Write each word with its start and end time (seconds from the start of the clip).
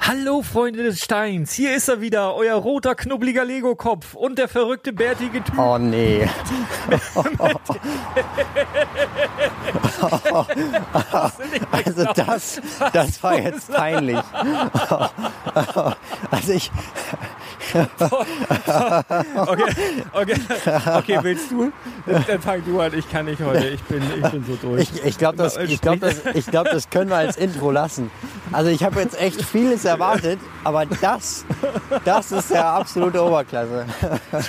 Hallo 0.00 0.42
Freunde 0.42 0.84
des 0.84 1.02
Steins, 1.02 1.52
hier 1.52 1.74
ist 1.74 1.88
er 1.88 2.00
wieder, 2.00 2.34
euer 2.36 2.54
roter, 2.54 2.94
knubbeliger 2.94 3.44
Lego-Kopf 3.44 4.14
und 4.14 4.38
der 4.38 4.46
verrückte, 4.46 4.92
bärtige 4.92 5.42
Typ. 5.42 5.58
Oh 5.58 5.78
nee. 5.78 6.28
also 11.72 12.04
das, 12.14 12.60
das 12.92 13.22
war 13.22 13.38
jetzt 13.38 13.72
peinlich. 13.72 14.18
Also 16.30 16.52
ich, 16.52 16.70
okay, 19.46 19.64
okay, 20.12 20.34
okay, 20.96 21.18
willst 21.22 21.50
du? 21.50 21.72
Dann 22.06 22.40
fang 22.40 22.64
du 22.64 22.80
an, 22.80 22.92
ich 22.94 23.10
kann 23.10 23.24
nicht 23.26 23.42
heute, 23.42 23.68
ich 23.68 23.82
bin, 23.82 24.02
ich 24.02 24.30
bin 24.30 24.44
so 24.44 24.56
durch. 24.56 24.82
Ich, 24.82 25.04
ich 25.04 25.18
glaube, 25.18 25.36
das, 25.36 25.56
ich 25.56 25.80
glaub, 25.80 26.00
das, 26.00 26.22
glaub, 26.50 26.66
das 26.66 26.90
können 26.90 27.10
wir 27.10 27.16
als 27.16 27.36
Intro 27.36 27.70
lassen. 27.70 28.10
Also 28.52 28.70
ich 28.70 28.84
habe 28.84 29.00
jetzt 29.00 29.20
echt 29.20 29.42
vieles 29.42 29.84
erwartet, 29.86 30.38
aber 30.64 30.84
das, 30.86 31.44
das 32.04 32.32
ist 32.32 32.50
ja 32.50 32.76
absolute 32.76 33.22
Oberklasse. 33.22 33.86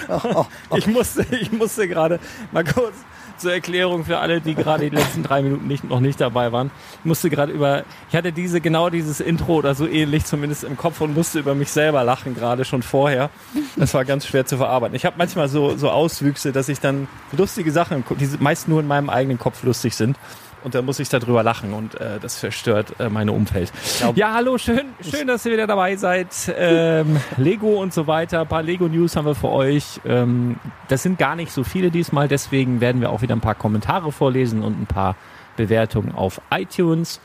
ich 0.76 0.88
musste, 0.88 1.26
ich 1.36 1.52
musste 1.52 1.88
gerade 1.88 2.20
mal 2.52 2.64
kurz 2.64 2.96
zur 3.38 3.54
Erklärung 3.54 4.04
für 4.04 4.18
alle, 4.18 4.42
die 4.42 4.56
gerade 4.56 4.90
die 4.90 4.96
letzten 4.96 5.24
drei 5.24 5.42
Minuten 5.42 5.68
nicht, 5.68 5.84
noch 5.84 6.00
nicht 6.00 6.20
dabei 6.20 6.52
waren. 6.52 6.72
Ich 7.00 7.06
musste 7.06 7.30
gerade 7.30 7.52
über, 7.52 7.84
ich 8.10 8.16
hatte 8.16 8.32
diese, 8.32 8.62
genau 8.62 8.90
dieses 8.90 9.20
Intro 9.20 9.56
oder 9.56 9.76
so 9.76 9.88
ähnlich 9.88 10.26
zumindest 10.26 10.64
im 10.64 10.78
Kopf 10.78 11.02
und 11.02 11.14
musste 11.16 11.40
über 11.40 11.56
mich 11.56 11.72
selber 11.72 12.04
lachen, 12.04 12.36
gerade 12.36 12.66
schon 12.66 12.84
vorher. 12.84 13.30
Das 13.76 13.94
war 13.94 14.06
ganz 14.06 14.26
schwer 14.26 14.46
zu 14.46 14.58
verarbeiten. 14.58 14.96
Ich 14.96 15.06
habe 15.06 15.16
manchmal 15.18 15.50
so, 15.50 15.78
so 15.78 15.90
Auswüchse, 15.90 16.52
dass 16.52 16.70
ich 16.70 16.80
dann 16.80 17.08
lustige 17.32 17.72
Sachen, 17.72 18.04
die 18.20 18.30
meist 18.40 18.68
nur 18.68 18.80
in 18.80 18.88
meinem 18.88 19.10
eigenen 19.10 19.38
Kopf 19.38 19.64
lustig 19.64 19.96
sind 19.96 20.18
und 20.64 20.76
da 20.76 20.82
muss 20.82 21.00
ich 21.00 21.10
darüber 21.10 21.44
lachen 21.44 21.74
und 21.74 22.00
äh, 22.00 22.20
das 22.20 22.40
verstört 22.40 23.00
äh, 23.00 23.10
meine 23.10 23.32
Umfeld. 23.32 23.72
Ja, 24.16 24.34
hallo, 24.34 24.58
schön, 24.58 24.94
schön, 25.02 25.28
dass 25.28 25.46
ihr 25.46 25.54
wieder 25.54 25.68
dabei 25.68 25.96
seid. 25.96 26.28
Ähm, 26.58 27.20
Lego 27.38 27.82
und 27.82 27.94
so 27.94 28.08
weiter. 28.08 28.42
Ein 28.42 28.48
paar 28.48 28.64
Lego-News 28.64 29.16
haben 29.16 29.26
wir 29.26 29.36
für 29.36 29.50
euch. 29.50 30.02
Ähm, 30.06 30.58
das 30.88 31.04
sind 31.04 31.20
gar 31.20 31.36
nicht 31.36 31.52
so 31.52 31.64
viele 31.64 31.92
diesmal, 31.92 32.28
deswegen 32.28 32.82
werden 32.82 33.02
wir 33.02 33.12
auch 33.12 33.22
wieder 33.22 33.36
ein 33.36 33.42
paar 33.42 33.56
Kommentare 33.56 34.12
vorlesen 34.12 34.64
und 34.64 34.82
ein 34.82 34.88
paar 34.88 35.16
Bewertungen 35.56 36.14
auf 36.14 36.42
iTunes. 36.52 37.20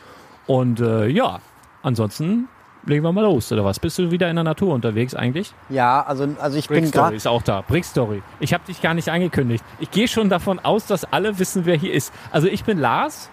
Und 0.47 0.81
äh, 0.81 1.07
ja, 1.07 1.41
ansonsten 1.83 2.49
legen 2.85 3.05
wir 3.05 3.13
mal 3.13 3.23
los, 3.23 3.53
oder 3.53 3.65
was? 3.65 3.79
Bist 3.79 3.99
du 3.99 4.11
wieder 4.11 4.29
in 4.29 4.37
der 4.37 4.45
Natur 4.45 4.75
unterwegs 4.75 5.15
eigentlich? 5.15 5.53
Ja, 5.69 6.03
also, 6.03 6.29
also 6.41 6.59
ich 6.59 6.69
Brick 6.69 6.83
bin 6.83 6.91
gerade... 6.91 7.17
ist 7.17 7.27
auch 7.27 7.43
da. 7.43 7.63
Brick 7.63 7.85
Story. 7.85 8.23
Ich 8.41 8.53
habe 8.53 8.65
dich 8.65 8.83
gar 8.83 8.95
nicht 8.95 9.09
angekündigt. 9.09 9.65
Ich 9.79 9.91
gehe 9.91 10.09
schon 10.09 10.29
davon 10.29 10.59
aus, 10.59 10.87
dass 10.87 11.05
alle 11.05 11.39
wissen, 11.39 11.65
wer 11.65 11.77
hier 11.77 11.93
ist. 11.93 12.13
Also 12.31 12.49
ich 12.49 12.65
bin 12.65 12.79
Lars 12.79 13.31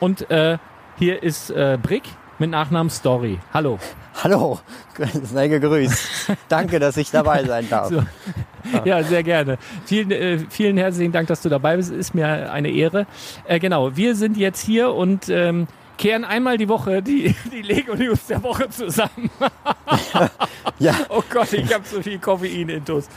und 0.00 0.30
äh, 0.30 0.58
hier 0.98 1.22
ist 1.22 1.50
äh, 1.50 1.78
Brick 1.80 2.04
mit 2.38 2.50
Nachnamen 2.50 2.90
Story. 2.90 3.38
Hallo. 3.52 3.78
Hallo, 4.22 4.58
sei 5.22 5.46
gegrüßt. 5.46 6.32
Danke, 6.48 6.80
dass 6.80 6.96
ich 6.96 7.10
dabei 7.10 7.44
sein 7.44 7.66
darf. 7.70 7.88
So. 7.88 8.02
Ja, 8.84 9.02
sehr 9.04 9.22
gerne. 9.22 9.58
Vielen, 9.84 10.10
äh, 10.10 10.38
vielen 10.50 10.76
herzlichen 10.76 11.12
Dank, 11.12 11.28
dass 11.28 11.42
du 11.42 11.48
dabei 11.48 11.76
bist. 11.76 11.92
Ist 11.92 12.14
mir 12.14 12.52
eine 12.52 12.70
Ehre. 12.70 13.06
Äh, 13.44 13.60
genau, 13.60 13.96
wir 13.96 14.16
sind 14.16 14.36
jetzt 14.36 14.60
hier 14.64 14.92
und 14.92 15.28
ähm, 15.28 15.68
kehren 15.98 16.24
einmal 16.24 16.56
die 16.56 16.68
Woche 16.68 17.02
die, 17.02 17.34
die 17.52 17.62
Lego 17.62 17.94
News 17.94 18.26
der 18.28 18.42
Woche 18.42 18.68
zusammen. 18.70 19.30
Ja, 20.78 20.94
Oh 21.08 21.22
Gott, 21.28 21.52
ich 21.52 21.72
habe 21.74 21.84
so 21.84 22.00
viel 22.00 22.18
Koffein-Intus. 22.18 23.08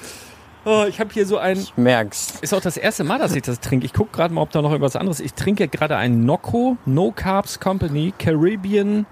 Oh, 0.66 0.86
ich 0.88 1.00
habe 1.00 1.12
hier 1.13 1.25
so 1.25 1.38
ein. 1.38 1.57
ich 1.57 1.75
merk's. 1.78 2.33
Ist 2.42 2.54
auch 2.54 2.62
das 2.62 2.78
erste 2.78 3.04
Mal, 3.04 3.19
dass 3.19 3.36
ich 3.36 3.42
das 3.44 3.60
trinke. 3.60 3.86
Ich 3.86 3.94
gucke 3.94 4.12
gerade 4.12 4.33
mal, 4.33 4.42
ob 4.42 4.51
da 4.51 4.62
noch 4.62 4.72
irgendwas 4.72 4.95
anderes. 4.95 5.19
Ich 5.19 5.33
trinke 5.33 5.68
gerade 5.68 5.95
einen 5.98 6.25
Nocco 6.25 6.78
No 6.86 7.12
Carbs 7.12 7.60
Company 7.60 8.13
Caribbean. 8.18 9.06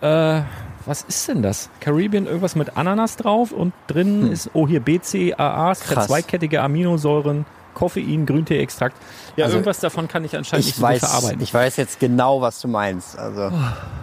Äh, 0.00 0.42
was 0.86 1.02
ist 1.02 1.26
denn 1.28 1.42
das? 1.42 1.70
Caribbean 1.80 2.26
irgendwas 2.26 2.54
mit 2.56 2.76
Ananas 2.76 3.16
drauf 3.16 3.50
und 3.52 3.72
drin 3.88 4.30
ist 4.30 4.50
oh 4.54 4.66
hier 4.68 4.80
BCAAs, 4.80 5.80
Hm. 5.88 5.94
Krass. 5.94 6.06
zweikettige 6.06 6.62
Aminosäuren, 6.62 7.46
Koffein, 7.78 8.26
Grünteeextrakt. 8.26 8.96
Ja, 9.36 9.44
Also, 9.44 9.56
irgendwas 9.58 9.78
davon 9.80 10.08
kann 10.08 10.24
ich 10.24 10.36
anscheinend 10.36 10.66
nicht 10.66 10.74
Ich 10.74 10.80
so 10.80 10.86
gut 10.86 10.90
weiß, 10.90 11.00
verarbeiten. 11.00 11.40
ich 11.40 11.54
weiß 11.54 11.76
jetzt 11.76 12.00
genau, 12.00 12.40
was 12.40 12.60
du 12.60 12.68
meinst. 12.68 13.18
Also 13.18 13.52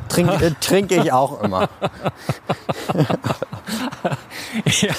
trink, 0.07 0.41
äh, 0.41 0.51
trinke 0.61 0.95
ich 0.95 1.11
auch 1.11 1.41
immer. 1.41 1.67
Ja, 4.81 4.93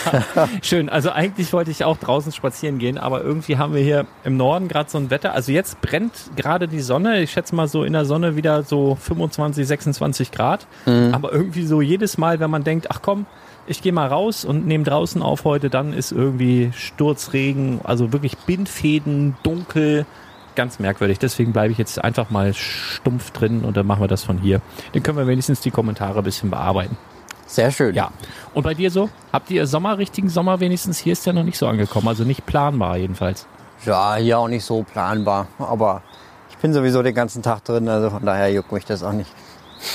schön. 0.62 0.88
Also 0.88 1.10
eigentlich 1.10 1.52
wollte 1.52 1.70
ich 1.70 1.84
auch 1.84 1.96
draußen 1.96 2.32
spazieren 2.32 2.78
gehen, 2.78 2.98
aber 2.98 3.22
irgendwie 3.22 3.56
haben 3.58 3.74
wir 3.74 3.82
hier 3.82 4.06
im 4.24 4.36
Norden 4.36 4.68
gerade 4.68 4.90
so 4.90 4.98
ein 4.98 5.10
Wetter. 5.10 5.32
Also 5.32 5.52
jetzt 5.52 5.80
brennt 5.80 6.12
gerade 6.36 6.68
die 6.68 6.80
Sonne. 6.80 7.20
Ich 7.22 7.30
schätze 7.32 7.54
mal 7.54 7.68
so 7.68 7.84
in 7.84 7.92
der 7.92 8.04
Sonne 8.04 8.36
wieder 8.36 8.62
so 8.64 8.96
25, 8.96 9.66
26 9.66 10.32
Grad. 10.32 10.66
Aber 11.12 11.32
irgendwie 11.32 11.64
so 11.64 11.80
jedes 11.80 12.18
Mal, 12.18 12.38
wenn 12.40 12.50
man 12.50 12.64
denkt, 12.64 12.88
ach 12.90 13.00
komm, 13.02 13.26
ich 13.66 13.82
gehe 13.82 13.92
mal 13.92 14.06
raus 14.06 14.44
und 14.44 14.66
nehme 14.66 14.84
draußen 14.84 15.22
auf 15.22 15.44
heute, 15.44 15.70
dann 15.70 15.92
ist 15.92 16.12
irgendwie 16.12 16.70
Sturzregen, 16.74 17.80
also 17.84 18.12
wirklich 18.12 18.36
Bindfäden, 18.38 19.36
dunkel. 19.42 20.06
Ganz 20.54 20.78
merkwürdig. 20.78 21.18
Deswegen 21.18 21.52
bleibe 21.52 21.72
ich 21.72 21.78
jetzt 21.78 22.02
einfach 22.02 22.30
mal 22.30 22.54
stumpf 22.54 23.30
drin 23.30 23.62
und 23.62 23.76
dann 23.76 23.86
machen 23.86 24.00
wir 24.00 24.08
das 24.08 24.24
von 24.24 24.38
hier. 24.38 24.62
Dann 24.92 25.02
können 25.02 25.18
wir 25.18 25.26
wenigstens 25.26 25.60
die 25.60 25.70
Kommentare 25.70 26.18
ein 26.18 26.24
bisschen 26.24 26.50
bearbeiten. 26.50 26.96
Sehr 27.46 27.70
schön. 27.70 27.94
Ja. 27.94 28.10
Und 28.54 28.62
bei 28.62 28.74
dir 28.74 28.90
so? 28.90 29.08
Habt 29.32 29.50
ihr 29.50 29.66
Sommer, 29.66 29.98
richtigen 29.98 30.28
Sommer 30.28 30.58
wenigstens? 30.60 30.98
Hier 30.98 31.12
ist 31.12 31.26
ja 31.26 31.32
noch 31.32 31.44
nicht 31.44 31.58
so 31.58 31.66
angekommen, 31.66 32.08
also 32.08 32.24
nicht 32.24 32.46
planbar 32.46 32.96
jedenfalls. 32.96 33.46
Ja, 33.84 34.16
hier 34.16 34.38
auch 34.38 34.48
nicht 34.48 34.64
so 34.64 34.82
planbar. 34.82 35.46
Aber 35.58 36.02
ich 36.50 36.56
bin 36.56 36.72
sowieso 36.72 37.02
den 37.02 37.14
ganzen 37.14 37.42
Tag 37.42 37.62
drin, 37.64 37.88
also 37.88 38.10
von 38.10 38.24
daher 38.24 38.50
juckt 38.50 38.72
mich 38.72 38.84
das 38.84 39.02
auch 39.02 39.12
nicht. 39.12 39.30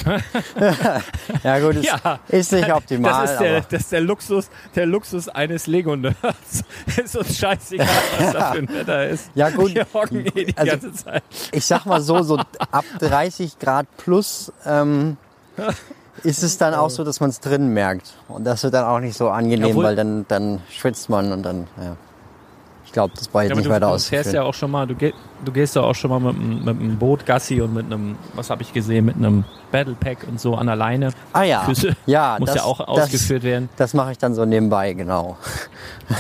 ja 1.43 1.59
gut, 1.59 1.75
es 1.77 1.85
Ja, 1.85 2.19
ist 2.27 2.51
nicht 2.51 2.71
optimal, 2.71 3.21
das 3.23 3.31
ist 3.33 3.39
der, 3.39 3.61
das 3.61 3.81
ist 3.81 3.91
der 3.91 4.01
Luxus, 4.01 4.49
der 4.75 4.85
Luxus 4.85 5.27
eines 5.29 5.67
Lego-Nerds. 5.67 6.63
ist 7.03 7.15
uns 7.15 7.37
scheißegal, 7.37 7.87
was 8.19 8.33
da 8.33 8.51
für 8.53 8.57
ein 8.59 8.69
Wetter 8.73 9.07
ist. 9.07 9.29
Ja, 9.35 9.49
gut. 9.49 9.73
Wir 9.75 9.85
hocken 9.93 10.25
hier 10.33 10.45
die 10.45 10.57
Also- 10.57 10.71
ganze 10.71 10.93
Zeit. 10.93 11.23
ich 11.51 11.65
sag 11.65 11.85
mal 11.85 12.01
so, 12.01 12.21
so 12.23 12.37
ab 12.37 12.85
30 12.99 13.59
Grad 13.59 13.85
plus 13.97 14.51
ähm, 14.65 15.17
ist 16.23 16.43
es 16.43 16.57
dann 16.57 16.73
auch 16.73 16.89
so, 16.89 17.03
dass 17.03 17.19
man 17.19 17.29
es 17.29 17.39
drinnen 17.39 17.73
merkt. 17.73 18.13
Und 18.27 18.43
das 18.45 18.63
wird 18.63 18.73
dann 18.73 18.85
auch 18.85 18.99
nicht 18.99 19.17
so 19.17 19.29
angenehm, 19.29 19.69
Obwohl- 19.71 19.85
weil 19.85 19.95
dann, 19.95 20.25
dann 20.27 20.61
schwitzt 20.69 21.09
man 21.09 21.31
und 21.31 21.43
dann, 21.43 21.67
ja. 21.77 21.95
Ich 22.91 22.93
glaube, 22.93 23.13
das 23.15 23.33
war 23.33 23.43
jetzt 23.43 23.51
Ja, 23.51 23.55
nicht 23.55 23.67
du, 23.67 23.69
weiter 23.69 23.89
du 23.93 23.99
fährst 23.99 24.33
ja 24.33 24.43
auch 24.43 24.53
schon 24.53 24.69
mal, 24.69 24.85
du, 24.85 24.95
geh, 24.95 25.13
du 25.45 25.51
gehst 25.53 25.77
ja 25.77 25.81
auch 25.81 25.95
schon 25.95 26.09
mal 26.11 26.19
mit, 26.19 26.35
einem- 26.35 26.57
mit 26.65 26.67
einem 26.77 26.97
Boot 26.99 27.25
Gassi 27.25 27.61
und 27.61 27.73
mit 27.73 27.85
einem, 27.85 28.17
was 28.35 28.49
habe 28.49 28.63
ich 28.63 28.73
gesehen, 28.73 29.05
mit 29.05 29.15
einem 29.15 29.45
Battle 29.71 29.95
Pack 29.97 30.27
und 30.29 30.41
so 30.41 30.55
an 30.55 30.67
der 30.67 30.75
Leine. 30.75 31.11
ah 31.31 31.43
ja, 31.43 31.61
Füße 31.61 31.95
ja 32.05 32.35
muss 32.39 32.47
das, 32.47 32.57
ja 32.57 32.63
auch 32.65 32.79
das, 32.79 32.87
ausgeführt 33.05 33.43
werden. 33.43 33.69
Das 33.77 33.93
mache 33.93 34.11
ich 34.11 34.17
dann 34.17 34.35
so 34.35 34.43
nebenbei, 34.43 34.91
genau. 34.91 35.37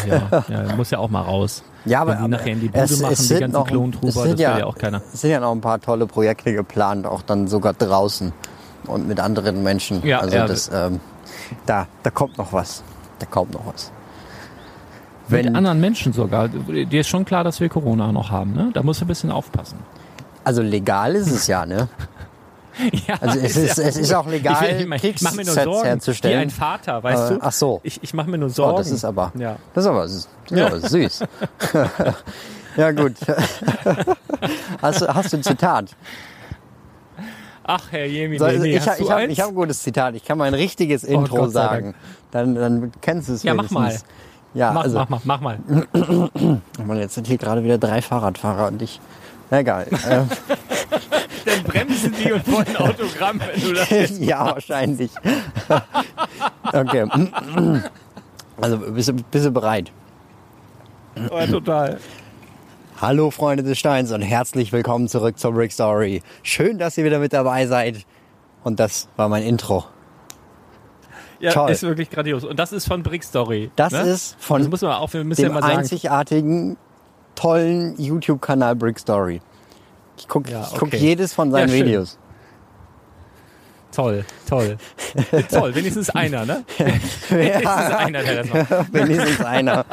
Ja, 0.07 0.43
ja, 0.47 0.75
muss 0.77 0.91
ja 0.91 0.99
auch 0.99 1.09
mal 1.09 1.23
raus. 1.23 1.61
Ja, 1.83 1.99
aber, 2.03 2.11
Wenn 2.11 2.17
die 2.19 2.23
aber 2.23 2.27
nachher 2.29 2.53
in 2.53 2.59
die 2.61 2.69
Bude 2.69 2.83
es- 2.85 2.99
machen, 3.01 3.13
es 3.13 3.27
die 3.27 3.33
ganzen 3.39 3.51
noch- 3.51 3.67
Klontruber, 3.67 4.07
das 4.07 4.23
will 4.23 4.39
ja 4.39 4.65
auch 4.65 4.77
keiner. 4.77 5.01
Es 5.13 5.19
sind 5.19 5.31
ja 5.31 5.41
noch 5.41 5.51
ein 5.51 5.59
paar 5.59 5.81
tolle 5.81 6.07
Projekte 6.07 6.53
geplant, 6.53 7.05
auch 7.05 7.21
dann 7.21 7.49
sogar 7.49 7.73
draußen 7.73 8.31
und 8.87 9.09
mit 9.09 9.19
anderen 9.19 9.61
Menschen. 9.61 10.05
Ja, 10.07 10.19
also 10.19 10.37
ja. 10.37 10.47
das, 10.47 10.71
ähm, 10.73 11.01
da, 11.65 11.87
da 12.03 12.09
kommt 12.11 12.37
noch 12.37 12.53
was. 12.53 12.81
Da 13.19 13.25
kommt 13.25 13.51
noch 13.53 13.65
was. 13.65 13.91
Mit 15.31 15.45
Wenn, 15.45 15.55
anderen 15.55 15.79
Menschen 15.79 16.13
sogar. 16.13 16.47
Dir 16.49 17.01
ist 17.01 17.07
schon 17.07 17.25
klar, 17.25 17.43
dass 17.43 17.59
wir 17.59 17.69
Corona 17.69 18.11
noch 18.11 18.29
haben, 18.31 18.53
ne? 18.53 18.69
Da 18.73 18.83
musst 18.83 19.01
du 19.01 19.05
ein 19.05 19.07
bisschen 19.07 19.31
aufpassen. 19.31 19.79
also 20.43 20.61
legal 20.61 21.15
ist 21.15 21.31
es 21.31 21.47
ja, 21.47 21.65
ne? 21.65 21.87
Ja, 23.07 23.15
Also 23.19 23.37
es 23.39 23.57
ist, 23.57 23.77
es 23.79 23.97
ist 23.97 24.13
auch 24.13 24.25
legal, 24.27 24.55
ich, 24.71 24.77
will- 24.89 24.95
ich, 24.95 25.03
ich 25.03 25.21
mach 25.21 25.33
mir 25.33 25.43
nur 25.43 25.53
Sorgen, 25.53 25.83
wie 25.83 25.87
herzustellen. 25.87 26.39
ein 26.39 26.49
Vater, 26.49 27.03
weißt 27.03 27.31
Äh, 27.31 27.33
du? 27.35 27.39
ach 27.41 27.51
so. 27.51 27.81
Ich, 27.83 28.01
ich 28.01 28.13
mache 28.13 28.29
mir 28.29 28.37
nur 28.37 28.47
Oh, 28.47 28.53
Sorgen. 28.53 28.77
das 28.77 28.91
ist 28.91 29.03
aber, 29.03 29.31
Ja. 29.37 29.57
das 29.73 29.83
ist 29.83 29.89
aber, 29.89 30.01
das 30.03 30.11
ist 30.13 30.29
aber 30.53 30.79
süß. 30.79 31.23
ja 32.77 32.91
gut. 32.91 33.13
hast, 34.81 35.01
du, 35.01 35.07
hast 35.13 35.33
du 35.33 35.37
ein 35.37 35.43
Zitat? 35.43 35.95
Ach, 37.63 37.83
Herr 37.91 38.05
Jemini, 38.05 38.39
So, 38.39 38.45
also 38.45 38.61
nee, 38.63 38.71
ich 38.75 38.79
hast 38.79 38.87
habe 38.99 39.03
ich 39.03 39.09
hab? 39.11 39.19
Oh, 39.19 39.31
ich 39.31 39.43
ein 39.43 39.55
gutes 39.55 39.83
Zitat. 39.83 40.15
Ich 40.15 40.23
kann 40.25 40.37
mal 40.37 40.45
ein 40.45 40.53
richtiges 40.53 41.03
Intro 41.03 41.35
Gott 41.37 41.51
sei 41.51 41.61
sagen. 41.61 41.95
Dann, 42.31 42.55
dann 42.55 42.91
kennst 43.01 43.29
du 43.29 43.33
es 43.33 43.43
Ja, 43.43 43.53
mach 43.53 43.69
wenigstens. 43.69 44.05
Ja, 44.53 44.73
mach, 44.73 44.83
also 44.83 44.97
mach, 44.97 45.09
mach, 45.09 45.25
mach 45.25 45.41
mal. 45.41 45.59
Mann, 46.85 46.97
jetzt 46.97 47.15
sind 47.15 47.27
hier 47.27 47.37
gerade 47.37 47.63
wieder 47.63 47.77
drei 47.77 48.01
Fahrradfahrer 48.01 48.67
und 48.67 48.81
ich. 48.81 48.99
Na 49.49 49.59
egal. 49.59 49.87
äh, 49.91 50.23
Dann 51.45 51.63
bremsen 51.63 52.13
die 52.21 52.31
und 52.33 52.51
wollen 52.51 52.67
ein 52.67 52.77
Autogramm, 52.77 53.39
wenn 53.39 53.61
du 53.61 53.73
das 53.73 53.89
jetzt 53.89 54.17
ja, 54.19 54.45
wahrscheinlich. 54.45 55.11
okay. 56.63 57.07
Also 58.59 58.77
bist 58.77 59.09
du, 59.09 59.13
bist 59.13 59.45
du 59.45 59.51
bereit? 59.51 59.91
oh, 61.29 61.45
total. 61.45 61.99
Hallo 63.01 63.31
Freunde 63.31 63.63
des 63.63 63.79
Steins 63.79 64.11
und 64.11 64.21
herzlich 64.21 64.71
willkommen 64.71 65.07
zurück 65.07 65.39
zur 65.39 65.53
Brick 65.53 65.71
Story. 65.71 66.21
Schön, 66.43 66.77
dass 66.77 66.97
ihr 66.97 67.05
wieder 67.05 67.19
mit 67.19 67.33
dabei 67.33 67.67
seid. 67.67 68.05
Und 68.63 68.79
das 68.79 69.07
war 69.15 69.27
mein 69.27 69.43
Intro. 69.43 69.85
Ja, 71.41 71.51
Toll. 71.51 71.71
ist 71.71 71.81
wirklich 71.83 72.09
grandios. 72.09 72.43
Und 72.43 72.57
das 72.59 72.71
ist 72.71 72.87
von 72.87 73.01
Brick 73.03 73.23
Story. 73.23 73.71
Das 73.75 73.91
ne? 73.93 74.01
ist 74.01 74.35
von 74.39 74.61
das 74.61 74.69
muss 74.69 74.81
man 74.81 74.93
auch, 74.93 75.11
wir 75.13 75.23
müssen 75.23 75.41
ja 75.41 75.49
dem 75.49 75.53
mal 75.55 75.61
sagen. 75.61 75.77
einzigartigen, 75.79 76.77
tollen 77.35 77.95
YouTube-Kanal 77.99 78.75
Brick 78.75 78.99
Story. 78.99 79.41
Ich 80.17 80.27
gucke 80.27 80.51
Ja, 80.51 80.61
ich 80.61 80.77
guck 80.77 80.83
okay. 80.89 80.97
jedes 80.97 81.33
von 81.33 81.49
seinen 81.51 81.69
Ja. 81.69 81.75
Videos. 81.75 82.19
Toll, 83.91 84.23
toll. 84.47 84.77
toll, 85.51 85.75
wenigstens 85.75 86.09
einer, 86.11 86.45
ne? 86.45 86.63
Wenigstens 87.29 87.67
einer, 87.67 88.23
der 88.23 88.43
das 88.43 88.49
macht. 88.69 88.69
Wenigstens 88.93 89.41
einer. 89.45 89.85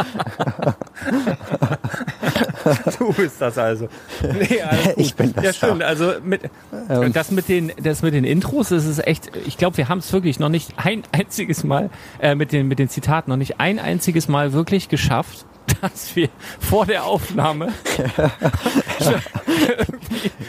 Du 2.99 3.13
bist 3.13 3.41
das 3.41 3.57
also. 3.59 3.89
Nee, 4.23 4.47
gut. 4.85 4.95
Ich 4.97 5.15
bin 5.15 5.33
das, 5.35 5.45
Ja, 5.45 5.53
schön. 5.53 5.81
ja. 5.81 5.87
Also 5.87 6.13
mit, 6.23 6.43
Ähm. 6.89 7.13
das, 7.13 7.31
mit 7.31 7.49
den, 7.49 7.73
das 7.83 8.03
mit 8.03 8.15
den 8.15 8.25
Intros, 8.25 8.69
das 8.71 8.85
ist 8.85 9.07
echt, 9.07 9.31
ich 9.47 9.57
glaube, 9.57 9.77
wir 9.77 9.89
haben 9.89 9.99
es 9.99 10.13
wirklich 10.13 10.39
noch 10.39 10.49
nicht 10.49 10.71
ein 10.77 11.03
einziges 11.13 11.65
Mal, 11.65 11.91
äh, 12.21 12.35
mit, 12.35 12.53
den, 12.53 12.69
mit 12.69 12.79
den 12.79 12.89
Zitaten, 12.89 13.31
noch 13.31 13.37
nicht 13.37 13.61
ein 13.61 13.79
einziges 13.79 14.29
Mal 14.29 14.53
wirklich 14.53 14.89
geschafft, 14.89 15.47
dass 15.83 16.17
wir 16.17 16.29
vor 16.61 16.87
der 16.87 17.05
Aufnahme 17.05 17.69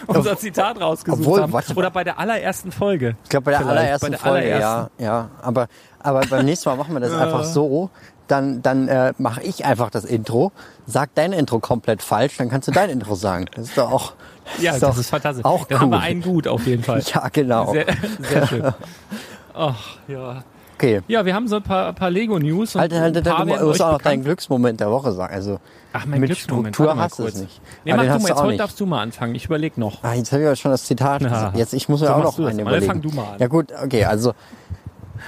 unser 0.08 0.38
Zitat 0.38 0.80
rausgesucht 0.80 1.20
Obwohl, 1.22 1.42
haben. 1.42 1.54
warte. 1.54 1.74
Oder 1.76 1.92
bei 1.92 2.04
der 2.04 2.20
allerersten 2.20 2.72
Folge. 2.72 3.16
Ich 3.24 3.30
glaube, 3.30 3.46
bei 3.46 3.52
der 3.52 3.60
Vielleicht, 3.62 3.78
allerersten 3.80 4.06
bei 4.06 4.10
der 4.12 4.20
Folge, 4.20 4.56
allerersten. 4.56 5.04
ja. 5.04 5.06
ja. 5.06 5.30
Aber, 5.42 5.68
aber 6.00 6.22
beim 6.30 6.46
nächsten 6.46 6.70
Mal 6.70 6.76
machen 6.76 6.94
wir 6.94 7.00
das 7.02 7.14
einfach 7.14 7.44
so. 7.44 7.90
Dann, 8.30 8.62
dann 8.62 8.88
äh, 8.88 9.14
mache 9.18 9.42
ich 9.42 9.66
einfach 9.66 9.90
das 9.90 10.06
Intro, 10.06 10.52
sag 10.86 11.14
dein 11.16 11.34
Intro 11.34 11.60
komplett 11.60 12.02
falsch, 12.04 12.38
dann 12.38 12.48
kannst 12.50 12.68
du 12.68 12.72
dein 12.72 12.90
Intro 12.90 13.16
sagen. 13.16 13.46
Das 13.56 13.66
ist 13.70 13.78
doch 13.78 13.92
auch. 13.92 14.14
Ja, 14.62 14.74
doch 14.74 14.80
das 14.90 14.98
ist 15.00 15.10
fantastisch. 15.10 15.44
Auch 15.44 15.66
Dann 15.66 15.80
haben 15.82 15.90
wir 15.90 15.98
cool. 15.98 16.04
einen 16.04 16.22
gut 16.22 16.48
auf 16.48 16.66
jeden 16.66 16.84
Fall. 16.84 17.02
Ja, 17.14 17.28
genau. 17.32 17.72
Sehr, 17.74 17.86
sehr 18.20 18.48
schön. 18.48 18.64
Ach, 19.54 19.98
ja. 20.08 20.44
Okay. 20.76 21.02
Ja, 21.08 21.26
wir 21.26 21.34
haben 21.36 21.48
so 21.48 21.58
ein 21.58 21.64
paar, 21.64 21.92
paar 21.94 22.10
Lego-News. 22.10 22.76
Halt, 22.76 22.94
halt, 22.94 23.16
halt, 23.16 23.26
du 23.28 23.66
musst 23.66 23.82
auch 23.82 23.92
noch 23.94 24.02
deinen 24.02 24.24
Glücksmoment 24.24 24.80
der 24.80 24.90
Woche 24.92 25.12
sagen. 25.12 25.34
Also 25.34 25.60
Ach, 25.92 26.06
mein 26.06 26.22
mit 26.22 26.30
Glücksmoment. 26.30 26.76
Struktur 26.76 27.02
hast 27.02 27.20
du 27.20 27.26
es 27.26 27.36
nicht. 27.36 27.62
Nee, 27.84 27.94
mach 27.94 28.04
du 28.04 28.08
mal, 28.08 28.20
jetzt 28.20 28.36
heute 28.38 28.48
nicht. 28.50 28.60
darfst 28.60 28.80
du 28.80 28.86
mal 28.86 29.02
anfangen. 29.02 29.36
Ich 29.36 29.46
überleg 29.46 29.78
noch. 29.78 30.04
Ah, 30.04 30.14
jetzt 30.14 30.32
habe 30.32 30.42
ich 30.44 30.48
aber 30.48 30.56
schon 30.56 30.72
das 30.72 30.86
Zitat 30.86 31.22
Ja. 31.22 31.30
gesagt. 31.30 31.58
Jetzt, 31.58 31.74
ich 31.74 31.90
muss 31.90 32.00
mir 32.02 32.08
So 32.08 32.14
auch 32.14 32.24
noch 32.24 32.38
das 32.38 32.46
einen 32.46 32.60
überlegen. 32.60 32.86
fang 32.86 33.02
du 33.02 33.10
mal 33.10 33.34
an. 33.34 33.40
Ja 33.40 33.48
gut, 33.48 33.74
okay, 33.84 34.06
also 34.06 34.34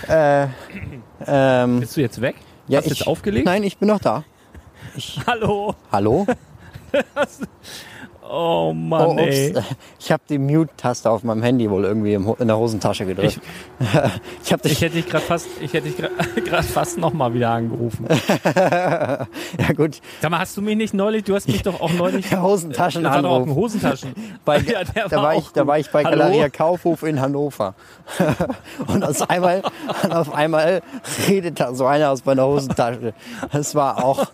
äh, 0.07 0.47
ähm, 1.27 1.79
Bist 1.81 1.97
du 1.97 2.01
jetzt 2.01 2.21
weg? 2.21 2.35
Ja, 2.71 2.79
Hast 2.79 2.87
du 2.87 2.93
ich, 2.93 2.99
jetzt 2.99 3.07
aufgelegt? 3.07 3.45
Nein, 3.45 3.63
ich 3.63 3.77
bin 3.77 3.89
noch 3.89 3.99
da. 3.99 4.23
Hallo. 5.27 5.75
Hallo? 5.91 6.25
Oh 8.33 8.71
Mann, 8.73 9.17
ey. 9.17 9.53
Ich 9.99 10.09
habe 10.09 10.23
die 10.29 10.37
Mute-Taste 10.37 11.09
auf 11.09 11.23
meinem 11.23 11.43
Handy 11.43 11.69
wohl 11.69 11.83
irgendwie 11.83 12.13
in 12.13 12.47
der 12.47 12.57
Hosentasche 12.57 13.05
gedrückt. 13.05 13.41
Ich, 14.43 14.53
habe 14.53 14.63
dich. 14.63 14.71
Ich 14.71 14.81
hätte 14.81 14.95
dich 14.95 15.07
gerade 15.07 15.25
fast, 15.25 15.47
ich 15.59 15.73
hätte 15.73 15.89
dich 15.89 15.97
gerade 15.97 16.63
fast 16.67 16.97
nochmal 16.97 17.33
wieder 17.33 17.49
angerufen. 17.49 18.07
ja 18.55 19.27
gut. 19.75 19.99
Sag 20.21 20.31
mal, 20.31 20.39
hast 20.39 20.55
du 20.55 20.61
mich 20.61 20.77
nicht 20.77 20.93
neulich, 20.93 21.25
du 21.25 21.35
hast 21.35 21.47
mich 21.49 21.61
doch 21.61 21.81
auch 21.81 21.91
neulich. 21.91 22.29
Der 22.29 22.41
Hosentaschen 22.41 23.03
das 23.03 23.13
war 23.13 23.21
doch 23.21 23.29
auf 23.31 23.43
dem 23.43 23.49
Anruf. 23.51 23.63
Hosentaschen. 23.63 24.15
Bei, 24.45 24.59
Ja, 24.59 24.83
der 24.85 25.09
da, 25.09 25.21
war 25.21 25.35
ich, 25.35 25.43
auch 25.43 25.51
da 25.51 25.67
war 25.67 25.77
ich 25.79 25.89
bei 25.91 26.03
Hallo? 26.05 26.17
Galeria 26.17 26.49
Kaufhof 26.49 27.03
in 27.03 27.19
Hannover. 27.19 27.75
und 28.87 29.03
aus 29.03 29.21
einmal, 29.23 29.61
und 30.03 30.13
auf 30.13 30.33
einmal 30.33 30.81
redet 31.27 31.59
da 31.59 31.73
so 31.75 31.85
einer 31.85 32.11
aus 32.11 32.23
meiner 32.23 32.45
Hosentasche. 32.45 33.13
Das 33.51 33.75
war 33.75 34.03
auch, 34.03 34.27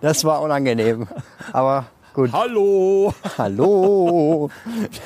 das 0.00 0.24
war 0.24 0.42
unangenehm. 0.42 1.06
Aber 1.52 1.86
gut. 2.14 2.32
Hallo! 2.32 3.14
Hallo. 3.38 4.50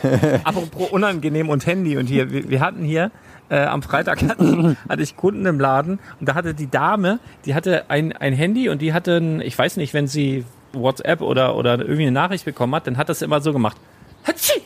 Apropos 0.44 0.90
unangenehm 0.90 1.48
und 1.48 1.66
Handy 1.66 1.96
und 1.96 2.06
hier, 2.06 2.30
wir, 2.30 2.48
wir 2.50 2.60
hatten 2.60 2.84
hier 2.84 3.10
äh, 3.48 3.64
am 3.64 3.82
Freitag 3.82 4.22
hatten, 4.22 4.76
hatte 4.88 5.02
ich 5.02 5.16
Kunden 5.16 5.46
im 5.46 5.60
Laden 5.60 5.98
und 6.20 6.28
da 6.28 6.34
hatte 6.34 6.54
die 6.54 6.68
Dame, 6.70 7.18
die 7.44 7.54
hatte 7.54 7.88
ein, 7.88 8.12
ein 8.12 8.32
Handy 8.32 8.68
und 8.68 8.82
die 8.82 8.92
hatte, 8.92 9.16
ein, 9.18 9.40
ich 9.40 9.56
weiß 9.56 9.76
nicht, 9.76 9.94
wenn 9.94 10.06
sie 10.08 10.44
WhatsApp 10.72 11.20
oder, 11.20 11.56
oder 11.56 11.78
irgendwie 11.78 12.02
eine 12.02 12.12
Nachricht 12.12 12.44
bekommen 12.44 12.74
hat, 12.74 12.86
dann 12.86 12.96
hat 12.96 13.08
das 13.08 13.22
immer 13.22 13.40
so 13.40 13.52
gemacht. 13.52 13.76
Hatschi! 14.24 14.60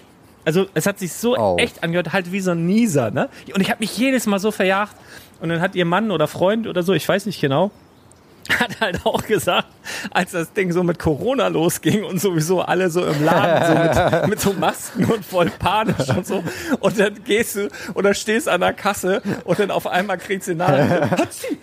Also 0.45 0.67
es 0.73 0.87
hat 0.87 0.99
sich 0.99 1.13
so 1.13 1.37
Oh. 1.37 1.57
echt 1.59 1.85
angehört, 1.85 2.13
halt 2.15 2.33
wie 2.33 2.41
so 2.41 2.53
ein 2.53 2.65
Nieser, 2.67 3.11
ne? 3.11 3.29
Und 3.55 3.61
ich 3.61 3.71
habe 3.71 3.81
mich 3.81 3.97
jedes 3.99 4.27
Mal 4.27 4.39
so 4.39 4.51
verjagt. 4.51 4.97
Und 5.41 5.51
dann 5.51 5.61
hat 5.61 5.75
ihr 5.75 5.85
Mann 5.85 6.11
oder 6.11 6.27
Freund 6.29 6.67
oder 6.67 6.83
so, 6.83 6.93
ich 6.95 7.07
weiß 7.09 7.27
nicht 7.27 7.41
genau, 7.41 7.71
hat 8.61 8.81
halt 8.81 9.05
auch 9.07 9.23
gesagt, 9.23 9.69
als 10.11 10.33
das 10.33 10.53
Ding 10.53 10.73
so 10.73 10.83
mit 10.83 10.99
Corona 10.99 11.49
losging 11.49 12.05
und 12.05 12.21
sowieso 12.21 12.61
alle 12.63 12.91
so 12.91 13.05
im 13.05 13.25
Laden 13.25 13.67
so 13.67 14.19
mit, 14.19 14.27
mit 14.29 14.41
so 14.41 14.53
Masken 14.55 15.05
und 15.05 15.25
voll 15.25 15.51
panisch 15.59 16.09
und 16.09 16.27
so. 16.27 16.43
Und 16.81 16.99
dann 16.99 17.23
gehst 17.25 17.57
du 17.57 17.69
oder 17.95 18.15
stehst 18.15 18.49
an 18.49 18.61
der 18.61 18.73
Kasse 18.73 19.23
und 19.45 19.59
dann 19.59 19.71
auf 19.71 19.87
einmal 19.87 20.19
kriegst 20.19 20.49
du 20.49 20.59
Hatschi! 20.59 21.59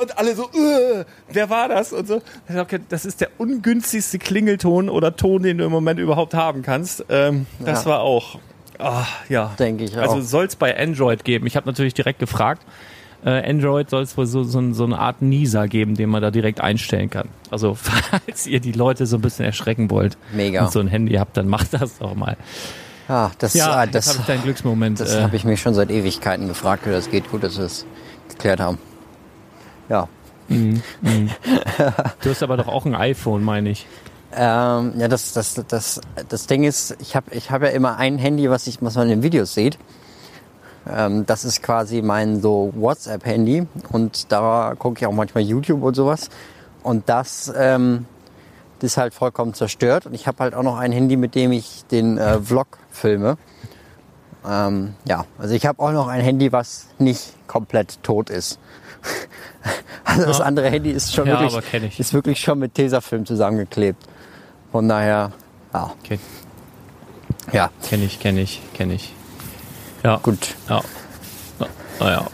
und 0.00 0.18
alle 0.18 0.34
so, 0.34 0.44
"Äh, 0.44 1.04
wer 1.28 1.50
war 1.50 1.68
das? 1.68 1.92
Und 1.92 2.06
so. 2.06 2.22
Das 2.88 3.04
ist 3.04 3.20
der 3.20 3.28
ungünstigste 3.38 4.18
Klingelton 4.18 4.88
oder 4.88 5.16
Ton, 5.16 5.42
den 5.42 5.58
du 5.58 5.64
im 5.64 5.70
Moment 5.72 6.00
überhaupt 6.00 6.34
haben 6.34 6.62
kannst. 6.62 7.04
Ähm, 7.08 7.46
das 7.60 7.84
Ja. 7.84 7.90
war 7.90 8.00
auch, 8.00 8.38
ah, 8.78 9.04
ja. 9.28 9.52
Denke 9.58 9.84
ich 9.84 9.96
Also 9.96 10.16
auch. 10.16 10.20
soll 10.22 10.46
es 10.46 10.56
bei 10.56 10.78
Android 10.78 11.24
geben. 11.24 11.46
Ich 11.46 11.56
habe 11.56 11.66
natürlich 11.66 11.94
direkt 11.94 12.18
gefragt. 12.18 12.62
Äh, 13.24 13.48
Android 13.48 13.88
soll 13.88 14.02
es 14.02 14.16
wohl 14.16 14.26
so, 14.26 14.44
so, 14.44 14.72
so 14.72 14.84
eine 14.84 14.98
Art 14.98 15.22
Nieser 15.22 15.66
geben, 15.66 15.94
den 15.94 16.10
man 16.10 16.20
da 16.20 16.30
direkt 16.30 16.60
einstellen 16.60 17.08
kann. 17.08 17.28
Also 17.50 17.74
falls 17.80 18.46
ihr 18.46 18.60
die 18.60 18.72
Leute 18.72 19.06
so 19.06 19.16
ein 19.16 19.22
bisschen 19.22 19.44
erschrecken 19.44 19.90
wollt 19.90 20.18
Mega. 20.32 20.64
und 20.64 20.72
so 20.72 20.80
ein 20.80 20.88
Handy 20.88 21.14
habt, 21.14 21.36
dann 21.36 21.48
macht 21.48 21.72
das 21.72 21.98
doch 21.98 22.14
mal. 22.14 22.36
Ja, 23.08 23.30
das, 23.38 23.54
Ja, 23.54 23.70
ah, 23.72 23.86
das, 23.86 24.08
habe 24.08 24.18
ich 24.20 24.26
deinen 24.26 24.42
Glücksmoment. 24.42 25.00
das 25.00 25.14
äh, 25.14 25.22
habe 25.22 25.36
ich 25.36 25.44
mich 25.44 25.60
schon 25.60 25.74
seit 25.74 25.90
Ewigkeiten 25.90 26.48
gefragt, 26.48 26.86
wie 26.86 26.90
das 26.90 27.10
geht. 27.10 27.30
Gut, 27.30 27.42
dass 27.42 27.58
wir 27.58 27.64
es 27.64 27.86
geklärt 28.28 28.60
haben. 28.60 28.78
Ja. 29.88 30.08
du 30.48 32.30
hast 32.30 32.42
aber 32.42 32.58
doch 32.58 32.68
auch 32.68 32.84
ein 32.84 32.94
iPhone, 32.94 33.42
meine 33.42 33.70
ich. 33.70 33.86
Ähm, 34.36 34.92
ja, 34.98 35.08
das, 35.08 35.32
das, 35.32 35.54
das, 35.68 36.00
das 36.28 36.46
Ding 36.46 36.64
ist, 36.64 36.96
ich 37.00 37.16
habe 37.16 37.34
ich 37.34 37.50
hab 37.50 37.62
ja 37.62 37.68
immer 37.68 37.96
ein 37.96 38.18
Handy, 38.18 38.50
was, 38.50 38.66
ich, 38.66 38.82
was 38.82 38.96
man 38.96 39.04
in 39.04 39.20
den 39.20 39.22
Videos 39.22 39.54
sieht. 39.54 39.78
Ähm, 40.90 41.24
das 41.26 41.44
ist 41.44 41.62
quasi 41.62 42.02
mein 42.02 42.40
so 42.42 42.72
WhatsApp-Handy 42.76 43.66
und 43.90 44.30
da 44.32 44.74
gucke 44.78 44.98
ich 45.00 45.06
auch 45.06 45.12
manchmal 45.12 45.44
YouTube 45.44 45.82
und 45.82 45.94
sowas. 45.94 46.28
Und 46.82 47.08
das, 47.08 47.52
ähm, 47.56 48.06
das 48.80 48.92
ist 48.92 48.96
halt 48.98 49.14
vollkommen 49.14 49.54
zerstört. 49.54 50.04
Und 50.06 50.14
ich 50.14 50.26
habe 50.26 50.38
halt 50.42 50.54
auch 50.54 50.62
noch 50.62 50.76
ein 50.78 50.92
Handy, 50.92 51.16
mit 51.16 51.34
dem 51.34 51.52
ich 51.52 51.84
den 51.90 52.18
äh, 52.18 52.38
Vlog 52.40 52.66
filme. 52.90 53.38
Ähm, 54.46 54.94
ja, 55.06 55.24
also 55.38 55.54
ich 55.54 55.64
habe 55.64 55.80
auch 55.82 55.92
noch 55.92 56.06
ein 56.08 56.20
Handy, 56.20 56.52
was 56.52 56.86
nicht 56.98 57.32
komplett 57.46 58.02
tot 58.02 58.30
ist. 58.30 58.58
Also 60.06 60.26
das 60.26 60.40
andere 60.42 60.68
Handy 60.68 60.90
ist 60.90 61.14
schon 61.14 61.26
Ja, 61.26 61.32
wirklich, 61.40 61.52
aber 61.54 61.62
kenn 61.62 61.84
ich. 61.84 61.98
ist 61.98 62.12
wirklich 62.12 62.38
schon 62.38 62.58
mit 62.58 62.74
Tesafilm 62.74 63.24
zusammengeklebt. 63.24 64.00
Von 64.70 64.86
daher, 64.86 65.32
ja, 65.72 65.90
Okay. 66.04 66.18
ja, 67.52 67.70
Kenne 67.88 68.04
ich, 68.04 68.20
kenne 68.20 68.42
ich, 68.42 68.60
kenne 68.74 68.94
ich. 68.94 69.14
Ja, 70.04 70.16
gut. 70.22 70.54
Ja. 70.68 70.80
Na, 71.58 71.66
Naja. 72.00 72.26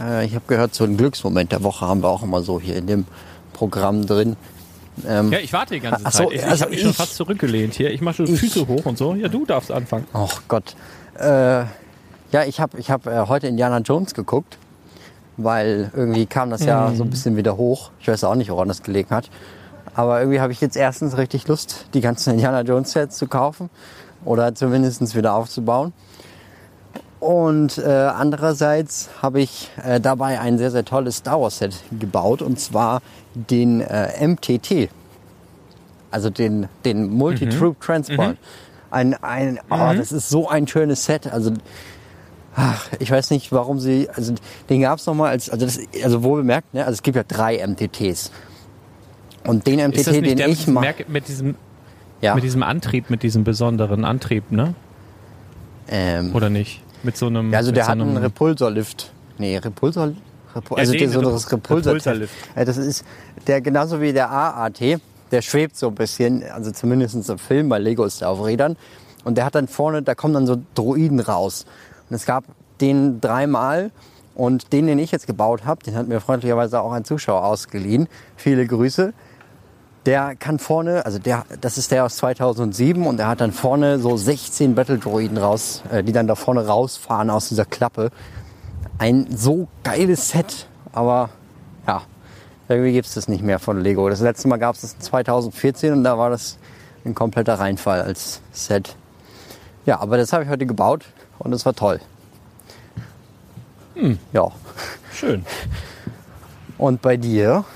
Äh, 0.00 0.26
ich 0.26 0.34
habe 0.34 0.44
gehört, 0.46 0.74
so 0.74 0.84
einen 0.84 0.96
Glücksmoment 0.96 1.52
der 1.52 1.62
Woche 1.62 1.86
haben 1.86 2.02
wir 2.02 2.08
auch 2.08 2.22
immer 2.22 2.42
so 2.42 2.60
hier 2.60 2.76
in 2.76 2.86
dem 2.86 3.06
Programm 3.52 4.06
drin. 4.06 4.36
Ähm, 5.06 5.32
Ja, 5.32 5.38
ich 5.38 5.52
warte 5.52 5.74
die 5.74 5.80
ganze 5.80 6.00
Ach 6.04 6.12
so, 6.12 6.24
Zeit. 6.24 6.32
Ich, 6.34 6.40
ich 6.40 6.46
also 6.46 6.62
habe 6.64 6.72
mich 6.74 6.82
schon 6.82 6.92
fast 6.94 7.14
zurückgelehnt 7.16 7.74
hier. 7.74 7.90
Ich 7.90 8.00
mache 8.00 8.16
schon 8.16 8.26
Ich- 8.26 8.40
Füße 8.40 8.66
hoch 8.68 8.84
und 8.84 8.98
so. 8.98 9.14
Ja, 9.14 9.28
du 9.28 9.44
darfst 9.46 9.72
anfangen. 9.72 10.06
Oh 10.12 10.28
Gott. 10.48 10.74
Äh, 11.18 11.60
ja, 12.30 12.44
ich 12.46 12.60
habe 12.60 12.78
ich 12.78 12.90
hab, 12.90 13.06
äh, 13.06 13.26
heute 13.26 13.46
Indiana 13.46 13.78
Jones 13.78 14.12
geguckt, 14.14 14.58
weil 15.36 15.90
irgendwie 15.96 16.26
kam 16.26 16.50
das 16.50 16.64
ja 16.64 16.92
so 16.94 17.04
ein 17.04 17.10
bisschen 17.10 17.36
wieder 17.36 17.56
hoch. 17.56 17.90
Ich 18.00 18.08
weiß 18.08 18.22
auch 18.24 18.34
nicht, 18.34 18.50
woran 18.50 18.68
das 18.68 18.82
gelegen 18.82 19.10
hat. 19.10 19.30
Aber 19.94 20.20
irgendwie 20.20 20.40
habe 20.40 20.52
ich 20.52 20.60
jetzt 20.60 20.76
erstens 20.76 21.16
richtig 21.16 21.48
Lust, 21.48 21.86
die 21.94 22.00
ganzen 22.02 22.30
Indiana 22.34 22.60
Jones 22.60 22.92
Sets 22.92 23.16
zu 23.16 23.26
kaufen 23.28 23.70
oder 24.24 24.54
zumindest 24.54 25.16
wieder 25.16 25.32
aufzubauen. 25.34 25.92
Und 27.20 27.78
äh, 27.78 27.82
andererseits 27.82 29.10
habe 29.20 29.40
ich 29.40 29.70
äh, 29.84 30.00
dabei 30.00 30.40
ein 30.40 30.56
sehr, 30.56 30.70
sehr 30.70 30.84
tolles 30.84 31.16
Star 31.16 31.40
Wars 31.40 31.58
Set 31.58 31.74
gebaut 31.98 32.42
und 32.42 32.60
zwar 32.60 33.02
den 33.34 33.80
äh, 33.80 34.26
MTT. 34.26 34.88
Also 36.10 36.30
den, 36.30 36.68
den 36.84 37.10
Multi-Troop 37.10 37.80
Transport. 37.80 38.36
Ein, 38.90 39.14
ein, 39.14 39.58
oh, 39.68 39.92
das 39.94 40.12
ist 40.12 40.28
so 40.28 40.48
ein 40.48 40.66
schönes 40.66 41.04
Set. 41.04 41.26
Also, 41.26 41.52
ach, 42.54 42.88
ich 42.98 43.10
weiß 43.10 43.30
nicht, 43.30 43.52
warum 43.52 43.80
sie, 43.80 44.08
also 44.14 44.34
den 44.70 44.80
gab 44.80 44.98
es 44.98 45.06
nochmal 45.06 45.30
als, 45.30 45.50
also 45.50 45.66
das, 45.66 45.78
also 46.02 46.22
wohl 46.22 46.40
bemerkt, 46.40 46.72
ne, 46.72 46.80
also 46.80 46.92
es 46.94 47.02
gibt 47.02 47.16
ja 47.16 47.24
drei 47.24 47.66
MTTs. 47.66 48.30
Und 49.46 49.66
den 49.66 49.86
MTT, 49.86 50.06
den 50.06 50.36
der 50.36 50.48
ich 50.48 50.66
mache, 50.66 51.04
mit 51.08 51.28
diesem, 51.28 51.56
ja, 52.22 52.34
mit 52.34 52.44
diesem 52.44 52.62
Antrieb, 52.62 53.10
mit 53.10 53.22
diesem 53.22 53.44
besonderen 53.44 54.04
Antrieb, 54.04 54.50
ne? 54.50 54.74
ähm, 55.88 56.34
Oder 56.34 56.48
nicht? 56.48 56.82
Mit 57.02 57.16
so 57.16 57.26
einem. 57.26 57.50
Ja, 57.52 57.58
also 57.58 57.72
der 57.72 57.84
so 57.84 57.90
hat 57.90 58.00
einen 58.00 58.16
Repulsorlift. 58.16 59.12
Nee, 59.38 59.56
Repulsor. 59.56 60.12
Repu 60.54 60.74
also 60.74 60.92
der, 60.92 61.08
so 61.08 61.20
das 61.20 61.52
Repulsor. 61.52 61.92
Repulsorlift. 61.92 62.34
Das 62.54 62.76
ist 62.76 63.04
der 63.46 63.60
genauso 63.60 64.00
wie 64.00 64.12
der 64.12 64.30
AAT. 64.30 65.00
Der 65.30 65.42
schwebt 65.42 65.76
so 65.76 65.88
ein 65.88 65.94
bisschen, 65.94 66.42
also 66.50 66.70
zumindest 66.70 67.28
im 67.28 67.38
Film, 67.38 67.68
bei 67.68 67.78
Lego 67.78 68.04
ist 68.04 68.20
der 68.22 68.30
auf 68.30 68.44
Rädern. 68.44 68.76
Und 69.24 69.36
der 69.36 69.44
hat 69.44 69.54
dann 69.54 69.68
vorne, 69.68 70.02
da 70.02 70.14
kommen 70.14 70.34
dann 70.34 70.46
so 70.46 70.56
Droiden 70.74 71.20
raus. 71.20 71.66
Und 72.08 72.16
es 72.16 72.24
gab 72.24 72.44
den 72.80 73.20
dreimal. 73.20 73.90
Und 74.34 74.72
den, 74.72 74.86
den 74.86 75.00
ich 75.00 75.10
jetzt 75.10 75.26
gebaut 75.26 75.64
habe, 75.64 75.82
den 75.82 75.96
hat 75.96 76.06
mir 76.06 76.20
freundlicherweise 76.20 76.80
auch 76.80 76.92
ein 76.92 77.04
Zuschauer 77.04 77.44
ausgeliehen. 77.44 78.08
Viele 78.36 78.66
Grüße. 78.66 79.12
Der 80.08 80.36
kann 80.36 80.58
vorne, 80.58 81.04
also 81.04 81.18
der, 81.18 81.44
das 81.60 81.76
ist 81.76 81.90
der 81.90 82.06
aus 82.06 82.16
2007 82.16 83.06
und 83.06 83.18
der 83.18 83.28
hat 83.28 83.42
dann 83.42 83.52
vorne 83.52 83.98
so 83.98 84.16
16 84.16 84.74
Battle-Droiden 84.74 85.36
raus, 85.36 85.82
äh, 85.92 86.02
die 86.02 86.12
dann 86.12 86.26
da 86.26 86.34
vorne 86.34 86.66
rausfahren 86.66 87.28
aus 87.28 87.50
dieser 87.50 87.66
Klappe. 87.66 88.10
Ein 88.96 89.26
so 89.36 89.68
geiles 89.82 90.30
Set, 90.30 90.66
aber 90.92 91.28
ja, 91.86 92.00
irgendwie 92.70 92.92
gibt 92.92 93.06
es 93.06 93.12
das 93.12 93.28
nicht 93.28 93.44
mehr 93.44 93.58
von 93.58 93.82
Lego. 93.82 94.08
Das 94.08 94.22
letzte 94.22 94.48
Mal 94.48 94.56
gab 94.56 94.76
es 94.76 94.80
das 94.80 94.98
2014 94.98 95.92
und 95.92 96.04
da 96.04 96.16
war 96.16 96.30
das 96.30 96.56
ein 97.04 97.14
kompletter 97.14 97.60
Reinfall 97.60 98.00
als 98.00 98.40
Set. 98.50 98.96
Ja, 99.84 100.00
aber 100.00 100.16
das 100.16 100.32
habe 100.32 100.42
ich 100.42 100.48
heute 100.48 100.64
gebaut 100.64 101.04
und 101.38 101.52
es 101.52 101.66
war 101.66 101.74
toll. 101.74 102.00
Ja. 104.32 104.50
Schön. 105.12 105.44
Und 106.78 107.02
bei 107.02 107.18
dir? 107.18 107.66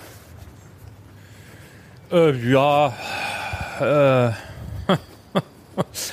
Äh, 2.13 2.33
ja. 2.51 2.93
Äh. 3.81 4.33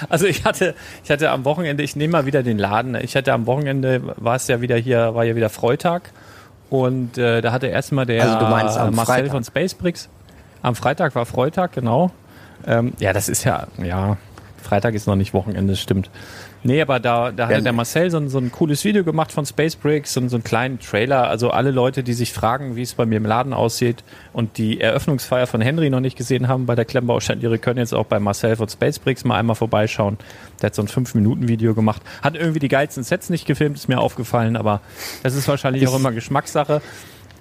Also 0.07 0.25
ich 0.25 0.45
hatte, 0.45 0.73
ich 1.03 1.11
hatte 1.11 1.29
am 1.31 1.43
Wochenende, 1.43 1.83
ich 1.83 1.97
nehme 1.97 2.13
mal 2.13 2.25
wieder 2.25 2.43
den 2.43 2.57
Laden. 2.57 2.95
Ich 2.95 3.17
hatte 3.17 3.33
am 3.33 3.45
Wochenende 3.45 4.01
war 4.15 4.37
es 4.37 4.47
ja 4.47 4.61
wieder 4.61 4.77
hier, 4.77 5.13
war 5.15 5.25
ja 5.25 5.35
wieder 5.35 5.49
Freitag 5.49 6.11
und 6.69 7.17
äh, 7.17 7.41
da 7.41 7.51
hatte 7.51 7.67
erstmal 7.67 8.05
der 8.05 8.23
Also 8.23 8.39
du 8.39 8.45
meinst 8.45 8.77
am 8.77 8.95
Marcel 8.95 9.15
Freitag? 9.15 9.31
von 9.31 9.43
Spacebricks. 9.43 10.07
Am 10.61 10.75
Freitag 10.75 11.13
war 11.13 11.25
Freitag, 11.25 11.73
genau. 11.73 12.11
Ähm, 12.65 12.93
ja, 12.99 13.11
das 13.11 13.27
ist 13.27 13.43
ja, 13.43 13.67
ja, 13.83 14.15
Freitag 14.61 14.93
ist 14.93 15.07
noch 15.07 15.15
nicht 15.15 15.33
Wochenende, 15.33 15.75
stimmt. 15.75 16.09
Nee, 16.61 16.81
aber 16.81 16.99
da, 16.99 17.31
da 17.31 17.49
Ja, 17.49 17.57
hat 17.57 17.65
der 17.65 17.71
Marcel 17.73 18.11
so 18.11 18.17
ein, 18.17 18.27
so 18.27 18.37
ein 18.37 18.51
cooles 18.51 18.83
Video 18.83 19.03
gemacht 19.05 19.31
von 19.31 19.45
Spacebricks 19.45 20.17
und 20.17 20.27
so 20.29 20.35
einen 20.35 20.43
kleinen 20.43 20.79
Trailer. 20.79 21.29
Also 21.29 21.51
alle 21.51 21.71
Leute, 21.71 22.03
die 22.03 22.13
sich 22.13 22.33
fragen, 22.33 22.75
wie 22.75 22.81
es 22.81 22.95
bei 22.95 23.05
mir 23.05 23.17
im 23.17 23.25
Laden 23.25 23.53
aussieht 23.53 24.03
und 24.33 24.57
die 24.57 24.81
Eröffnungsfeier 24.81 25.47
von 25.47 25.61
Henry 25.61 25.89
noch 25.89 26.01
nicht 26.01 26.17
gesehen 26.17 26.49
haben 26.49 26.65
bei 26.65 26.75
der 26.75 26.83
Klemmbaustein, 26.85 27.39
können 27.61 27.77
jetzt 27.79 27.93
auch 27.93 28.05
bei 28.05 28.19
Marcel 28.19 28.57
von 28.57 28.67
Spacebricks 28.67 29.23
mal 29.23 29.37
einmal 29.39 29.55
vorbeischauen. 29.55 30.17
Der 30.61 30.67
hat 30.67 30.75
so 30.75 30.81
ein 30.81 30.89
5-Minuten-Video 30.89 31.73
gemacht. 31.73 32.01
Hat 32.21 32.35
irgendwie 32.35 32.59
die 32.59 32.67
geilsten 32.67 33.03
Sets 33.03 33.29
nicht 33.29 33.45
gefilmt, 33.45 33.77
ist 33.77 33.87
mir 33.87 33.99
aufgefallen, 33.99 34.57
aber 34.57 34.81
das 35.23 35.35
ist 35.35 35.47
wahrscheinlich 35.47 35.87
auch 35.87 35.95
immer 35.95 36.11
Geschmackssache. 36.11 36.81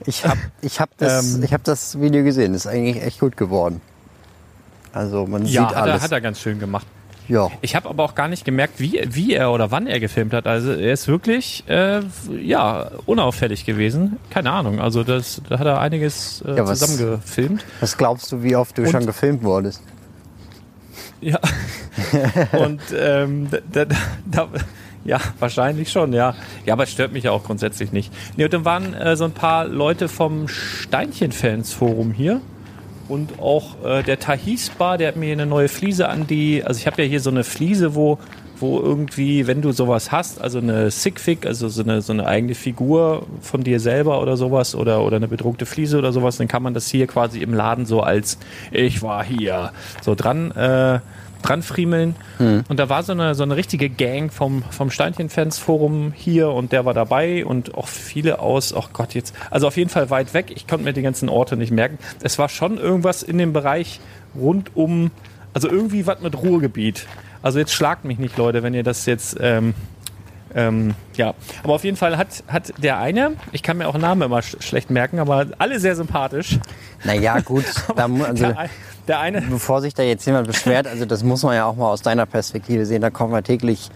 Ich 0.06 0.24
habe 0.24 0.38
ich 0.62 0.80
hab 0.80 0.96
das, 0.98 1.34
Ähm. 1.36 1.42
ich 1.42 1.52
hab 1.52 1.64
das 1.64 2.00
Video 2.00 2.22
gesehen. 2.22 2.54
Ist 2.54 2.68
eigentlich 2.68 3.02
echt 3.02 3.18
gut 3.18 3.36
geworden. 3.36 3.80
Also 4.92 5.26
man 5.26 5.44
Ja, 5.44 5.66
sieht 5.68 5.76
hat 5.76 5.82
alles. 5.88 6.02
hat 6.02 6.12
er 6.12 6.20
ganz 6.20 6.40
schön 6.40 6.60
gemacht. 6.60 6.86
Ja. 7.28 7.50
Ich 7.60 7.76
habe 7.76 7.88
aber 7.90 8.04
auch 8.04 8.14
gar 8.14 8.26
nicht 8.28 8.44
gemerkt, 8.44 8.80
wie, 8.80 9.00
wie 9.10 9.34
er 9.34 9.52
oder 9.52 9.70
wann 9.70 9.86
er 9.86 10.00
gefilmt 10.00 10.32
hat. 10.32 10.46
Also 10.46 10.72
er 10.72 10.92
ist 10.94 11.08
wirklich 11.08 11.62
äh, 11.68 12.00
ja 12.42 12.90
unauffällig 13.06 13.66
gewesen. 13.66 14.16
Keine 14.30 14.50
Ahnung. 14.50 14.80
Also 14.80 15.04
das, 15.04 15.42
da 15.48 15.58
hat 15.58 15.66
er 15.66 15.78
einiges 15.80 16.42
äh, 16.46 16.56
Ja, 16.56 16.66
was- 16.66 16.78
zusammengefilmt. 16.78 17.64
Was 17.80 17.96
glaubst 17.98 18.32
du, 18.32 18.42
wie 18.42 18.56
oft 18.56 18.76
du 18.78 18.82
Und- 18.82 18.90
schon 18.90 19.04
gefilmt 19.06 19.42
wurdest? 19.42 19.82
Ja. 21.20 21.38
Und 22.58 22.80
ähm, 22.96 23.48
da, 23.50 23.84
da, 23.84 23.94
da, 24.24 24.48
ja, 25.04 25.18
wahrscheinlich 25.38 25.90
schon, 25.90 26.12
ja. 26.12 26.34
Ja, 26.64 26.74
aber 26.74 26.84
es 26.84 26.92
stört 26.92 27.12
mich 27.12 27.24
ja 27.24 27.30
auch 27.32 27.44
grundsätzlich 27.44 27.92
nicht. 27.92 28.12
Nee, 28.36 28.44
und 28.44 28.52
dann 28.52 28.64
waren 28.64 28.94
äh, 28.94 29.16
so 29.16 29.24
ein 29.24 29.32
paar 29.32 29.66
Leute 29.66 30.08
vom 30.08 30.46
Steinchen-Fans-Forum 30.48 32.12
hier. 32.12 32.40
Und 33.08 33.38
auch 33.40 33.82
äh, 33.84 34.02
der 34.02 34.18
Tahis 34.18 34.70
Bar, 34.70 34.98
der 34.98 35.08
hat 35.08 35.16
mir 35.16 35.32
eine 35.32 35.46
neue 35.46 35.68
Fliese 35.68 36.08
an 36.08 36.26
die. 36.26 36.62
Also 36.62 36.78
ich 36.78 36.86
habe 36.86 37.02
ja 37.02 37.08
hier 37.08 37.20
so 37.20 37.30
eine 37.30 37.42
Fliese, 37.42 37.94
wo, 37.94 38.18
wo 38.58 38.80
irgendwie, 38.80 39.46
wenn 39.46 39.62
du 39.62 39.72
sowas 39.72 40.12
hast, 40.12 40.40
also 40.40 40.58
eine 40.58 40.90
Sigfig, 40.90 41.46
also 41.46 41.68
so 41.68 41.82
eine, 41.82 42.02
so 42.02 42.12
eine 42.12 42.26
eigene 42.26 42.54
Figur 42.54 43.26
von 43.40 43.62
dir 43.62 43.80
selber 43.80 44.20
oder 44.20 44.36
sowas 44.36 44.74
oder, 44.74 45.02
oder 45.02 45.16
eine 45.16 45.28
bedruckte 45.28 45.64
Fliese 45.64 45.98
oder 45.98 46.12
sowas, 46.12 46.36
dann 46.36 46.48
kann 46.48 46.62
man 46.62 46.74
das 46.74 46.88
hier 46.88 47.06
quasi 47.06 47.40
im 47.40 47.54
Laden 47.54 47.86
so 47.86 48.02
als 48.02 48.38
ich 48.70 49.02
war 49.02 49.24
hier 49.24 49.72
so 50.02 50.14
dran. 50.14 50.50
Äh, 50.50 51.00
dran 51.42 51.62
friemeln. 51.62 52.16
Und 52.68 52.78
da 52.78 52.88
war 52.88 53.02
so 53.02 53.12
eine, 53.12 53.34
so 53.34 53.42
eine 53.42 53.56
richtige 53.56 53.88
Gang 53.88 54.32
vom, 54.32 54.62
vom 54.70 54.90
Steinchen-Fans-Forum 54.90 56.12
hier 56.14 56.50
und 56.50 56.72
der 56.72 56.84
war 56.84 56.94
dabei 56.94 57.44
und 57.44 57.74
auch 57.74 57.88
viele 57.88 58.40
aus, 58.40 58.74
ach 58.74 58.90
Gott, 58.92 59.14
jetzt, 59.14 59.34
also 59.50 59.66
auf 59.66 59.76
jeden 59.76 59.90
Fall 59.90 60.10
weit 60.10 60.34
weg. 60.34 60.52
Ich 60.54 60.66
konnte 60.66 60.84
mir 60.84 60.92
die 60.92 61.02
ganzen 61.02 61.28
Orte 61.28 61.56
nicht 61.56 61.70
merken. 61.70 61.98
Es 62.22 62.38
war 62.38 62.48
schon 62.48 62.78
irgendwas 62.78 63.22
in 63.22 63.38
dem 63.38 63.52
Bereich 63.52 64.00
rund 64.34 64.76
um, 64.76 65.10
also 65.54 65.68
irgendwie 65.68 66.06
was 66.06 66.20
mit 66.20 66.36
Ruhrgebiet. 66.36 67.06
Also 67.42 67.58
jetzt 67.58 67.72
schlagt 67.72 68.04
mich 68.04 68.18
nicht, 68.18 68.36
Leute, 68.36 68.62
wenn 68.62 68.74
ihr 68.74 68.82
das 68.82 69.06
jetzt, 69.06 69.36
ähm, 69.40 69.74
ähm, 70.54 70.94
ja, 71.16 71.34
aber 71.62 71.74
auf 71.74 71.84
jeden 71.84 71.96
Fall 71.96 72.16
hat, 72.16 72.42
hat 72.48 72.72
der 72.82 72.98
eine, 72.98 73.32
ich 73.52 73.62
kann 73.62 73.76
mir 73.78 73.88
auch 73.88 73.98
Namen 73.98 74.22
immer 74.22 74.40
sch 74.42 74.56
schlecht 74.60 74.90
merken, 74.90 75.18
aber 75.18 75.46
alle 75.58 75.78
sehr 75.80 75.94
sympathisch. 75.96 76.58
Naja, 77.04 77.40
gut. 77.40 77.64
da, 77.96 78.04
also, 78.06 78.44
Der, 78.46 78.68
der 79.06 79.20
eine, 79.20 79.42
bevor 79.42 79.80
sich 79.82 79.94
da 79.94 80.02
jetzt 80.02 80.24
jemand 80.26 80.46
beschwert, 80.46 80.86
also 80.86 81.04
das 81.04 81.22
muss 81.22 81.42
man 81.42 81.54
ja 81.54 81.66
auch 81.66 81.76
mal 81.76 81.90
aus 81.90 82.02
deiner 82.02 82.26
Perspektive 82.26 82.86
sehen. 82.86 83.02
Da 83.02 83.10
kommen 83.10 83.32
wir 83.32 83.42
täglich, 83.42 83.90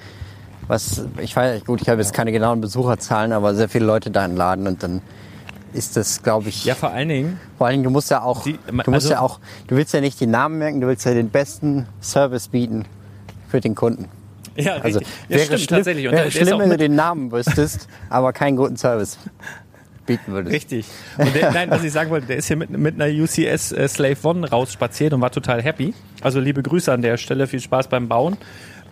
was, 0.69 1.05
ich 1.21 1.35
weiß, 1.35 1.65
gut, 1.65 1.81
ich 1.83 1.89
habe 1.89 2.01
jetzt 2.01 2.13
keine 2.15 2.33
genauen 2.33 2.61
Besucherzahlen, 2.61 3.33
aber 3.33 3.55
sehr 3.55 3.69
viele 3.69 3.87
Leute 3.87 4.11
da 4.11 4.25
im 4.25 4.37
Laden 4.37 4.67
und 4.67 4.83
dann 4.83 5.01
ist 5.75 5.97
das, 5.97 6.23
glaube 6.23 6.51
ich, 6.51 6.67
ja, 6.67 6.75
vor 6.75 6.91
allen 6.91 7.09
Dingen, 7.09 7.41
vor 7.57 7.67
allen 7.67 7.75
Dingen, 7.75 7.85
du 7.85 7.91
musst 7.91 8.11
ja 8.11 8.23
auch, 8.23 8.43
Die- 8.43 8.59
du 8.67 8.75
musst 8.75 9.07
also- 9.07 9.11
ja 9.13 9.21
auch, 9.21 9.41
du 9.69 9.77
willst 9.77 9.95
ja 9.95 10.03
nicht 10.03 10.21
die 10.21 10.27
Namen 10.27 10.59
merken, 10.59 10.83
du 10.83 10.87
willst 10.87 11.07
ja 11.07 11.15
den 11.15 11.31
besten 11.31 11.87
Service 12.03 12.49
bieten 12.49 12.85
für 13.49 13.61
den 13.61 13.75
Kunden. 13.75 14.09
Ja, 14.57 14.77
Also 14.77 14.99
richtig. 14.99 15.15
Ja, 15.29 15.37
wäre 15.37 15.45
stimmt, 15.45 15.61
schlimm, 15.61 15.77
tatsächlich. 15.77 16.09
Und 16.09 16.13
wäre 16.13 16.31
schlimm 16.31 16.59
wenn 16.59 16.71
du 16.71 16.77
den 16.77 16.95
Namen 16.95 17.33
wüsstest, 17.33 17.89
aber 18.11 18.33
keinen 18.33 18.57
guten 18.57 18.77
Service 18.77 19.19
bieten 20.07 20.33
würdest. 20.33 20.55
Richtig. 20.55 20.87
Und 21.19 21.35
der, 21.35 21.53
nein, 21.53 21.71
was 21.71 21.85
ich 21.85 21.93
sagen 21.93 22.11
wollte, 22.11 22.27
der 22.27 22.37
ist 22.37 22.49
hier 22.49 22.57
mit, 22.57 22.71
mit 22.71 23.01
einer 23.01 23.13
UCS 23.13 23.73
äh, 23.73 23.89
Slave 23.89 24.17
One 24.25 24.49
rausspaziert 24.49 25.13
und 25.13 25.21
war 25.21 25.31
total 25.31 25.63
happy. 25.63 25.95
Also 26.21 26.41
liebe 26.41 26.63
Grüße 26.63 26.93
an 26.93 27.03
der 27.03 27.17
Stelle, 27.17 27.47
viel 27.47 27.61
Spaß 27.61 27.89
beim 27.89 28.09
Bauen. 28.09 28.37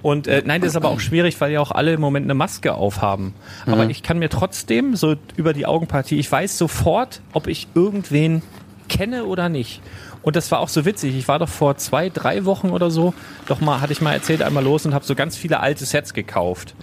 Und 0.02 0.29
äh, 0.29 0.43
nein, 0.45 0.62
das 0.62 0.71
ist 0.71 0.76
aber 0.76 0.88
auch 0.88 1.00
schwierig, 1.00 1.38
weil 1.40 1.52
ja 1.52 1.61
auch 1.61 1.73
alle 1.73 1.93
im 1.93 2.00
Moment 2.00 2.25
eine 2.25 2.35
Maske 2.35 2.75
aufhaben. 2.75 3.35
Aber 3.67 3.88
ich 3.90 4.02
kann 4.02 4.19
mir 4.19 4.31
trotzdem 4.31 4.97
so 4.97 5.17
über 5.37 5.52
die 5.52 5.67
Augenpartie, 5.67 6.19
ich 6.19 6.31
weiß 6.31 6.57
sofort, 6.57 7.21
ob 7.33 7.47
ich 7.49 7.69
irgendwen 7.75 8.43
kenne 8.88 9.25
oder 9.25 9.49
nicht. 9.49 9.83
Und 10.23 10.37
das 10.37 10.50
war 10.50 10.61
auch 10.61 10.69
so 10.69 10.85
witzig. 10.85 11.17
Ich 11.17 11.29
war 11.29 11.39
doch 11.39 11.49
vor 11.49 11.77
zwei, 11.77 12.11
drei 12.11 12.45
Wochen 12.45 12.71
oder 12.71 12.91
so, 12.91 13.15
doch 13.47 13.61
mal, 13.61 13.81
hatte 13.81 13.93
ich 13.93 14.00
mal 14.00 14.12
erzählt, 14.12 14.43
einmal 14.43 14.65
los 14.65 14.85
und 14.85 14.95
habe 14.95 15.05
so 15.05 15.15
ganz 15.15 15.37
viele 15.37 15.61
alte 15.61 15.85
Sets 15.85 16.15
gekauft. 16.15 16.75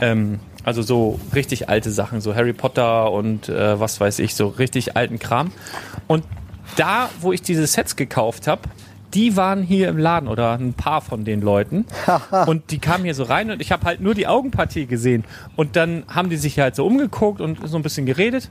Ähm, 0.00 0.40
also 0.64 0.82
so 0.82 1.20
richtig 1.34 1.68
alte 1.68 1.90
Sachen, 1.90 2.20
so 2.20 2.34
Harry 2.34 2.52
Potter 2.52 3.12
und 3.12 3.48
äh, 3.48 3.78
was 3.78 4.00
weiß 4.00 4.18
ich, 4.18 4.34
so 4.34 4.48
richtig 4.48 4.96
alten 4.96 5.18
Kram. 5.18 5.52
Und 6.06 6.24
da, 6.76 7.08
wo 7.20 7.32
ich 7.32 7.42
diese 7.42 7.66
Sets 7.66 7.94
gekauft 7.94 8.46
habe, 8.48 8.62
die 9.14 9.36
waren 9.36 9.62
hier 9.62 9.88
im 9.88 9.98
Laden 9.98 10.28
oder 10.28 10.58
ein 10.58 10.74
paar 10.74 11.00
von 11.00 11.24
den 11.24 11.40
Leuten. 11.40 11.86
und 12.46 12.70
die 12.70 12.78
kamen 12.78 13.04
hier 13.04 13.14
so 13.14 13.22
rein 13.22 13.50
und 13.50 13.60
ich 13.60 13.72
habe 13.72 13.84
halt 13.86 14.00
nur 14.00 14.14
die 14.14 14.26
Augenpartie 14.26 14.86
gesehen. 14.86 15.24
Und 15.54 15.76
dann 15.76 16.04
haben 16.08 16.30
die 16.30 16.36
sich 16.36 16.58
halt 16.58 16.74
so 16.74 16.84
umgeguckt 16.86 17.40
und 17.40 17.66
so 17.66 17.76
ein 17.76 17.82
bisschen 17.82 18.04
geredet. 18.04 18.50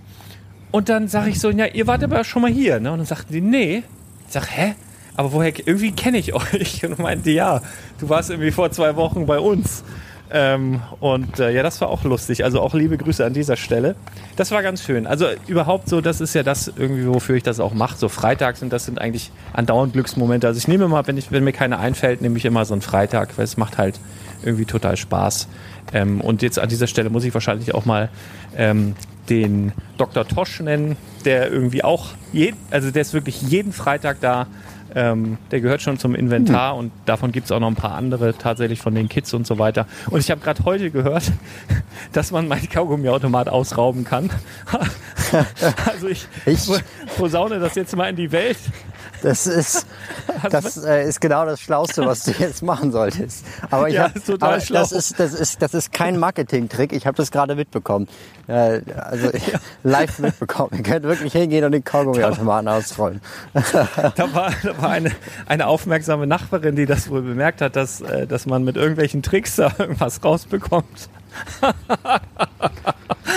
Und 0.72 0.90
dann 0.90 1.08
sage 1.08 1.30
ich 1.30 1.40
so, 1.40 1.50
ja, 1.52 1.66
ihr 1.66 1.88
wart 1.88 2.04
aber 2.04 2.24
schon 2.24 2.42
mal 2.42 2.52
hier, 2.52 2.80
ne? 2.80 2.92
Und 2.92 3.00
dann 3.00 3.06
sagten 3.06 3.34
die, 3.34 3.42
nee. 3.42 3.84
Ich 4.28 4.34
sag, 4.34 4.48
hä? 4.56 4.76
Aber 5.16 5.32
woher, 5.32 5.54
irgendwie 5.66 5.92
kenne 5.92 6.18
ich 6.18 6.34
euch. 6.54 6.86
Und 6.86 7.00
meinte, 7.00 7.32
ja, 7.32 7.62
du 8.00 8.10
warst 8.10 8.30
irgendwie 8.30 8.52
vor 8.52 8.72
zwei 8.72 8.96
Wochen 8.96 9.26
bei 9.26 9.40
uns. 9.40 9.84
Ähm, 10.32 10.82
und 11.00 11.40
äh, 11.40 11.52
ja, 11.52 11.62
das 11.62 11.80
war 11.82 11.90
auch 11.90 12.04
lustig. 12.04 12.44
Also 12.44 12.60
auch 12.60 12.74
liebe 12.74 12.98
Grüße 12.98 13.24
an 13.24 13.34
dieser 13.34 13.56
Stelle. 13.56 13.96
Das 14.36 14.52
war 14.52 14.64
ganz 14.64 14.84
schön. 14.84 15.06
Also 15.06 15.28
überhaupt 15.48 15.88
so, 15.88 16.02
das 16.02 16.20
ist 16.20 16.34
ja 16.34 16.42
das 16.42 16.72
irgendwie, 16.76 17.08
wofür 17.08 17.36
ich 17.36 17.44
das 17.44 17.60
auch 17.60 17.74
mache. 17.74 17.98
So 17.98 18.10
Freitags 18.10 18.62
und 18.64 18.74
das 18.74 18.86
sind 18.86 19.00
eigentlich 19.00 19.32
andauernd 19.54 19.94
Glücksmomente. 19.94 20.48
Also 20.48 20.58
ich 20.58 20.68
nehme 20.68 20.88
mal, 20.88 21.06
wenn, 21.08 21.18
ich, 21.18 21.32
wenn 21.32 21.44
mir 21.44 21.54
keiner 21.54 21.80
einfällt, 21.80 22.22
nehme 22.22 22.38
ich 22.38 22.46
immer 22.46 22.66
so 22.66 22.74
einen 22.74 22.82
Freitag, 22.82 23.38
weil 23.38 23.46
es 23.46 23.56
macht 23.56 23.78
halt 23.78 24.00
irgendwie 24.44 24.66
total 24.66 24.98
Spaß. 24.98 25.48
Ähm, 25.94 26.22
und 26.22 26.42
jetzt 26.42 26.58
an 26.58 26.70
dieser 26.70 26.88
Stelle 26.88 27.12
muss 27.12 27.24
ich 27.24 27.34
wahrscheinlich 27.34 27.76
auch 27.76 27.86
mal 27.86 28.10
ähm, 28.58 28.96
den 29.30 29.72
Dr. 29.98 30.28
Tosch 30.28 30.60
nennen, 30.60 30.98
der 31.26 31.52
irgendwie 31.52 31.84
auch, 31.84 32.10
jeden, 32.32 32.58
also 32.72 32.92
der 32.92 33.02
ist 33.02 33.14
wirklich 33.14 33.42
jeden 33.42 33.74
Freitag 33.74 34.20
da. 34.22 34.48
Ähm, 34.98 35.38
der 35.52 35.60
gehört 35.60 35.82
schon 35.82 36.00
zum 36.00 36.16
Inventar 36.16 36.78
und 36.78 36.90
davon 37.06 37.34
gibt 37.34 37.46
es 37.46 37.52
auch 37.52 37.60
noch 37.60 37.68
ein 37.68 37.76
paar 37.76 37.96
andere 37.96 38.34
tatsächlich 38.34 38.80
von 38.80 38.96
den 38.96 39.10
Kids 39.10 39.34
und 39.34 39.46
so 39.46 39.60
weiter. 39.60 39.88
Und 40.10 40.22
ich 40.22 40.32
habe 40.32 40.40
gerade 40.40 40.64
heute 40.64 40.90
gehört, 40.90 41.34
dass 42.14 42.32
man 42.32 42.48
meinen 42.48 42.70
Kaugummiautomat 42.70 43.50
ausrauben 43.50 44.06
kann. 44.06 44.30
also 45.86 46.08
ich, 46.08 46.28
Ich- 46.46 46.70
posaune 47.18 47.60
das 47.60 47.76
jetzt 47.76 47.94
mal 47.96 48.10
in 48.10 48.16
die 48.16 48.32
Welt. 48.32 48.58
Das 49.26 49.48
ist, 49.48 49.88
das 50.52 50.78
äh, 50.86 51.10
ist 51.10 51.20
genau 51.20 51.48
das 51.48 51.60
Schlauste, 51.60 52.06
was 52.06 52.26
du 52.26 52.32
jetzt 52.32 52.62
machen 52.62 52.92
solltest. 52.92 53.44
Aber 53.72 53.90
ich 53.90 53.96
Ja, 53.96 54.04
hab, 54.04 54.44
aber 54.44 54.60
schlau. 54.60 54.82
das 54.82 54.92
ist, 54.92 55.20
das 55.20 55.34
ist, 55.34 55.64
das 55.64 55.74
ist 55.74 55.92
kein 55.92 56.20
Marketing-Trick. 56.20 56.94
Ich 56.94 57.08
habe 57.08 57.18
das 57.18 57.32
gerade 57.32 57.56
mitbekommen. 57.56 58.08
Äh, 58.46 58.82
also 58.96 59.32
live 59.84 60.20
mitbekommen. 60.20 60.70
Ihr 60.74 60.84
könnt 60.84 61.06
wirklich 61.06 61.34
hingehen 61.34 61.66
und 61.66 61.72
den 61.72 61.84
Kaugummiautomaten 61.84 62.68
ausrollen. 62.68 63.20
Da 64.16 64.34
war, 64.34 64.52
da 64.62 64.82
war 64.82 64.90
eine, 64.92 65.12
eine 65.48 65.66
aufmerksame 65.68 66.28
Nachbarin, 66.28 66.76
die 66.76 66.86
das 66.86 67.10
wohl 67.10 67.24
bemerkt 67.24 67.62
hat, 67.62 67.76
dass, 67.76 68.02
äh, 68.02 68.28
dass 68.28 68.46
man 68.46 68.64
mit 68.64 68.76
irgendwelchen 68.78 69.24
Tricks 69.24 69.56
da 69.56 69.72
irgendwas 69.78 70.24
rausbekommt. 70.24 71.10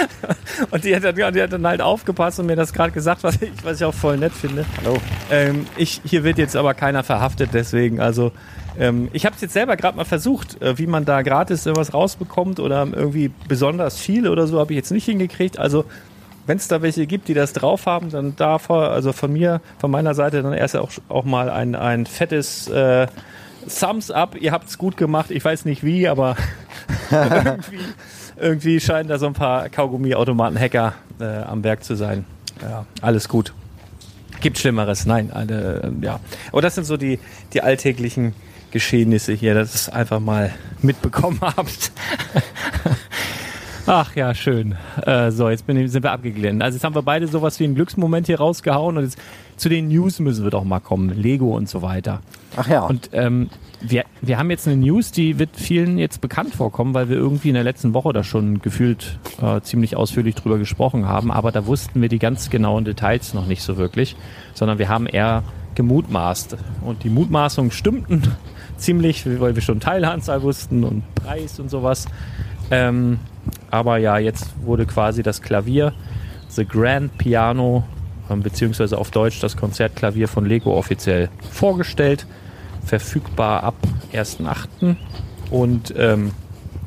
und 0.71 0.85
die 0.85 0.95
hat, 0.95 1.05
dann, 1.05 1.15
die 1.15 1.43
hat 1.43 1.53
dann 1.53 1.67
halt 1.67 1.81
aufgepasst 1.81 2.41
und 2.41 2.47
mir 2.47 2.57
das 2.57 2.73
gerade 2.73 2.93
gesagt, 2.93 3.23
was 3.23 3.41
ich, 3.41 3.51
was 3.63 3.81
ich 3.81 3.85
auch 3.85 3.95
voll 3.95 4.17
nett 4.17 4.33
finde. 4.33 4.65
Hallo. 4.79 4.99
Ähm, 5.31 5.67
ich, 5.77 6.01
hier 6.05 6.25
wird 6.25 6.39
jetzt 6.39 6.57
aber 6.57 6.75
keiner 6.75 7.03
verhaftet, 7.03 7.51
deswegen. 7.53 8.01
Also 8.01 8.33
ähm, 8.79 9.09
ich 9.13 9.27
habe 9.27 9.35
es 9.35 9.41
jetzt 9.41 9.53
selber 9.53 9.77
gerade 9.77 9.97
mal 9.97 10.05
versucht, 10.05 10.61
äh, 10.63 10.79
wie 10.79 10.87
man 10.87 11.05
da 11.05 11.23
gratis 11.23 11.67
irgendwas 11.67 11.95
rausbekommt 11.95 12.61
oder 12.61 12.87
irgendwie 12.91 13.31
besonders 13.49 13.99
viel 13.99 14.29
oder 14.29 14.47
so, 14.47 14.61
habe 14.61 14.73
ich 14.73 14.77
jetzt 14.77 14.91
nicht 14.91 15.05
hingekriegt. 15.05 15.59
Also 15.59 15.85
wenn 16.47 16.57
es 16.57 16.67
da 16.67 16.81
welche 16.81 17.07
gibt, 17.07 17.29
die 17.29 17.35
das 17.35 17.53
drauf 17.53 17.87
haben, 17.87 18.11
dann 18.11 18.35
davor, 18.37 18.91
also 18.91 19.13
von 19.13 19.33
mir, 19.33 19.61
von 19.79 19.91
meiner 19.91 20.15
Seite, 20.15 20.43
dann 20.43 20.55
erst 20.55 20.77
auch, 20.77 20.91
auch 21.09 21.25
mal 21.25 21.51
ein, 21.51 21.75
ein 21.75 22.07
fettes 22.07 22.69
äh, 22.69 23.07
Thumbs 23.69 24.11
up. 24.11 24.35
Ihr 24.41 24.53
habt 24.53 24.69
es 24.69 24.79
gut 24.79 24.97
gemacht. 24.97 25.31
Ich 25.31 25.45
weiß 25.45 25.67
nicht 25.67 25.85
wie, 25.85 26.09
aber 26.09 26.37
irgendwie, 27.11 27.81
irgendwie 28.41 28.81
scheinen 28.81 29.09
da 29.09 29.19
so 29.19 29.27
ein 29.27 29.33
paar 29.33 29.69
Kaugummi-Automaten-Hacker 29.69 30.95
äh, 31.21 31.25
am 31.25 31.65
Werk 31.65 31.85
zu 31.85 31.95
sein. 31.95 32.25
Ja, 32.63 32.87
alles 33.01 33.29
gut. 33.29 33.53
Gibt 34.41 34.59
Schlimmeres, 34.59 35.07
nein. 35.07 35.31
Alle, 35.33 35.83
äh, 35.83 36.05
ja. 36.05 36.21
Aber 36.53 36.63
das 36.63 36.75
sind 36.75 36.85
so 36.85 36.97
die, 36.97 37.19
die 37.53 37.63
alltäglichen 37.63 38.35
Geschehnisse 38.71 39.33
hier, 39.33 39.55
dass 39.55 39.71
ihr 39.71 39.75
es 39.75 39.89
einfach 39.89 40.21
mal 40.21 40.53
mitbekommen 40.83 41.41
habt. 41.43 41.93
Ach 43.87 44.15
ja, 44.15 44.35
schön. 44.35 44.77
Äh, 45.07 45.31
so, 45.31 45.49
jetzt 45.49 45.67
bin 45.67 45.77
ich, 45.79 45.91
sind 45.91 46.03
wir 46.03 46.13
abgeglitten. 46.13 46.61
Also 46.61 46.77
jetzt 46.77 46.85
haben 46.85 46.95
wir 46.95 47.03
beide 47.03 47.27
sowas 47.27 47.59
wie 47.59 47.65
einen 47.65 47.75
Glücksmoment 47.75 48.27
hier 48.27 48.39
rausgehauen 48.39 48.99
und 48.99 49.05
jetzt 49.05 49.19
zu 49.57 49.71
den 49.71 49.89
News 49.89 50.21
müssen 50.21 50.45
wir 50.45 50.51
doch 50.51 50.65
mal 50.65 50.81
kommen. 50.81 51.11
Lego 51.11 51.57
und 51.57 51.69
so 51.69 51.81
weiter. 51.81 52.21
Ach 52.57 52.69
ja. 52.69 52.83
Und 52.83 53.09
ähm, 53.13 53.49
wir, 53.81 54.05
wir 54.21 54.39
haben 54.39 54.51
jetzt 54.51 54.67
eine 54.67 54.77
News, 54.77 55.13
die 55.13 55.39
wird 55.39 55.51
vielen 55.55 55.99
jetzt 55.99 56.21
bekannt 56.21 56.55
vorkommen, 56.55 56.95
weil 56.95 57.09
wir 57.09 57.17
irgendwie 57.17 57.49
in 57.49 57.55
der 57.55 57.65
letzten 57.65 57.95
Woche 57.95 58.13
da 58.13 58.25
schon 58.25 58.61
gefühlt 58.61 59.19
äh, 59.41 59.61
ziemlich 59.61 59.97
ausführlich 59.97 60.35
drüber 60.35 60.59
gesprochen 60.59 61.07
haben. 61.07 61.31
Aber 61.31 61.53
da 61.53 61.67
wussten 61.67 62.01
wir 62.01 62.09
die 62.09 62.19
ganz 62.19 62.51
genauen 62.51 62.85
Details 62.85 63.35
noch 63.35 63.47
nicht 63.47 63.63
so 63.63 63.77
wirklich, 63.77 64.17
sondern 64.55 64.79
wir 64.79 64.89
haben 64.89 65.07
eher 65.07 65.45
gemutmaßt. 65.75 66.57
Und 66.83 67.05
die 67.05 67.11
Mutmaßungen 67.11 67.71
stimmten 67.71 68.23
ziemlich, 68.77 69.25
weil 69.41 69.55
wir 69.55 69.63
schon 69.63 69.81
Teileanzahl 69.81 70.43
wussten 70.43 70.85
und 70.85 71.03
Preis 71.15 71.61
und 71.61 71.71
sowas. 71.71 72.07
Ähm, 72.71 73.19
aber 73.71 73.99
ja, 73.99 74.19
jetzt 74.19 74.51
wurde 74.63 74.87
quasi 74.87 75.23
das 75.23 75.41
Klavier, 75.41 75.93
The 76.49 76.67
Grand 76.67 77.17
Piano, 77.19 77.85
ähm, 78.29 78.43
beziehungsweise 78.43 78.99
auf 78.99 79.11
Deutsch 79.11 79.41
das 79.41 79.57
Konzertklavier 79.57 80.29
von 80.29 80.45
Lego 80.45 80.77
offiziell 80.77 81.29
vorgestellt. 81.51 82.27
Verfügbar 82.89 83.63
ab 83.63 83.75
1.8. 84.13 84.97
Und 85.51 85.95
ähm, 85.97 86.33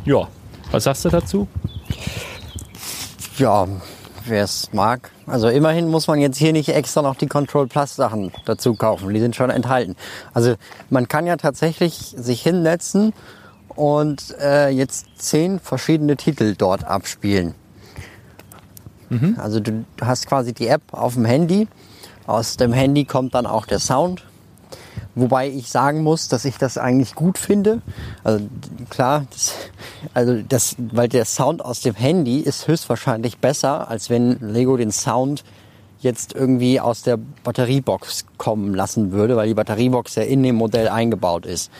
ja, 0.03 0.27
was 0.71 0.85
sagst 0.85 1.05
du 1.05 1.09
dazu? 1.09 1.47
Ja, 3.37 3.67
wer 4.25 4.43
es 4.43 4.73
mag. 4.73 5.11
Also 5.27 5.47
immerhin 5.47 5.87
muss 5.89 6.07
man 6.07 6.19
jetzt 6.19 6.37
hier 6.37 6.53
nicht 6.53 6.69
extra 6.69 7.01
noch 7.01 7.15
die 7.15 7.27
Control 7.27 7.67
Plus 7.67 7.95
Sachen 7.95 8.31
dazu 8.45 8.73
kaufen. 8.73 9.13
Die 9.13 9.19
sind 9.19 9.35
schon 9.35 9.49
enthalten. 9.49 9.95
Also 10.33 10.55
man 10.89 11.07
kann 11.07 11.27
ja 11.27 11.37
tatsächlich 11.37 12.15
sich 12.17 12.41
hinsetzen 12.41 13.13
und 13.75 14.35
äh, 14.39 14.69
jetzt 14.69 15.05
zehn 15.15 15.59
verschiedene 15.59 16.17
Titel 16.17 16.55
dort 16.57 16.83
abspielen. 16.83 17.53
Mhm. 19.09 19.37
Also 19.37 19.59
du 19.59 19.85
hast 20.01 20.27
quasi 20.27 20.53
die 20.53 20.67
App 20.67 20.81
auf 20.91 21.13
dem 21.13 21.25
Handy. 21.25 21.67
Aus 22.25 22.57
dem 22.57 22.73
Handy 22.73 23.05
kommt 23.05 23.35
dann 23.35 23.45
auch 23.45 23.65
der 23.65 23.79
Sound. 23.79 24.23
Wobei 25.13 25.49
ich 25.49 25.69
sagen 25.69 26.03
muss, 26.03 26.29
dass 26.29 26.45
ich 26.45 26.57
das 26.57 26.77
eigentlich 26.77 27.15
gut 27.15 27.37
finde. 27.37 27.81
Also 28.23 28.45
klar, 28.89 29.25
das, 29.29 29.53
also 30.13 30.41
das, 30.47 30.75
weil 30.77 31.09
der 31.09 31.25
Sound 31.25 31.63
aus 31.63 31.81
dem 31.81 31.95
Handy 31.95 32.39
ist 32.39 32.67
höchstwahrscheinlich 32.67 33.39
besser, 33.39 33.89
als 33.89 34.09
wenn 34.09 34.39
Lego 34.39 34.77
den 34.77 34.91
Sound 34.91 35.43
jetzt 35.99 36.33
irgendwie 36.33 36.79
aus 36.79 37.01
der 37.01 37.17
Batteriebox 37.43 38.25
kommen 38.37 38.73
lassen 38.73 39.11
würde, 39.11 39.35
weil 39.35 39.47
die 39.47 39.53
Batteriebox 39.53 40.15
ja 40.15 40.23
in 40.23 40.43
dem 40.43 40.55
Modell 40.55 40.87
eingebaut 40.87 41.45
ist. 41.45 41.71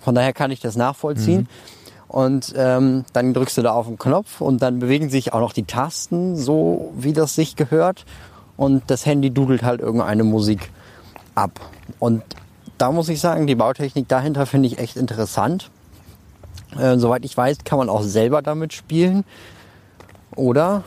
Von 0.00 0.14
daher 0.14 0.32
kann 0.32 0.50
ich 0.50 0.60
das 0.60 0.74
nachvollziehen. 0.74 1.42
Mhm. 1.42 1.46
Und 2.08 2.52
ähm, 2.56 3.04
dann 3.12 3.32
drückst 3.32 3.56
du 3.56 3.62
da 3.62 3.72
auf 3.72 3.86
den 3.86 3.98
Knopf 3.98 4.40
und 4.40 4.60
dann 4.60 4.80
bewegen 4.80 5.08
sich 5.08 5.32
auch 5.32 5.40
noch 5.40 5.52
die 5.54 5.64
Tasten 5.64 6.36
so, 6.36 6.92
wie 6.96 7.12
das 7.12 7.34
sich 7.34 7.56
gehört. 7.56 8.04
Und 8.56 8.82
das 8.88 9.06
Handy 9.06 9.30
dudelt 9.30 9.62
halt 9.62 9.80
irgendeine 9.80 10.24
Musik 10.24 10.70
ab. 11.34 11.60
Und 11.98 12.22
da 12.78 12.90
muss 12.90 13.08
ich 13.08 13.20
sagen, 13.20 13.46
die 13.46 13.54
Bautechnik 13.54 14.08
dahinter 14.08 14.46
finde 14.46 14.68
ich 14.68 14.78
echt 14.78 14.96
interessant. 14.96 15.70
Äh, 16.78 16.98
soweit 16.98 17.24
ich 17.24 17.36
weiß, 17.36 17.58
kann 17.64 17.78
man 17.78 17.88
auch 17.88 18.02
selber 18.02 18.42
damit 18.42 18.72
spielen. 18.72 19.24
Oder? 20.36 20.84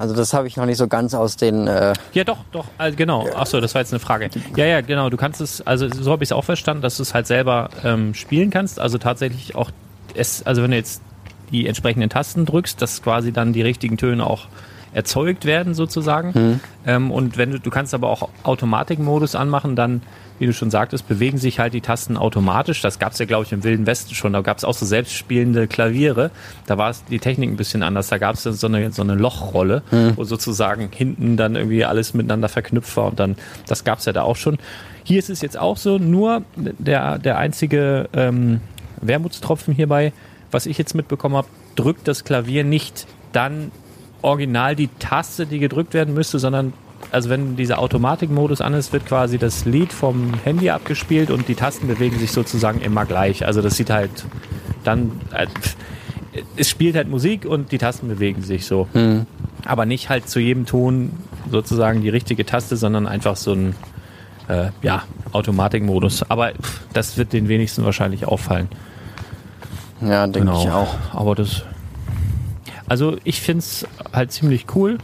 Also 0.00 0.14
das 0.14 0.32
habe 0.32 0.48
ich 0.48 0.56
noch 0.56 0.64
nicht 0.64 0.78
so 0.78 0.88
ganz 0.88 1.12
aus 1.14 1.36
den. 1.36 1.66
Äh 1.66 1.92
ja, 2.14 2.24
doch, 2.24 2.38
doch, 2.52 2.64
also 2.78 2.96
genau. 2.96 3.28
Achso, 3.34 3.60
das 3.60 3.74
war 3.74 3.82
jetzt 3.82 3.92
eine 3.92 4.00
Frage. 4.00 4.30
Ja, 4.56 4.64
ja, 4.64 4.80
genau. 4.80 5.10
Du 5.10 5.18
kannst 5.18 5.42
es, 5.42 5.60
also 5.66 5.88
so 5.90 6.10
habe 6.10 6.24
ich 6.24 6.28
es 6.28 6.32
auch 6.32 6.44
verstanden, 6.44 6.82
dass 6.82 6.96
du 6.96 7.02
es 7.02 7.12
halt 7.12 7.26
selber 7.26 7.68
ähm, 7.84 8.14
spielen 8.14 8.48
kannst. 8.50 8.80
Also 8.80 8.96
tatsächlich 8.96 9.56
auch 9.56 9.70
es, 10.14 10.44
also 10.46 10.62
wenn 10.62 10.70
du 10.70 10.78
jetzt 10.78 11.02
die 11.52 11.66
entsprechenden 11.66 12.08
Tasten 12.08 12.46
drückst, 12.46 12.80
dass 12.80 13.02
quasi 13.02 13.30
dann 13.30 13.52
die 13.52 13.60
richtigen 13.60 13.98
Töne 13.98 14.26
auch 14.26 14.46
erzeugt 14.92 15.44
werden 15.44 15.74
sozusagen. 15.74 16.32
Mhm. 16.34 16.60
Ähm, 16.86 17.10
und 17.10 17.36
wenn 17.38 17.52
du, 17.52 17.60
du 17.60 17.70
kannst 17.70 17.94
aber 17.94 18.08
auch 18.08 18.28
Automatikmodus 18.42 19.34
anmachen, 19.34 19.76
dann, 19.76 20.02
wie 20.38 20.46
du 20.46 20.52
schon 20.52 20.70
sagtest, 20.70 21.06
bewegen 21.06 21.38
sich 21.38 21.60
halt 21.60 21.74
die 21.74 21.80
Tasten 21.80 22.16
automatisch. 22.16 22.80
Das 22.80 22.98
gab 22.98 23.12
es 23.12 23.18
ja, 23.18 23.26
glaube 23.26 23.44
ich, 23.44 23.52
im 23.52 23.62
Wilden 23.62 23.86
Westen 23.86 24.14
schon. 24.14 24.32
Da 24.32 24.40
gab 24.40 24.58
es 24.58 24.64
auch 24.64 24.74
so 24.74 24.86
selbstspielende 24.86 25.68
Klaviere. 25.68 26.30
Da 26.66 26.78
war 26.78 26.90
es 26.90 27.04
die 27.04 27.18
Technik 27.18 27.50
ein 27.50 27.56
bisschen 27.56 27.82
anders. 27.82 28.08
Da 28.08 28.18
gab 28.18 28.34
es 28.34 28.42
so 28.42 28.66
eine, 28.66 28.90
so 28.92 29.02
eine 29.02 29.14
Lochrolle, 29.14 29.82
mhm. 29.90 30.16
wo 30.16 30.24
sozusagen 30.24 30.88
hinten 30.92 31.36
dann 31.36 31.56
irgendwie 31.56 31.84
alles 31.84 32.14
miteinander 32.14 32.48
verknüpft 32.48 32.96
war. 32.96 33.06
Und 33.06 33.20
dann, 33.20 33.36
das 33.66 33.84
gab 33.84 33.98
es 33.98 34.06
ja 34.06 34.12
da 34.12 34.22
auch 34.22 34.36
schon. 34.36 34.58
Hier 35.04 35.18
ist 35.18 35.30
es 35.30 35.40
jetzt 35.40 35.58
auch 35.58 35.76
so, 35.76 35.98
nur 35.98 36.42
der, 36.56 37.18
der 37.18 37.38
einzige 37.38 38.08
ähm, 38.12 38.60
Wermutstropfen 39.00 39.74
hierbei, 39.74 40.12
was 40.50 40.66
ich 40.66 40.78
jetzt 40.78 40.94
mitbekommen 40.94 41.36
habe, 41.36 41.48
drückt 41.76 42.08
das 42.08 42.24
Klavier 42.24 42.64
nicht 42.64 43.06
dann 43.32 43.70
original 44.22 44.76
die 44.76 44.88
Taste, 44.98 45.46
die 45.46 45.58
gedrückt 45.58 45.94
werden 45.94 46.14
müsste, 46.14 46.38
sondern 46.38 46.72
also 47.10 47.28
wenn 47.28 47.56
dieser 47.56 47.78
Automatikmodus 47.78 48.60
an 48.60 48.74
ist, 48.74 48.92
wird 48.92 49.06
quasi 49.06 49.38
das 49.38 49.64
Lied 49.64 49.92
vom 49.92 50.32
Handy 50.44 50.70
abgespielt 50.70 51.30
und 51.30 51.48
die 51.48 51.54
Tasten 51.54 51.88
bewegen 51.88 52.18
sich 52.18 52.30
sozusagen 52.30 52.80
immer 52.80 53.04
gleich. 53.04 53.44
Also 53.44 53.62
das 53.62 53.76
sieht 53.76 53.90
halt 53.90 54.10
dann, 54.84 55.12
äh, 55.32 55.46
es 56.56 56.68
spielt 56.70 56.96
halt 56.96 57.08
Musik 57.08 57.44
und 57.44 57.72
die 57.72 57.78
Tasten 57.78 58.08
bewegen 58.08 58.42
sich 58.42 58.66
so. 58.66 58.88
Mhm. 58.94 59.26
Aber 59.64 59.86
nicht 59.86 60.08
halt 60.08 60.28
zu 60.28 60.40
jedem 60.40 60.66
Ton 60.66 61.10
sozusagen 61.50 62.02
die 62.02 62.08
richtige 62.08 62.46
Taste, 62.46 62.76
sondern 62.76 63.06
einfach 63.06 63.36
so 63.36 63.52
ein 63.52 63.74
äh, 64.48 64.70
ja, 64.82 65.02
Automatikmodus. 65.32 66.30
Aber 66.30 66.52
pff, 66.52 66.80
das 66.92 67.16
wird 67.16 67.32
den 67.32 67.48
wenigsten 67.48 67.84
wahrscheinlich 67.84 68.26
auffallen. 68.26 68.68
Ja, 70.00 70.26
denke 70.26 70.40
genau. 70.40 70.62
ich 70.62 70.70
auch. 70.70 70.94
Aber 71.12 71.34
das 71.34 71.62
also 72.90 73.16
ich 73.22 73.40
finde 73.40 73.60
es 73.60 73.86
halt 74.12 74.32
ziemlich 74.32 74.66
cool. 74.74 74.98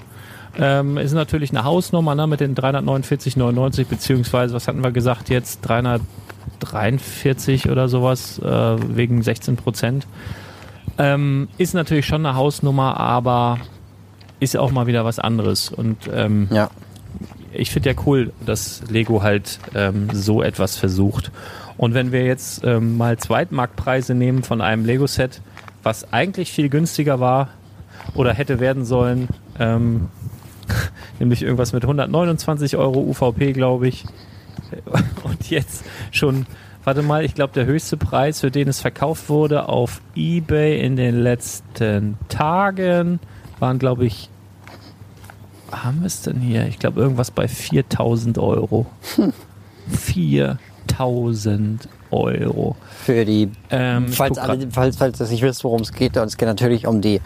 Ähm, 0.59 0.99
ist 0.99 1.13
natürlich 1.13 1.51
eine 1.51 1.63
Hausnummer 1.63 2.17
ne, 2.17 2.27
mit 2.27 2.41
den 2.41 2.57
349,99 2.57 3.87
beziehungsweise, 3.87 4.55
was 4.55 4.67
hatten 4.67 4.83
wir 4.83 4.91
gesagt 4.91 5.29
jetzt, 5.29 5.61
343 5.61 7.71
oder 7.71 7.89
sowas 7.89 8.41
äh, 8.41 8.97
wegen 8.97 9.23
16 9.23 9.55
Prozent. 9.55 10.09
Ähm, 10.99 11.47
ist 11.59 11.75
natürlich 11.75 12.07
schon 12.07 12.27
eine 12.27 12.35
Hausnummer, 12.35 12.99
aber 12.99 13.59
ist 14.41 14.57
auch 14.57 14.73
mal 14.73 14.89
wieder 14.89 15.05
was 15.05 15.21
anderes. 15.21 15.69
Und 15.69 16.11
ähm, 16.13 16.49
ja. 16.51 16.71
ich 17.53 17.71
finde 17.71 17.91
ja 17.91 17.95
cool, 18.05 18.33
dass 18.45 18.83
Lego 18.89 19.23
halt 19.23 19.61
ähm, 19.77 20.09
so 20.13 20.43
etwas 20.43 20.77
versucht. 20.77 21.31
Und 21.77 21.95
wenn 21.95 22.11
wir 22.11 22.25
jetzt 22.25 22.65
ähm, 22.65 22.97
mal 22.97 23.17
Zweitmarktpreise 23.17 24.17
nehmen 24.17 24.43
von 24.43 24.61
einem 24.61 24.85
Lego-Set, 24.85 25.41
was 25.85 26.13
eigentlich 26.13 26.51
viel 26.51 26.69
günstiger 26.69 27.21
war, 27.21 27.51
oder 28.17 28.33
hätte 28.33 28.61
werden 28.61 28.85
sollen. 28.85 29.29
Ähm, 29.59 30.09
nämlich 31.19 31.43
irgendwas 31.43 31.73
mit 31.73 31.85
129 31.85 32.77
Euro 32.77 33.01
UVP, 33.01 33.53
glaube 33.53 33.89
ich. 33.89 34.05
Und 35.23 35.51
jetzt 35.51 35.85
schon, 36.11 36.47
warte 36.85 37.03
mal, 37.03 37.25
ich 37.25 37.35
glaube, 37.35 37.53
der 37.55 37.67
höchste 37.67 37.97
Preis, 37.97 38.41
für 38.41 38.51
den 38.51 38.69
es 38.69 38.81
verkauft 38.81 39.29
wurde 39.29 39.69
auf 39.69 40.01
eBay 40.15 40.85
in 40.85 40.97
den 40.97 41.21
letzten 41.21 42.19
Tagen, 42.29 43.21
waren, 43.59 43.79
glaube 43.79 44.07
ich, 44.07 44.31
haben 45.73 46.01
wir 46.01 46.07
es 46.07 46.23
denn 46.23 46.41
hier? 46.41 46.67
Ich 46.67 46.79
glaube, 46.79 47.01
irgendwas 47.01 47.31
bei 47.31 47.49
4000 47.49 48.39
Euro. 48.39 48.87
Hm. 49.17 49.33
4000 49.89 51.89
Euro. 52.11 52.77
Für 53.05 53.25
die, 53.25 53.51
ähm, 53.71 54.09
falls, 54.09 54.39
alle, 54.39 54.69
falls, 54.71 54.97
falls 54.97 55.19
das 55.19 55.31
nicht 55.31 55.43
wisst, 55.43 55.65
worum 55.65 55.81
es 55.81 55.93
geht, 55.93 56.17
es 56.17 56.37
geht 56.37 56.49
natürlich 56.49 56.87
um 56.87 57.01
die 57.01 57.21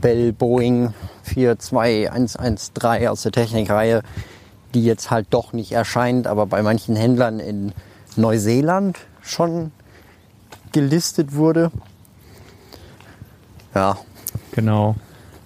Bell 0.00 0.32
Boeing 0.32 0.94
42113 1.24 3.08
aus 3.08 3.22
der 3.22 3.32
Technikreihe, 3.32 4.02
die 4.74 4.84
jetzt 4.84 5.10
halt 5.10 5.28
doch 5.30 5.52
nicht 5.52 5.72
erscheint, 5.72 6.26
aber 6.26 6.46
bei 6.46 6.62
manchen 6.62 6.96
Händlern 6.96 7.40
in 7.40 7.72
Neuseeland 8.16 8.98
schon 9.22 9.72
gelistet 10.72 11.34
wurde. 11.34 11.70
Ja. 13.74 13.98
Genau. 14.52 14.96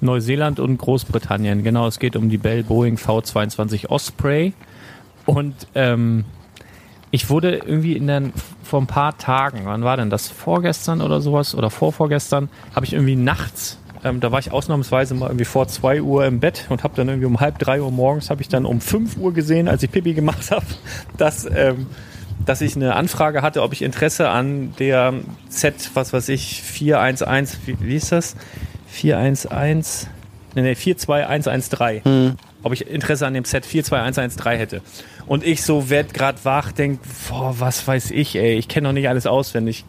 Neuseeland 0.00 0.60
und 0.60 0.76
Großbritannien. 0.78 1.62
Genau, 1.62 1.86
es 1.86 1.98
geht 1.98 2.16
um 2.16 2.28
die 2.28 2.38
Bell 2.38 2.62
Boeing 2.62 2.96
V22 2.96 3.88
Osprey. 3.88 4.52
Und 5.24 5.54
ähm, 5.74 6.24
ich 7.10 7.30
wurde 7.30 7.56
irgendwie 7.56 7.96
in 7.96 8.06
den, 8.06 8.32
vor 8.62 8.80
ein 8.80 8.86
paar 8.86 9.16
Tagen, 9.16 9.62
wann 9.64 9.82
war 9.82 9.96
denn 9.96 10.10
das? 10.10 10.28
Vorgestern 10.28 11.00
oder 11.00 11.20
sowas 11.20 11.54
oder 11.54 11.70
vorvorgestern, 11.70 12.50
habe 12.74 12.84
ich 12.84 12.92
irgendwie 12.92 13.16
nachts 13.16 13.78
ähm, 14.04 14.20
da 14.20 14.30
war 14.30 14.38
ich 14.38 14.52
ausnahmsweise 14.52 15.14
mal 15.14 15.26
irgendwie 15.26 15.44
vor 15.44 15.66
zwei 15.66 16.02
Uhr 16.02 16.26
im 16.26 16.40
Bett 16.40 16.66
und 16.68 16.84
habe 16.84 16.94
dann 16.94 17.08
irgendwie 17.08 17.26
um 17.26 17.40
halb 17.40 17.58
drei 17.58 17.80
Uhr 17.80 17.90
morgens 17.90 18.30
habe 18.30 18.42
ich 18.42 18.48
dann 18.48 18.66
um 18.66 18.80
fünf 18.80 19.16
Uhr 19.16 19.32
gesehen, 19.32 19.68
als 19.68 19.82
ich 19.82 19.90
Pipi 19.90 20.14
gemacht 20.14 20.50
habe, 20.50 20.66
dass 21.16 21.46
ähm, 21.50 21.86
dass 22.44 22.60
ich 22.60 22.76
eine 22.76 22.94
Anfrage 22.94 23.42
hatte, 23.42 23.62
ob 23.62 23.72
ich 23.72 23.80
Interesse 23.80 24.28
an 24.28 24.74
der 24.78 25.14
Z, 25.48 25.90
was 25.94 26.12
weiß 26.12 26.28
ich, 26.28 26.62
411, 26.62 27.58
wie, 27.64 27.76
wie 27.80 27.96
ist 27.96 28.12
das? 28.12 28.36
411, 28.88 30.08
nee, 30.54 30.62
nee, 30.62 30.74
42113. 30.74 32.04
Hm. 32.04 32.36
Ob 32.62 32.72
ich 32.72 32.86
Interesse 32.86 33.26
an 33.26 33.34
dem 33.34 33.44
Set 33.44 33.64
42113 33.64 34.58
hätte. 34.58 34.82
Und 35.26 35.44
ich 35.44 35.62
so 35.62 35.88
werd 35.88 36.12
grad 36.12 36.44
wach, 36.44 36.72
denk, 36.72 37.00
boah, 37.28 37.54
was 37.58 37.86
weiß 37.86 38.10
ich, 38.10 38.36
ey, 38.36 38.56
ich 38.56 38.68
kenne 38.68 38.88
noch 38.88 38.92
nicht 38.92 39.08
alles 39.08 39.26
auswendig. 39.26 39.84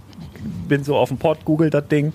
Bin 0.68 0.84
so 0.84 0.96
auf 0.96 1.10
dem 1.10 1.18
Port, 1.18 1.44
google 1.44 1.70
das 1.70 1.88
Ding 1.88 2.14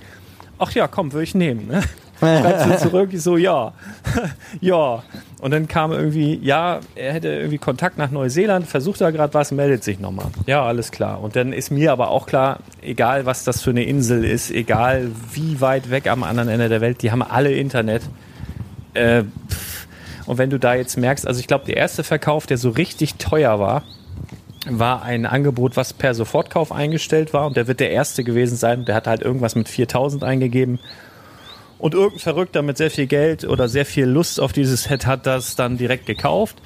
ach 0.61 0.73
ja, 0.73 0.87
komm, 0.87 1.13
würde 1.13 1.25
ich 1.25 1.35
nehmen. 1.35 1.67
Ne? 1.67 1.83
Schreibst 2.21 2.67
du 2.67 2.89
zurück, 2.91 3.11
ich 3.13 3.23
so, 3.23 3.37
ja, 3.39 3.73
ja. 4.61 5.03
Und 5.41 5.53
dann 5.53 5.69
kam 5.69 5.91
irgendwie, 5.91 6.39
ja, 6.43 6.81
er 6.95 7.15
hätte 7.15 7.29
irgendwie 7.29 7.57
Kontakt 7.57 7.97
nach 7.97 8.11
Neuseeland, 8.11 8.67
versucht 8.67 9.01
da 9.01 9.11
gerade 9.11 9.33
was, 9.33 9.53
meldet 9.53 9.83
sich 9.83 9.99
nochmal. 9.99 10.27
Ja, 10.47 10.63
alles 10.65 10.91
klar. 10.91 11.23
Und 11.23 11.35
dann 11.35 11.55
ist 11.55 11.71
mir 11.71 11.93
aber 11.93 12.11
auch 12.11 12.27
klar, 12.27 12.59
egal 12.83 13.25
was 13.25 13.45
das 13.45 13.63
für 13.63 13.71
eine 13.71 13.85
Insel 13.85 14.23
ist, 14.23 14.51
egal 14.51 15.11
wie 15.33 15.63
weit 15.63 15.91
weg 15.91 16.09
am 16.09 16.23
anderen 16.23 16.51
Ende 16.51 16.69
der 16.69 16.83
Welt, 16.83 17.01
die 17.01 17.11
haben 17.11 17.23
alle 17.23 17.53
Internet. 17.53 18.03
Äh, 18.93 19.25
und 20.27 20.37
wenn 20.37 20.51
du 20.51 20.59
da 20.59 20.75
jetzt 20.75 20.99
merkst, 20.99 21.27
also 21.27 21.41
ich 21.41 21.47
glaube, 21.47 21.65
der 21.65 21.79
erste 21.79 22.05
Verkauf, 22.05 22.47
der 22.47 22.59
so 22.59 22.69
richtig 22.69 23.15
teuer 23.15 23.59
war, 23.59 23.83
war 24.67 25.03
ein 25.03 25.27
Angebot, 25.27 25.77
was 25.77 25.93
per 25.93 26.15
Sofortkauf 26.15 26.73
eingestellt 26.73 27.33
war 27.33 27.47
und 27.47 27.57
der 27.57 27.67
wird 27.67 27.81
der 27.81 27.91
erste 27.91 28.25
gewesen 28.25 28.57
sein. 28.57 28.85
Der 28.85 28.95
hat 28.95 29.07
halt 29.07 29.23
irgendwas 29.23 29.55
mit 29.55 29.69
4000 29.69 30.23
eingegeben. 30.23 30.79
Und 31.79 31.95
irgendein 31.95 32.21
Verrückter 32.21 32.61
mit 32.61 32.77
sehr 32.77 32.91
viel 32.91 33.07
Geld 33.07 33.45
oder 33.45 33.69
sehr 33.69 33.87
viel 33.87 34.05
Lust 34.05 34.39
auf 34.39 34.53
dieses 34.53 34.85
Set 34.85 35.07
hat 35.07 35.27
das 35.27 35.57
dann 35.57 35.79
direkt 35.79 36.05
gekauft. 36.05 36.61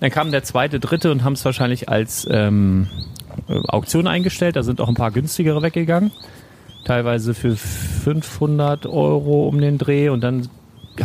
Dann 0.00 0.10
kam 0.10 0.30
der 0.30 0.42
zweite, 0.42 0.78
dritte 0.78 1.10
und 1.10 1.24
haben 1.24 1.32
es 1.32 1.44
wahrscheinlich 1.44 1.88
als 1.88 2.26
ähm, 2.30 2.88
äh, 3.48 3.58
Auktion 3.68 4.06
eingestellt. 4.06 4.56
Da 4.56 4.62
sind 4.62 4.82
auch 4.82 4.88
ein 4.88 4.94
paar 4.94 5.10
günstigere 5.10 5.62
weggegangen. 5.62 6.12
Teilweise 6.84 7.32
für 7.32 7.56
500 7.56 8.86
Euro 8.86 9.48
um 9.48 9.58
den 9.60 9.78
Dreh 9.78 10.10
und 10.10 10.20
dann 10.22 10.48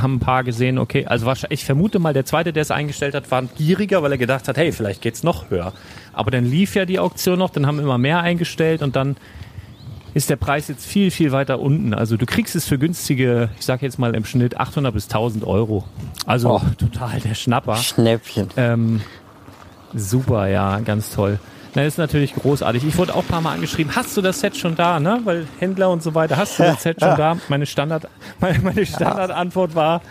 haben 0.02 0.16
ein 0.16 0.20
paar 0.20 0.44
gesehen, 0.44 0.78
okay, 0.78 1.06
also 1.06 1.26
wahrscheinlich, 1.26 1.62
ich 1.62 1.66
vermute 1.66 2.00
mal, 2.00 2.14
der 2.14 2.26
zweite, 2.26 2.54
der 2.54 2.62
es 2.62 2.72
eingestellt 2.72 3.16
hat, 3.16 3.30
war 3.32 3.44
gieriger, 3.44 4.02
weil 4.02 4.12
er 4.12 4.18
gedacht 4.18 4.48
hat, 4.48 4.58
hey, 4.58 4.72
vielleicht 4.72 5.02
geht's 5.02 5.24
noch 5.24 5.50
höher. 5.50 5.74
Aber 6.14 6.32
dann 6.32 6.46
lief 6.46 6.76
ja 6.76 6.86
die 6.86 7.00
Auktion 7.00 7.40
noch, 7.40 7.50
dann 7.50 7.66
haben 7.68 7.80
immer 7.80 7.98
mehr 7.98 8.20
eingestellt 8.20 8.82
und 8.82 8.96
dann 8.96 9.18
ist 10.14 10.30
der 10.30 10.36
Preis 10.36 10.68
jetzt 10.68 10.86
viel, 10.86 11.10
viel 11.10 11.32
weiter 11.32 11.60
unten. 11.60 11.94
Also 11.96 12.18
du 12.18 12.26
kriegst 12.28 12.56
es 12.56 12.66
für 12.68 12.78
günstige, 12.78 13.50
ich 13.60 13.66
sag 13.66 13.82
jetzt 13.82 13.98
mal 13.98 14.14
im 14.16 14.26
Schnitt 14.26 14.58
800 14.58 14.94
bis 14.94 15.06
1000 15.06 15.44
Euro. 15.44 15.86
Also 16.28 16.52
Oh. 16.52 16.62
total 16.78 17.20
der 17.20 17.34
Schnapper. 17.34 17.76
Schnäppchen. 17.78 18.48
Ähm, 18.56 19.02
super, 19.94 20.48
ja, 20.48 20.80
ganz 20.80 21.10
toll. 21.12 21.40
Na, 21.76 21.84
ist 21.84 21.98
natürlich 21.98 22.36
großartig. 22.36 22.84
Ich 22.86 22.98
wurde 22.98 23.16
auch 23.16 23.24
ein 23.24 23.28
paar 23.28 23.42
Mal 23.42 23.54
angeschrieben, 23.54 23.96
hast 23.96 24.16
du 24.16 24.22
das 24.22 24.40
Set 24.40 24.56
schon 24.56 24.76
da, 24.76 25.00
ne? 25.00 25.20
Weil 25.24 25.48
Händler 25.58 25.90
und 25.90 26.04
so 26.04 26.14
weiter, 26.14 26.38
hast 26.38 26.60
du 26.60 26.64
das 26.64 26.84
Set 26.84 27.00
schon 27.00 27.18
da? 27.18 27.38
Meine 27.50 27.66
Standard, 27.66 28.08
meine, 28.40 28.60
meine 28.60 28.86
Standardantwort 28.86 29.74
war 29.74 30.02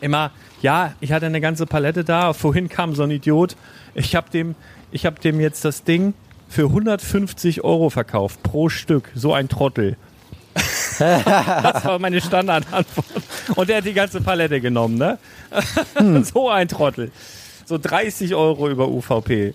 immer, 0.00 0.32
ja, 0.60 0.94
ich 1.00 1.12
hatte 1.12 1.26
eine 1.26 1.40
ganze 1.40 1.66
Palette 1.66 2.02
da. 2.02 2.32
Vorhin 2.32 2.68
kam 2.68 2.96
so 2.96 3.04
ein 3.04 3.12
Idiot. 3.12 3.54
Ich 3.94 4.16
habe 4.16 4.28
dem, 4.30 4.56
ich 4.94 5.04
habe 5.06 5.20
dem 5.20 5.40
jetzt 5.40 5.64
das 5.64 5.82
Ding 5.82 6.14
für 6.48 6.66
150 6.66 7.64
Euro 7.64 7.90
verkauft 7.90 8.42
pro 8.44 8.68
Stück. 8.68 9.10
So 9.16 9.34
ein 9.34 9.48
Trottel. 9.48 9.96
das 10.54 11.84
war 11.84 11.98
meine 11.98 12.20
Standardantwort. 12.20 13.06
Und 13.56 13.68
der 13.68 13.78
hat 13.78 13.86
die 13.86 13.92
ganze 13.92 14.20
Palette 14.20 14.60
genommen, 14.60 14.96
ne? 14.96 15.18
so 16.22 16.48
ein 16.48 16.68
Trottel. 16.68 17.10
So 17.64 17.76
30 17.76 18.36
Euro 18.36 18.70
über 18.70 18.86
UVP. 18.86 19.54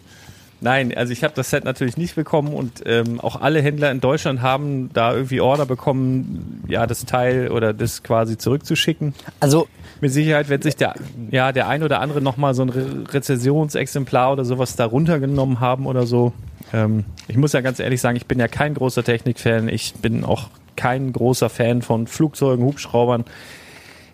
Nein, 0.61 0.93
also 0.95 1.13
ich 1.13 1.23
habe 1.23 1.33
das 1.35 1.49
Set 1.49 1.63
natürlich 1.63 1.95
nicht 1.95 2.15
bekommen 2.15 2.53
und 2.53 2.83
ähm, 2.85 3.19
auch 3.21 3.39
alle 3.39 3.61
Händler 3.61 3.91
in 3.91 4.01
Deutschland 4.01 4.41
haben 4.41 4.89
da 4.93 5.13
irgendwie 5.13 5.39
Order 5.39 5.65
bekommen, 5.65 6.63
ja, 6.67 6.85
das 6.85 7.05
Teil 7.05 7.49
oder 7.49 7.73
das 7.73 8.03
quasi 8.03 8.37
zurückzuschicken. 8.37 9.13
Also, 9.39 9.67
Mit 10.01 10.11
Sicherheit 10.11 10.49
wird 10.49 10.63
sich 10.63 10.75
der, 10.75 10.95
ja, 11.31 11.51
der 11.51 11.67
ein 11.67 11.83
oder 11.83 12.01
andere 12.01 12.21
nochmal 12.21 12.53
so 12.53 12.61
ein 12.63 12.69
Re 12.69 13.03
Rezessionsexemplar 13.09 14.33
oder 14.33 14.45
sowas 14.45 14.75
da 14.75 14.85
runtergenommen 14.85 15.59
haben 15.59 15.85
oder 15.85 16.05
so. 16.05 16.33
Ähm, 16.73 17.05
ich 17.27 17.37
muss 17.37 17.53
ja 17.53 17.61
ganz 17.61 17.79
ehrlich 17.79 18.01
sagen, 18.01 18.17
ich 18.17 18.25
bin 18.25 18.39
ja 18.39 18.47
kein 18.47 18.73
großer 18.73 19.03
Technikfan. 19.03 19.69
Ich 19.69 19.93
bin 19.95 20.23
auch 20.23 20.49
kein 20.75 21.11
großer 21.11 21.49
Fan 21.49 21.81
von 21.81 22.07
Flugzeugen, 22.07 22.65
Hubschraubern. 22.65 23.25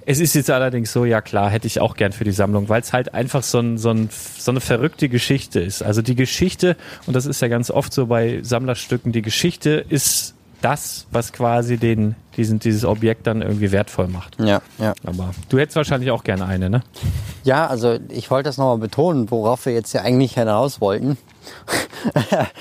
Es 0.08 0.20
ist 0.20 0.36
jetzt 0.36 0.52
allerdings 0.52 0.92
so, 0.94 1.04
ja 1.06 1.22
klar, 1.22 1.50
hätte 1.50 1.66
ich 1.68 1.80
auch 1.82 1.96
gern 1.96 2.12
für 2.12 2.24
die 2.24 2.32
Sammlung, 2.32 2.70
weil 2.70 2.82
es 2.82 2.94
halt 2.94 3.14
einfach 3.14 3.42
so, 3.44 3.60
ein, 3.60 3.78
so, 3.78 3.90
ein, 3.90 4.10
so 4.38 4.52
eine 4.52 4.62
verrückte 4.62 5.10
Geschichte 5.10 5.60
ist. 5.60 5.82
Also 5.82 6.02
die 6.02 6.16
Geschichte, 6.16 6.76
und 7.08 7.16
das 7.16 7.26
ist 7.26 7.42
ja 7.42 7.48
ganz 7.48 7.72
oft 7.72 7.92
so 7.94 8.06
bei 8.06 8.40
Sammlerstücken, 8.44 9.12
die 9.12 9.24
Geschichte 9.24 9.84
ist 9.90 10.36
das, 10.62 11.06
was 11.12 11.34
quasi 11.34 11.78
den, 11.78 12.16
diesen, 12.38 12.60
dieses 12.60 12.86
Objekt 12.86 13.28
dann 13.28 13.42
irgendwie 13.42 13.72
wertvoll 13.72 14.08
macht. 14.08 14.40
ja, 14.40 14.62
ja. 14.80 14.94
Aber 15.04 15.32
du 15.50 15.60
hättest 15.60 15.76
wahrscheinlich 15.76 16.12
auch 16.12 16.24
gerne 16.24 16.46
eine, 16.46 16.70
ne? 16.70 16.82
Ja, 17.44 17.68
also 17.68 17.98
ich 18.10 18.32
wollte 18.32 18.50
das 18.50 18.58
nochmal 18.58 18.78
betonen, 18.78 19.30
worauf 19.30 19.66
wir 19.66 19.74
jetzt 19.74 19.94
ja 19.94 20.02
eigentlich 20.02 20.34
hinaus 20.36 20.82
wollten. 20.82 21.18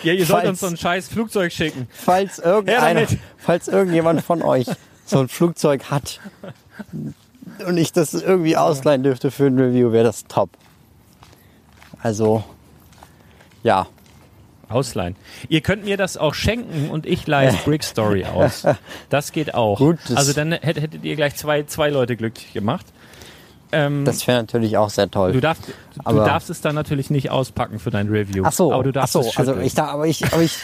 Ja, 0.02 0.12
ihr 0.12 0.26
sollt 0.26 0.40
Falls- 0.44 0.48
uns 0.48 0.60
so 0.60 0.66
ein 0.66 0.76
scheiß 0.76 1.08
Flugzeug 1.08 1.52
schicken. 1.52 1.88
Falls, 1.90 2.38
irgendeiner, 2.38 3.06
falls 3.38 3.68
irgendjemand 3.68 4.22
von 4.22 4.42
euch 4.42 4.66
so 5.06 5.20
ein 5.20 5.28
Flugzeug 5.28 5.84
hat 5.90 6.20
und 7.66 7.76
ich 7.78 7.92
das 7.92 8.14
irgendwie 8.14 8.56
ausleihen 8.56 9.02
dürfte 9.02 9.30
für 9.30 9.46
ein 9.46 9.58
Review, 9.58 9.92
wäre 9.92 10.04
das 10.04 10.24
top. 10.24 10.50
Also, 12.02 12.44
ja. 13.62 13.86
Ausleihen. 14.68 15.14
Ihr 15.48 15.60
könnt 15.60 15.84
mir 15.84 15.96
das 15.96 16.16
auch 16.16 16.32
schenken 16.34 16.90
und 16.90 17.04
ich 17.06 17.26
leihe 17.26 17.52
Brick 17.64 17.84
Story 17.84 18.24
aus. 18.24 18.64
Das 19.10 19.30
geht 19.32 19.54
auch. 19.54 19.78
Gut, 19.78 19.98
das- 20.08 20.16
also 20.16 20.32
dann 20.32 20.52
hätt- 20.52 20.80
hättet 20.80 21.04
ihr 21.04 21.16
gleich 21.16 21.36
zwei, 21.36 21.64
zwei 21.64 21.90
Leute 21.90 22.16
glücklich 22.16 22.52
gemacht. 22.54 22.86
Ähm, 23.72 24.04
Das 24.04 24.26
wäre 24.26 24.38
natürlich 24.38 24.76
auch 24.76 24.90
sehr 24.90 25.10
toll. 25.10 25.32
du, 25.32 25.40
darfst, 25.40 25.66
du 25.68 25.72
aber- 26.04 26.24
darfst 26.24 26.50
es 26.50 26.60
dann 26.60 26.74
natürlich 26.74 27.10
nicht 27.10 27.30
auspacken 27.30 27.78
für 27.78 27.90
dein 27.90 28.08
Review. 28.08 28.44
Ach 28.46 28.52
so, 28.52 28.72
aber 28.72 28.82
du 28.84 28.90
ach 28.90 28.94
darfst 28.94 29.12
so 29.14 29.20
es 29.20 29.36
also 29.36 29.56
ich 29.58 29.74
darf, 29.74 29.90
aber 29.90 30.06
ich, 30.06 30.24
aber 30.32 30.42
ich, 30.42 30.56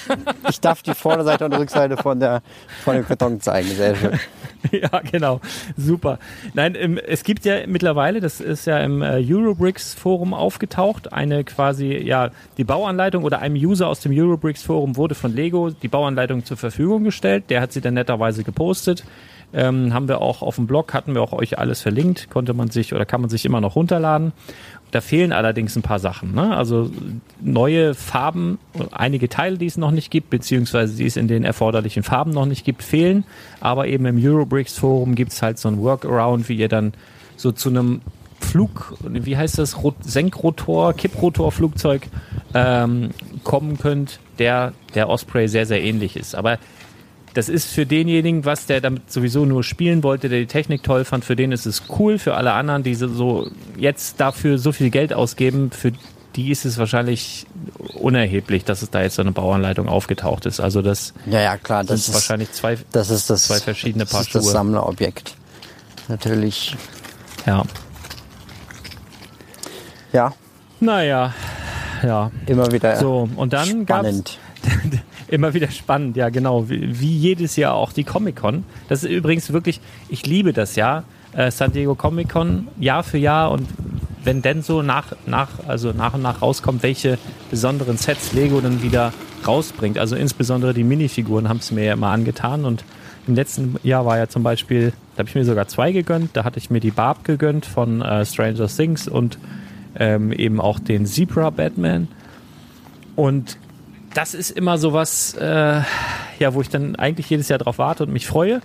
ich 0.48 0.60
darf 0.60 0.82
die 0.82 0.94
Vorderseite 0.94 1.44
und 1.44 1.54
Rückseite 1.54 1.96
von 1.96 2.20
der 2.20 2.42
von 2.84 2.94
dem 2.94 3.06
Karton 3.06 3.40
zeigen. 3.40 3.68
Sehr 3.68 3.96
schön. 3.96 4.18
ja, 4.72 5.00
genau. 5.10 5.40
Super. 5.76 6.18
Nein, 6.54 6.74
es 6.98 7.22
gibt 7.24 7.44
ja 7.44 7.66
mittlerweile, 7.66 8.20
das 8.20 8.40
ist 8.40 8.66
ja 8.66 8.78
im 8.78 9.02
äh, 9.02 9.24
Eurobricks 9.26 9.94
Forum 9.94 10.34
aufgetaucht, 10.34 11.12
eine 11.12 11.44
quasi, 11.44 11.96
ja, 11.96 12.30
die 12.58 12.64
Bauanleitung 12.64 13.24
oder 13.24 13.40
einem 13.40 13.56
User 13.56 13.88
aus 13.88 14.00
dem 14.00 14.12
Eurobricks 14.14 14.62
Forum 14.62 14.96
wurde 14.96 15.14
von 15.14 15.34
Lego 15.34 15.70
die 15.70 15.88
Bauanleitung 15.88 16.44
zur 16.44 16.56
Verfügung 16.56 17.04
gestellt. 17.04 17.44
Der 17.48 17.60
hat 17.60 17.72
sie 17.72 17.80
dann 17.80 17.94
netterweise 17.94 18.44
gepostet. 18.44 19.04
Ähm, 19.52 19.92
haben 19.92 20.06
wir 20.06 20.20
auch 20.20 20.42
auf 20.42 20.56
dem 20.56 20.66
Blog, 20.66 20.94
hatten 20.94 21.14
wir 21.14 21.22
auch 21.22 21.32
euch 21.32 21.58
alles 21.58 21.80
verlinkt, 21.80 22.30
konnte 22.30 22.54
man 22.54 22.70
sich 22.70 22.94
oder 22.94 23.04
kann 23.04 23.20
man 23.20 23.30
sich 23.30 23.44
immer 23.44 23.60
noch 23.60 23.74
runterladen. 23.74 24.32
Da 24.92 25.00
fehlen 25.00 25.32
allerdings 25.32 25.76
ein 25.76 25.82
paar 25.82 25.98
Sachen. 25.98 26.34
Ne? 26.34 26.56
Also 26.56 26.90
neue 27.40 27.94
Farben, 27.94 28.58
einige 28.92 29.28
Teile, 29.28 29.58
die 29.58 29.66
es 29.66 29.76
noch 29.76 29.90
nicht 29.90 30.10
gibt, 30.10 30.30
beziehungsweise 30.30 30.96
die 30.96 31.06
es 31.06 31.16
in 31.16 31.28
den 31.28 31.44
erforderlichen 31.44 32.02
Farben 32.02 32.30
noch 32.32 32.46
nicht 32.46 32.64
gibt, 32.64 32.82
fehlen. 32.82 33.24
Aber 33.60 33.86
eben 33.86 34.06
im 34.06 34.18
Eurobricks 34.24 34.78
Forum 34.78 35.14
gibt 35.14 35.32
es 35.32 35.42
halt 35.42 35.58
so 35.58 35.68
ein 35.68 35.78
Workaround, 35.78 36.48
wie 36.48 36.56
ihr 36.56 36.68
dann 36.68 36.92
so 37.36 37.52
zu 37.52 37.70
einem 37.70 38.02
Flug, 38.40 38.94
wie 39.04 39.36
heißt 39.36 39.58
das, 39.58 39.82
Rot 39.82 39.96
Senkrotor, 40.02 40.94
Kipprotor-Flugzeug 40.94 42.08
ähm, 42.54 43.10
kommen 43.44 43.78
könnt, 43.78 44.18
der 44.38 44.72
der 44.94 45.08
Osprey 45.08 45.46
sehr, 45.46 45.66
sehr 45.66 45.82
ähnlich 45.82 46.16
ist. 46.16 46.34
Aber 46.34 46.58
das 47.34 47.48
ist 47.48 47.68
für 47.70 47.86
denjenigen, 47.86 48.44
was 48.44 48.66
der 48.66 48.80
damit 48.80 49.10
sowieso 49.12 49.44
nur 49.44 49.62
spielen 49.62 50.02
wollte, 50.02 50.28
der 50.28 50.40
die 50.40 50.46
Technik 50.46 50.82
toll 50.82 51.04
fand, 51.04 51.24
für 51.24 51.36
den 51.36 51.52
ist 51.52 51.66
es 51.66 51.84
cool. 51.98 52.18
Für 52.18 52.34
alle 52.34 52.52
anderen, 52.52 52.82
die 52.82 52.94
so- 52.94 53.48
jetzt 53.76 54.20
dafür 54.20 54.58
so 54.58 54.72
viel 54.72 54.90
Geld 54.90 55.12
ausgeben, 55.12 55.70
für 55.70 55.92
die 56.36 56.50
ist 56.50 56.64
es 56.64 56.78
wahrscheinlich 56.78 57.46
unerheblich, 57.94 58.64
dass 58.64 58.82
es 58.82 58.90
da 58.90 59.02
jetzt 59.02 59.16
so 59.16 59.22
eine 59.22 59.32
Bauanleitung 59.32 59.88
aufgetaucht 59.88 60.46
ist. 60.46 60.60
Also 60.60 60.80
das 60.82 61.12
Ja, 61.26 61.40
ja, 61.40 61.56
klar. 61.56 61.80
sind 61.80 61.90
Das 61.90 62.08
ist 62.08 62.14
wahrscheinlich 62.14 62.52
zwei, 62.52 62.78
das 62.92 63.10
ist 63.10 63.30
das 63.30 63.44
zwei 63.44 63.58
verschiedene 63.58 64.04
das 64.04 64.12
Paar 64.12 64.20
ist 64.22 64.34
das. 64.34 64.46
Sammlerobjekt. 64.50 65.34
Natürlich. 66.08 66.76
ja. 67.46 67.64
Ja, 70.12 70.32
Naja, 70.80 71.32
ja. 72.02 72.30
immer 72.46 72.70
wieder 72.72 72.96
So, 72.96 73.28
und 73.36 73.52
dann 73.52 73.82
spannend. 73.84 74.38
Immer 75.30 75.54
wieder 75.54 75.70
spannend, 75.70 76.16
ja 76.16 76.28
genau. 76.28 76.68
Wie, 76.68 77.00
wie 77.00 77.16
jedes 77.16 77.54
Jahr 77.54 77.74
auch 77.74 77.92
die 77.92 78.02
Comic-Con. 78.02 78.64
Das 78.88 79.04
ist 79.04 79.10
übrigens 79.10 79.52
wirklich, 79.52 79.80
ich 80.08 80.26
liebe 80.26 80.52
das 80.52 80.74
ja. 80.74 81.04
Äh, 81.32 81.52
San 81.52 81.70
Diego 81.70 81.94
Comic-Con 81.94 82.66
Jahr 82.80 83.04
für 83.04 83.18
Jahr 83.18 83.52
und 83.52 83.68
wenn 84.24 84.42
denn 84.42 84.62
so 84.62 84.82
nach, 84.82 85.12
nach, 85.26 85.48
also 85.68 85.92
nach 85.92 86.14
und 86.14 86.22
nach 86.22 86.42
rauskommt, 86.42 86.82
welche 86.82 87.16
besonderen 87.48 87.96
Sets 87.96 88.32
Lego 88.32 88.60
dann 88.60 88.82
wieder 88.82 89.12
rausbringt. 89.46 89.98
Also 89.98 90.16
insbesondere 90.16 90.74
die 90.74 90.82
Minifiguren 90.82 91.48
haben 91.48 91.58
es 91.58 91.70
mir 91.70 91.84
ja 91.84 91.92
immer 91.92 92.08
angetan 92.08 92.64
und 92.64 92.84
im 93.28 93.36
letzten 93.36 93.76
Jahr 93.84 94.04
war 94.04 94.18
ja 94.18 94.26
zum 94.26 94.42
Beispiel, 94.42 94.92
da 95.14 95.20
habe 95.20 95.28
ich 95.28 95.36
mir 95.36 95.44
sogar 95.44 95.68
zwei 95.68 95.92
gegönnt. 95.92 96.30
Da 96.32 96.42
hatte 96.42 96.58
ich 96.58 96.70
mir 96.70 96.80
die 96.80 96.90
Barb 96.90 97.22
gegönnt 97.22 97.66
von 97.66 98.02
äh, 98.02 98.26
Stranger 98.26 98.66
Things 98.66 99.06
und 99.06 99.38
ähm, 99.96 100.32
eben 100.32 100.60
auch 100.60 100.80
den 100.80 101.06
Zebra 101.06 101.50
Batman. 101.50 102.08
Und 103.14 103.56
das 104.14 104.34
ist 104.34 104.50
immer 104.50 104.78
sowas, 104.78 105.34
äh, 105.34 105.82
ja, 106.38 106.54
wo 106.54 106.60
ich 106.60 106.68
dann 106.68 106.96
eigentlich 106.96 107.30
jedes 107.30 107.48
Jahr 107.48 107.58
drauf 107.58 107.78
warte 107.78 108.04
und 108.04 108.12
mich 108.12 108.26
freue. 108.26 108.60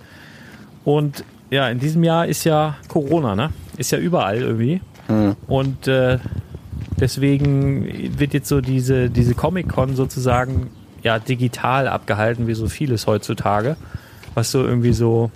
Und 0.84 1.24
ja, 1.50 1.68
in 1.68 1.78
diesem 1.78 2.02
Jahr 2.04 2.26
ist 2.26 2.44
ja 2.44 2.76
Corona, 2.88 3.36
ne? 3.36 3.50
Ist 3.76 3.92
ja 3.92 3.98
überall 3.98 4.38
irgendwie. 4.38 4.80
Und 5.46 5.86
äh, 5.86 6.18
deswegen 6.98 8.18
wird 8.18 8.34
jetzt 8.34 8.48
so 8.48 8.60
diese, 8.60 9.08
diese 9.10 9.34
Comic-Con 9.34 9.94
sozusagen 9.94 10.70
ja 11.02 11.18
digital 11.18 11.86
abgehalten, 11.86 12.46
wie 12.48 12.54
so 12.54 12.68
vieles 12.68 13.06
heutzutage. 13.06 13.76
Was 14.34 14.50
so 14.50 14.64
irgendwie 14.64 14.92
so, 14.92 15.30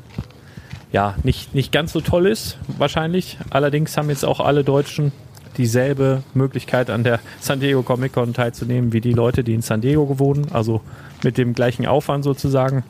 ja, 0.93 1.15
nicht, 1.23 1.55
nicht 1.55 1.73
ganz 1.73 1.93
so 1.93 2.01
toll 2.01 2.27
ist, 2.27 2.59
wahrscheinlich. 2.79 3.39
Allerdings 3.51 3.97
haben 3.97 4.11
jetzt 4.11 4.25
auch 4.25 4.41
alle 4.41 4.65
Deutschen 4.65 5.13
dieselbe 5.61 6.23
Möglichkeit 6.33 6.89
an 6.89 7.05
der 7.05 7.21
San 7.39 7.61
Diego 7.61 7.83
Comic 7.83 8.15
Con 8.15 8.33
teilzunehmen 8.33 8.95
wie 8.95 9.03
die 9.03 9.13
Leute, 9.13 9.45
die 9.45 9.53
in 9.53 9.61
San 9.61 9.83
Diego 9.83 10.19
wohnen, 10.19 10.47
also 10.53 10.81
mit 11.23 11.37
dem 11.37 11.53
gleichen 11.53 11.87
Aufwand 11.87 12.25
sozusagen. 12.25 12.83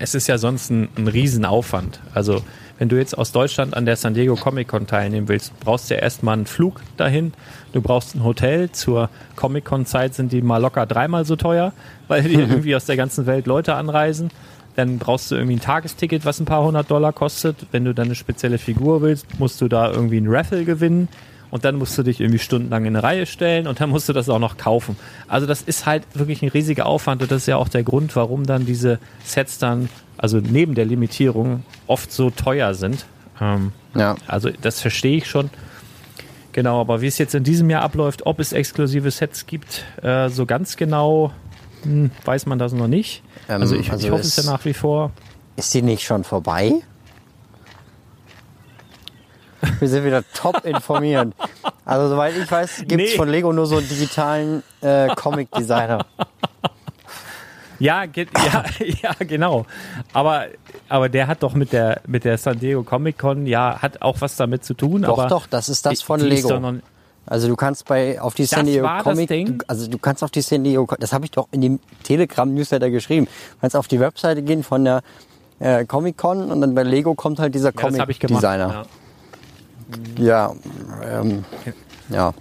Es 0.00 0.16
ist 0.16 0.26
ja 0.26 0.36
sonst 0.36 0.70
ein, 0.70 0.88
ein 0.96 1.06
Riesenaufwand. 1.06 2.00
Also 2.12 2.42
wenn 2.78 2.88
du 2.88 2.96
jetzt 2.96 3.16
aus 3.16 3.30
Deutschland 3.30 3.76
an 3.76 3.86
der 3.86 3.94
San 3.94 4.14
Diego 4.14 4.34
Comic 4.34 4.66
Con 4.66 4.88
teilnehmen 4.88 5.28
willst, 5.28 5.58
brauchst 5.60 5.88
du 5.88 5.94
ja 5.94 6.00
erstmal 6.00 6.34
einen 6.34 6.46
Flug 6.46 6.80
dahin. 6.96 7.32
Du 7.72 7.80
brauchst 7.80 8.16
ein 8.16 8.24
Hotel. 8.24 8.70
Zur 8.72 9.08
Comic 9.36 9.64
Con 9.64 9.86
Zeit 9.86 10.14
sind 10.14 10.32
die 10.32 10.42
mal 10.42 10.58
locker 10.58 10.86
dreimal 10.86 11.24
so 11.24 11.36
teuer, 11.36 11.72
weil 12.08 12.24
die 12.24 12.34
irgendwie 12.34 12.74
aus 12.74 12.84
der 12.84 12.96
ganzen 12.96 13.26
Welt 13.26 13.46
Leute 13.46 13.74
anreisen. 13.74 14.30
Dann 14.74 14.98
brauchst 14.98 15.30
du 15.30 15.36
irgendwie 15.36 15.54
ein 15.56 15.60
Tagesticket, 15.60 16.26
was 16.26 16.40
ein 16.40 16.46
paar 16.46 16.64
hundert 16.64 16.90
Dollar 16.90 17.12
kostet. 17.12 17.66
Wenn 17.70 17.84
du 17.84 17.94
dann 17.94 18.06
eine 18.06 18.16
spezielle 18.16 18.58
Figur 18.58 19.02
willst, 19.02 19.38
musst 19.38 19.60
du 19.60 19.68
da 19.68 19.90
irgendwie 19.90 20.18
ein 20.18 20.28
Raffle 20.28 20.64
gewinnen. 20.64 21.08
Und 21.56 21.64
dann 21.64 21.76
musst 21.76 21.96
du 21.98 22.02
dich 22.02 22.20
irgendwie 22.20 22.38
stundenlang 22.38 22.84
in 22.84 22.94
eine 22.94 23.02
Reihe 23.02 23.26
stellen 23.26 23.66
und 23.66 23.80
dann 23.80 23.90
musst 23.90 24.08
du 24.08 24.12
das 24.12 24.28
auch 24.28 24.38
noch 24.38 24.56
kaufen. 24.56 24.96
Also 25.26 25.46
das 25.46 25.62
ist 25.62 25.86
halt 25.86 26.04
wirklich 26.14 26.42
ein 26.42 26.48
riesiger 26.50 26.86
Aufwand 26.86 27.22
und 27.22 27.30
das 27.32 27.42
ist 27.42 27.46
ja 27.48 27.56
auch 27.56 27.68
der 27.68 27.82
Grund, 27.82 28.14
warum 28.14 28.44
dann 28.46 28.64
diese 28.66 28.98
Sets 29.24 29.58
dann, 29.58 29.88
also 30.18 30.38
neben 30.38 30.74
der 30.74 30.84
Limitierung, 30.84 31.64
oft 31.86 32.12
so 32.12 32.30
teuer 32.30 32.74
sind. 32.74 33.06
Ähm, 33.40 33.72
Ja. 33.94 34.14
also 34.28 34.50
das 34.60 34.80
verstehe 34.80 35.16
ich 35.16 35.26
schon. 35.26 35.50
Genau, 36.52 36.80
aber 36.80 37.00
wie 37.02 37.06
es 37.06 37.18
jetzt 37.18 37.34
in 37.34 37.44
diesem 37.44 37.68
Jahr 37.68 37.82
abläuft, 37.82 38.24
ob 38.26 38.40
es 38.40 38.52
exklusive 38.52 39.10
Sets 39.10 39.46
gibt, 39.46 39.84
äh, 40.02 40.28
so 40.30 40.46
ganz 40.46 40.76
genau 40.76 41.32
hm, 41.82 42.10
weiß 42.24 42.46
man 42.46 42.58
das 42.58 42.72
noch 42.72 42.88
nicht. 42.88 43.22
Ähm, 43.48 43.60
also 43.60 43.76
ich, 43.76 43.90
also 43.92 44.06
ich 44.06 44.10
hoffe 44.12 44.22
es- 44.22 44.38
es 44.38 44.44
ja 44.46 44.50
nach 44.52 44.64
wie 44.64 44.72
vor. 44.74 45.12
Ist 45.56 45.72
die 45.74 45.82
nicht 45.82 46.02
schon 46.04 46.24
vorbei? 46.24 46.72
Wir 49.80 49.88
sind 49.88 50.04
wieder 50.04 50.22
top 50.34 50.64
informiert. 50.64 51.34
Also 51.84 52.08
soweit 52.08 52.36
ich 52.36 52.50
weiß, 52.50 52.78
gibt 52.86 52.92
es 52.92 52.96
Nee. 53.12 53.16
von 53.16 53.28
Lego 53.28 53.52
nur 53.52 53.66
so 53.66 53.76
einen 53.78 53.88
digitalen 53.88 54.62
äh, 54.80 55.08
Comic-Designer. 55.14 56.04
Ja, 57.78 58.06
ge 58.06 58.26
ja, 58.34 58.64
ja, 59.02 59.10
genau. 59.18 59.66
Aber, 60.14 60.46
aber 60.88 61.08
der 61.10 61.26
hat 61.26 61.42
doch 61.42 61.52
mit 61.54 61.72
der, 61.72 62.00
mit 62.06 62.24
der 62.24 62.38
San 62.38 62.58
Diego 62.58 62.82
Comic 62.82 63.18
Con, 63.18 63.46
ja, 63.46 63.78
hat 63.82 64.00
auch 64.00 64.16
was 64.20 64.36
damit 64.36 64.64
zu 64.64 64.72
tun. 64.74 65.02
Doch, 65.02 65.18
aber 65.18 65.28
doch, 65.28 65.46
das 65.46 65.68
ist 65.68 65.84
das 65.84 66.00
von 66.00 66.20
Lego. 66.20 66.58
noch- 66.58 66.74
Also 67.26 67.48
du 67.48 67.56
kannst 67.56 67.84
bei 67.86 68.18
auf 68.20 68.32
die 68.34 68.46
San 68.46 68.64
Diego 68.64 68.88
Comic, 69.02 69.28
du- 69.28 69.58
also 69.66 69.88
du 69.90 69.98
kannst 69.98 70.24
auf 70.24 70.30
die 70.30 70.40
San 70.40 70.64
Diego, 70.64 70.86
das 70.98 71.12
habe 71.12 71.26
ich 71.26 71.32
doch 71.32 71.48
in 71.50 71.60
dem 71.60 71.80
Telegram 72.02 72.52
Newsletter 72.52 72.88
geschrieben. 72.88 73.26
Du 73.26 73.60
kannst 73.60 73.76
auf 73.76 73.88
die 73.88 74.00
Webseite 74.00 74.40
gehen 74.42 74.62
von 74.62 74.84
der 74.84 75.02
äh, 75.58 75.84
Comic 75.84 76.16
Con 76.16 76.50
und 76.50 76.62
dann 76.62 76.74
bei 76.74 76.82
Lego 76.82 77.14
kommt 77.14 77.38
halt 77.40 77.54
dieser 77.54 77.74
ja, 77.74 77.80
Comic 77.80 78.08
ich 78.08 78.20
gemacht. 78.20 78.42
Designer. 78.42 78.68
Ja. 78.72 78.82
Ja, 80.18 80.52
ähm, 81.04 81.44
ja. 82.08 82.32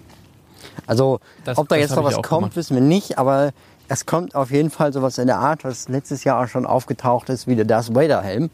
Also, 0.87 1.19
Das- 1.43 1.57
ob 1.57 1.67
da 1.69 1.75
jetzt 1.75 1.95
noch 1.95 2.03
was 2.03 2.15
kommt, 2.15 2.27
gemacht. 2.41 2.55
wissen 2.55 2.75
wir 2.75 2.81
nicht, 2.81 3.17
aber 3.17 3.51
es 3.87 4.05
kommt 4.05 4.35
auf 4.35 4.51
jeden 4.51 4.69
Fall 4.69 4.93
sowas 4.93 5.17
in 5.17 5.27
der 5.27 5.37
Art, 5.39 5.63
was 5.63 5.87
letztes 5.89 6.23
Jahr 6.23 6.43
auch 6.43 6.47
schon 6.47 6.65
aufgetaucht 6.65 7.29
ist, 7.29 7.47
wie 7.47 7.55
der 7.55 7.65
Darth 7.65 7.93
Vader 7.95 8.21
Helm. 8.21 8.49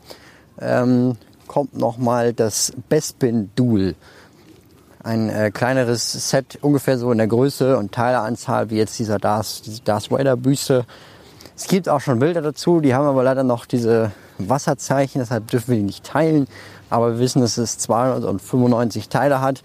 Ähm, 0.60 1.16
kommt 1.48 1.76
nochmal 1.78 2.34
das 2.34 2.74
Bespin 2.90 3.50
Duel. 3.56 3.96
Ein 5.04 5.30
äh, 5.30 5.52
kleineres 5.52 6.30
Set, 6.30 6.60
ungefähr 6.62 6.98
so 6.98 7.12
in 7.12 7.18
der 7.18 7.28
Größe 7.28 7.78
und 7.78 7.92
Teileanzahl 7.92 8.70
wie 8.70 8.76
jetzt 8.78 9.00
dieser 9.00 9.18
Darth, 9.18 9.66
diese 9.66 9.82
Darth 9.82 10.12
Vader 10.12 10.38
Büste. 10.38 10.86
Es 11.56 11.68
gibt 11.68 11.90
auch 11.90 12.00
schon 12.02 12.20
Bilder 12.20 12.42
dazu, 12.42 12.82
die 12.82 12.94
haben 12.94 13.06
aber 13.08 13.24
leider 13.24 13.44
noch 13.44 13.66
diese 13.66 14.12
Wasserzeichen, 14.38 15.20
deshalb 15.20 15.48
dürfen 15.48 15.70
wir 15.72 15.78
die 15.78 15.84
nicht 15.84 16.04
teilen. 16.06 16.48
Aber 16.92 17.14
wir 17.14 17.20
wissen, 17.20 17.42
dass 17.42 17.58
es 17.58 17.80
295 17.80 19.10
Teile 19.10 19.42
hat. 19.42 19.64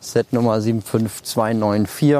Set 0.00 0.32
Nummer 0.32 0.60
75294. 0.60 2.18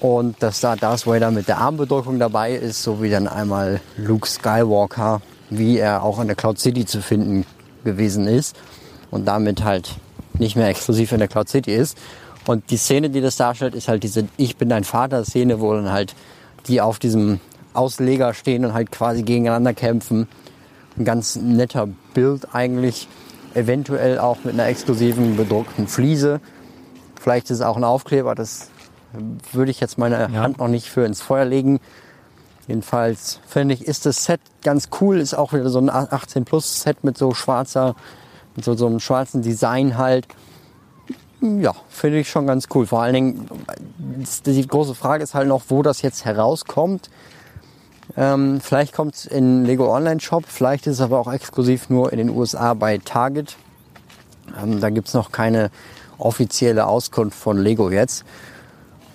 Und 0.00 0.40
dass 0.42 0.60
da 0.60 0.76
Darth 0.76 1.06
Vader 1.06 1.32
mit 1.32 1.48
der 1.48 1.58
Armbedruckung 1.58 2.20
dabei 2.20 2.52
ist, 2.52 2.82
sowie 2.82 3.10
dann 3.10 3.26
einmal 3.26 3.80
Luke 3.96 4.28
Skywalker, 4.28 5.22
wie 5.50 5.78
er 5.78 6.04
auch 6.04 6.20
in 6.20 6.28
der 6.28 6.36
Cloud 6.36 6.60
City 6.60 6.86
zu 6.86 7.02
finden 7.02 7.44
gewesen 7.82 8.28
ist. 8.28 8.54
Und 9.10 9.24
damit 9.24 9.64
halt 9.64 9.96
nicht 10.34 10.54
mehr 10.54 10.68
exklusiv 10.68 11.10
in 11.12 11.18
der 11.18 11.28
Cloud 11.28 11.48
City 11.48 11.74
ist. 11.74 11.96
Und 12.46 12.70
die 12.70 12.76
Szene, 12.76 13.10
die 13.10 13.22
das 13.22 13.36
darstellt, 13.36 13.74
ist 13.74 13.88
halt 13.88 14.02
diese 14.02 14.28
Ich 14.36 14.56
bin 14.56 14.68
dein 14.68 14.84
Vater-Szene, 14.84 15.60
wo 15.60 15.72
dann 15.72 15.90
halt 15.90 16.14
die 16.66 16.80
auf 16.80 16.98
diesem 16.98 17.40
Ausleger 17.72 18.34
stehen 18.34 18.66
und 18.66 18.74
halt 18.74 18.90
quasi 18.90 19.22
gegeneinander 19.22 19.72
kämpfen. 19.72 20.28
Ein 20.98 21.04
ganz 21.04 21.36
netter 21.36 21.88
Bild 22.12 22.54
eigentlich. 22.54 23.08
Eventuell 23.54 24.18
auch 24.18 24.38
mit 24.44 24.54
einer 24.54 24.66
exklusiven 24.66 25.36
bedruckten 25.36 25.88
Fliese. 25.88 26.40
Vielleicht 27.20 27.50
ist 27.50 27.58
es 27.58 27.62
auch 27.62 27.76
ein 27.76 27.84
Aufkleber, 27.84 28.34
das 28.34 28.70
würde 29.52 29.70
ich 29.70 29.80
jetzt 29.80 29.98
meine 29.98 30.30
Ja. 30.32 30.42
Hand 30.42 30.58
noch 30.58 30.68
nicht 30.68 30.88
für 30.88 31.04
ins 31.04 31.20
Feuer 31.20 31.44
legen. 31.44 31.80
Jedenfalls 32.66 33.40
finde 33.46 33.74
ich, 33.74 33.86
ist 33.86 34.04
das 34.04 34.24
Set 34.24 34.40
ganz 34.62 34.90
cool. 35.00 35.18
Ist 35.18 35.34
auch 35.34 35.54
wieder 35.54 35.70
so 35.70 35.78
ein 35.78 35.88
18 35.88 36.44
Plus 36.44 36.82
Set 36.82 37.02
mit 37.02 37.16
so 37.16 37.32
schwarzer, 37.32 37.94
mit 38.54 38.64
so, 38.64 38.74
so 38.74 38.86
einem 38.86 39.00
schwarzen 39.00 39.40
Design 39.40 39.96
halt. 39.96 40.26
Ja, 41.40 41.72
finde 41.88 42.18
ich 42.18 42.28
schon 42.28 42.46
ganz 42.46 42.66
cool. 42.74 42.86
Vor 42.86 43.00
allen 43.00 43.14
Dingen, 43.14 43.48
die 44.44 44.66
große 44.66 44.94
Frage 44.94 45.22
ist 45.24 45.34
halt 45.34 45.48
noch, 45.48 45.62
wo 45.68 45.82
das 45.82 46.02
jetzt 46.02 46.24
herauskommt. 46.24 47.08
Ähm, 48.16 48.60
vielleicht 48.60 48.94
kommt 48.94 49.14
es 49.14 49.26
in 49.26 49.64
Lego 49.64 49.94
Online 49.94 50.20
Shop, 50.20 50.44
vielleicht 50.46 50.86
ist 50.86 50.94
es 50.94 51.00
aber 51.00 51.18
auch 51.18 51.32
exklusiv 51.32 51.90
nur 51.90 52.12
in 52.12 52.18
den 52.18 52.30
USA 52.30 52.74
bei 52.74 52.98
Target. 52.98 53.56
Ähm, 54.60 54.80
da 54.80 54.90
gibt 54.90 55.08
es 55.08 55.14
noch 55.14 55.30
keine 55.30 55.70
offizielle 56.16 56.86
Auskunft 56.86 57.38
von 57.38 57.58
Lego 57.58 57.90
jetzt. 57.90 58.24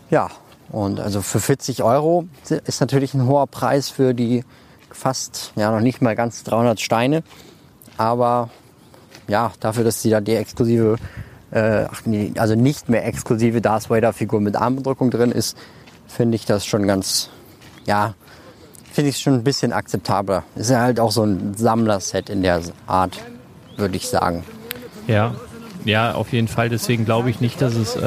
Ja, 0.10 0.30
und 0.70 1.00
also 1.00 1.22
für 1.22 1.40
40 1.40 1.84
Euro 1.84 2.28
ist 2.66 2.82
natürlich 2.82 3.14
ein 3.14 3.28
hoher 3.28 3.48
Preis 3.48 3.90
für 3.90 4.14
die 4.14 4.44
fast, 4.92 5.54
ja 5.56 5.72
noch 5.72 5.82
nicht 5.82 6.02
mal 6.02 6.16
ganz 6.16 6.44
300 6.44 6.80
Steine. 6.80 7.24
Aber 7.98 8.50
ja, 9.28 9.52
dafür, 9.60 9.84
dass 9.84 10.02
sie 10.02 10.10
da 10.10 10.22
die 10.22 10.36
exklusive, 10.36 10.98
äh, 11.52 11.86
also 12.38 12.56
nicht 12.56 12.90
mehr 12.90 13.06
exklusive 13.06 13.62
Darth 13.62 13.90
Vader 13.90 14.14
Figur 14.14 14.42
mit 14.42 14.56
Armbedruckung 14.56 15.12
drin 15.12 15.32
ist, 15.32 15.58
finde 16.08 16.36
ich 16.36 16.46
das 16.46 16.66
schon 16.66 16.88
ganz, 16.88 17.30
ja, 17.86 18.14
finde 18.94 19.10
ich 19.10 19.18
schon 19.18 19.34
ein 19.34 19.44
bisschen 19.44 19.74
akzeptabler. 19.74 20.44
Ist 20.56 20.70
ja 20.70 20.80
halt 20.82 21.00
auch 21.00 21.12
so 21.12 21.24
ein 21.24 21.54
Sammlerset 21.56 22.30
in 22.30 22.42
der 22.44 22.62
Art, 22.88 23.18
würde 23.78 23.98
ich 23.98 24.08
sagen. 24.08 24.44
Ja, 25.08 25.36
ja, 25.86 26.14
auf 26.14 26.32
jeden 26.32 26.48
Fall. 26.48 26.70
Deswegen 26.70 27.04
glaube 27.06 27.30
ich 27.30 27.42
nicht, 27.42 27.62
dass 27.62 27.76
es 27.76 27.96
äh, 27.96 28.00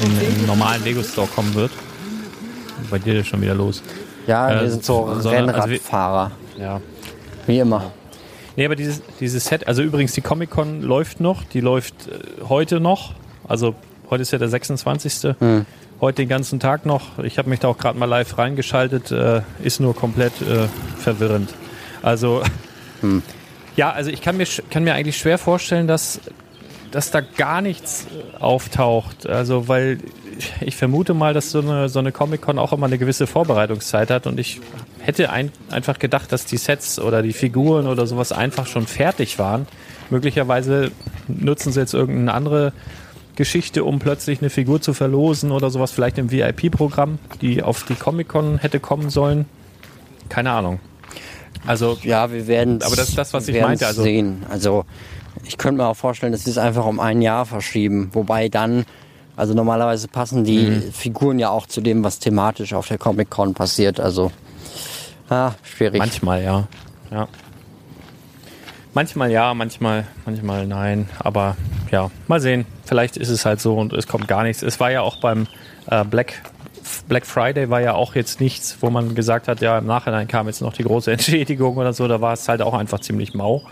in, 0.00 0.38
in 0.40 0.46
normalen 0.46 0.84
Lego 0.84 1.02
Store 1.02 1.26
kommen 1.26 1.54
wird. 1.54 1.72
Bei 2.90 2.98
dir 2.98 3.20
ist 3.20 3.28
schon 3.28 3.40
wieder 3.40 3.54
los. 3.54 3.82
Ja, 4.26 4.50
Äh, 4.50 4.60
wir 4.62 4.70
sind 4.70 4.84
so 4.84 5.08
sondern- 5.20 5.50
also 5.50 5.62
Rennradfahrer, 5.62 6.30
Ja. 6.58 6.80
wie 7.46 7.58
immer. 7.58 7.90
Nee, 8.54 8.64
aber 8.64 8.76
dieses, 8.76 9.02
dieses 9.20 9.44
Set, 9.44 9.66
also 9.66 9.82
übrigens 9.82 10.12
die 10.12 10.20
Comic-Con 10.22 10.82
läuft 10.82 11.20
noch, 11.20 11.44
die 11.44 11.60
läuft 11.60 11.94
äh, 12.08 12.44
heute 12.48 12.78
noch. 12.80 13.12
Also 13.48 13.74
heute 14.10 14.22
ist 14.22 14.30
ja 14.32 14.38
der 14.38 14.48
26. 14.48 15.34
Heute 16.00 16.16
den 16.22 16.28
ganzen 16.28 16.60
Tag 16.60 16.84
noch. 16.84 17.18
Ich 17.20 17.38
habe 17.38 17.48
mich 17.48 17.60
da 17.60 17.68
auch 17.68 17.78
gerade 17.78 17.98
mal 17.98 18.04
live 18.04 18.36
reingeschaltet, 18.36 19.10
äh, 19.10 19.40
ist 19.62 19.80
nur 19.80 19.94
komplett 19.96 20.42
äh, 20.42 20.68
verwirrend. 20.98 21.54
Also 22.02 22.42
ja, 23.76 23.90
also 23.92 24.10
ich 24.10 24.20
kann 24.20 24.36
mir, 24.36 24.46
kann 24.70 24.84
mir 24.84 24.94
eigentlich 24.94 25.16
schwer 25.16 25.38
vorstellen, 25.38 25.86
dass, 25.86 26.20
dass 26.90 27.10
da 27.10 27.20
gar 27.22 27.62
nichts 27.62 28.06
äh, 28.34 28.36
auftaucht. 28.42 29.26
Also 29.26 29.68
weil 29.68 29.98
ich- 30.38 30.52
ich 30.60 30.76
vermute 30.76 31.14
mal, 31.14 31.32
dass 31.32 31.50
so 31.50 31.60
eine, 31.60 31.88
so 31.88 31.98
eine 31.98 32.12
Comic-Con 32.12 32.58
auch 32.58 32.74
immer 32.74 32.84
eine 32.86 32.98
gewisse 32.98 33.26
Vorbereitungszeit 33.26 34.10
hat 34.10 34.26
und 34.26 34.38
ich 34.38 34.60
hätte 35.00 35.30
ein, 35.30 35.50
einfach 35.70 35.98
gedacht, 35.98 36.30
dass 36.30 36.44
die 36.44 36.58
Sets 36.58 36.98
oder 36.98 37.22
die 37.22 37.32
Figuren 37.32 37.86
oder 37.86 38.06
sowas 38.06 38.32
einfach 38.32 38.66
schon 38.66 38.86
fertig 38.86 39.38
waren. 39.38 39.66
Möglicherweise 40.10 40.90
nutzen 41.26 41.72
sie 41.72 41.80
jetzt 41.80 41.94
irgendeine 41.94 42.34
andere 42.34 42.72
Geschichte, 43.36 43.84
um 43.84 43.98
plötzlich 43.98 44.40
eine 44.40 44.50
Figur 44.50 44.80
zu 44.80 44.92
verlosen 44.94 45.52
oder 45.52 45.70
sowas, 45.70 45.92
vielleicht 45.92 46.18
im 46.18 46.30
VIP-Programm, 46.30 47.18
die 47.40 47.62
auf 47.62 47.84
die 47.84 47.94
Comic-Con 47.94 48.58
hätte 48.58 48.80
kommen 48.80 49.10
sollen. 49.10 49.44
Keine 50.28 50.50
Ahnung. 50.50 50.80
Also 51.66 51.98
Ja, 52.02 52.32
wir 52.32 52.46
werden 52.46 52.82
Aber 52.82 52.96
das 52.96 53.10
ist 53.10 53.18
das, 53.18 53.32
was 53.32 53.46
ich 53.48 53.60
meinte, 53.60 53.86
also- 53.86 54.02
sehen. 54.02 54.44
Also 54.48 54.84
ich 55.44 55.58
könnte 55.58 55.82
mir 55.82 55.88
auch 55.88 55.96
vorstellen, 55.96 56.32
dass 56.32 56.44
sie 56.44 56.50
es 56.50 56.58
einfach 56.58 56.86
um 56.86 56.98
ein 56.98 57.22
Jahr 57.22 57.46
verschieben. 57.46 58.10
Wobei 58.12 58.48
dann, 58.48 58.84
also 59.36 59.54
normalerweise 59.54 60.08
passen 60.08 60.44
die 60.44 60.58
Mhm. 60.66 60.92
Figuren 60.92 61.38
ja 61.38 61.50
auch 61.50 61.66
zu 61.66 61.80
dem, 61.80 62.02
was 62.04 62.18
thematisch 62.18 62.72
auf 62.72 62.88
der 62.88 62.98
Comic 62.98 63.30
Con 63.30 63.54
passiert. 63.54 64.00
Also 64.00 64.32
ah, 65.28 65.52
schwierig. 65.62 65.98
Manchmal 65.98 66.42
ja. 66.42 66.68
ja. 67.10 67.28
Manchmal 68.96 69.30
ja, 69.30 69.52
manchmal, 69.52 70.06
manchmal 70.24 70.66
nein. 70.66 71.06
Aber 71.18 71.54
ja, 71.90 72.10
mal 72.28 72.40
sehen. 72.40 72.64
Vielleicht 72.86 73.18
ist 73.18 73.28
es 73.28 73.44
halt 73.44 73.60
so 73.60 73.76
und 73.76 73.92
es 73.92 74.06
kommt 74.06 74.26
gar 74.26 74.42
nichts. 74.42 74.62
Es 74.62 74.80
war 74.80 74.90
ja 74.90 75.02
auch 75.02 75.18
beim 75.18 75.46
äh, 75.90 76.02
Black, 76.02 76.40
Black 77.06 77.26
Friday 77.26 77.68
war 77.68 77.82
ja 77.82 77.92
auch 77.92 78.14
jetzt 78.14 78.40
nichts, 78.40 78.78
wo 78.80 78.88
man 78.88 79.14
gesagt 79.14 79.48
hat, 79.48 79.60
ja, 79.60 79.76
im 79.76 79.84
Nachhinein 79.84 80.28
kam 80.28 80.46
jetzt 80.46 80.62
noch 80.62 80.72
die 80.72 80.82
große 80.82 81.12
Entschädigung 81.12 81.76
oder 81.76 81.92
so. 81.92 82.08
Da 82.08 82.22
war 82.22 82.32
es 82.32 82.48
halt 82.48 82.62
auch 82.62 82.72
einfach 82.72 83.00
ziemlich 83.00 83.34
mau. 83.34 83.64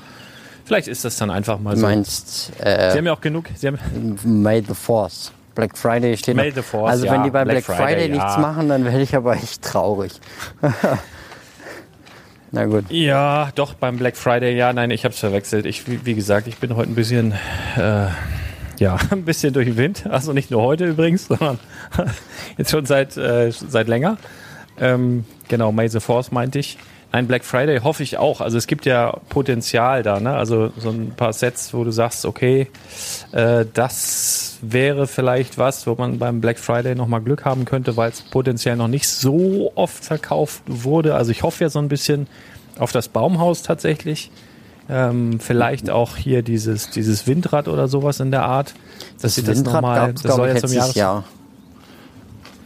Vielleicht 0.67 0.89
ist 0.89 1.07
das 1.07 1.17
dann 1.17 1.31
einfach 1.31 1.59
mal 1.59 1.71
du 1.73 1.81
so. 1.81 1.87
meinst 1.87 2.53
Sie 2.59 2.63
äh, 2.63 2.95
haben 2.95 3.07
ja 3.07 3.15
auch 3.15 3.23
genug. 3.23 3.47
Sie 3.55 3.67
haben, 3.67 3.79
May 4.25 4.63
the 4.63 4.75
Force. 4.75 5.33
Black 5.55 5.79
Friday 5.79 6.19
steht 6.19 6.37
noch. 6.37 6.45
the 6.55 6.61
Force, 6.61 6.91
Also 6.91 7.07
ja, 7.07 7.13
wenn 7.13 7.23
die 7.23 7.31
bei 7.31 7.47
Black 7.47 7.65
Black, 7.65 7.79
Friday, 7.79 7.95
Friday, 7.95 8.09
nichts 8.11 8.35
ja. 8.35 8.41
machen, 8.41 8.69
dann 8.69 8.85
werde 8.85 9.01
ich 9.01 9.17
aber 9.17 9.37
echt 9.37 9.63
traurig. 9.63 10.13
Na 12.55 12.67
gut. 12.67 12.85
Ja, 12.89 13.51
doch, 13.57 13.75
beim 13.75 13.97
Black 13.97 14.17
Friday, 14.17 14.57
ja, 14.57 14.73
nein, 14.73 14.93
ich 14.93 15.05
habe 15.05 15.13
es 15.13 15.19
verwechselt. 15.19 15.67
Ich, 15.67 15.89
wie, 15.89 16.07
wie 16.07 16.15
gesagt, 16.15 16.47
ich 16.47 16.59
bin 16.59 16.77
heute 16.77 16.89
ein 16.89 16.95
bisschen, 16.95 17.33
äh, 17.77 18.07
ja, 18.79 18.97
ein 19.11 19.25
bisschen 19.25 19.53
durch 19.53 19.67
den 19.67 19.77
Wind. 19.77 20.07
Also 20.09 20.33
nicht 20.33 20.53
nur 20.53 20.63
heute 20.63 20.85
übrigens, 20.85 21.27
sondern 21.29 21.59
jetzt 22.57 22.71
schon 22.71 22.87
seit, 22.87 23.17
äh, 23.17 23.51
seit 23.51 23.89
länger. 23.89 24.19
Ähm, 24.79 25.25
genau, 25.49 25.73
May 25.73 25.89
the 25.89 25.99
Force 25.99 26.31
meinte 26.31 26.61
ich. 26.61 26.79
Ein 27.15 27.29
Black 27.29 27.45
Friday 27.45 27.79
hoffe 27.79 28.03
ich 28.03 28.19
auch. 28.19 28.41
Also 28.41 28.59
es 28.59 28.67
gibt 28.67 28.87
ja 28.87 29.21
Potenzial 29.29 30.03
da, 30.03 30.19
ne? 30.19 30.35
Also 30.35 30.73
so 30.77 30.91
ein 30.91 31.13
paar 31.15 31.33
Sets, 31.33 31.73
wo 31.73 31.85
du 31.85 31.93
sagst, 31.93 32.27
okay, 32.27 32.67
äh, 33.31 33.65
das 33.73 34.57
wäre 34.63 35.07
vielleicht 35.07 35.57
was, 35.57 35.87
wo 35.87 35.95
man 35.95 36.19
beim 36.19 36.41
Black 36.41 36.59
Friday 36.59 36.97
nochmal 36.97 37.21
Glück 37.21 37.45
haben 37.45 37.67
könnte, 37.67 37.97
weil 37.97 38.11
es 38.11 38.21
potenziell 38.21 38.75
noch 38.75 38.89
nicht 38.89 39.07
so 39.07 39.71
oft 39.77 40.05
verkauft 40.05 40.65
wurde. 40.67 41.15
Also 41.15 41.31
ich 41.31 41.45
hoffe 41.45 41.63
ja 41.63 41.71
so 41.71 41.79
ein 41.79 41.87
bisschen 41.87 42.27
auf 42.81 42.91
das 42.91 43.07
Baumhaus 43.07 43.63
tatsächlich. 43.63 44.33
Ähm, 44.91 45.39
vielleicht 45.39 45.91
auch 45.91 46.17
hier 46.17 46.43
dieses, 46.43 46.91
dieses 46.91 47.29
Windrad 47.29 47.69
oder 47.69 47.87
sowas 47.87 48.19
in 48.19 48.33
der 48.33 48.43
Art. 48.43 48.75
Das, 49.23 49.37
das 49.37 49.47
Windrad 49.47 49.75
nochmal, 49.75 50.07
gab's, 50.09 50.23
das 50.23 50.35
soll 50.35 50.49
ja 50.49 50.57
zum 50.57 50.73
Jahres 50.73 50.95
Jahr 50.97 51.23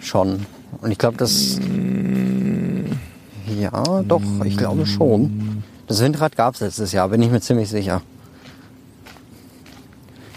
schon. 0.01 0.46
Und 0.80 0.90
ich 0.90 0.96
glaube, 0.96 1.18
das 1.18 1.59
ja, 3.61 4.03
doch, 4.03 4.22
ich 4.44 4.57
glaube 4.57 4.86
schon. 4.86 5.62
Das 5.86 6.03
Windrad 6.03 6.36
gab 6.36 6.55
es 6.55 6.61
letztes 6.61 6.92
Jahr, 6.92 7.09
bin 7.09 7.22
ich 7.22 7.30
mir 7.30 7.40
ziemlich 7.40 7.68
sicher. 7.68 8.03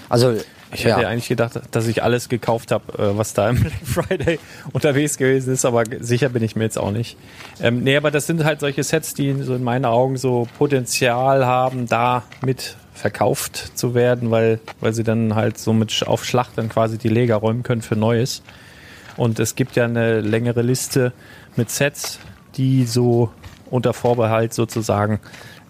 Also 0.09 0.33
ich 0.73 0.85
hätte 0.85 1.01
ja. 1.01 1.07
eigentlich 1.07 1.27
gedacht, 1.27 1.59
dass 1.71 1.87
ich 1.87 2.01
alles 2.01 2.29
gekauft 2.29 2.71
habe, 2.71 2.93
äh, 2.97 3.17
was 3.17 3.33
da 3.33 3.49
im 3.49 3.59
Black 3.61 3.73
Friday 3.83 4.39
unterwegs 4.71 5.17
gewesen 5.17 5.53
ist, 5.53 5.65
aber 5.65 5.83
sicher 5.99 6.29
bin 6.29 6.43
ich 6.43 6.55
mir 6.55 6.63
jetzt 6.63 6.77
auch 6.77 6.91
nicht. 6.91 7.17
Ähm, 7.61 7.83
nee, 7.83 7.97
aber 7.97 8.11
das 8.11 8.27
sind 8.27 8.43
halt 8.43 8.61
solche 8.61 8.83
Sets, 8.83 9.13
die 9.13 9.33
so 9.43 9.55
in 9.55 9.63
meinen 9.63 9.85
Augen 9.85 10.17
so 10.17 10.47
Potenzial 10.57 11.45
haben, 11.45 11.87
da 11.87 12.23
mit 12.45 12.77
verkauft 12.93 13.77
zu 13.77 13.95
werden, 13.95 14.31
weil, 14.31 14.59
weil 14.79 14.93
sie 14.93 15.03
dann 15.03 15.35
halt 15.35 15.57
so 15.57 15.73
mit 15.73 16.07
auf 16.07 16.23
Schlacht 16.23 16.51
dann 16.55 16.69
quasi 16.69 16.97
die 16.97 17.09
Leger 17.09 17.35
räumen 17.35 17.63
können 17.63 17.81
für 17.81 17.95
Neues. 17.95 18.43
Und 19.17 19.39
es 19.39 19.55
gibt 19.55 19.75
ja 19.75 19.85
eine 19.85 20.21
längere 20.21 20.61
Liste 20.61 21.11
mit 21.55 21.69
Sets, 21.69 22.19
die 22.57 22.85
so 22.85 23.29
unter 23.69 23.93
Vorbehalt 23.93 24.53
sozusagen 24.53 25.19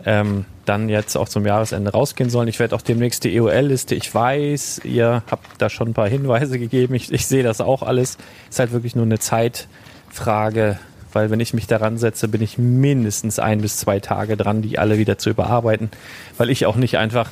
ähm, 0.05 0.45
dann 0.65 0.89
jetzt 0.89 1.15
auch 1.15 1.29
zum 1.29 1.45
Jahresende 1.45 1.91
rausgehen 1.91 2.29
sollen. 2.29 2.47
Ich 2.47 2.59
werde 2.59 2.75
auch 2.75 2.81
demnächst 2.81 3.23
die 3.23 3.35
EOL-Liste. 3.35 3.95
Ich 3.95 4.13
weiß, 4.13 4.81
ihr 4.83 5.23
habt 5.29 5.61
da 5.61 5.69
schon 5.69 5.89
ein 5.89 5.93
paar 5.93 6.09
Hinweise 6.09 6.59
gegeben. 6.59 6.95
Ich, 6.95 7.11
ich 7.11 7.27
sehe 7.27 7.43
das 7.43 7.61
auch 7.61 7.83
alles. 7.83 8.17
Ist 8.49 8.59
halt 8.59 8.71
wirklich 8.71 8.95
nur 8.95 9.05
eine 9.05 9.19
Zeitfrage, 9.19 10.79
weil 11.13 11.29
wenn 11.29 11.39
ich 11.39 11.53
mich 11.53 11.67
daran 11.67 11.97
setze, 11.97 12.27
bin 12.27 12.41
ich 12.41 12.57
mindestens 12.57 13.39
ein 13.39 13.61
bis 13.61 13.77
zwei 13.77 13.99
Tage 13.99 14.37
dran, 14.37 14.61
die 14.61 14.79
alle 14.79 14.97
wieder 14.97 15.17
zu 15.17 15.29
überarbeiten, 15.29 15.89
weil 16.37 16.49
ich 16.49 16.65
auch 16.65 16.75
nicht 16.75 16.97
einfach 16.97 17.29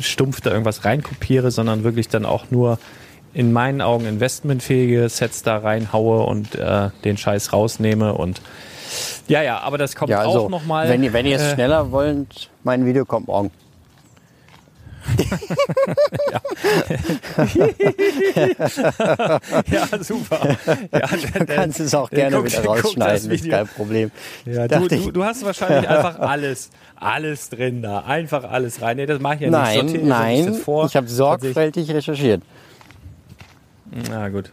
stumpf 0.00 0.40
da 0.40 0.50
irgendwas 0.50 0.84
reinkopiere, 0.84 1.50
sondern 1.50 1.84
wirklich 1.84 2.08
dann 2.08 2.24
auch 2.24 2.50
nur 2.50 2.78
in 3.32 3.52
meinen 3.52 3.80
Augen 3.80 4.06
investmentfähige 4.06 5.08
Sets 5.08 5.42
da 5.42 5.58
reinhaue 5.58 6.24
und 6.24 6.54
äh, 6.56 6.90
den 7.04 7.16
Scheiß 7.16 7.52
rausnehme 7.52 8.14
und 8.14 8.40
ja, 9.28 9.42
ja, 9.42 9.58
aber 9.58 9.78
das 9.78 9.94
kommt 9.94 10.10
ja, 10.10 10.20
also, 10.20 10.46
auch 10.46 10.48
nochmal. 10.48 10.88
Wenn 10.88 11.02
ihr, 11.02 11.12
wenn 11.12 11.26
ihr 11.26 11.36
es 11.36 11.42
äh, 11.42 11.54
schneller 11.54 11.92
wollt, 11.92 12.50
mein 12.64 12.84
Video 12.84 13.04
kommt 13.04 13.28
morgen. 13.28 13.50
ja. 16.30 16.40
ja, 19.66 19.88
super. 20.02 20.56
Ja, 20.92 21.08
du 21.38 21.46
kannst 21.46 21.80
es 21.80 21.94
auch 21.94 22.10
gerne 22.10 22.36
guck, 22.36 22.46
wieder 22.46 22.64
rausschneiden, 22.64 23.30
ist 23.30 23.48
kein 23.48 23.66
Problem. 23.66 24.10
Ja, 24.44 24.68
du, 24.68 24.88
du, 24.88 25.10
du, 25.10 25.24
hast 25.24 25.42
wahrscheinlich 25.44 25.88
einfach 25.88 26.18
alles, 26.18 26.70
alles 26.96 27.48
drin 27.48 27.82
da, 27.82 28.00
einfach 28.00 28.44
alles 28.44 28.82
rein. 28.82 28.98
Nee, 28.98 29.06
das 29.06 29.20
mache 29.20 29.36
ich 29.36 29.40
ja 29.42 29.50
nein, 29.50 29.62
nicht. 29.62 29.80
Sortieren, 29.80 30.08
nein, 30.08 30.54
ich, 30.54 30.68
ich 30.90 30.96
habe 30.96 31.08
sorgfältig 31.08 31.90
recherchiert. 31.90 32.42
Na 34.08 34.28
gut. 34.28 34.52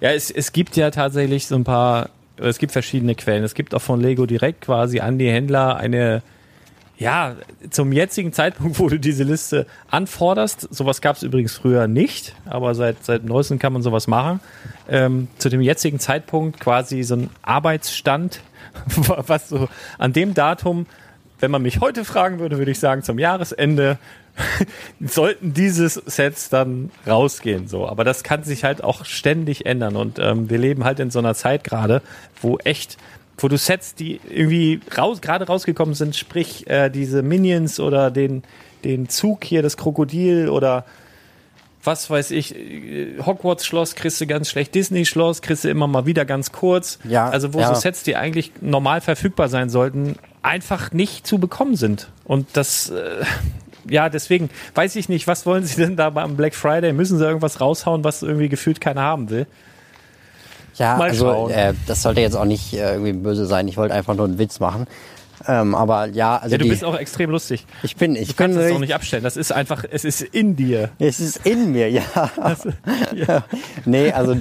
Ja, 0.00 0.10
es, 0.10 0.30
es 0.30 0.52
gibt 0.52 0.76
ja 0.76 0.90
tatsächlich 0.90 1.46
so 1.46 1.54
ein 1.54 1.64
paar 1.64 2.08
es 2.48 2.58
gibt 2.58 2.72
verschiedene 2.72 3.14
Quellen. 3.14 3.44
Es 3.44 3.54
gibt 3.54 3.74
auch 3.74 3.82
von 3.82 4.00
Lego 4.00 4.26
direkt 4.26 4.62
quasi 4.62 5.00
an 5.00 5.18
die 5.18 5.30
Händler 5.30 5.76
eine, 5.76 6.22
ja, 6.98 7.36
zum 7.70 7.92
jetzigen 7.92 8.32
Zeitpunkt, 8.32 8.78
wo 8.78 8.88
du 8.88 8.98
diese 8.98 9.24
Liste 9.24 9.66
anforderst, 9.90 10.68
sowas 10.74 11.00
gab 11.00 11.16
es 11.16 11.22
übrigens 11.22 11.54
früher 11.54 11.86
nicht, 11.86 12.34
aber 12.44 12.74
seit, 12.74 13.04
seit 13.04 13.24
neuestem 13.24 13.58
kann 13.58 13.72
man 13.72 13.82
sowas 13.82 14.06
machen, 14.06 14.40
ähm, 14.88 15.28
zu 15.38 15.48
dem 15.48 15.60
jetzigen 15.60 15.98
Zeitpunkt 15.98 16.60
quasi 16.60 17.02
so 17.02 17.16
ein 17.16 17.30
Arbeitsstand, 17.42 18.40
was 18.86 19.48
so 19.48 19.68
an 19.98 20.12
dem 20.12 20.34
Datum, 20.34 20.86
wenn 21.40 21.50
man 21.50 21.62
mich 21.62 21.80
heute 21.80 22.04
fragen 22.04 22.38
würde, 22.38 22.58
würde 22.58 22.70
ich 22.70 22.78
sagen, 22.78 23.02
zum 23.02 23.18
Jahresende 23.18 23.98
sollten 25.00 25.54
diese 25.54 25.88
Sets 25.88 26.48
dann 26.48 26.90
rausgehen. 27.06 27.68
So, 27.68 27.86
aber 27.86 28.04
das 28.04 28.22
kann 28.22 28.44
sich 28.44 28.64
halt 28.64 28.82
auch 28.82 29.04
ständig 29.04 29.66
ändern 29.66 29.96
und 29.96 30.18
ähm, 30.18 30.48
wir 30.48 30.58
leben 30.58 30.84
halt 30.84 31.00
in 31.00 31.10
so 31.10 31.18
einer 31.18 31.34
Zeit 31.34 31.64
gerade, 31.64 32.02
wo 32.40 32.58
echt 32.58 32.96
wo 33.38 33.48
du 33.48 33.56
Sets, 33.56 33.94
die 33.94 34.20
irgendwie 34.28 34.80
raus, 34.96 35.20
gerade 35.20 35.46
rausgekommen 35.46 35.94
sind, 35.94 36.14
sprich 36.16 36.68
äh, 36.68 36.90
diese 36.90 37.22
Minions 37.22 37.80
oder 37.80 38.10
den, 38.10 38.42
den 38.84 39.08
Zug 39.08 39.44
hier, 39.44 39.62
das 39.62 39.76
Krokodil 39.76 40.48
oder 40.48 40.84
was 41.84 42.08
weiß 42.08 42.30
ich, 42.30 42.54
äh, 42.54 43.18
Hogwarts-Schloss 43.24 43.94
kriegst 43.94 44.20
du 44.20 44.26
ganz 44.26 44.48
schlecht, 44.48 44.74
Disney-Schloss 44.74 45.42
kriegst 45.42 45.64
du 45.64 45.68
immer 45.68 45.86
mal 45.86 46.06
wieder 46.06 46.24
ganz 46.24 46.52
kurz. 46.52 46.98
Ja, 47.04 47.28
also 47.28 47.54
wo 47.54 47.60
ja. 47.60 47.74
so 47.74 47.80
Sets, 47.80 48.02
die 48.04 48.16
eigentlich 48.16 48.52
normal 48.60 49.00
verfügbar 49.00 49.48
sein 49.48 49.68
sollten, 49.68 50.16
einfach 50.42 50.92
nicht 50.92 51.26
zu 51.26 51.38
bekommen 51.38 51.76
sind. 51.76 52.10
Und 52.24 52.48
das, 52.52 52.90
äh, 52.90 53.24
ja, 53.88 54.08
deswegen 54.08 54.50
weiß 54.74 54.96
ich 54.96 55.08
nicht, 55.08 55.26
was 55.26 55.46
wollen 55.46 55.64
sie 55.64 55.76
denn 55.76 55.96
da 55.96 56.10
beim 56.10 56.36
Black 56.36 56.54
Friday? 56.54 56.92
Müssen 56.92 57.18
sie 57.18 57.24
irgendwas 57.24 57.60
raushauen, 57.60 58.04
was 58.04 58.22
irgendwie 58.22 58.48
gefühlt 58.48 58.80
keiner 58.80 59.02
haben 59.02 59.30
will? 59.30 59.46
Ja, 60.76 60.96
Mal 60.96 61.10
also 61.10 61.48
äh, 61.48 61.74
das 61.86 62.02
sollte 62.02 62.20
jetzt 62.20 62.34
auch 62.34 62.44
nicht 62.44 62.72
äh, 62.72 62.92
irgendwie 62.92 63.12
böse 63.12 63.46
sein. 63.46 63.68
Ich 63.68 63.76
wollte 63.76 63.94
einfach 63.94 64.14
nur 64.14 64.24
einen 64.24 64.38
Witz 64.38 64.58
machen. 64.58 64.86
Ähm, 65.46 65.74
aber 65.74 66.06
ja, 66.06 66.36
also 66.36 66.52
ja, 66.52 66.58
du 66.58 66.64
die, 66.64 66.70
bist 66.70 66.84
auch 66.84 66.96
extrem 66.96 67.30
lustig. 67.30 67.66
Ich 67.82 67.96
bin, 67.96 68.14
ich 68.16 68.28
du 68.28 68.34
kannst 68.34 68.58
es 68.58 68.72
auch 68.72 68.78
nicht 68.78 68.94
abstellen. 68.94 69.24
Das 69.24 69.36
ist 69.36 69.52
einfach, 69.52 69.84
es 69.90 70.04
ist 70.04 70.22
in 70.22 70.56
dir. 70.56 70.90
Es 70.98 71.20
ist 71.20 71.46
in 71.46 71.72
mir, 71.72 71.90
ja. 71.90 72.02
Also, 72.40 72.70
ja. 73.14 73.44
nee, 73.84 74.12
also 74.12 74.36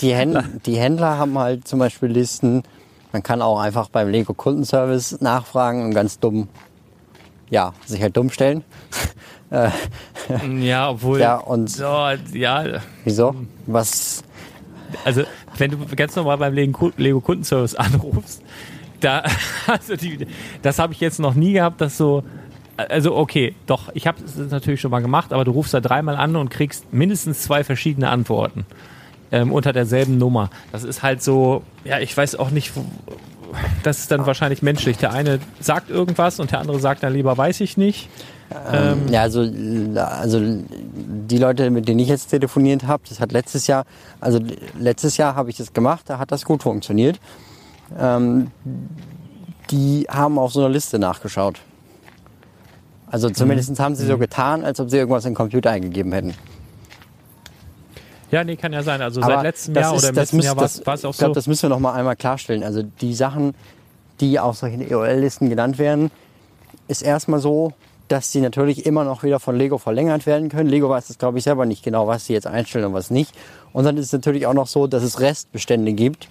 die, 0.00 0.14
Händler, 0.14 0.44
die 0.64 0.76
Händler 0.76 1.18
haben 1.18 1.38
halt 1.38 1.68
zum 1.68 1.78
Beispiel 1.78 2.08
Listen. 2.08 2.62
Man 3.12 3.22
kann 3.22 3.42
auch 3.42 3.60
einfach 3.60 3.88
beim 3.88 4.08
Lego 4.08 4.34
Kundenservice 4.34 5.20
nachfragen 5.20 5.84
und 5.84 5.94
ganz 5.94 6.18
dumm 6.18 6.48
ja, 7.50 7.72
sich 7.86 8.02
halt 8.02 8.16
dumm 8.16 8.30
stellen. 8.30 8.64
Äh, 9.50 9.70
ja, 10.60 10.90
obwohl. 10.90 11.20
Ja, 11.20 11.36
und. 11.36 11.70
So, 11.70 12.10
ja. 12.34 12.82
Wieso? 13.04 13.34
Was? 13.64 14.22
Also, 15.06 15.22
wenn 15.56 15.70
du 15.70 15.78
ganz 15.96 16.14
normal 16.16 16.36
beim 16.36 16.52
Lego 16.52 17.20
Kundenservice 17.22 17.74
anrufst, 17.74 18.42
da, 19.00 19.22
also 19.66 19.96
die, 19.96 20.26
das 20.60 20.78
habe 20.78 20.92
ich 20.92 21.00
jetzt 21.00 21.18
noch 21.18 21.32
nie 21.32 21.54
gehabt, 21.54 21.80
dass 21.80 21.96
so, 21.96 22.24
also 22.76 23.16
okay, 23.16 23.54
doch, 23.66 23.88
ich 23.94 24.06
habe 24.06 24.18
es 24.22 24.36
natürlich 24.36 24.80
schon 24.80 24.90
mal 24.90 25.00
gemacht, 25.00 25.32
aber 25.32 25.44
du 25.44 25.52
rufst 25.52 25.74
da 25.74 25.80
dreimal 25.80 26.16
an 26.16 26.36
und 26.36 26.50
kriegst 26.50 26.92
mindestens 26.92 27.40
zwei 27.40 27.64
verschiedene 27.64 28.10
Antworten 28.10 28.66
ähm, 29.32 29.52
unter 29.52 29.72
derselben 29.72 30.18
Nummer. 30.18 30.50
Das 30.72 30.84
ist 30.84 31.02
halt 31.02 31.22
so, 31.22 31.62
ja, 31.84 31.98
ich 31.98 32.16
weiß 32.16 32.36
auch 32.36 32.50
nicht, 32.50 32.72
das 33.82 33.98
ist 34.00 34.10
dann 34.10 34.26
wahrscheinlich 34.26 34.62
menschlich. 34.62 34.98
Der 34.98 35.12
eine 35.12 35.40
sagt 35.60 35.90
irgendwas 35.90 36.40
und 36.40 36.52
der 36.52 36.60
andere 36.60 36.78
sagt 36.80 37.02
dann 37.02 37.12
lieber, 37.12 37.36
weiß 37.36 37.60
ich 37.60 37.76
nicht. 37.76 38.08
Ähm, 38.72 39.08
ja, 39.10 39.22
also, 39.22 39.40
also 39.40 40.40
die 40.40 41.38
Leute, 41.38 41.70
mit 41.70 41.86
denen 41.86 42.00
ich 42.00 42.08
jetzt 42.08 42.28
telefoniert 42.28 42.86
habe, 42.86 43.02
das 43.08 43.20
hat 43.20 43.32
letztes 43.32 43.66
Jahr, 43.66 43.84
also 44.20 44.40
letztes 44.78 45.18
Jahr 45.18 45.34
habe 45.34 45.50
ich 45.50 45.58
das 45.58 45.72
gemacht, 45.74 46.04
da 46.06 46.18
hat 46.18 46.32
das 46.32 46.44
gut 46.44 46.62
funktioniert. 46.62 47.20
Ähm, 47.98 48.50
die 49.70 50.06
haben 50.08 50.38
auf 50.38 50.52
so 50.52 50.60
einer 50.60 50.70
Liste 50.70 50.98
nachgeschaut. 50.98 51.60
Also 53.10 53.30
zumindest 53.30 53.70
mhm. 53.70 53.78
haben 53.78 53.94
sie 53.94 54.06
so 54.06 54.16
mhm. 54.16 54.20
getan, 54.20 54.64
als 54.64 54.80
ob 54.80 54.90
sie 54.90 54.96
irgendwas 54.96 55.24
in 55.24 55.32
den 55.32 55.36
Computer 55.36 55.70
eingegeben 55.70 56.12
hätten. 56.12 56.34
Ja, 58.30 58.44
nee, 58.44 58.56
kann 58.56 58.72
ja 58.72 58.82
sein. 58.82 59.00
Also 59.00 59.22
Aber 59.22 59.34
seit 59.34 59.42
letztem 59.42 59.74
Jahr 59.74 59.94
ist, 59.94 60.02
oder 60.02 60.08
im 60.10 60.14
letzten 60.14 60.36
müsst, 60.36 60.46
Jahr 60.46 60.56
war 60.56 60.64
es 60.64 60.80
auch 60.86 60.94
so. 60.94 61.10
Ich 61.10 61.18
glaube, 61.18 61.34
das 61.34 61.46
müssen 61.46 61.62
wir 61.62 61.68
noch 61.70 61.80
mal 61.80 61.94
einmal 61.94 62.16
klarstellen. 62.16 62.62
Also 62.62 62.82
die 62.82 63.14
Sachen, 63.14 63.54
die 64.20 64.38
auf 64.38 64.56
solchen 64.56 64.80
EOL-Listen 64.80 65.48
genannt 65.48 65.78
werden, 65.78 66.10
ist 66.88 67.02
erstmal 67.02 67.40
so, 67.40 67.72
dass 68.08 68.30
die 68.30 68.40
natürlich 68.40 68.86
immer 68.86 69.04
noch 69.04 69.22
wieder 69.22 69.38
von 69.38 69.56
Lego 69.56 69.78
verlängert 69.78 70.26
werden 70.26 70.48
können. 70.48 70.68
Lego 70.68 70.88
weiß 70.88 71.08
das, 71.08 71.18
glaube 71.18 71.38
ich, 71.38 71.44
selber 71.44 71.66
nicht 71.66 71.82
genau, 71.82 72.06
was 72.06 72.26
sie 72.26 72.32
jetzt 72.32 72.46
einstellen 72.46 72.86
und 72.86 72.94
was 72.94 73.10
nicht. 73.10 73.34
Und 73.72 73.84
dann 73.84 73.96
ist 73.96 74.06
es 74.06 74.12
natürlich 74.12 74.46
auch 74.46 74.54
noch 74.54 74.66
so, 74.66 74.86
dass 74.86 75.02
es 75.02 75.20
Restbestände 75.20 75.92
gibt, 75.92 76.28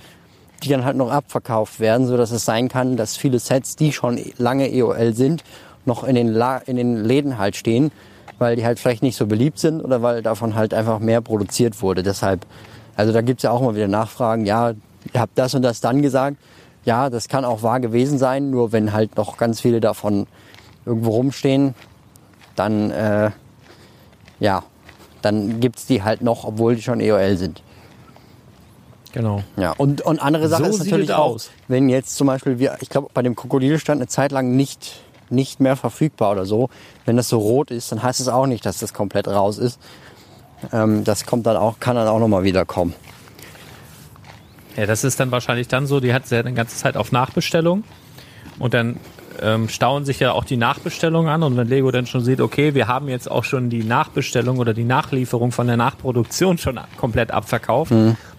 die 0.63 0.69
dann 0.69 0.85
halt 0.85 0.97
noch 0.97 1.11
abverkauft 1.11 1.79
werden, 1.79 2.07
so 2.07 2.17
dass 2.17 2.31
es 2.31 2.45
sein 2.45 2.67
kann, 2.67 2.97
dass 2.97 3.15
viele 3.15 3.37
Sets, 3.37 3.75
die 3.75 3.91
schon 3.91 4.19
lange 4.37 4.71
EOL 4.71 5.13
sind, 5.13 5.43
noch 5.85 6.03
in 6.03 6.15
den, 6.15 6.29
La 6.29 6.57
in 6.57 6.77
den 6.77 7.03
Läden 7.03 7.37
halt 7.37 7.55
stehen 7.55 7.91
weil 8.39 8.55
die 8.55 8.65
halt 8.65 8.79
vielleicht 8.79 9.03
nicht 9.03 9.15
so 9.15 9.25
beliebt 9.25 9.59
sind 9.59 9.81
oder 9.81 10.01
weil 10.01 10.21
davon 10.21 10.55
halt 10.55 10.73
einfach 10.73 10.99
mehr 10.99 11.21
produziert 11.21 11.81
wurde. 11.81 12.03
Deshalb, 12.03 12.45
also 12.95 13.13
da 13.13 13.21
gibt's 13.21 13.43
ja 13.43 13.51
auch 13.51 13.61
immer 13.61 13.75
wieder 13.75 13.87
Nachfragen, 13.87 14.45
ja, 14.45 14.71
ihr 15.13 15.19
habt 15.19 15.37
das 15.37 15.53
und 15.53 15.61
das 15.61 15.81
dann 15.81 16.01
gesagt. 16.01 16.37
Ja, 16.85 17.09
das 17.09 17.27
kann 17.27 17.43
auch 17.43 17.63
wahr 17.63 17.79
gewesen 17.79 18.17
sein, 18.17 18.49
nur 18.49 18.71
wenn 18.71 18.93
halt 18.93 19.17
noch 19.17 19.37
ganz 19.37 19.59
viele 19.59 19.81
davon 19.81 20.25
irgendwo 20.85 21.11
rumstehen, 21.11 21.75
dann, 22.55 22.91
äh, 22.91 23.31
ja, 24.39 24.63
dann 25.21 25.59
gibt's 25.59 25.85
die 25.85 26.03
halt 26.03 26.21
noch, 26.21 26.45
obwohl 26.45 26.75
die 26.75 26.81
schon 26.81 27.01
EOL 27.01 27.35
sind. 27.35 27.61
Genau. 29.11 29.41
Ja, 29.57 29.73
und, 29.77 30.01
und 30.01 30.19
andere 30.21 30.47
Sache 30.47 30.65
So 30.65 30.69
ist 30.69 30.79
natürlich 30.85 31.09
es 31.09 31.15
auch, 31.15 31.33
aus. 31.33 31.49
wenn 31.67 31.89
jetzt 31.89 32.15
zum 32.15 32.27
Beispiel 32.27 32.59
wir, 32.59 32.77
ich 32.81 32.89
glaube, 32.89 33.09
bei 33.13 33.21
dem 33.21 33.35
Krokodil 33.35 33.79
stand 33.79 33.99
eine 33.99 34.07
Zeit 34.07 34.31
lang 34.31 34.55
nicht, 34.55 35.01
nicht 35.31 35.59
mehr 35.59 35.75
verfügbar 35.75 36.31
oder 36.31 36.45
so. 36.45 36.69
Wenn 37.05 37.17
das 37.17 37.29
so 37.29 37.39
rot 37.39 37.71
ist, 37.71 37.91
dann 37.91 38.03
heißt 38.03 38.19
es 38.19 38.27
auch 38.27 38.47
nicht, 38.47 38.65
dass 38.65 38.79
das 38.79 38.93
komplett 38.93 39.27
raus 39.27 39.57
ist. 39.57 39.79
Ähm, 40.71 41.03
das 41.03 41.25
kommt 41.25 41.45
dann 41.45 41.57
auch, 41.57 41.79
kann 41.79 41.95
dann 41.95 42.07
auch 42.07 42.19
nochmal 42.19 42.43
wieder 42.43 42.65
kommen. 42.65 42.93
Ja, 44.75 44.85
das 44.85 45.03
ist 45.03 45.19
dann 45.19 45.31
wahrscheinlich 45.31 45.67
dann 45.67 45.87
so, 45.87 45.99
die 45.99 46.13
hat 46.13 46.29
ja 46.29 46.39
eine 46.39 46.53
ganze 46.53 46.77
Zeit 46.77 46.97
auf 46.97 47.11
Nachbestellung 47.11 47.83
und 48.59 48.73
dann 48.73 48.97
ähm, 49.41 49.69
stauen 49.69 50.05
sich 50.05 50.19
ja 50.19 50.31
auch 50.31 50.43
die 50.43 50.57
Nachbestellungen 50.57 51.29
an 51.29 51.43
und 51.43 51.57
wenn 51.57 51.67
Lego 51.67 51.91
dann 51.91 52.05
schon 52.05 52.23
sieht, 52.23 52.41
okay, 52.41 52.73
wir 52.73 52.87
haben 52.87 53.07
jetzt 53.07 53.29
auch 53.29 53.43
schon 53.43 53.69
die 53.69 53.83
Nachbestellung 53.83 54.57
oder 54.59 54.73
die 54.73 54.83
Nachlieferung 54.83 55.51
von 55.51 55.67
der 55.67 55.77
Nachproduktion 55.77 56.57
schon 56.57 56.79
komplett 56.97 57.31
abverkauft, 57.31 57.91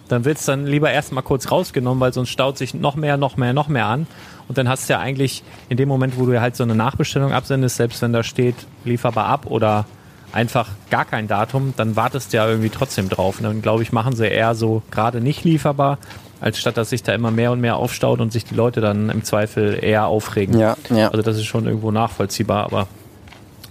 dann 0.09 0.25
wird's 0.25 0.45
dann 0.45 0.65
lieber 0.65 0.91
erstmal 0.91 1.23
kurz 1.23 1.51
rausgenommen, 1.51 1.99
weil 2.01 2.13
sonst 2.13 2.29
staut 2.29 2.57
sich 2.57 2.73
noch 2.73 2.95
mehr, 2.95 3.17
noch 3.17 3.37
mehr, 3.37 3.53
noch 3.53 3.67
mehr 3.67 3.85
an 3.85 4.07
und 4.49 4.57
dann 4.57 4.67
hast 4.67 4.89
du 4.89 4.93
ja 4.93 4.99
eigentlich 4.99 5.43
in 5.69 5.77
dem 5.77 5.87
Moment, 5.87 6.17
wo 6.17 6.25
du 6.25 6.41
halt 6.41 6.55
so 6.55 6.63
eine 6.63 6.75
Nachbestellung 6.75 7.31
absendest, 7.31 7.77
selbst 7.77 8.01
wenn 8.01 8.11
da 8.11 8.23
steht, 8.23 8.55
lieferbar 8.83 9.27
ab 9.27 9.45
oder 9.45 9.85
einfach 10.31 10.69
gar 10.89 11.05
kein 11.05 11.27
Datum, 11.27 11.73
dann 11.77 11.95
wartest 11.95 12.33
du 12.33 12.37
ja 12.37 12.47
irgendwie 12.47 12.69
trotzdem 12.69 13.09
drauf. 13.09 13.37
Und 13.37 13.43
dann 13.43 13.61
glaube 13.61 13.83
ich, 13.83 13.91
machen 13.91 14.15
sie 14.15 14.27
eher 14.27 14.55
so 14.55 14.81
gerade 14.89 15.21
nicht 15.21 15.43
lieferbar, 15.43 15.99
als 16.41 16.57
statt 16.57 16.77
dass 16.77 16.89
sich 16.89 17.03
da 17.03 17.13
immer 17.13 17.29
mehr 17.29 17.51
und 17.51 17.61
mehr 17.61 17.75
aufstaut 17.75 18.21
und 18.21 18.31
sich 18.31 18.43
die 18.43 18.55
Leute 18.55 18.81
dann 18.81 19.09
im 19.09 19.23
Zweifel 19.23 19.83
eher 19.83 20.07
aufregen. 20.07 20.57
Ja, 20.57 20.77
ja. 20.89 21.09
Also 21.09 21.21
das 21.21 21.37
ist 21.37 21.45
schon 21.45 21.67
irgendwo 21.67 21.91
nachvollziehbar, 21.91 22.65
aber 22.65 22.87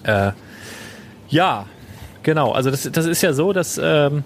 äh, 0.04 0.32
ja, 1.28 1.66
genau. 2.22 2.52
Also 2.52 2.70
das, 2.70 2.88
das 2.92 3.06
ist 3.06 3.22
ja 3.22 3.32
so, 3.32 3.52
dass 3.52 3.80
ähm, 3.82 4.22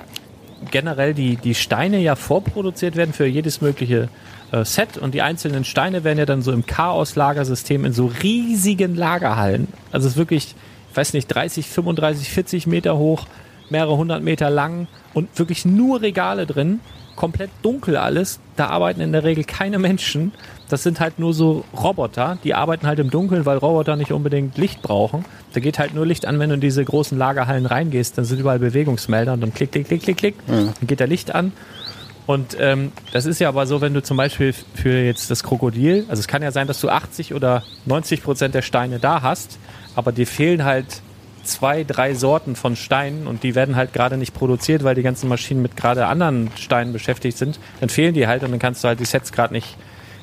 generell 0.71 1.15
die, 1.15 1.37
die 1.37 1.55
Steine 1.55 1.99
ja 1.99 2.17
vorproduziert 2.17 2.97
werden 2.97 3.13
für 3.13 3.27
jedes 3.27 3.61
mögliche 3.61 4.09
äh, 4.53 4.65
Set 4.65 4.99
und 4.99 5.15
die 5.15 5.23
einzelnen 5.23 5.65
Steine 5.65 6.05
werden 6.05 6.19
ja 6.19 6.27
dann 6.27 6.43
so 6.43 6.53
im 6.53 6.67
Chaos-Lagersystem 6.67 7.85
in 7.85 7.93
so 7.93 8.13
riesigen 8.23 8.95
Lagerhallen. 8.95 9.69
Also 9.91 10.07
es 10.07 10.13
ist 10.13 10.19
wirklich, 10.19 10.55
ich 10.91 10.97
weiß 10.97 11.15
nicht, 11.15 11.27
30, 11.29 11.67
35, 11.69 12.29
40 12.29 12.67
Meter 12.67 12.97
hoch, 12.99 13.27
mehrere 13.71 13.97
hundert 13.97 14.23
Meter 14.23 14.51
lang 14.51 14.87
und 15.15 15.39
wirklich 15.39 15.65
nur 15.65 16.03
Regale 16.03 16.47
drin. 16.47 16.81
Komplett 17.17 17.51
dunkel 17.63 17.97
alles. 17.97 18.41
Da 18.57 18.69
arbeiten 18.69 19.01
in 19.01 19.13
der 19.13 19.25
Regel 19.25 19.45
keine 19.45 19.79
Menschen. 19.79 20.33
Das 20.73 20.83
sind 20.83 21.01
halt 21.01 21.19
nur 21.19 21.35
so 21.35 21.65
Roboter. 21.79 22.39
Die 22.45 22.55
arbeiten 22.55 22.87
halt 22.87 22.99
im 22.99 23.11
Dunkeln, 23.11 23.45
weil 23.45 23.59
Roboter 23.59 23.97
nicht 23.97 24.11
unbedingt 24.11 24.57
Licht 24.57 24.81
brauchen. 24.81 25.27
Da 25.53 25.61
geht 25.61 25.79
halt 25.79 25.95
nur 25.95 26.07
Licht 26.07 26.25
an, 26.25 26.39
wenn 26.39 26.49
du 26.49 26.55
in 26.55 26.63
diese 26.63 26.83
großen 26.83 27.19
Lagerhallen 27.19 27.67
reingehst. 27.67 28.17
Dann 28.17 28.25
sind 28.25 28.41
überall 28.41 28.59
Bewegungsmelder 28.59 29.35
und 29.35 29.43
dann 29.43 29.53
klick, 29.53 29.73
klick, 29.73 29.89
klick, 29.89 30.03
klick, 30.03 30.17
klick. 30.17 30.35
Dann 30.47 30.87
geht 30.87 30.99
da 30.99 31.05
Licht 31.05 31.35
an. 31.35 31.53
Und 32.27 32.57
ähm, 32.59 32.93
das 33.13 33.27
ist 33.27 33.39
ja 33.39 33.49
aber 33.49 33.67
so, 33.67 33.83
wenn 33.83 33.93
du 33.93 34.03
zum 34.03 34.17
Beispiel 34.17 34.55
für 34.75 35.05
jetzt 35.05 35.31
das 35.31 35.43
Krokodil, 35.43 36.07
also 36.09 36.21
es 36.21 36.27
kann 36.27 36.41
ja 36.41 36.53
sein, 36.53 36.67
dass 36.67 36.81
du 36.81 36.89
80 36.89 37.35
oder 37.35 37.65
90 37.85 38.23
Prozent 38.23 38.55
der 38.55 38.63
Steine 38.63 38.99
da 38.99 39.21
hast, 39.21 39.59
aber 39.95 40.11
dir 40.11 40.27
fehlen 40.27 40.65
halt 40.65 40.87
zwei, 41.45 41.85
drei 41.85 42.15
Sorten 42.15 42.57
von 42.57 42.77
Steinen 42.77 43.27
und 43.27 43.43
die 43.43 43.55
werden 43.55 43.77
halt 43.77 43.93
gerade 43.93 44.17
nicht 44.17 44.33
produziert, 44.33 44.85
weil 44.85 44.95
die 44.95 45.03
ganzen 45.03 45.29
Maschinen 45.29 45.61
mit 45.61 45.77
gerade 45.77 46.07
anderen 46.07 46.51
Steinen 46.57 46.95
beschäftigt 46.95 47.37
sind. 47.37 47.59
Dann 47.81 47.91
fehlen 47.91 48.15
die 48.15 48.27
halt 48.27 48.43
und 48.43 48.53
dann 48.53 48.61
kannst 48.61 48.85
du 48.85 48.89
halt 48.89 49.01
die 49.01 49.05
Sets 49.05 49.33
gerade 49.33 49.53
nicht, 49.53 49.77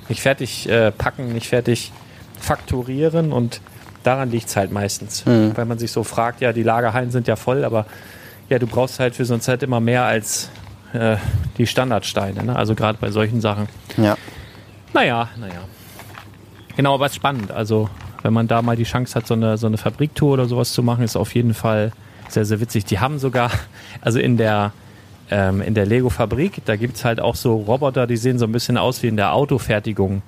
nicht 0.10 0.22
fertig 0.22 0.68
äh, 0.68 0.92
packen, 0.92 1.34
nicht 1.34 1.48
fertig 1.48 1.92
fakturieren 2.40 3.32
und 3.32 3.62
daran 4.04 4.32
liegt's 4.32 4.56
halt 4.56 4.72
meistens. 4.72 5.26
Weil 5.56 5.66
man 5.66 5.78
sich 5.78 5.92
so 5.92 6.04
fragt, 6.04 6.42
ja, 6.42 6.54
die 6.54 6.64
Lagerhallen 6.64 7.12
sind 7.12 7.28
ja 7.28 7.36
voll, 7.36 7.64
aber 7.64 7.86
ja, 8.50 8.60
du 8.60 8.68
brauchst 8.68 9.00
halt 9.00 9.16
für 9.16 9.26
so 9.26 9.34
ein 9.34 9.42
Set 9.42 9.62
immer 9.64 9.80
mehr 9.80 10.04
als 10.04 10.50
äh, 10.94 11.18
die 11.58 11.68
Standardsteine. 11.68 12.44
Ne? 12.44 12.56
Also 12.56 12.76
gerade 12.76 12.98
bei 13.00 13.12
solchen 13.12 13.42
Sachen. 13.42 13.68
Ja. 13.98 14.18
Naja, 14.94 15.30
naja. 15.38 15.62
Genau, 16.76 16.96
aber 16.96 17.06
es 17.06 17.12
ist 17.12 17.18
spannend. 17.18 17.52
Also, 17.52 17.90
wenn 18.24 18.34
man 18.34 18.48
da 18.48 18.62
mal 18.62 18.76
die 18.76 18.86
Chance 18.86 19.16
hat, 19.16 19.28
so 19.28 19.34
eine, 19.34 19.58
so 19.58 19.68
eine 19.68 19.78
Fabriktour 19.78 20.34
oder 20.34 20.46
sowas 20.46 20.74
zu 20.74 20.82
machen, 20.82 21.04
ist 21.04 21.16
auf 21.16 21.36
jeden 21.36 21.54
Fall 21.54 21.92
sehr, 22.30 22.46
sehr 22.46 22.60
witzig. 22.60 22.86
Die 22.86 23.00
haben 23.00 23.20
sogar, 23.20 23.52
also 24.02 24.20
in 24.20 24.38
der, 24.38 24.72
ähm, 25.32 25.62
in 25.62 25.74
der 25.74 25.86
Lego-Fabrik, 25.86 26.62
da 26.66 26.76
gibt's 26.76 27.06
halt 27.06 27.20
auch 27.20 27.36
so 27.36 27.56
Roboter, 27.56 28.08
die 28.08 28.18
sehen 28.18 28.40
so 28.40 28.46
ein 28.46 28.52
bisschen 28.52 28.78
aus 28.78 29.04
wie 29.04 29.08
in 29.08 29.18
der 29.18 29.34
Autofertigung. 29.34 30.22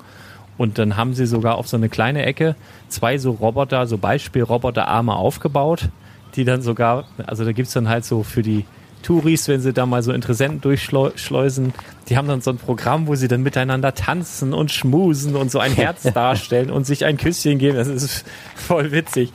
Und 0.58 0.78
dann 0.78 0.96
haben 0.96 1.14
sie 1.14 1.26
sogar 1.26 1.56
auf 1.56 1.66
so 1.66 1.76
eine 1.76 1.88
kleine 1.88 2.24
Ecke 2.24 2.56
zwei 2.88 3.18
so 3.18 3.32
Roboter, 3.32 3.86
so 3.86 3.98
Beispielroboterarme 3.98 5.14
aufgebaut, 5.14 5.88
die 6.36 6.44
dann 6.44 6.62
sogar, 6.62 7.04
also 7.26 7.44
da 7.44 7.52
gibt's 7.52 7.72
dann 7.72 7.88
halt 7.88 8.04
so 8.04 8.22
für 8.22 8.42
die 8.42 8.64
Touris, 9.02 9.48
wenn 9.48 9.60
sie 9.60 9.72
da 9.72 9.84
mal 9.84 10.02
so 10.02 10.12
Interessenten 10.12 10.60
durchschleusen, 10.60 11.74
die 12.08 12.16
haben 12.16 12.28
dann 12.28 12.40
so 12.40 12.50
ein 12.50 12.56
Programm, 12.56 13.08
wo 13.08 13.14
sie 13.16 13.28
dann 13.28 13.42
miteinander 13.42 13.94
tanzen 13.94 14.54
und 14.54 14.70
schmusen 14.70 15.34
und 15.34 15.50
so 15.50 15.58
ein 15.58 15.72
Herz 15.76 16.02
darstellen 16.02 16.70
und 16.70 16.86
sich 16.86 17.04
ein 17.04 17.16
Küsschen 17.16 17.58
geben. 17.58 17.76
Das 17.76 17.88
ist 17.88 18.24
voll 18.54 18.92
witzig. 18.92 19.32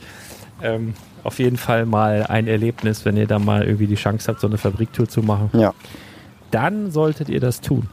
Ähm, 0.62 0.94
auf 1.28 1.38
jeden 1.38 1.56
Fall 1.56 1.86
mal 1.86 2.26
ein 2.26 2.48
Erlebnis, 2.48 3.04
wenn 3.04 3.16
ihr 3.16 3.26
da 3.26 3.38
mal 3.38 3.62
irgendwie 3.62 3.86
die 3.86 3.94
Chance 3.94 4.28
habt, 4.28 4.40
so 4.40 4.48
eine 4.48 4.58
Fabriktour 4.58 5.08
zu 5.08 5.22
machen. 5.22 5.50
Ja. 5.52 5.72
Dann 6.50 6.90
solltet 6.90 7.28
ihr 7.28 7.40
das 7.40 7.60
tun. 7.60 7.88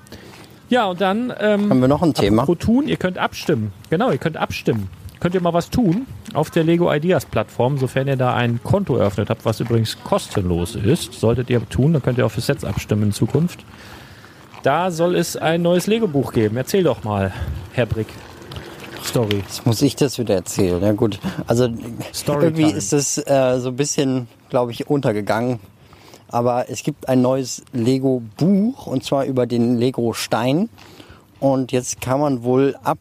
Ja, 0.69 0.86
und 0.86 0.99
dann 1.01 1.31
ähm, 1.39 1.69
Haben 1.69 1.81
wir 1.81 1.88
noch 1.88 2.01
ein 2.01 2.13
Thema? 2.13 2.45
Tun, 2.57 2.88
ihr 2.88 2.97
könnt 2.97 3.17
abstimmen. 3.17 3.71
Genau, 3.89 4.09
ihr 4.09 4.17
könnt 4.17 4.38
abstimmen. 4.38 4.89
Könnt 5.19 5.36
ihr 5.36 5.41
mal 5.41 5.53
was 5.53 5.69
tun 5.69 6.07
auf 6.33 6.49
der 6.49 6.63
Lego 6.63 6.91
Ideas 6.91 7.25
Plattform, 7.25 7.77
sofern 7.77 8.07
ihr 8.07 8.15
da 8.15 8.33
ein 8.33 8.59
Konto 8.63 8.97
eröffnet 8.97 9.29
habt, 9.29 9.45
was 9.45 9.59
übrigens 9.59 9.97
kostenlos 10.03 10.75
ist. 10.75 11.13
Solltet 11.13 11.49
ihr 11.49 11.67
tun, 11.69 11.93
dann 11.93 12.01
könnt 12.01 12.17
ihr 12.17 12.25
auch 12.25 12.31
für 12.31 12.41
Sets 12.41 12.65
abstimmen 12.65 13.03
in 13.03 13.11
Zukunft. 13.11 13.63
Da 14.63 14.89
soll 14.89 15.15
es 15.15 15.38
ein 15.38 15.61
neues 15.61 15.88
Lego-Buch 15.88 16.33
geben. 16.33 16.57
Erzähl 16.57 16.83
doch 16.83 17.03
mal, 17.03 17.31
Herr 17.73 17.86
Brick. 17.86 18.07
Story. 19.05 19.37
Jetzt 19.37 19.65
muss 19.65 19.81
ich 19.81 19.95
das 19.95 20.19
wieder 20.19 20.35
erzählen. 20.35 20.81
Ja 20.81 20.91
gut. 20.91 21.19
Also 21.47 21.69
Storytime. 22.13 22.45
irgendwie 22.45 22.77
ist 22.77 22.93
es 22.93 23.17
äh, 23.17 23.59
so 23.59 23.69
ein 23.69 23.75
bisschen, 23.75 24.27
glaube 24.49 24.71
ich, 24.71 24.89
untergegangen. 24.89 25.59
Aber 26.29 26.69
es 26.69 26.83
gibt 26.83 27.07
ein 27.07 27.21
neues 27.21 27.63
Lego-Buch 27.71 28.87
und 28.87 29.03
zwar 29.03 29.25
über 29.25 29.45
den 29.45 29.77
Lego-Stein. 29.77 30.69
Und 31.39 31.71
jetzt 31.71 32.01
kann 32.01 32.19
man 32.19 32.43
wohl 32.43 32.75
ab, 32.83 32.97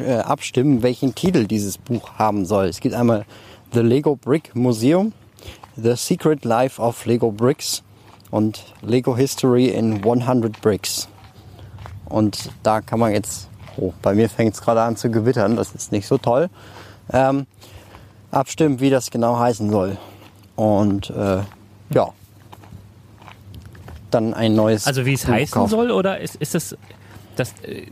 äh, 0.00 0.16
abstimmen, 0.16 0.82
welchen 0.82 1.14
Titel 1.14 1.46
dieses 1.46 1.78
Buch 1.78 2.14
haben 2.18 2.44
soll. 2.44 2.66
Es 2.66 2.80
gibt 2.80 2.94
einmal 2.94 3.24
The 3.72 3.80
Lego 3.80 4.16
Brick 4.16 4.54
Museum, 4.54 5.12
The 5.76 5.96
Secret 5.96 6.44
Life 6.44 6.80
of 6.80 7.06
Lego 7.06 7.32
Bricks 7.32 7.82
und 8.30 8.62
Lego 8.82 9.16
History 9.16 9.68
in 9.68 10.04
100 10.04 10.60
Bricks. 10.60 11.08
Und 12.04 12.50
da 12.62 12.82
kann 12.82 12.98
man 12.98 13.12
jetzt, 13.12 13.48
oh, 13.76 13.92
bei 14.02 14.14
mir 14.14 14.28
fängt 14.28 14.54
es 14.54 14.60
gerade 14.60 14.82
an 14.82 14.96
zu 14.96 15.10
gewittern, 15.10 15.56
das 15.56 15.72
ist 15.74 15.92
nicht 15.92 16.06
so 16.06 16.18
toll, 16.18 16.48
ähm, 17.12 17.46
abstimmen, 18.30 18.80
wie 18.80 18.90
das 18.90 19.10
genau 19.10 19.38
heißen 19.38 19.70
soll. 19.70 19.96
Und 20.56 21.10
äh, 21.10 21.40
ja, 21.90 22.08
dann 24.10 24.34
ein 24.34 24.54
neues. 24.54 24.86
Also 24.86 25.06
wie 25.06 25.14
es 25.14 25.24
Buch 25.24 25.32
heißen 25.32 25.54
kaufen. 25.54 25.70
soll 25.70 25.90
oder 25.90 26.20
ist, 26.20 26.36
ist 26.36 26.54
das 26.54 26.76
das 27.36 27.54
äh, 27.62 27.86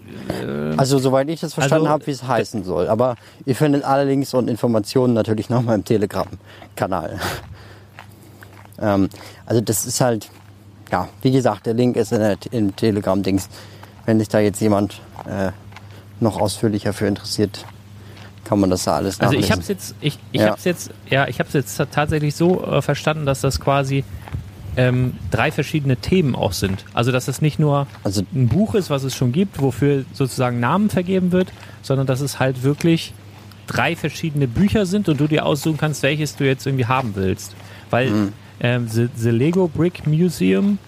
Also 0.77 0.99
soweit 0.99 1.29
ich 1.29 1.41
das 1.41 1.55
verstanden 1.55 1.87
Also, 1.87 1.93
habe, 1.93 2.07
wie 2.07 2.11
es 2.11 2.23
heißen 2.23 2.65
soll. 2.65 2.89
Aber 2.89 3.17
ihr 3.47 3.57
findet 3.57 3.85
alle 3.85 4.05
Links 4.05 4.35
und 4.35 4.49
Informationen 4.49 5.15
natürlich 5.15 5.49
nochmal 5.49 5.77
im 5.77 5.85
Telegram-Kanal. 5.85 7.19
ähm, 8.81 9.09
also 9.47 9.61
das 9.61 9.87
ist 9.87 10.01
halt, 10.01 10.29
ja, 10.93 11.09
wie 11.23 11.31
gesagt, 11.31 11.67
der 11.67 11.75
Link 11.75 11.97
ist 11.97 12.13
in 12.13 12.21
der, 12.21 12.37
im 12.51 12.77
Telegram-Dings. 12.77 13.49
Wenn 14.05 14.19
sich 14.19 14.29
da 14.29 14.41
jetzt 14.41 14.61
jemand 14.61 15.01
äh, 15.27 15.53
noch 16.23 16.41
ausführlicher 16.41 16.93
für 16.93 17.07
interessiert, 17.07 17.65
kann 18.45 18.59
man 18.61 18.71
das 18.71 18.85
da 18.85 18.97
alles 18.97 19.21
Also 19.21 19.33
nachlesen. 19.35 19.45
ich 19.45 19.51
habe 19.53 19.61
es 19.63 19.69
jetzt, 19.69 19.95
ich, 20.01 20.19
ich 20.33 20.41
Ja. 20.41 20.47
habe 20.49 20.59
es 20.59 20.65
jetzt, 20.65 20.91
ja, 21.09 21.29
ich 21.29 21.39
habe 21.39 21.49
es 21.49 21.55
jetzt 21.55 21.77
tatsächlich 21.93 22.35
so 22.35 22.65
äh, 22.65 22.83
verstanden, 22.83 23.27
dass 23.27 23.41
das 23.41 23.61
quasi 23.61 24.05
ähm, 24.77 25.15
drei 25.31 25.51
verschiedene 25.51 25.97
Themen 25.97 26.35
auch 26.37 26.53
sind. 26.53 26.85
Also 26.95 27.11
dass 27.13 27.27
es 27.29 27.43
nicht 27.43 27.59
nur 27.59 27.87
Also- 28.05 28.23
ein 28.35 28.49
Buch 28.49 28.75
ist, 28.75 28.89
was 28.89 29.03
es 29.05 29.15
schon 29.17 29.33
gibt, 29.33 29.61
wofür 29.61 30.05
sozusagen 30.13 30.61
Namen 30.61 30.91
vergeben 30.91 31.33
wird, 31.33 31.49
sondern 31.83 32.07
dass 32.07 32.21
es 32.21 32.39
halt 32.39 32.63
wirklich 32.63 33.13
drei 33.67 33.95
verschiedene 33.97 34.49
Bücher 34.49 34.87
sind 34.87 35.09
und 35.09 35.21
du 35.21 35.27
dir 35.27 35.45
aussuchen 35.47 35.77
kannst, 35.77 36.03
welches 36.03 36.37
du 36.37 36.45
jetzt 36.45 36.67
irgendwie 36.67 36.87
haben 36.87 37.13
willst. 37.17 37.55
Weil 37.91 38.11
Mhm. 38.11 38.33
ähm, 38.61 38.89
the, 38.89 39.09
the 39.17 39.31
Lego 39.31 39.69
Brick 39.69 40.07
Museum, 40.07 40.79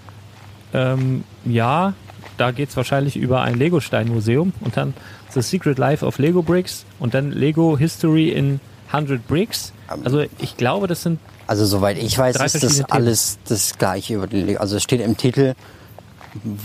ähm, 0.74 1.24
ja, 1.44 1.94
da 2.38 2.50
geht's 2.50 2.76
wahrscheinlich 2.76 3.16
über 3.16 3.42
ein 3.42 3.56
Lego-Stein-Museum 3.58 4.52
und 4.60 4.76
dann 4.76 4.94
The 5.34 5.42
Secret 5.42 5.78
Life 5.78 6.04
of 6.04 6.18
Lego 6.18 6.42
Bricks 6.42 6.84
und 6.98 7.14
dann 7.14 7.32
Lego 7.32 7.76
History 7.78 8.30
in 8.30 8.60
100 8.92 9.26
Bricks. 9.26 9.72
Also 10.04 10.24
ich 10.38 10.56
glaube, 10.56 10.86
das 10.86 11.02
sind 11.02 11.18
Also 11.46 11.64
soweit 11.64 11.98
ich 11.98 12.16
weiß, 12.18 12.36
ist 12.36 12.62
das 12.62 12.84
alles 12.90 13.38
das 13.48 13.78
gleiche 13.78 14.14
über 14.14 14.26
den 14.26 14.46
Lego. 14.46 14.60
Also 14.60 14.76
es 14.76 14.82
steht 14.82 15.00
im 15.00 15.16
Titel 15.16 15.54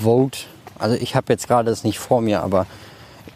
Vote. 0.02 0.40
Also 0.80 0.96
ich 0.96 1.16
habe 1.16 1.34
jetzt 1.34 1.48
gerade 1.48 1.70
das 1.70 1.84
nicht 1.84 2.00
vor 2.00 2.22
mir, 2.22 2.44
aber 2.44 2.66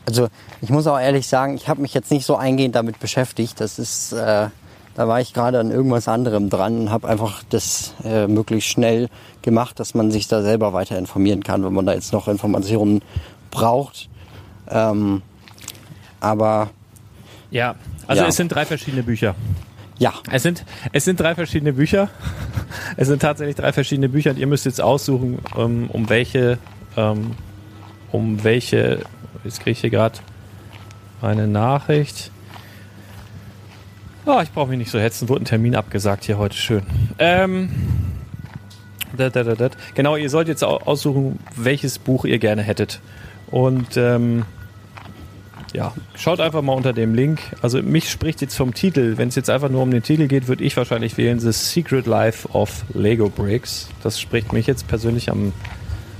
also 0.05 0.27
ich 0.61 0.69
muss 0.69 0.87
auch 0.87 0.99
ehrlich 0.99 1.27
sagen, 1.27 1.55
ich 1.55 1.67
habe 1.67 1.81
mich 1.81 1.93
jetzt 1.93 2.11
nicht 2.11 2.25
so 2.25 2.35
eingehend 2.35 2.75
damit 2.75 2.99
beschäftigt. 2.99 3.59
Das 3.59 3.79
ist 3.79 4.13
äh, 4.13 4.47
Da 4.95 5.07
war 5.07 5.21
ich 5.21 5.33
gerade 5.33 5.59
an 5.59 5.71
irgendwas 5.71 6.07
anderem 6.07 6.49
dran 6.49 6.81
und 6.81 6.89
habe 6.91 7.07
einfach 7.07 7.43
das 7.49 7.93
äh, 8.03 8.27
möglichst 8.27 8.69
schnell 8.69 9.07
gemacht, 9.41 9.79
dass 9.79 9.93
man 9.93 10.11
sich 10.11 10.27
da 10.27 10.41
selber 10.41 10.73
weiter 10.73 10.97
informieren 10.97 11.43
kann, 11.43 11.63
wenn 11.63 11.73
man 11.73 11.85
da 11.85 11.93
jetzt 11.93 12.11
noch 12.11 12.27
Informationen 12.27 13.01
braucht. 13.51 14.09
Ähm, 14.71 15.21
aber 16.19 16.69
Ja, 17.51 17.75
also 18.07 18.23
Ja. 18.23 18.29
es 18.29 18.35
sind 18.37 18.49
drei 18.53 18.65
verschiedene 18.65 19.03
Bücher. 19.03 19.35
ja, 19.99 20.13
Es 20.31 20.43
sind, 20.43 20.63
es 20.93 21.03
sind 21.05 21.19
drei 21.19 21.35
verschiedene 21.35 21.73
Bücher. 21.73 22.09
Es 22.97 23.07
sind 23.07 23.21
tatsächlich 23.21 23.55
drei 23.57 23.71
verschiedene 23.73 24.07
Bücher 24.09 24.31
und 24.31 24.37
ihr 24.39 24.47
müsst 24.47 24.65
jetzt 24.65 24.81
aussuchen, 24.81 25.39
ähm, 25.57 25.89
um 25.89 26.09
welche, 26.09 26.57
ähm, 26.97 27.31
um 28.11 28.43
welche, 28.43 28.99
jetzt 29.43 29.59
kriege 29.59 29.71
ich 29.71 29.81
hier 29.81 29.89
gerade 29.89 30.19
eine 31.21 31.47
Nachricht. 31.47 32.31
Oh, 34.25 34.39
ich 34.41 34.51
brauche 34.51 34.69
mich 34.69 34.77
nicht 34.77 34.91
so 34.91 34.99
hetzen, 34.99 35.29
wurde 35.29 35.43
ein 35.43 35.45
Termin 35.45 35.75
abgesagt 35.75 36.25
hier 36.25 36.37
heute, 36.37 36.55
schön. 36.55 36.83
Ähm, 37.19 37.69
dat, 39.17 39.35
dat, 39.35 39.59
dat. 39.59 39.77
Genau, 39.95 40.15
ihr 40.15 40.29
sollt 40.29 40.47
jetzt 40.47 40.63
au- 40.63 40.77
aussuchen, 40.77 41.39
welches 41.55 41.97
Buch 41.99 42.25
ihr 42.25 42.39
gerne 42.39 42.61
hättet. 42.61 43.01
Und 43.49 43.97
ähm, 43.97 44.45
ja, 45.73 45.93
schaut 46.15 46.39
einfach 46.39 46.61
mal 46.61 46.73
unter 46.73 46.93
dem 46.93 47.13
Link. 47.13 47.39
Also 47.61 47.81
mich 47.81 48.09
spricht 48.09 48.41
jetzt 48.41 48.55
vom 48.55 48.73
Titel. 48.73 49.17
Wenn 49.17 49.29
es 49.29 49.35
jetzt 49.35 49.49
einfach 49.49 49.69
nur 49.69 49.81
um 49.81 49.91
den 49.91 50.03
Titel 50.03 50.27
geht, 50.27 50.47
würde 50.47 50.63
ich 50.63 50.75
wahrscheinlich 50.77 51.17
wählen 51.17 51.39
The 51.39 51.51
Secret 51.51 52.05
Life 52.07 52.47
of 52.49 52.83
Lego 52.93 53.29
Bricks. 53.29 53.89
Das 54.03 54.19
spricht 54.19 54.53
mich 54.53 54.67
jetzt 54.67 54.87
persönlich 54.87 55.31
am, 55.31 55.53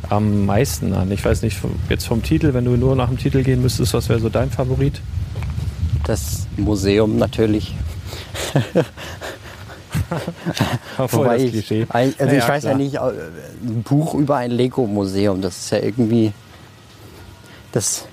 am 0.09 0.45
meisten 0.45 0.93
an. 0.93 1.11
Ich 1.11 1.23
weiß 1.23 1.41
nicht, 1.41 1.57
jetzt 1.89 2.05
vom 2.07 2.23
Titel, 2.23 2.53
wenn 2.53 2.65
du 2.65 2.77
nur 2.77 2.95
nach 2.95 3.09
dem 3.09 3.17
Titel 3.17 3.43
gehen 3.43 3.61
müsstest, 3.61 3.93
was 3.93 4.09
wäre 4.09 4.19
so 4.19 4.29
dein 4.29 4.49
Favorit? 4.49 5.01
das 6.03 6.47
Museum 6.57 7.17
natürlich. 7.17 7.73
Wobei 10.97 11.37
das 11.37 11.43
ich, 11.43 11.51
Klischee. 11.51 11.85
also 11.89 12.13
Ja, 12.19 12.31
ich 12.33 12.47
weiß 12.47 12.63
klar. 12.63 12.73
ja 12.73 12.77
nicht, 12.77 12.95
äh, 12.95 12.99
ein 12.99 13.83
Buch 13.83 14.13
über 14.15 14.37
ein 14.37 14.51
Lego-Museum, 14.51 15.41
das 15.41 15.57
ist 15.57 15.71
ja 15.71 15.79
irgendwie, 15.79 16.33
das, 17.71 18.07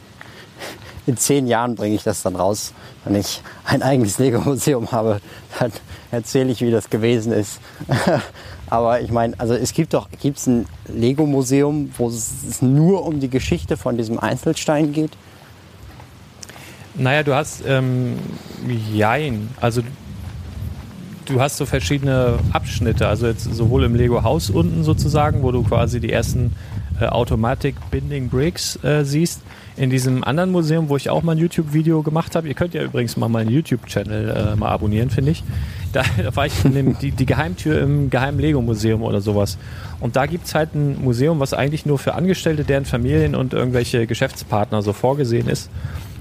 in 1.08 1.16
zehn 1.16 1.46
Jahren 1.46 1.74
bringe 1.74 1.94
ich 1.94 2.02
das 2.02 2.22
dann 2.22 2.36
raus, 2.36 2.74
wenn 3.04 3.14
ich 3.14 3.40
ein 3.64 3.82
eigenes 3.82 4.18
Lego-Museum 4.18 4.92
habe, 4.92 5.20
dann 5.58 5.72
erzähle 6.10 6.52
ich, 6.52 6.60
wie 6.60 6.70
das 6.70 6.90
gewesen 6.90 7.32
ist. 7.32 7.60
Aber 8.70 9.00
ich 9.00 9.10
meine, 9.10 9.34
also 9.40 9.54
es 9.54 9.72
gibt 9.72 9.94
doch, 9.94 10.08
gibt 10.20 10.36
es 10.36 10.46
ein 10.46 10.66
Lego-Museum, 10.86 11.90
wo 11.96 12.08
es 12.08 12.60
nur 12.60 13.06
um 13.06 13.20
die 13.20 13.30
Geschichte 13.30 13.78
von 13.78 13.96
diesem 13.96 14.18
Einzelstein 14.18 14.92
geht? 14.92 15.12
Naja, 16.94 17.22
du 17.22 17.34
hast, 17.34 17.62
ähm, 17.66 18.18
jein, 18.92 19.48
also 19.62 19.80
du 21.24 21.40
hast 21.40 21.56
so 21.56 21.64
verschiedene 21.64 22.38
Abschnitte, 22.52 23.08
also 23.08 23.28
jetzt 23.28 23.44
sowohl 23.44 23.84
im 23.84 23.94
Lego-Haus 23.94 24.50
unten 24.50 24.84
sozusagen, 24.84 25.42
wo 25.42 25.52
du 25.52 25.62
quasi 25.62 26.00
die 26.00 26.12
ersten 26.12 26.54
äh, 27.00 27.06
Automatic 27.06 27.76
Binding 27.90 28.28
Bricks 28.28 28.78
äh, 28.84 29.04
siehst. 29.04 29.40
In 29.78 29.90
diesem 29.90 30.24
anderen 30.24 30.50
Museum, 30.50 30.88
wo 30.88 30.96
ich 30.96 31.08
auch 31.08 31.22
mal 31.22 31.32
ein 31.32 31.38
YouTube-Video 31.38 32.02
gemacht 32.02 32.34
habe, 32.34 32.48
ihr 32.48 32.54
könnt 32.54 32.74
ja 32.74 32.82
übrigens 32.82 33.16
mal 33.16 33.28
meinen 33.28 33.48
YouTube-Channel 33.48 34.28
äh, 34.54 34.56
mal 34.56 34.70
abonnieren, 34.70 35.10
finde 35.10 35.32
ich. 35.32 35.44
Da, 35.90 36.02
da 36.22 36.36
war 36.36 36.44
ich 36.44 36.66
in 36.66 36.74
dem, 36.74 36.98
die, 36.98 37.12
die 37.12 37.24
Geheimtür 37.24 37.80
im 37.80 38.10
geheimen 38.10 38.38
Lego-Museum 38.38 39.02
oder 39.02 39.22
sowas. 39.22 39.56
Und 40.00 40.16
da 40.16 40.26
gibt's 40.26 40.54
halt 40.54 40.74
ein 40.74 41.02
Museum, 41.02 41.40
was 41.40 41.54
eigentlich 41.54 41.86
nur 41.86 41.98
für 41.98 42.14
Angestellte, 42.14 42.64
deren 42.64 42.84
Familien 42.84 43.34
und 43.34 43.54
irgendwelche 43.54 44.06
Geschäftspartner 44.06 44.82
so 44.82 44.92
vorgesehen 44.92 45.48
ist. 45.48 45.70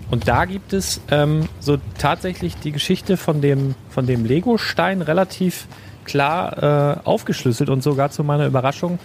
Und 0.10 0.30
da 0.30 0.46
gibt 0.46 0.72
es 0.72 1.02
ähm, 1.12 1.50
so 1.60 1.78
tatsächlich 1.98 2.56
die 2.56 2.72
Geschichte 2.72 3.18
von 3.18 3.42
dem, 3.42 3.76
von 3.90 4.08
dem 4.08 4.24
Lego-Stein 4.24 5.02
relativ 5.02 5.68
klar 6.06 6.96
äh, 6.96 7.00
aufgeschlüsselt 7.04 7.70
und 7.70 7.84
sogar 7.84 8.10
zu 8.10 8.24
meiner 8.24 8.48
Überraschung. 8.48 9.00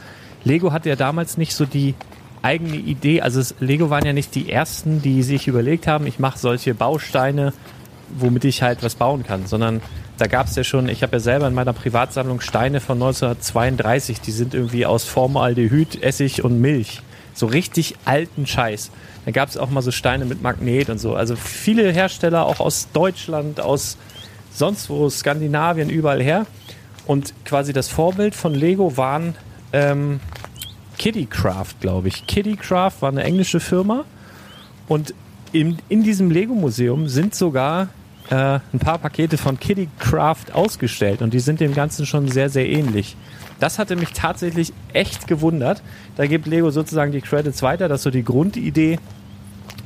Lego 0.45 0.73
hatte 0.73 0.89
ja 0.89 0.97
damals 0.97 1.37
nicht 1.37 1.55
so 1.55 1.65
die 1.65 1.95
eigene 2.43 2.77
Idee, 2.77 3.21
also 3.21 3.41
es, 3.41 3.55
Lego 3.61 3.91
waren 3.91 4.05
ja 4.05 4.13
nicht 4.13 4.35
die 4.35 4.51
ersten, 4.51 5.01
die 5.01 5.23
sich 5.23 5.49
überlegt 5.49 5.87
haben, 5.87 6.07
ich 6.07 6.19
mache 6.19 6.39
solche 6.39 6.75
Bausteine, 6.75 7.53
womit 8.19 8.45
ich 8.45 8.63
halt 8.63 8.83
was 8.83 8.97
bauen 8.97 9.23
kann, 9.23 9.47
sondern 9.47 9.81
da 10.19 10.27
gab 10.27 10.47
es 10.47 10.57
ja 10.57 10.65
schon, 10.65 10.89
ich 10.89 11.03
habe 11.03 11.15
ja 11.15 11.21
selber 11.21 11.49
in 11.49 11.55
meiner 11.55 11.73
Privatsammlung 11.73 12.41
Steine 12.41 12.81
von 12.81 12.97
1932, 12.97 14.21
die 14.21 14.31
sind 14.31 14.55
irgendwie 14.55 14.87
aus 14.87 15.05
Formaldehyd, 15.05 16.03
Essig 16.03 16.45
und 16.45 16.61
Milch. 16.61 17.01
So 17.35 17.47
richtig 17.47 17.97
alten 18.05 18.47
Scheiß. 18.47 18.91
Da 19.25 19.31
gab 19.31 19.49
es 19.49 19.57
auch 19.57 19.71
mal 19.71 19.81
so 19.81 19.91
Steine 19.91 20.27
mit 20.27 20.43
Magnet 20.43 20.91
und 20.91 20.99
so. 20.99 21.15
Also 21.15 21.35
viele 21.35 21.91
Hersteller, 21.91 22.45
auch 22.45 22.61
aus 22.61 22.89
Deutschland, 22.93 23.61
aus 23.61 23.97
sonst 24.53 24.91
wo, 24.91 25.09
Skandinavien, 25.09 25.89
überall 25.89 26.23
her. 26.23 26.47
Und 27.07 27.33
quasi 27.45 27.73
das 27.73 27.89
Vorbild 27.89 28.35
von 28.35 28.55
Lego 28.55 28.97
waren 28.97 29.35
ähm, 29.73 30.21
Kittycraft, 30.99 31.75
glaube 31.81 32.09
ich. 32.09 32.27
Kittycraft 32.27 32.95
war 33.01 33.11
eine 33.11 33.25
englische 33.25 33.61
Firma. 33.61 34.05
Und 34.89 35.15
in, 35.53 35.79
in 35.89 36.03
diesem 36.03 36.31
Lego-Museum 36.31 37.09
sind 37.09 37.35
sogar 37.35 37.89
äh, 38.31 38.35
ein 38.73 38.79
paar 38.79 38.99
Pakete 38.99 39.37
von 39.39 39.59
Kittycraft 39.59 40.53
ausgestellt. 40.53 41.23
Und 41.23 41.35
die 41.35 41.41
sind 41.41 41.61
dem 41.61 41.75
Ganzen 41.75 42.07
schon 42.07 42.29
sehr, 42.29 42.49
sehr 42.49 42.69
ähnlich. 42.69 43.17
Das 43.61 43.79
hatte 43.79 43.95
mich 43.95 44.13
tatsächlich 44.13 44.73
echt 44.93 45.29
gewundert. 45.29 45.83
Da 46.17 46.27
gibt 46.27 46.47
Lego 46.47 46.71
sozusagen 46.71 47.13
die 47.13 47.21
Credits 47.21 47.63
weiter, 47.63 47.89
dass 47.89 48.03
so 48.03 48.11
die 48.11 48.25
Grundidee 48.25 48.99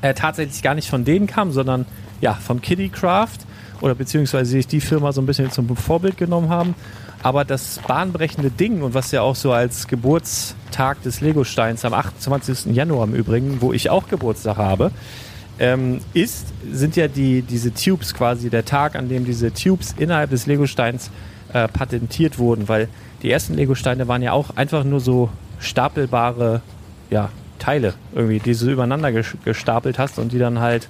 äh, 0.00 0.14
tatsächlich 0.14 0.62
gar 0.62 0.74
nicht 0.74 0.88
von 0.88 1.04
denen 1.04 1.26
kam, 1.26 1.52
sondern 1.52 1.84
ja, 2.20 2.34
von 2.34 2.62
Kittycraft 2.62 3.38
oder 3.80 3.94
beziehungsweise 3.94 4.52
sich 4.52 4.66
die 4.66 4.80
Firma 4.80 5.12
so 5.12 5.20
ein 5.20 5.26
bisschen 5.26 5.50
zum 5.50 5.76
Vorbild 5.76 6.16
genommen 6.16 6.48
haben. 6.48 6.74
Aber 7.26 7.44
das 7.44 7.80
bahnbrechende 7.88 8.52
Ding 8.52 8.82
und 8.82 8.94
was 8.94 9.10
ja 9.10 9.22
auch 9.22 9.34
so 9.34 9.50
als 9.50 9.88
Geburtstag 9.88 11.02
des 11.02 11.20
Lego-Steins 11.20 11.84
am 11.84 11.92
28. 11.92 12.66
Januar 12.66 13.04
im 13.08 13.14
Übrigen, 13.16 13.60
wo 13.60 13.72
ich 13.72 13.90
auch 13.90 14.06
Geburtstag 14.06 14.58
habe, 14.58 14.92
ähm, 15.58 15.98
ist, 16.14 16.46
sind 16.70 16.94
ja 16.94 17.08
die, 17.08 17.42
diese 17.42 17.74
Tubes 17.74 18.14
quasi 18.14 18.48
der 18.48 18.64
Tag, 18.64 18.94
an 18.94 19.08
dem 19.08 19.24
diese 19.24 19.52
Tubes 19.52 19.92
innerhalb 19.98 20.30
des 20.30 20.46
Lego-Steins 20.46 21.10
äh, 21.52 21.66
patentiert 21.66 22.38
wurden, 22.38 22.68
weil 22.68 22.88
die 23.24 23.32
ersten 23.32 23.54
Lego-Steine 23.54 24.06
waren 24.06 24.22
ja 24.22 24.30
auch 24.30 24.50
einfach 24.54 24.84
nur 24.84 25.00
so 25.00 25.28
stapelbare 25.58 26.60
ja, 27.10 27.30
Teile 27.58 27.94
irgendwie, 28.14 28.38
die 28.38 28.54
du 28.54 28.70
übereinander 28.70 29.08
ges- 29.08 29.34
gestapelt 29.44 29.98
hast 29.98 30.20
und 30.20 30.30
die 30.30 30.38
dann 30.38 30.60
halt 30.60 30.88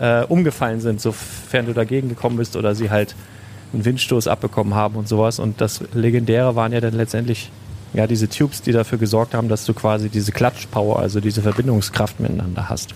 äh, 0.00 0.24
umgefallen 0.24 0.80
sind, 0.80 1.02
sofern 1.02 1.66
du 1.66 1.74
dagegen 1.74 2.08
gekommen 2.08 2.38
bist 2.38 2.56
oder 2.56 2.74
sie 2.74 2.88
halt 2.88 3.14
einen 3.74 3.84
Windstoß 3.84 4.28
abbekommen 4.28 4.74
haben 4.74 4.96
und 4.96 5.08
sowas. 5.08 5.38
Und 5.38 5.60
das 5.60 5.82
Legendäre 5.92 6.56
waren 6.56 6.72
ja 6.72 6.80
dann 6.80 6.94
letztendlich 6.94 7.50
ja 7.92 8.06
diese 8.06 8.28
Tubes, 8.28 8.62
die 8.62 8.72
dafür 8.72 8.98
gesorgt 8.98 9.34
haben, 9.34 9.48
dass 9.48 9.64
du 9.64 9.74
quasi 9.74 10.08
diese 10.08 10.32
Klatschpower, 10.32 10.98
also 10.98 11.20
diese 11.20 11.42
Verbindungskraft 11.42 12.20
miteinander 12.20 12.68
hast. 12.68 12.94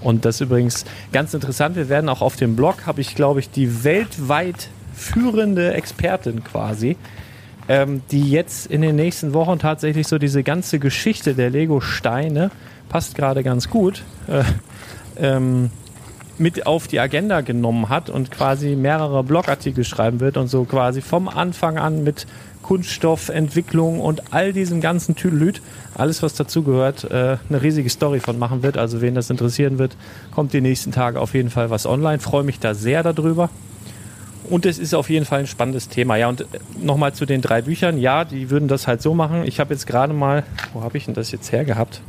Und 0.00 0.24
das 0.24 0.36
ist 0.36 0.42
übrigens 0.42 0.84
ganz 1.12 1.32
interessant. 1.34 1.76
Wir 1.76 1.88
werden 1.88 2.08
auch 2.08 2.20
auf 2.20 2.36
dem 2.36 2.56
Blog, 2.56 2.86
habe 2.86 3.00
ich 3.00 3.14
glaube 3.14 3.40
ich, 3.40 3.50
die 3.50 3.84
weltweit 3.84 4.68
führende 4.92 5.72
Expertin 5.72 6.44
quasi, 6.44 6.96
ähm, 7.68 8.02
die 8.10 8.30
jetzt 8.30 8.66
in 8.66 8.82
den 8.82 8.96
nächsten 8.96 9.32
Wochen 9.32 9.58
tatsächlich 9.58 10.06
so 10.06 10.18
diese 10.18 10.42
ganze 10.42 10.78
Geschichte 10.78 11.34
der 11.34 11.50
Lego-Steine, 11.50 12.50
passt 12.88 13.14
gerade 13.14 13.42
ganz 13.42 13.70
gut, 13.70 14.02
äh, 14.28 14.44
ähm, 15.16 15.70
mit 16.38 16.66
auf 16.66 16.88
die 16.88 17.00
Agenda 17.00 17.40
genommen 17.40 17.88
hat 17.88 18.10
und 18.10 18.30
quasi 18.30 18.76
mehrere 18.76 19.22
Blogartikel 19.22 19.84
schreiben 19.84 20.20
wird 20.20 20.36
und 20.36 20.48
so 20.48 20.64
quasi 20.64 21.00
vom 21.00 21.28
Anfang 21.28 21.78
an 21.78 22.04
mit 22.04 22.26
Kunststoffentwicklung 22.62 24.00
und 24.00 24.32
all 24.32 24.52
diesem 24.52 24.80
ganzen 24.80 25.14
Tüdelüt, 25.14 25.60
alles 25.94 26.22
was 26.22 26.34
dazugehört, 26.34 27.04
äh, 27.04 27.36
eine 27.48 27.62
riesige 27.62 27.90
Story 27.90 28.20
von 28.20 28.38
machen 28.38 28.62
wird. 28.62 28.78
Also 28.78 29.02
wen 29.02 29.14
das 29.14 29.28
interessieren 29.28 29.78
wird, 29.78 29.96
kommt 30.34 30.52
die 30.54 30.62
nächsten 30.62 30.90
Tage 30.90 31.20
auf 31.20 31.34
jeden 31.34 31.50
Fall 31.50 31.70
was 31.70 31.86
online. 31.86 32.20
Freue 32.20 32.42
mich 32.42 32.58
da 32.58 32.74
sehr 32.74 33.02
darüber. 33.02 33.50
Und 34.48 34.66
es 34.66 34.78
ist 34.78 34.94
auf 34.94 35.08
jeden 35.08 35.24
Fall 35.24 35.40
ein 35.40 35.46
spannendes 35.46 35.88
Thema. 35.88 36.16
Ja, 36.16 36.28
und 36.28 36.46
nochmal 36.82 37.14
zu 37.14 37.26
den 37.26 37.40
drei 37.40 37.62
Büchern. 37.62 37.98
Ja, 37.98 38.24
die 38.24 38.50
würden 38.50 38.68
das 38.68 38.86
halt 38.86 39.00
so 39.00 39.14
machen. 39.14 39.44
Ich 39.44 39.60
habe 39.60 39.72
jetzt 39.72 39.86
gerade 39.86 40.12
mal, 40.12 40.42
wo 40.72 40.82
habe 40.82 40.96
ich 40.98 41.06
denn 41.06 41.14
das 41.14 41.30
jetzt 41.32 41.52
hergehabt? 41.52 42.00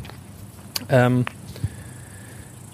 Ähm, 0.89 1.25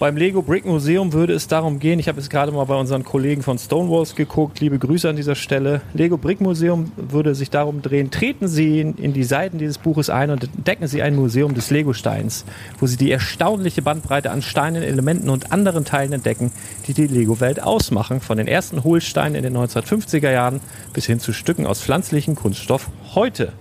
beim 0.01 0.17
Lego 0.17 0.41
Brick 0.41 0.65
Museum 0.65 1.13
würde 1.13 1.33
es 1.33 1.47
darum 1.47 1.77
gehen, 1.77 1.99
ich 1.99 2.07
habe 2.07 2.19
jetzt 2.19 2.31
gerade 2.31 2.51
mal 2.51 2.63
bei 2.63 2.73
unseren 2.73 3.05
Kollegen 3.05 3.43
von 3.43 3.59
Stonewalls 3.59 4.15
geguckt, 4.15 4.59
liebe 4.59 4.79
Grüße 4.79 5.07
an 5.07 5.15
dieser 5.15 5.35
Stelle. 5.35 5.81
Lego 5.93 6.17
Brick 6.17 6.41
Museum 6.41 6.91
würde 6.95 7.35
sich 7.35 7.51
darum 7.51 7.83
drehen, 7.83 8.09
treten 8.09 8.47
Sie 8.47 8.79
in, 8.79 9.13
die 9.13 9.23
Seiten 9.23 9.59
dieses 9.59 9.77
Buches 9.77 10.09
ein 10.09 10.31
und 10.31 10.43
entdecken 10.43 10.87
Sie 10.87 11.03
ein 11.03 11.15
Museum 11.15 11.53
des 11.53 11.69
Lego-Steins, 11.69 12.45
wo 12.79 12.87
Sie 12.87 12.97
die 12.97 13.11
erstaunliche 13.11 13.83
Bandbreite 13.83 14.31
an 14.31 14.41
Steinen, 14.41 14.81
Elementen 14.81 15.29
und 15.29 15.51
anderen 15.51 15.85
Teilen 15.85 16.13
entdecken, 16.13 16.51
die 16.87 16.95
die 16.95 17.05
Lego-Welt 17.05 17.61
ausmachen, 17.61 18.21
von 18.21 18.39
den 18.39 18.47
ersten 18.47 18.83
Hohlsteinen 18.83 19.35
in 19.35 19.43
den 19.43 19.55
1950er 19.55 20.31
Jahren 20.31 20.61
bis 20.93 21.05
hin 21.05 21.19
zu 21.19 21.31
Stücken 21.31 21.67
aus 21.67 21.79
pflanzlichem 21.79 22.33
Kunststoff 22.33 22.89
heute. 23.13 23.53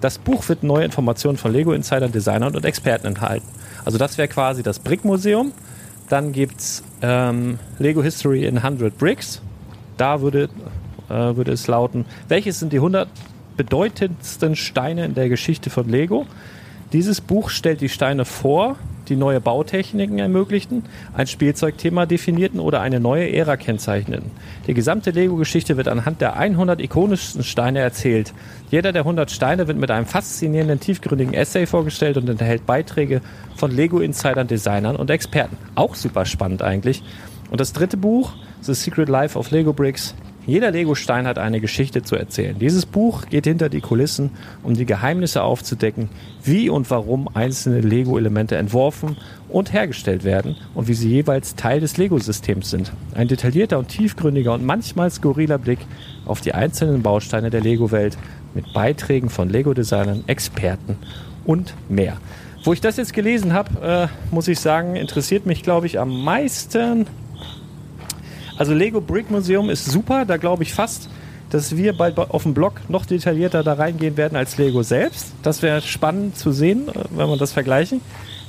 Das 0.00 0.18
Buch 0.18 0.48
wird 0.48 0.62
neue 0.62 0.84
Informationen 0.84 1.36
von 1.36 1.52
Lego-Insidern, 1.52 2.12
Designern 2.12 2.54
und 2.54 2.64
Experten 2.64 3.08
enthalten. 3.08 3.48
Also 3.84 3.98
das 3.98 4.18
wäre 4.18 4.28
quasi 4.28 4.62
das 4.62 4.78
Brick-Museum. 4.78 5.50
Dann 6.10 6.32
gibt's 6.32 6.82
ähm, 7.00 7.58
Lego 7.78 8.02
History 8.02 8.44
in 8.44 8.58
100 8.58 8.98
Bricks. 8.98 9.40
Da 9.96 10.20
würde 10.20 10.50
äh, 11.08 11.36
würde 11.36 11.52
es 11.52 11.66
lauten. 11.66 12.04
Welches 12.28 12.60
sind 12.60 12.72
die 12.72 12.78
100 12.78 13.08
bedeutendsten 13.56 14.56
Steine 14.56 15.04
in 15.04 15.14
der 15.14 15.28
Geschichte 15.28 15.68
von 15.70 15.88
Lego? 15.88 16.26
Dieses 16.92 17.20
Buch 17.20 17.50
stellt 17.50 17.80
die 17.80 17.88
Steine 17.88 18.24
vor, 18.24 18.76
die 19.10 19.16
neue 19.16 19.40
Bautechniken 19.40 20.18
ermöglichten, 20.18 20.84
ein 21.12 21.26
Spielzeugthema 21.26 22.06
definierten 22.06 22.60
oder 22.60 22.80
eine 22.80 23.00
neue 23.00 23.30
Ära 23.30 23.56
kennzeichneten. 23.58 24.30
Die 24.66 24.74
gesamte 24.74 25.10
Lego-Geschichte 25.10 25.76
wird 25.76 25.88
anhand 25.88 26.20
der 26.20 26.36
100 26.36 26.80
ikonischsten 26.80 27.42
Steine 27.42 27.80
erzählt. 27.80 28.32
Jeder 28.70 28.92
der 28.92 29.02
100 29.02 29.30
Steine 29.30 29.68
wird 29.68 29.76
mit 29.76 29.90
einem 29.90 30.06
faszinierenden, 30.06 30.80
tiefgründigen 30.80 31.34
Essay 31.34 31.66
vorgestellt 31.66 32.16
und 32.16 32.28
enthält 32.28 32.64
Beiträge 32.64 33.20
von 33.56 33.70
Lego-Insidern, 33.70 34.46
Designern 34.46 34.96
und 34.96 35.10
Experten. 35.10 35.58
Auch 35.74 35.94
super 35.94 36.24
spannend 36.24 36.62
eigentlich. 36.62 37.02
Und 37.50 37.60
das 37.60 37.72
dritte 37.72 37.96
Buch, 37.96 38.32
The 38.60 38.74
Secret 38.74 39.08
Life 39.08 39.36
of 39.36 39.50
Lego 39.50 39.72
Bricks, 39.72 40.14
jeder 40.50 40.70
Lego-Stein 40.70 41.26
hat 41.26 41.38
eine 41.38 41.60
Geschichte 41.60 42.02
zu 42.02 42.16
erzählen. 42.16 42.58
Dieses 42.58 42.84
Buch 42.84 43.26
geht 43.26 43.44
hinter 43.44 43.68
die 43.68 43.80
Kulissen, 43.80 44.30
um 44.62 44.74
die 44.74 44.84
Geheimnisse 44.84 45.42
aufzudecken, 45.42 46.08
wie 46.42 46.68
und 46.68 46.90
warum 46.90 47.28
einzelne 47.34 47.80
Lego-Elemente 47.80 48.56
entworfen 48.56 49.16
und 49.48 49.72
hergestellt 49.72 50.24
werden 50.24 50.56
und 50.74 50.88
wie 50.88 50.94
sie 50.94 51.08
jeweils 51.08 51.54
Teil 51.54 51.80
des 51.80 51.96
Lego-Systems 51.96 52.70
sind. 52.70 52.92
Ein 53.14 53.28
detaillierter 53.28 53.78
und 53.78 53.88
tiefgründiger 53.88 54.52
und 54.52 54.64
manchmal 54.64 55.10
skurriler 55.10 55.58
Blick 55.58 55.80
auf 56.26 56.40
die 56.40 56.52
einzelnen 56.52 57.02
Bausteine 57.02 57.50
der 57.50 57.60
Lego-Welt 57.60 58.18
mit 58.54 58.72
Beiträgen 58.72 59.30
von 59.30 59.48
Lego-Designern, 59.48 60.24
Experten 60.26 60.96
und 61.44 61.74
mehr. 61.88 62.16
Wo 62.62 62.72
ich 62.72 62.80
das 62.80 62.96
jetzt 62.98 63.14
gelesen 63.14 63.52
habe, 63.54 64.08
äh, 64.10 64.34
muss 64.34 64.48
ich 64.48 64.60
sagen, 64.60 64.96
interessiert 64.96 65.46
mich, 65.46 65.62
glaube 65.62 65.86
ich, 65.86 65.98
am 65.98 66.22
meisten 66.22 67.06
also 68.60 68.74
Lego 68.74 69.00
Brick 69.00 69.30
Museum 69.30 69.70
ist 69.70 69.86
super, 69.86 70.26
da 70.26 70.36
glaube 70.36 70.64
ich 70.64 70.74
fast, 70.74 71.08
dass 71.48 71.78
wir 71.78 71.94
bald 71.94 72.18
auf 72.18 72.42
dem 72.42 72.52
Blog 72.52 72.74
noch 72.90 73.06
detaillierter 73.06 73.62
da 73.62 73.72
reingehen 73.72 74.18
werden 74.18 74.36
als 74.36 74.58
Lego 74.58 74.82
selbst. 74.82 75.32
Das 75.42 75.62
wäre 75.62 75.80
spannend 75.80 76.36
zu 76.36 76.52
sehen, 76.52 76.88
äh, 76.88 76.92
wenn 77.08 77.26
wir 77.30 77.38
das 77.38 77.52
vergleichen. 77.52 78.02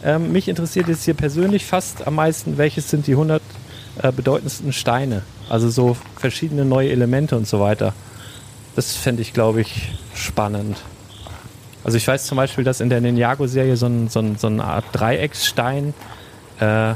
Ähm, 0.03 0.34
mich 0.34 0.49
interessiert 0.49 0.89
jetzt 0.89 1.05
hier 1.05 1.14
persönlich 1.14 1.66
fast 1.66 2.05
am 2.05 2.16
meisten, 2.16 2.57
welches 2.57 2.89
sind 2.89 3.07
die 3.07 3.14
100 3.14 3.41
äh, 4.03 4.12
bedeutendsten 4.12 4.74
Steine. 4.74 5.22
Also 5.47 5.70
so 5.70 5.95
verschiedene 6.18 6.66
neue 6.66 6.89
Elemente 6.89 7.38
und 7.38 7.47
so 7.47 7.62
weiter. 7.62 7.93
Das 8.76 8.97
fände 8.97 9.22
ich, 9.22 9.32
glaube 9.32 9.62
ich, 9.62 9.93
spannend. 10.14 10.76
Also 11.86 11.95
ich 11.95 12.05
weiß 12.05 12.26
zum 12.26 12.36
Beispiel, 12.36 12.66
dass 12.66 12.82
in 12.82 12.89
der 12.89 12.99
Ninjago-Serie 12.99 13.78
so, 13.78 13.86
ein, 13.86 14.09
so, 14.09 14.20
ein, 14.20 14.38
so 14.38 14.47
eine 14.47 14.66
Art 14.66 14.84
Dreiecksstein 14.91 15.93
äh, 16.59 16.95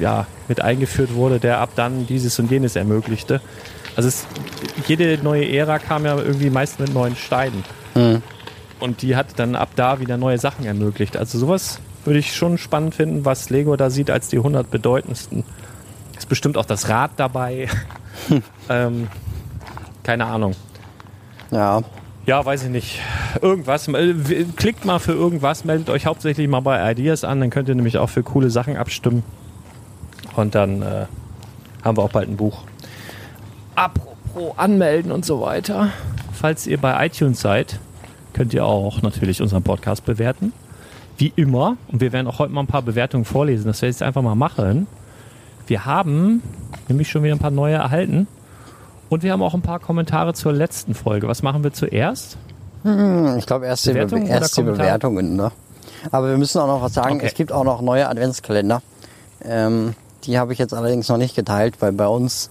ja, 0.00 0.26
mit 0.48 0.60
eingeführt 0.60 1.14
wurde, 1.14 1.40
der 1.40 1.58
ab 1.58 1.70
dann 1.76 2.06
dieses 2.06 2.38
und 2.38 2.50
jenes 2.50 2.76
ermöglichte. 2.76 3.40
Also 3.96 4.08
es, 4.08 4.26
jede 4.86 5.18
neue 5.22 5.48
Ära 5.48 5.78
kam 5.78 6.04
ja 6.04 6.16
irgendwie 6.16 6.50
meist 6.50 6.78
mit 6.80 6.92
neuen 6.94 7.16
Steinen. 7.16 7.64
Mhm. 7.94 8.22
Und 8.80 9.02
die 9.02 9.16
hat 9.16 9.38
dann 9.38 9.56
ab 9.56 9.70
da 9.74 10.00
wieder 10.00 10.16
neue 10.16 10.38
Sachen 10.38 10.64
ermöglicht. 10.64 11.16
Also 11.16 11.38
sowas 11.38 11.80
würde 12.04 12.20
ich 12.20 12.34
schon 12.34 12.58
spannend 12.58 12.94
finden, 12.94 13.24
was 13.24 13.50
Lego 13.50 13.76
da 13.76 13.90
sieht 13.90 14.10
als 14.10 14.28
die 14.28 14.36
100 14.36 14.70
bedeutendsten. 14.70 15.44
Ist 16.16 16.28
bestimmt 16.28 16.56
auch 16.56 16.64
das 16.64 16.88
Rad 16.88 17.12
dabei. 17.16 17.68
ähm, 18.68 19.08
keine 20.02 20.26
Ahnung. 20.26 20.54
Ja. 21.50 21.82
Ja, 22.26 22.44
weiß 22.44 22.64
ich 22.64 22.70
nicht. 22.70 23.00
Irgendwas. 23.40 23.90
Klickt 24.56 24.84
mal 24.84 24.98
für 24.98 25.12
irgendwas, 25.12 25.64
meldet 25.64 25.88
euch 25.90 26.06
hauptsächlich 26.06 26.46
mal 26.46 26.60
bei 26.60 26.90
Ideas 26.90 27.24
an, 27.24 27.40
dann 27.40 27.50
könnt 27.50 27.68
ihr 27.68 27.74
nämlich 27.74 27.98
auch 27.98 28.10
für 28.10 28.22
coole 28.22 28.50
Sachen 28.50 28.76
abstimmen. 28.76 29.22
Und 30.38 30.54
dann 30.54 30.82
äh, 30.82 31.06
haben 31.82 31.96
wir 31.96 32.04
auch 32.04 32.12
bald 32.12 32.28
ein 32.28 32.36
Buch. 32.36 32.62
Apropos 33.74 34.56
anmelden 34.56 35.10
und 35.10 35.24
so 35.24 35.40
weiter. 35.40 35.88
Falls 36.32 36.68
ihr 36.68 36.78
bei 36.78 37.04
iTunes 37.06 37.40
seid, 37.40 37.80
könnt 38.34 38.54
ihr 38.54 38.64
auch 38.64 39.02
natürlich 39.02 39.42
unseren 39.42 39.64
Podcast 39.64 40.04
bewerten. 40.04 40.52
Wie 41.16 41.32
immer. 41.34 41.76
Und 41.88 42.00
wir 42.00 42.12
werden 42.12 42.28
auch 42.28 42.38
heute 42.38 42.52
mal 42.52 42.60
ein 42.60 42.68
paar 42.68 42.82
Bewertungen 42.82 43.24
vorlesen. 43.24 43.66
Das 43.66 43.82
werde 43.82 43.90
ich 43.90 43.96
jetzt 43.96 44.04
einfach 44.04 44.22
mal 44.22 44.36
machen. 44.36 44.86
Wir 45.66 45.86
haben 45.86 46.40
nämlich 46.86 47.10
schon 47.10 47.24
wieder 47.24 47.34
ein 47.34 47.40
paar 47.40 47.50
neue 47.50 47.74
erhalten. 47.74 48.28
Und 49.08 49.24
wir 49.24 49.32
haben 49.32 49.42
auch 49.42 49.54
ein 49.54 49.62
paar 49.62 49.80
Kommentare 49.80 50.34
zur 50.34 50.52
letzten 50.52 50.94
Folge. 50.94 51.26
Was 51.26 51.42
machen 51.42 51.64
wir 51.64 51.72
zuerst? 51.72 52.38
Hm, 52.84 53.38
ich 53.38 53.46
glaube, 53.46 53.66
erste, 53.66 53.90
Bewertungen, 53.90 54.26
Be 54.26 54.30
erste 54.30 54.62
Bewertungen. 54.62 55.34
Ne? 55.34 55.50
Aber 56.12 56.28
wir 56.28 56.38
müssen 56.38 56.60
auch 56.60 56.68
noch 56.68 56.80
was 56.80 56.94
sagen. 56.94 57.16
Okay. 57.16 57.26
Es 57.26 57.34
gibt 57.34 57.50
auch 57.50 57.64
noch 57.64 57.82
neue 57.82 58.08
Adventskalender. 58.08 58.82
Ähm, 59.44 59.96
die 60.28 60.38
habe 60.38 60.52
ich 60.52 60.58
jetzt 60.58 60.74
allerdings 60.74 61.08
noch 61.08 61.16
nicht 61.16 61.34
geteilt, 61.34 61.76
weil 61.80 61.92
bei 61.92 62.06
uns 62.06 62.50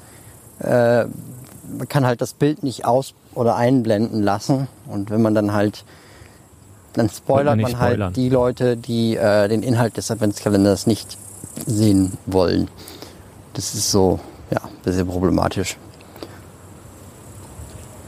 äh, 0.59 1.05
man 1.05 1.88
kann 1.88 2.05
halt 2.05 2.21
das 2.21 2.34
Bild 2.34 2.63
nicht 2.63 2.86
aus- 2.86 3.13
oder 3.36 3.55
einblenden 3.55 4.23
lassen. 4.23 4.67
Und 4.88 5.11
wenn 5.11 5.21
man 5.21 5.36
dann 5.36 5.53
halt, 5.53 5.86
dann 6.93 7.09
spoilert 7.09 7.57
man, 7.59 7.71
man 7.71 7.80
halt 7.80 8.15
die 8.15 8.30
Leute, 8.30 8.78
die 8.78 9.15
äh, 9.15 9.47
den 9.47 9.61
Inhalt 9.63 9.95
des 9.97 10.09
Adventskalenders 10.09 10.88
nicht 10.88 11.17
sehen 11.65 12.17
wollen. 12.25 12.67
Das 13.53 13.75
ist 13.75 13.91
so, 13.91 14.19
ja, 14.49 14.61
ein 14.63 14.82
bisschen 14.84 15.07
problematisch. 15.07 15.78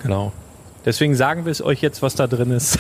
Genau. 0.02 0.32
Deswegen 0.86 1.16
sagen 1.16 1.46
wir 1.46 1.52
es 1.52 1.62
euch 1.62 1.82
jetzt, 1.82 2.02
was 2.02 2.16
da 2.16 2.28
drin 2.28 2.52
ist. 2.52 2.80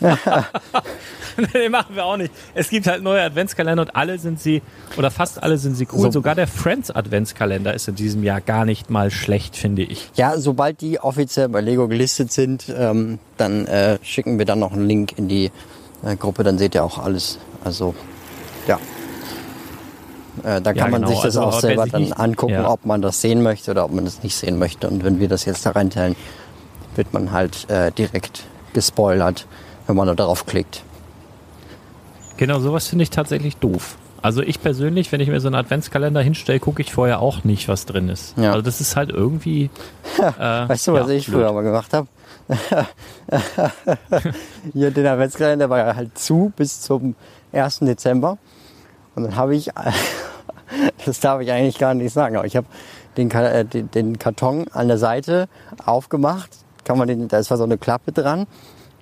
nee, 1.54 1.68
machen 1.68 1.94
wir 1.94 2.04
auch 2.04 2.16
nicht. 2.16 2.32
Es 2.54 2.70
gibt 2.70 2.86
halt 2.86 3.02
neue 3.02 3.22
Adventskalender 3.22 3.82
und 3.82 3.96
alle 3.96 4.18
sind 4.18 4.40
sie, 4.40 4.62
oder 4.96 5.10
fast 5.10 5.42
alle 5.42 5.58
sind 5.58 5.74
sie 5.74 5.88
cool. 5.92 6.00
So. 6.00 6.10
Sogar 6.10 6.34
der 6.34 6.46
Friends 6.46 6.90
Adventskalender 6.90 7.74
ist 7.74 7.88
in 7.88 7.96
diesem 7.96 8.22
Jahr 8.22 8.40
gar 8.40 8.64
nicht 8.64 8.90
mal 8.90 9.10
schlecht, 9.10 9.56
finde 9.56 9.82
ich. 9.82 10.10
Ja, 10.14 10.38
sobald 10.38 10.80
die 10.80 11.00
offiziell 11.00 11.48
bei 11.48 11.60
Lego 11.60 11.88
gelistet 11.88 12.32
sind, 12.32 12.72
ähm, 12.76 13.18
dann 13.36 13.66
äh, 13.66 13.98
schicken 14.02 14.38
wir 14.38 14.46
dann 14.46 14.60
noch 14.60 14.72
einen 14.72 14.86
Link 14.86 15.18
in 15.18 15.28
die 15.28 15.50
äh, 16.04 16.16
Gruppe, 16.16 16.44
dann 16.44 16.58
seht 16.58 16.74
ihr 16.74 16.84
auch 16.84 16.98
alles. 16.98 17.38
Also, 17.64 17.94
ja. 18.66 18.78
Äh, 20.44 20.60
da 20.60 20.72
kann 20.72 20.76
ja, 20.76 20.84
genau. 20.86 20.98
man 20.98 21.08
sich 21.08 21.16
das 21.18 21.36
also, 21.36 21.42
auch 21.42 21.60
selber 21.60 21.86
dann 21.86 22.02
nicht, 22.02 22.18
angucken, 22.18 22.54
ja. 22.54 22.70
ob 22.70 22.86
man 22.86 23.02
das 23.02 23.20
sehen 23.20 23.42
möchte 23.42 23.70
oder 23.70 23.84
ob 23.84 23.92
man 23.92 24.04
das 24.04 24.22
nicht 24.22 24.34
sehen 24.34 24.58
möchte. 24.58 24.88
Und 24.88 25.04
wenn 25.04 25.20
wir 25.20 25.28
das 25.28 25.44
jetzt 25.44 25.66
da 25.66 25.72
reinteilen, 25.72 26.16
wird 26.96 27.12
man 27.12 27.32
halt 27.32 27.68
äh, 27.70 27.90
direkt 27.92 28.44
gespoilert, 28.72 29.46
wenn 29.86 29.96
man 29.96 30.06
da 30.08 30.14
drauf 30.14 30.46
klickt. 30.46 30.82
Genau, 32.36 32.58
sowas 32.60 32.88
finde 32.88 33.04
ich 33.04 33.10
tatsächlich 33.10 33.56
doof. 33.58 33.96
Also 34.22 34.40
ich 34.40 34.62
persönlich, 34.62 35.10
wenn 35.10 35.20
ich 35.20 35.28
mir 35.28 35.40
so 35.40 35.48
einen 35.48 35.56
Adventskalender 35.56 36.22
hinstelle, 36.22 36.60
gucke 36.60 36.80
ich 36.80 36.92
vorher 36.92 37.20
auch 37.20 37.42
nicht, 37.42 37.68
was 37.68 37.86
drin 37.86 38.08
ist. 38.08 38.38
Ja. 38.38 38.50
Also 38.50 38.62
das 38.62 38.80
ist 38.80 38.94
halt 38.94 39.10
irgendwie. 39.10 39.68
Äh, 40.18 40.68
weißt 40.68 40.88
du, 40.88 40.92
was 40.92 41.08
ja, 41.08 41.14
ich 41.14 41.26
blöd. 41.26 41.40
früher 41.40 41.52
mal 41.52 41.62
gemacht 41.62 41.92
habe? 41.92 42.06
Hier 44.72 44.90
den 44.92 45.06
Adventskalender 45.06 45.68
war 45.68 45.78
ja 45.78 45.96
halt 45.96 46.16
zu 46.16 46.52
bis 46.56 46.80
zum 46.80 47.16
1. 47.52 47.80
Dezember. 47.80 48.38
Und 49.16 49.24
dann 49.24 49.36
habe 49.36 49.56
ich, 49.56 49.70
das 51.04 51.18
darf 51.18 51.40
ich 51.40 51.50
eigentlich 51.50 51.78
gar 51.78 51.94
nicht 51.94 52.12
sagen, 52.12 52.36
aber 52.36 52.46
ich 52.46 52.56
habe 52.56 52.66
den, 53.16 53.30
äh, 53.30 53.64
den 53.64 54.18
Karton 54.18 54.66
an 54.72 54.86
der 54.86 54.98
Seite 54.98 55.48
aufgemacht. 55.84 56.50
Kann 56.84 56.98
man 56.98 57.08
den, 57.08 57.28
da 57.28 57.38
ist 57.38 57.48
so 57.48 57.62
eine 57.62 57.78
Klappe 57.78 58.12
dran 58.12 58.46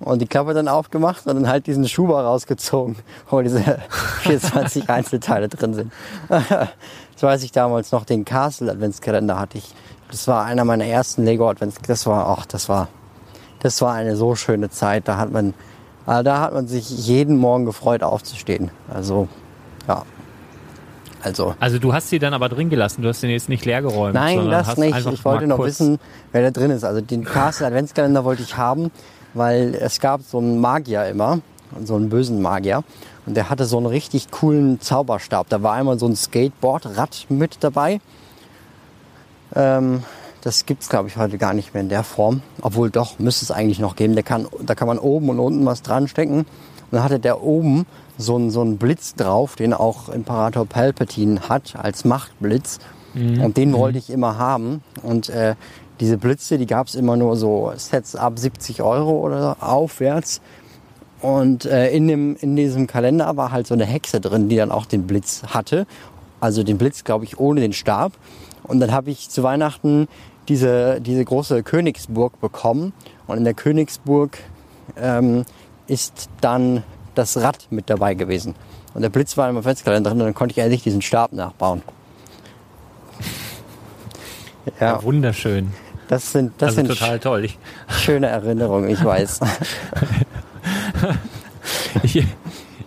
und 0.01 0.21
die 0.21 0.27
Klappe 0.27 0.55
dann 0.55 0.69
aufgemacht 0.69 1.27
und 1.27 1.35
dann 1.35 1.49
halt 1.49 1.67
diesen 1.67 1.87
Schuber 1.89 2.23
rausgezogen, 2.23 2.97
wo 3.29 3.41
diese 3.43 3.61
24 4.23 4.89
Einzelteile 4.89 5.49
drin 5.49 5.75
sind. 5.75 5.93
das 6.29 7.23
weiß 7.23 7.43
ich 7.43 7.53
damals 7.53 7.93
noch, 7.93 8.05
den 8.05 8.25
Castle 8.25 8.71
Adventskalender 8.71 9.39
hatte 9.39 9.59
ich. 9.59 9.75
Das 10.11 10.27
war 10.27 10.45
einer 10.45 10.65
meiner 10.65 10.87
ersten 10.87 11.25
Lego 11.25 11.49
Advents. 11.49 11.77
Das 11.87 12.07
war, 12.07 12.27
ach, 12.29 12.47
das 12.47 12.69
war, 12.69 12.89
das 13.61 13.81
war 13.81 13.95
eine 13.95 14.17
so 14.17 14.35
schöne 14.35 14.71
Zeit. 14.71 15.07
Da 15.07 15.19
hat 15.19 15.31
man, 15.31 15.55
ah, 16.07 16.23
da 16.23 16.41
hat 16.41 16.53
man 16.53 16.67
sich 16.67 16.91
jeden 17.07 17.37
Morgen 17.37 17.65
gefreut 17.65 18.03
aufzustehen. 18.03 18.71
Also, 18.93 19.29
ja. 19.87 20.03
Also, 21.23 21.55
also 21.61 21.79
du 21.79 21.93
hast 21.93 22.09
sie 22.09 22.19
dann 22.19 22.33
aber 22.33 22.49
drin 22.49 22.71
gelassen, 22.71 23.03
du 23.03 23.09
hast 23.09 23.23
den 23.23 23.31
jetzt 23.31 23.49
nicht 23.49 23.65
leer 23.65 23.83
geräumt. 23.83 24.15
Nein, 24.15 24.51
das 24.51 24.77
nicht. 24.77 24.97
Ich 25.07 25.25
wollte 25.25 25.47
noch 25.47 25.59
wissen, 25.59 25.99
wer 26.33 26.43
da 26.43 26.51
drin 26.51 26.71
ist. 26.71 26.85
Also 26.85 27.01
den 27.01 27.25
Castle 27.25 27.67
Adventskalender 27.67 28.25
wollte 28.25 28.43
ich 28.43 28.57
haben 28.57 28.91
weil 29.35 29.75
es 29.75 30.01
gab 30.01 30.23
so 30.23 30.39
einen 30.39 30.61
Magier 30.61 31.07
immer, 31.07 31.41
so 31.85 31.97
einen 31.97 32.09
bösen 32.09 32.41
Magier. 32.43 32.83
Und 33.27 33.37
der 33.37 33.51
hatte 33.51 33.67
so 33.67 33.77
einen 33.77 33.87
richtig 33.87 34.31
coolen 34.31 34.81
Zauberstab. 34.81 35.49
Da 35.49 35.63
war 35.63 35.75
einmal 35.75 35.99
so 35.99 36.07
ein 36.07 36.17
Skateboard-Rad 36.17 37.27
mit 37.29 37.59
dabei. 37.61 38.01
Ähm, 39.55 40.03
das 40.41 40.65
gibt's 40.65 40.89
glaube 40.89 41.09
ich, 41.09 41.17
heute 41.17 41.37
gar 41.39 41.53
nicht 41.53 41.75
mehr 41.75 41.83
in 41.83 41.91
der 41.91 42.03
Form. 42.03 42.43
Obwohl 42.63 42.91
doch, 42.91 43.19
müsste 43.19 43.45
es 43.45 43.51
eigentlich 43.51 43.79
noch 43.79 43.95
geben. 43.95 44.15
Der 44.15 44.25
kann, 44.25 44.49
da 44.63 44.75
kann 44.75 44.89
man 44.89 44.99
oben 44.99 45.29
und 45.29 45.39
unten 45.39 45.65
was 45.67 45.83
dran 45.83 46.09
stecken. 46.09 46.39
Und 46.39 46.47
dann 46.91 47.05
hatte 47.05 47.21
der 47.21 47.43
oben 47.43 47.87
so 48.21 48.37
einen, 48.37 48.51
so 48.51 48.61
einen 48.61 48.79
Blitz 48.79 49.15
drauf, 49.15 49.57
den 49.57 49.73
auch 49.73 50.09
Imperator 50.09 50.67
Palpatine 50.67 51.49
hat 51.49 51.75
als 51.77 52.05
Machtblitz. 52.05 52.79
Mhm. 53.15 53.43
Und 53.43 53.57
den 53.57 53.73
wollte 53.73 53.97
mhm. 53.97 54.05
ich 54.05 54.11
immer 54.11 54.39
haben. 54.39 54.83
Und 55.03 55.29
äh, 55.29 55.55
diese 56.01 56.17
Blitze, 56.17 56.59
die 56.59 56.67
gab 56.67 56.87
es 56.87 56.95
immer 56.95 57.17
nur 57.17 57.37
so 57.37 57.73
Sets 57.77 58.17
ab 58.17 58.39
70 58.39 58.83
Euro 58.83 59.19
oder 59.21 59.57
aufwärts. 59.61 60.41
Und 61.21 61.67
äh, 61.67 61.91
in, 61.91 62.09
dem, 62.09 62.37
in 62.41 62.57
diesem 62.57 62.87
Kalender 62.87 63.37
war 63.37 63.53
halt 63.53 63.67
so 63.67 63.75
eine 63.75 63.85
Hexe 63.85 64.21
drin, 64.21 64.49
die 64.49 64.57
dann 64.57 64.71
auch 64.71 64.87
den 64.87 65.07
Blitz 65.07 65.43
hatte. 65.49 65.87
also 66.41 66.63
den 66.63 66.79
Blitz, 66.79 67.05
glaube 67.05 67.25
ich, 67.25 67.39
ohne 67.39 67.61
den 67.61 67.75
Stab. 67.75 68.13
Und 68.63 68.81
dann 68.81 68.93
habe 68.93 69.11
ich 69.11 69.29
zu 69.29 69.43
Weihnachten 69.43 70.09
diese, 70.49 71.01
diese 71.01 71.25
große 71.25 71.63
Königsburg 71.63 72.41
bekommen. 72.41 72.93
Und 73.27 73.39
in 73.39 73.45
der 73.45 73.55
Königsburg 73.55 74.39
ähm, 74.97 75.45
ist 75.87 76.31
dann 76.41 76.83
das 77.21 77.37
Rad 77.37 77.67
mit 77.71 77.91
dabei 77.91 78.15
gewesen. 78.15 78.55
Und 78.95 79.03
der 79.03 79.11
Blitz 79.11 79.37
war 79.37 79.49
im 79.49 79.57
Adventskalender 79.57 80.11
drin 80.11 80.21
und 80.21 80.27
dann 80.27 80.35
konnte 80.35 80.53
ich 80.53 80.59
endlich 80.59 80.83
diesen 80.83 81.03
Stab 81.03 81.33
nachbauen. 81.33 81.83
Ja, 84.81 85.03
wunderschön. 85.03 85.73
Das 86.09 86.33
sind, 86.33 86.53
das 86.59 86.71
also 86.71 86.77
sind 86.77 86.89
total 86.89 87.19
toll. 87.21 87.45
Ich, 87.45 87.59
schöne 87.89 88.27
Erinnerungen, 88.27 88.91
ich 88.91 89.03
weiß. 89.05 89.41
ich, 92.03 92.25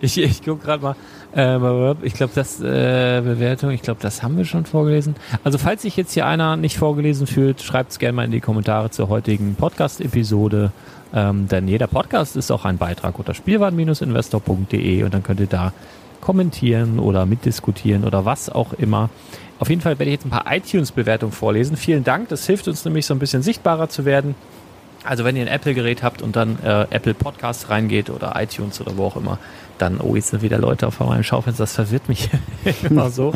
ich, 0.00 0.18
ich 0.18 0.42
gucke 0.42 0.64
gerade 0.64 0.82
mal. 0.82 0.96
Äh, 1.34 1.94
ich 2.02 2.14
glaube, 2.14 2.32
das 2.34 2.60
äh, 2.60 3.20
Bewertung, 3.22 3.70
ich 3.70 3.82
glaube, 3.82 4.00
das 4.02 4.22
haben 4.22 4.36
wir 4.36 4.44
schon 4.44 4.66
vorgelesen. 4.66 5.16
Also 5.42 5.58
falls 5.58 5.82
sich 5.82 5.96
jetzt 5.96 6.12
hier 6.12 6.26
einer 6.26 6.56
nicht 6.56 6.76
vorgelesen 6.76 7.26
fühlt, 7.26 7.62
schreibt 7.62 7.92
es 7.92 7.98
gerne 7.98 8.12
mal 8.14 8.24
in 8.24 8.30
die 8.30 8.40
Kommentare 8.40 8.90
zur 8.90 9.08
heutigen 9.08 9.54
Podcast-Episode. 9.54 10.70
Ähm, 11.14 11.46
denn 11.48 11.68
jeder 11.68 11.86
Podcast 11.86 12.36
ist 12.36 12.50
auch 12.50 12.64
ein 12.64 12.76
Beitrag 12.76 13.18
unter 13.18 13.34
spielwaren-investor.de 13.34 15.04
und 15.04 15.14
dann 15.14 15.22
könnt 15.22 15.40
ihr 15.40 15.46
da 15.46 15.72
kommentieren 16.20 16.98
oder 16.98 17.26
mitdiskutieren 17.26 18.04
oder 18.04 18.24
was 18.24 18.50
auch 18.50 18.72
immer. 18.72 19.10
Auf 19.60 19.68
jeden 19.68 19.80
Fall 19.82 19.98
werde 19.98 20.10
ich 20.10 20.16
jetzt 20.16 20.26
ein 20.26 20.30
paar 20.30 20.46
iTunes-Bewertungen 20.52 21.32
vorlesen. 21.32 21.76
Vielen 21.76 22.02
Dank, 22.02 22.28
das 22.30 22.46
hilft 22.46 22.66
uns 22.66 22.84
nämlich 22.84 23.06
so 23.06 23.14
ein 23.14 23.20
bisschen 23.20 23.42
sichtbarer 23.42 23.88
zu 23.88 24.04
werden. 24.04 24.34
Also 25.04 25.24
wenn 25.24 25.36
ihr 25.36 25.42
ein 25.42 25.48
Apple-Gerät 25.48 26.02
habt 26.02 26.22
und 26.22 26.34
dann 26.34 26.58
äh, 26.64 26.86
Apple 26.90 27.12
Podcasts 27.12 27.68
reingeht 27.68 28.08
oder 28.08 28.32
iTunes 28.36 28.80
oder 28.80 28.96
wo 28.96 29.04
auch 29.04 29.16
immer, 29.16 29.38
dann, 29.76 30.00
oh, 30.00 30.16
jetzt 30.16 30.28
sind 30.28 30.40
wieder 30.42 30.58
Leute 30.58 30.86
auf 30.86 30.98
meinem 31.00 31.22
Schaufenster, 31.22 31.64
das 31.64 31.74
verwirrt 31.74 32.08
mich 32.08 32.30
immer 32.82 33.10
so. 33.10 33.32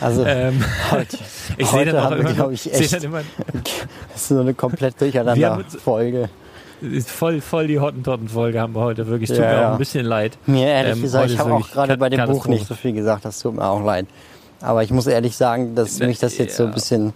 Also 0.00 0.24
Ähm, 0.26 0.64
heute, 0.90 1.18
ich 1.56 1.66
sehe 1.68 1.78
heute 1.78 1.92
dann 1.92 2.00
auch 2.00 2.04
haben 2.06 2.16
wir, 2.16 2.20
immer, 2.20 2.32
glaube 2.32 2.54
ich, 2.54 2.62
sehe 2.62 2.72
echt, 2.72 2.92
dann 2.92 3.02
immer 3.04 3.20
das 4.12 4.22
ist 4.22 4.28
so 4.28 4.40
eine 4.40 4.52
komplett 4.52 5.00
durcheinander 5.00 5.64
Folge. 5.82 6.28
Ist 6.82 7.10
voll, 7.10 7.40
voll 7.40 7.66
die 7.68 7.78
Hottentotten-Folge 7.78 8.60
haben 8.60 8.74
wir 8.74 8.80
heute, 8.80 9.06
wirklich. 9.06 9.30
Tut 9.30 9.38
Ja, 9.38 9.44
mir 9.44 9.56
auch 9.58 9.60
ja. 9.62 9.72
ein 9.72 9.78
bisschen 9.78 10.04
leid. 10.04 10.36
Mir 10.46 10.66
ehrlich 10.66 10.96
Ähm, 10.96 11.02
gesagt, 11.02 11.30
ich 11.30 11.38
habe 11.38 11.54
auch 11.54 11.70
gerade 11.70 11.96
bei 11.96 12.08
dem 12.08 12.24
Buch 12.26 12.46
nicht 12.46 12.66
so 12.66 12.74
viel 12.74 12.92
gesagt, 12.92 13.24
das 13.24 13.40
tut 13.40 13.54
mir 13.54 13.64
auch 13.64 13.84
leid. 13.84 14.06
Aber 14.60 14.82
ich 14.82 14.90
muss 14.90 15.06
ehrlich 15.06 15.36
sagen, 15.36 15.74
dass 15.74 15.98
mich 15.98 16.18
das 16.18 16.38
jetzt 16.38 16.56
so 16.56 16.64
ein 16.64 16.68
ja. 16.70 16.74
bisschen. 16.74 17.12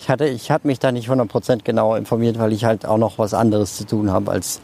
Ich 0.00 0.08
hatte, 0.08 0.26
ich 0.26 0.50
habe 0.50 0.66
mich 0.68 0.78
da 0.78 0.92
nicht 0.92 1.08
100% 1.10 1.60
genau 1.64 1.94
informiert, 1.96 2.38
weil 2.38 2.52
ich 2.52 2.64
halt 2.64 2.86
auch 2.86 2.98
noch 2.98 3.18
was 3.18 3.34
anderes 3.34 3.76
zu 3.76 3.84
tun 3.84 4.10
habe 4.12 4.30
als. 4.30 4.60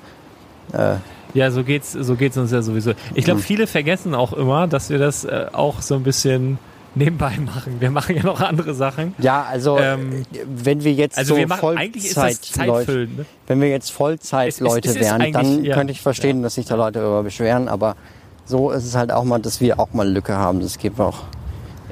Äh, 0.73 0.95
Ja, 1.35 1.51
so 1.51 1.65
geht's, 1.65 1.93
so 1.93 2.15
geht's 2.15 2.37
uns 2.37 2.53
ja 2.53 2.63
sowieso. 2.63 2.93
Ich 3.15 3.25
glaube, 3.25 3.41
viele 3.41 3.67
vergessen 3.67 4.15
auch 4.15 4.33
immer, 4.33 4.69
dass 4.69 4.91
wir 4.91 4.99
das 4.99 5.25
äh, 5.25 5.47
auch 5.53 5.83
so 5.83 5.97
ein 5.97 6.05
bisschen 6.05 6.59
nebenbei 6.95 7.37
machen. 7.39 7.77
Wir 7.81 7.91
machen 7.91 8.17
ja 8.17 8.23
noch 8.23 8.41
andere 8.41 8.75
Sachen. 8.75 9.15
ja, 9.19 9.43
also 9.51 9.79
Ähm, 9.79 10.23
wenn 10.47 10.85
wir 10.85 10.93
jetzt 10.93 11.19
Also 11.19 11.35
so 11.35 11.39
wir 11.41 11.47
machen, 11.49 11.61
Vollzeit-Leute, 11.61 12.41
Zeitfüllen. 12.87 13.17
Ne? 13.17 13.27
wenn 13.47 13.61
wir 13.61 13.69
jetzt 13.71 13.91
Vollzeit-Leute 13.91 14.89
Es- 14.89 14.95
es 14.97 15.01
ist 15.03 15.09
wären, 15.11 15.33
dann 15.33 15.65
ja. 15.65 15.75
könnte 15.75 15.93
ich 15.93 16.01
verstehen, 16.01 16.43
dass 16.43 16.55
sich 16.55 16.67
da 16.67 16.75
Leute 16.77 17.01
darüber 17.01 17.23
beschweren. 17.23 17.69
Aber 17.69 17.97
so 18.45 18.71
ist 18.71 18.85
es 18.85 18.95
halt 18.97 19.11
auch 19.13 19.25
mal, 19.25 19.41
dass 19.41 19.61
wir 19.61 19.79
auch 19.81 19.93
mal 19.93 20.09
Lücke 20.09 20.35
haben. 20.37 20.61
Das 20.61 20.79
geben 20.79 20.99
wir 20.99 21.07
auch 21.07 21.23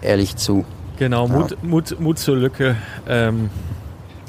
ehrlich 0.01 0.37
zu. 0.37 0.65
Genau, 0.99 1.27
Mut, 1.27 1.57
Mut, 1.63 1.99
Mut 2.01 2.19
zur 2.19 2.37
Lücke. 2.37 2.77
Ähm, 3.09 3.51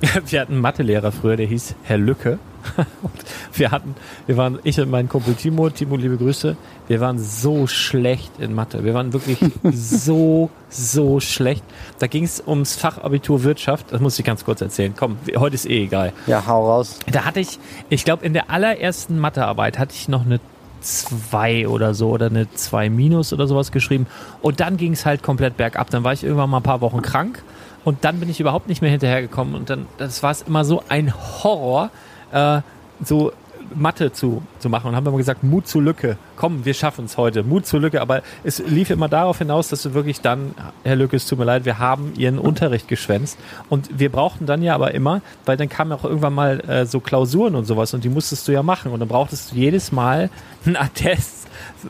wir 0.27 0.41
hatten 0.41 0.53
einen 0.53 0.61
Mathelehrer 0.61 1.11
früher, 1.11 1.35
der 1.37 1.45
hieß 1.47 1.75
Herr 1.83 1.97
Lücke. 1.97 2.39
Und 2.77 3.11
wir 3.53 3.71
hatten, 3.71 3.95
wir 4.25 4.37
waren, 4.37 4.59
ich 4.63 4.79
und 4.79 4.89
mein 4.89 5.09
Kumpel 5.09 5.35
Timo, 5.35 5.69
Timo, 5.69 5.95
liebe 5.95 6.17
Grüße, 6.17 6.55
wir 6.87 6.99
waren 6.99 7.19
so 7.19 7.67
schlecht 7.67 8.31
in 8.39 8.53
Mathe. 8.53 8.83
Wir 8.83 8.93
waren 8.93 9.13
wirklich 9.13 9.37
so, 9.71 10.49
so 10.69 11.19
schlecht. 11.19 11.63
Da 11.99 12.07
ging 12.07 12.23
es 12.23 12.41
ums 12.45 12.75
Fachabitur 12.75 13.43
Wirtschaft. 13.43 13.91
Das 13.91 14.01
muss 14.01 14.17
ich 14.17 14.25
ganz 14.25 14.45
kurz 14.45 14.61
erzählen. 14.61 14.93
Komm, 14.97 15.17
heute 15.35 15.55
ist 15.55 15.69
eh 15.69 15.83
egal. 15.83 16.13
Ja, 16.27 16.45
hau 16.47 16.69
raus. 16.69 16.99
Da 17.11 17.25
hatte 17.25 17.39
ich, 17.39 17.59
ich 17.89 18.05
glaube, 18.05 18.25
in 18.25 18.33
der 18.33 18.49
allerersten 18.49 19.19
Mathearbeit 19.19 19.77
hatte 19.77 19.93
ich 19.93 20.07
noch 20.07 20.25
eine 20.25 20.39
2 20.81 21.67
oder 21.67 21.93
so 21.93 22.09
oder 22.09 22.27
eine 22.27 22.51
2 22.51 22.89
minus 22.89 23.33
oder 23.33 23.47
sowas 23.47 23.71
geschrieben. 23.71 24.07
Und 24.41 24.59
dann 24.59 24.77
ging 24.77 24.93
es 24.93 25.05
halt 25.05 25.23
komplett 25.23 25.57
bergab. 25.57 25.89
Dann 25.89 26.03
war 26.03 26.13
ich 26.13 26.23
irgendwann 26.23 26.49
mal 26.49 26.57
ein 26.57 26.63
paar 26.63 26.81
Wochen 26.81 27.01
krank 27.01 27.43
und 27.83 28.03
dann 28.03 28.19
bin 28.19 28.29
ich 28.29 28.39
überhaupt 28.39 28.67
nicht 28.67 28.81
mehr 28.81 28.91
hinterhergekommen. 28.91 29.55
Und 29.55 29.69
dann, 29.69 29.85
das 29.97 30.23
war 30.23 30.31
es 30.31 30.41
immer 30.41 30.65
so 30.65 30.83
ein 30.89 31.13
Horror, 31.13 31.89
äh, 32.33 32.61
so 33.03 33.31
Mathe 33.75 34.11
zu, 34.11 34.43
zu 34.59 34.69
machen. 34.69 34.87
Und 34.87 34.95
haben 34.95 35.05
immer 35.05 35.17
gesagt, 35.17 35.43
Mut 35.43 35.67
zur 35.67 35.81
Lücke. 35.81 36.17
Komm, 36.35 36.65
wir 36.65 36.73
schaffen 36.73 37.05
es 37.05 37.17
heute. 37.17 37.43
Mut 37.43 37.65
zur 37.65 37.79
Lücke. 37.79 38.01
Aber 38.01 38.21
es 38.43 38.59
lief 38.59 38.89
immer 38.89 39.09
darauf 39.09 39.37
hinaus, 39.37 39.69
dass 39.69 39.83
du 39.83 39.93
wirklich 39.93 40.21
dann, 40.21 40.53
Herr 40.83 40.95
Lücke, 40.95 41.15
es 41.15 41.25
tut 41.25 41.39
mir 41.39 41.45
leid, 41.45 41.65
wir 41.65 41.79
haben 41.79 42.13
ihren 42.17 42.39
Unterricht 42.39 42.87
geschwänzt. 42.87 43.37
Und 43.69 43.99
wir 43.99 44.11
brauchten 44.11 44.45
dann 44.45 44.61
ja 44.61 44.75
aber 44.75 44.93
immer, 44.93 45.21
weil 45.45 45.57
dann 45.57 45.69
kamen 45.69 45.91
auch 45.91 46.03
irgendwann 46.03 46.33
mal 46.33 46.59
äh, 46.69 46.85
so 46.85 46.99
Klausuren 46.99 47.55
und 47.55 47.65
sowas 47.65 47.93
und 47.93 48.03
die 48.03 48.09
musstest 48.09 48.47
du 48.47 48.51
ja 48.51 48.63
machen. 48.63 48.91
Und 48.91 48.99
dann 48.99 49.09
brauchtest 49.09 49.51
du 49.51 49.55
jedes 49.55 49.91
Mal 49.91 50.29
einen 50.65 50.75
Attest, 50.75 51.47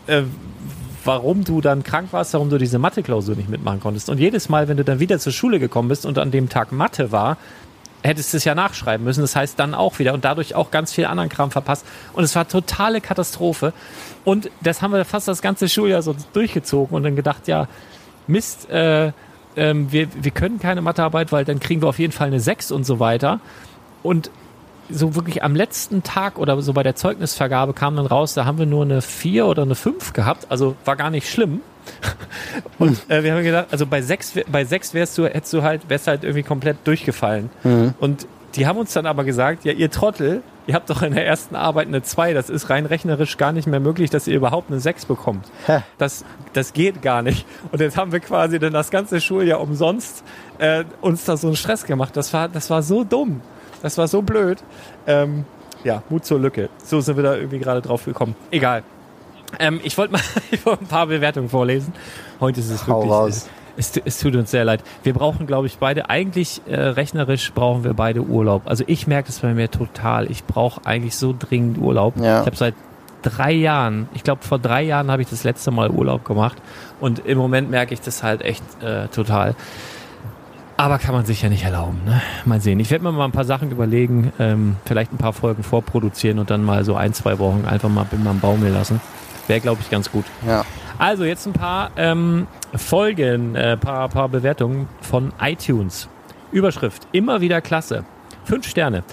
äh, 0.08 0.24
warum 1.06 1.44
du 1.44 1.60
dann 1.60 1.84
krank 1.84 2.10
warst, 2.12 2.34
warum 2.34 2.50
du 2.50 2.58
diese 2.58 2.80
Mathe-Klausur 2.80 3.36
nicht 3.36 3.50
mitmachen 3.50 3.82
konntest. 3.82 4.10
Und 4.10 4.20
jedes 4.20 4.48
Mal, 4.48 4.68
wenn 4.68 4.78
du 4.78 4.86
dann 4.86 5.00
wieder 5.00 5.20
zur 5.20 5.34
Schule 5.34 5.60
gekommen 5.60 5.90
bist 5.90 6.06
und 6.06 6.18
an 6.18 6.32
dem 6.32 6.48
Tag 6.48 6.72
Mathe 6.72 7.12
war, 7.12 7.38
hättest 8.04 8.34
du 8.34 8.38
es 8.38 8.44
ja 8.44 8.54
nachschreiben 8.54 9.04
müssen. 9.04 9.22
Das 9.22 9.36
heißt 9.36 9.58
dann 9.58 9.74
auch 9.74 10.00
wieder 10.00 10.14
und 10.14 10.26
dadurch 10.26 10.56
auch 10.56 10.72
ganz 10.72 10.94
viel 10.94 11.06
anderen 11.06 11.30
Kram 11.30 11.52
verpasst. 11.52 11.86
Und 12.14 12.24
es 12.24 12.36
war 12.36 12.48
totale 12.48 13.02
Katastrophe. 13.02 13.74
Und 14.26 14.52
das 14.62 14.82
haben 14.82 14.94
wir 14.94 15.06
fast 15.06 15.28
das 15.28 15.42
ganze 15.42 15.70
Schuljahr 15.70 16.02
so 16.02 16.16
durchgezogen 16.34 16.96
und 16.96 17.04
dann 17.04 17.16
gedacht, 17.16 17.48
ja, 17.48 17.68
Mist, 18.28 18.70
äh, 18.70 19.12
ähm, 19.56 19.92
wir, 19.92 20.08
wir 20.24 20.32
können 20.32 20.60
keine 20.60 20.82
Mathearbeit, 20.82 21.32
weil 21.32 21.46
dann 21.46 21.60
kriegen 21.60 21.82
wir 21.82 21.90
auf 21.90 22.00
jeden 22.00 22.14
Fall 22.14 22.28
eine 22.28 22.40
6 22.40 22.72
und 22.72 22.86
so 22.86 23.00
weiter. 23.00 23.40
Und 24.02 24.32
so 24.90 25.16
wirklich 25.16 25.44
am 25.44 25.56
letzten 25.56 26.04
Tag 26.04 26.38
oder 26.38 26.62
so 26.62 26.74
bei 26.74 26.84
der 26.84 26.96
Zeugnisvergabe 26.96 27.74
kam 27.74 27.96
dann 27.96 28.06
raus, 28.06 28.34
da 28.34 28.46
haben 28.46 28.58
wir 28.58 28.66
nur 28.66 28.84
eine 28.84 29.02
4 29.02 29.46
oder 29.46 29.64
eine 29.64 29.76
5 29.76 30.14
gehabt, 30.14 30.48
also 30.50 30.76
war 30.86 30.96
gar 30.96 31.10
nicht 31.10 31.30
schlimm. 31.30 31.62
Und 32.80 33.10
äh, 33.10 33.24
wir 33.24 33.34
haben 33.34 33.44
gedacht, 33.44 33.68
also 33.72 33.86
bei 33.86 34.02
6 34.02 34.34
bei 34.52 34.66
sechs 34.66 34.94
wärst 34.94 35.18
du, 35.18 35.26
hättest 35.26 35.54
du 35.54 35.64
halt, 35.64 35.90
wärst 35.90 36.08
halt 36.08 36.24
irgendwie 36.24 36.44
komplett 36.44 36.78
durchgefallen. 36.86 37.50
Und 38.00 38.28
die 38.56 38.68
haben 38.68 38.78
uns 38.78 38.94
dann 38.94 39.06
aber 39.06 39.24
gesagt, 39.24 39.66
ja, 39.66 39.74
ihr 39.74 39.90
Trottel, 39.90 40.44
ihr 40.68 40.76
habt 40.76 40.90
doch 40.90 41.02
in 41.02 41.14
der 41.14 41.26
ersten 41.26 41.56
Arbeit 41.56 41.88
eine 41.88 42.04
2, 42.04 42.34
das 42.34 42.50
ist 42.50 42.70
rein 42.70 42.86
rechnerisch 42.86 43.38
gar 43.38 43.52
nicht 43.52 43.68
mehr 43.68 43.80
möglich, 43.80 44.10
dass 44.10 44.28
ihr 44.28 44.36
überhaupt 44.36 44.70
eine 44.70 44.80
6 44.80 45.06
bekommt. 45.06 45.48
Hä? 45.66 45.80
Das, 45.98 46.24
das 46.54 46.74
geht 46.74 47.02
gar 47.02 47.22
nicht. 47.22 47.46
Und 47.72 47.82
jetzt 47.82 47.98
haben 47.98 48.12
wir 48.12 48.20
quasi 48.20 48.60
dann 48.60 48.74
das 48.74 48.92
ganze 48.92 49.22
Schuljahr 49.22 49.60
umsonst 49.60 50.24
äh, 50.60 50.84
uns 51.02 51.26
da 51.26 51.38
so 51.38 51.48
einen 51.48 51.56
Stress 51.56 51.86
gemacht. 51.86 52.16
Das 52.16 52.32
war, 52.34 52.48
das 52.48 52.70
war 52.70 52.84
so 52.84 53.04
dumm. 53.04 53.42
Das 53.82 53.98
war 53.98 54.08
so 54.08 54.22
blöd. 54.22 54.60
Ähm, 55.08 55.46
ja, 55.84 56.04
Mut 56.10 56.24
zur 56.24 56.40
Lücke. 56.40 56.70
So 56.84 57.02
sind 57.02 57.18
wir 57.18 57.24
da 57.24 57.36
irgendwie 57.36 57.60
gerade 57.60 57.82
drauf 57.82 58.06
gekommen. 58.06 58.36
Egal. 58.52 58.84
Ähm, 59.60 59.80
ich 59.84 59.98
wollte 59.98 60.14
mal 60.14 60.22
ich 60.52 60.66
wollte 60.66 60.84
ein 60.84 60.88
paar 60.88 61.08
Bewertungen 61.08 61.50
vorlesen. 61.50 61.94
Heute 62.40 62.60
ist 62.60 62.70
es 62.70 62.88
Hau 62.88 62.98
wirklich. 62.98 63.12
raus. 63.12 63.50
Es, 63.76 63.92
es 64.06 64.20
tut 64.20 64.36
uns 64.36 64.52
sehr 64.52 64.66
leid. 64.66 64.84
Wir 65.02 65.14
brauchen, 65.14 65.48
glaube 65.48 65.66
ich, 65.66 65.80
beide, 65.80 66.08
eigentlich 66.10 66.62
äh, 66.68 66.76
rechnerisch 66.76 67.52
brauchen 67.54 67.84
wir 67.84 67.96
beide 67.96 68.22
Urlaub. 68.22 68.64
Also 68.66 68.84
ich 68.86 69.08
merke 69.08 69.28
das 69.28 69.40
bei 69.40 69.54
mir 69.56 69.72
total. 69.72 70.30
Ich 70.30 70.44
brauche 70.44 70.86
eigentlich 70.86 71.16
so 71.16 71.34
dringend 71.38 71.80
Urlaub. 71.80 72.16
Ja. 72.18 72.42
Ich 72.42 72.46
habe 72.46 72.56
seit 72.56 72.76
drei 73.24 73.52
Jahren, 73.52 74.10
ich 74.14 74.24
glaube 74.24 74.44
vor 74.44 74.60
drei 74.60 74.84
Jahren 74.84 75.10
habe 75.10 75.22
ich 75.22 75.30
das 75.30 75.44
letzte 75.44 75.72
Mal 75.72 75.90
Urlaub 75.90 76.26
gemacht 76.26 76.58
und 77.00 77.26
im 77.26 77.38
Moment 77.38 77.72
merke 77.72 77.94
ich 77.94 78.02
das 78.02 78.22
halt 78.22 78.42
echt 78.42 78.64
äh, 78.84 79.08
total. 79.08 79.56
Aber 80.76 80.98
kann 80.98 81.14
man 81.14 81.26
sich 81.26 81.42
ja 81.42 81.50
nicht 81.50 81.64
erlauben. 81.64 82.02
Ne? 82.06 82.22
Mal 82.46 82.60
sehen. 82.60 82.80
Ich 82.80 82.90
werde 82.92 83.04
mir 83.04 83.12
mal 83.12 83.26
ein 83.26 83.32
paar 83.32 83.46
Sachen 83.46 83.72
überlegen, 83.72 84.34
ähm, 84.40 84.76
vielleicht 84.86 85.14
ein 85.14 85.18
paar 85.18 85.34
Folgen 85.34 85.64
vorproduzieren 85.64 86.40
und 86.40 86.50
dann 86.50 86.64
mal 86.64 86.84
so 86.84 86.96
ein, 86.96 87.14
zwei 87.14 87.40
Wochen 87.40 87.66
einfach 87.66 87.90
mal 87.90 88.06
bin 88.06 88.26
am 88.28 88.40
Baumeln 88.40 88.74
lassen. 88.74 89.00
Wäre, 89.48 89.60
glaube 89.60 89.82
ich, 89.82 89.90
ganz 89.90 90.12
gut. 90.12 90.26
Ja. 90.48 90.66
Also 90.98 91.24
jetzt 91.26 91.46
ein 91.46 91.54
paar 91.54 91.92
ähm, 91.98 92.48
Folgen, 92.76 93.56
äh, 93.56 93.78
paar, 93.78 94.08
paar 94.10 94.30
Bewertungen 94.30 94.88
von 95.02 95.34
iTunes. 95.42 96.08
Überschrift, 96.52 97.08
immer 97.12 97.42
wieder 97.42 97.62
klasse. 97.62 98.06
Fünf 98.46 98.68
Sterne. 98.68 99.04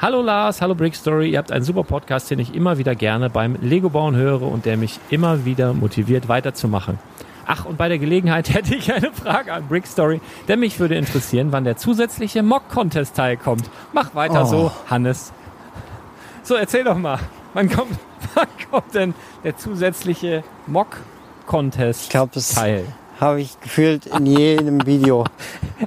Hallo 0.00 0.22
Lars, 0.22 0.60
hallo 0.60 0.74
Brick 0.74 0.94
Story. 0.94 1.30
Ihr 1.30 1.38
habt 1.38 1.50
einen 1.52 1.64
super 1.64 1.82
Podcast, 1.82 2.30
den 2.30 2.38
ich 2.38 2.54
immer 2.54 2.78
wieder 2.78 2.94
gerne 2.94 3.30
beim 3.30 3.56
Lego 3.60 3.88
bauen 3.90 4.14
höre 4.16 4.42
und 4.42 4.64
der 4.64 4.76
mich 4.76 4.98
immer 5.10 5.44
wieder 5.44 5.72
motiviert 5.72 6.28
weiterzumachen. 6.28 6.98
Ach, 7.46 7.64
und 7.64 7.76
bei 7.76 7.88
der 7.88 7.98
Gelegenheit 7.98 8.48
hätte 8.54 8.74
ich 8.74 8.92
eine 8.92 9.12
Frage 9.12 9.52
an 9.52 9.66
Brick 9.68 9.86
Story, 9.86 10.20
denn 10.48 10.60
mich 10.60 10.78
würde 10.80 10.94
interessieren, 10.96 11.48
wann 11.52 11.64
der 11.64 11.76
zusätzliche 11.76 12.42
Mock-Contest 12.42 13.16
teilkommt. 13.16 13.68
Mach 13.92 14.14
weiter 14.14 14.42
Oh. 14.44 14.46
so, 14.46 14.72
Hannes. 14.88 15.32
So, 16.42 16.54
erzähl 16.54 16.84
doch 16.84 16.96
mal. 16.96 17.18
Wann 17.54 17.70
kommt, 17.70 17.92
wann 18.34 18.48
kommt 18.70 18.94
denn 18.94 19.14
der 19.42 19.56
zusätzliche 19.56 20.42
Mock-Contest 20.66 22.02
Ich 22.04 22.08
glaube, 22.10 22.30
das 22.34 22.54
Teil? 22.54 22.84
habe 23.20 23.40
ich 23.40 23.58
gefühlt 23.60 24.06
in 24.06 24.26
jedem 24.26 24.84
Video. 24.86 25.24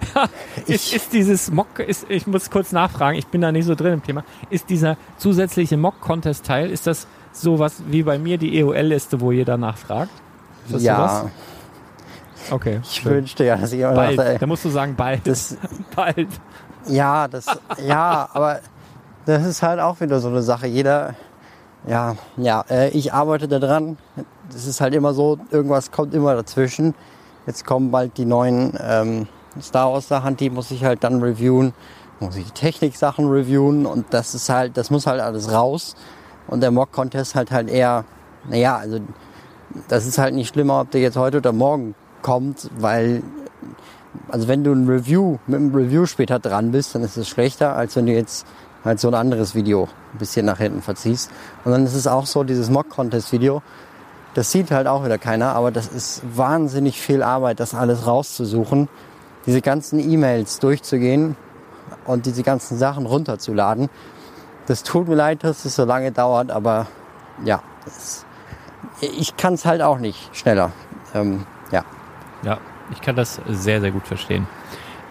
Ist, 0.66 0.94
ist 0.94 1.14
dieses 1.14 1.50
Mock, 1.52 1.80
ist, 1.80 2.06
ich 2.10 2.28
muss 2.28 2.50
kurz 2.50 2.72
nachfragen, 2.72 3.18
ich 3.18 3.28
bin 3.28 3.42
da 3.42 3.52
nicht 3.52 3.66
so 3.66 3.74
drin 3.76 3.94
im 3.94 4.04
Thema. 4.04 4.24
Ist 4.50 4.70
dieser 4.70 4.98
zusätzliche 5.18 5.78
Mock-Contest-Teil, 5.78 6.70
ist 6.70 6.88
das 6.88 7.08
sowas 7.32 7.82
wie 7.88 8.04
bei 8.04 8.18
mir 8.18 8.38
die 8.38 8.58
EOL-Liste, 8.60 9.22
wo 9.22 9.32
jeder 9.32 9.58
nachfragt? 9.58 10.12
Ist? 10.70 10.82
Ja. 10.84 11.30
Okay. 12.52 12.80
Ich 12.84 13.04
wünschte 13.06 13.46
ja, 13.46 13.56
dass 13.58 13.72
ich 13.74 13.80
immer 13.80 13.94
Bald. 13.94 14.20
ey, 14.20 14.38
Da 14.38 14.46
musst 14.48 14.66
du 14.66 14.70
sagen, 14.70 14.96
bald. 14.96 15.26
das, 15.26 15.58
bald. 15.96 16.28
ja, 16.88 17.28
das, 17.28 17.46
ja, 17.86 18.30
aber 18.34 18.60
das 19.26 19.46
ist 19.46 19.62
halt 19.64 19.80
auch 19.80 20.00
wieder 20.02 20.20
so 20.20 20.28
eine 20.30 20.42
Sache. 20.42 20.68
Jeder, 20.68 21.16
ja, 21.86 22.16
ja, 22.38 22.66
äh, 22.70 22.90
ich 22.90 23.14
arbeite 23.14 23.48
da 23.48 23.60
dran. 23.60 23.98
Das 24.52 24.66
ist 24.66 24.82
halt 24.82 24.94
immer 24.94 25.14
so, 25.14 25.38
irgendwas 25.52 25.92
kommt 25.92 26.14
immer 26.14 26.36
dazwischen. 26.36 26.96
Jetzt 27.46 27.66
kommen 27.66 27.92
bald 27.92 28.18
die 28.18 28.26
neuen 28.26 28.74
ähm, 28.82 29.28
Star 29.62 29.92
Wars 29.92 30.08
Sachen, 30.08 30.38
die 30.38 30.50
muss 30.50 30.72
ich 30.72 30.84
halt 30.84 31.04
dann 31.04 31.22
reviewen. 31.22 31.74
Muss 32.20 32.36
ich 32.36 32.46
die 32.46 32.52
Technik-Sachen 32.52 33.30
reviewen 33.30 33.86
und 33.86 34.08
das 34.10 34.34
ist 34.34 34.50
halt, 34.50 34.76
das 34.76 34.90
muss 34.90 35.06
halt 35.06 35.22
alles 35.22 35.52
raus. 35.52 35.96
Und 36.48 36.62
der 36.62 36.72
Mock-Contest 36.72 37.36
halt 37.36 37.52
halt 37.52 37.70
eher, 37.70 38.06
naja, 38.50 38.78
also 38.78 39.00
das 39.88 40.08
ist 40.08 40.18
halt 40.18 40.34
nicht 40.34 40.50
schlimmer, 40.50 40.82
ob 40.82 40.92
der 40.92 41.02
jetzt 41.02 41.18
heute 41.18 41.38
oder 41.38 41.54
morgen 41.54 41.94
kommt, 42.22 42.70
weil 42.80 43.22
also 44.30 44.48
wenn 44.48 44.64
du 44.64 44.72
ein 44.72 44.88
Review 44.88 45.38
mit 45.48 45.60
einem 45.60 45.74
Review 45.74 46.06
später 46.06 46.40
dran 46.40 46.72
bist, 46.72 46.96
dann 46.96 47.04
ist 47.04 47.18
es 47.18 47.28
schlechter, 47.28 47.76
als 47.76 47.96
wenn 47.96 48.08
du 48.08 48.14
jetzt 48.14 48.46
halt 48.84 49.00
so 49.00 49.08
ein 49.08 49.14
anderes 49.14 49.56
Video 49.56 49.88
ein 50.14 50.18
bisschen 50.18 50.46
nach 50.46 50.58
hinten 50.58 50.82
verziehst. 50.82 51.32
Und 51.66 51.72
dann 51.72 51.86
ist 51.86 51.94
es 51.94 52.08
auch 52.08 52.26
so, 52.26 52.44
dieses 52.44 52.70
Mock-Contest-Video, 52.70 53.62
das 54.34 54.52
sieht 54.52 54.70
halt 54.72 54.88
auch 54.88 55.04
wieder 55.04 55.18
keiner, 55.18 55.56
aber 55.56 55.72
das 55.72 55.88
ist 55.88 56.22
wahnsinnig 56.36 57.02
viel 57.02 57.24
Arbeit, 57.24 57.60
das 57.60 57.74
alles 57.74 58.06
rauszusuchen, 58.06 58.88
diese 59.48 59.62
ganzen 59.62 60.00
E-Mails 60.00 60.60
durchzugehen 60.60 61.36
und 62.06 62.26
diese 62.26 62.44
ganzen 62.44 62.78
Sachen 62.78 63.06
runterzuladen. 63.06 63.90
Das 64.68 64.84
tut 64.84 65.08
mir 65.08 65.16
leid, 65.16 65.44
dass 65.44 65.66
es 65.66 65.76
so 65.76 65.86
lange 65.86 66.12
dauert, 66.12 66.52
aber 66.52 66.88
ja, 67.44 67.64
das, 67.86 68.26
ich 69.02 69.38
kann 69.38 69.54
es 69.56 69.66
halt 69.66 69.82
auch 69.82 69.98
nicht 69.98 70.36
schneller. 70.36 70.72
Ähm, 71.14 71.46
ja. 71.72 71.84
Ja, 72.44 72.60
ich 72.92 73.02
kann 73.02 73.16
das 73.16 73.42
sehr, 73.48 73.82
sehr 73.82 73.92
gut 73.92 74.06
verstehen. 74.06 74.48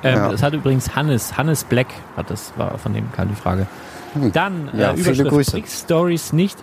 Ähm, 0.09 0.17
Ja. 0.17 0.31
Das 0.31 0.43
hat 0.43 0.53
übrigens 0.55 0.95
Hannes, 0.95 1.37
Hannes 1.37 1.65
Black, 1.65 1.89
hat 2.17 2.31
das 2.31 2.53
war 2.57 2.79
von 2.79 2.93
dem 2.95 3.11
kam 3.13 3.29
die 3.29 3.35
Frage. 3.35 3.67
Dann 4.33 4.71
Hm. 4.73 4.79
Ja, 4.81 4.93
äh, 4.93 4.97
viele 4.97 5.25
Grüße. 5.25 5.53
Brick 5.53 5.69
Stories 5.69 6.33
nicht, 6.33 6.57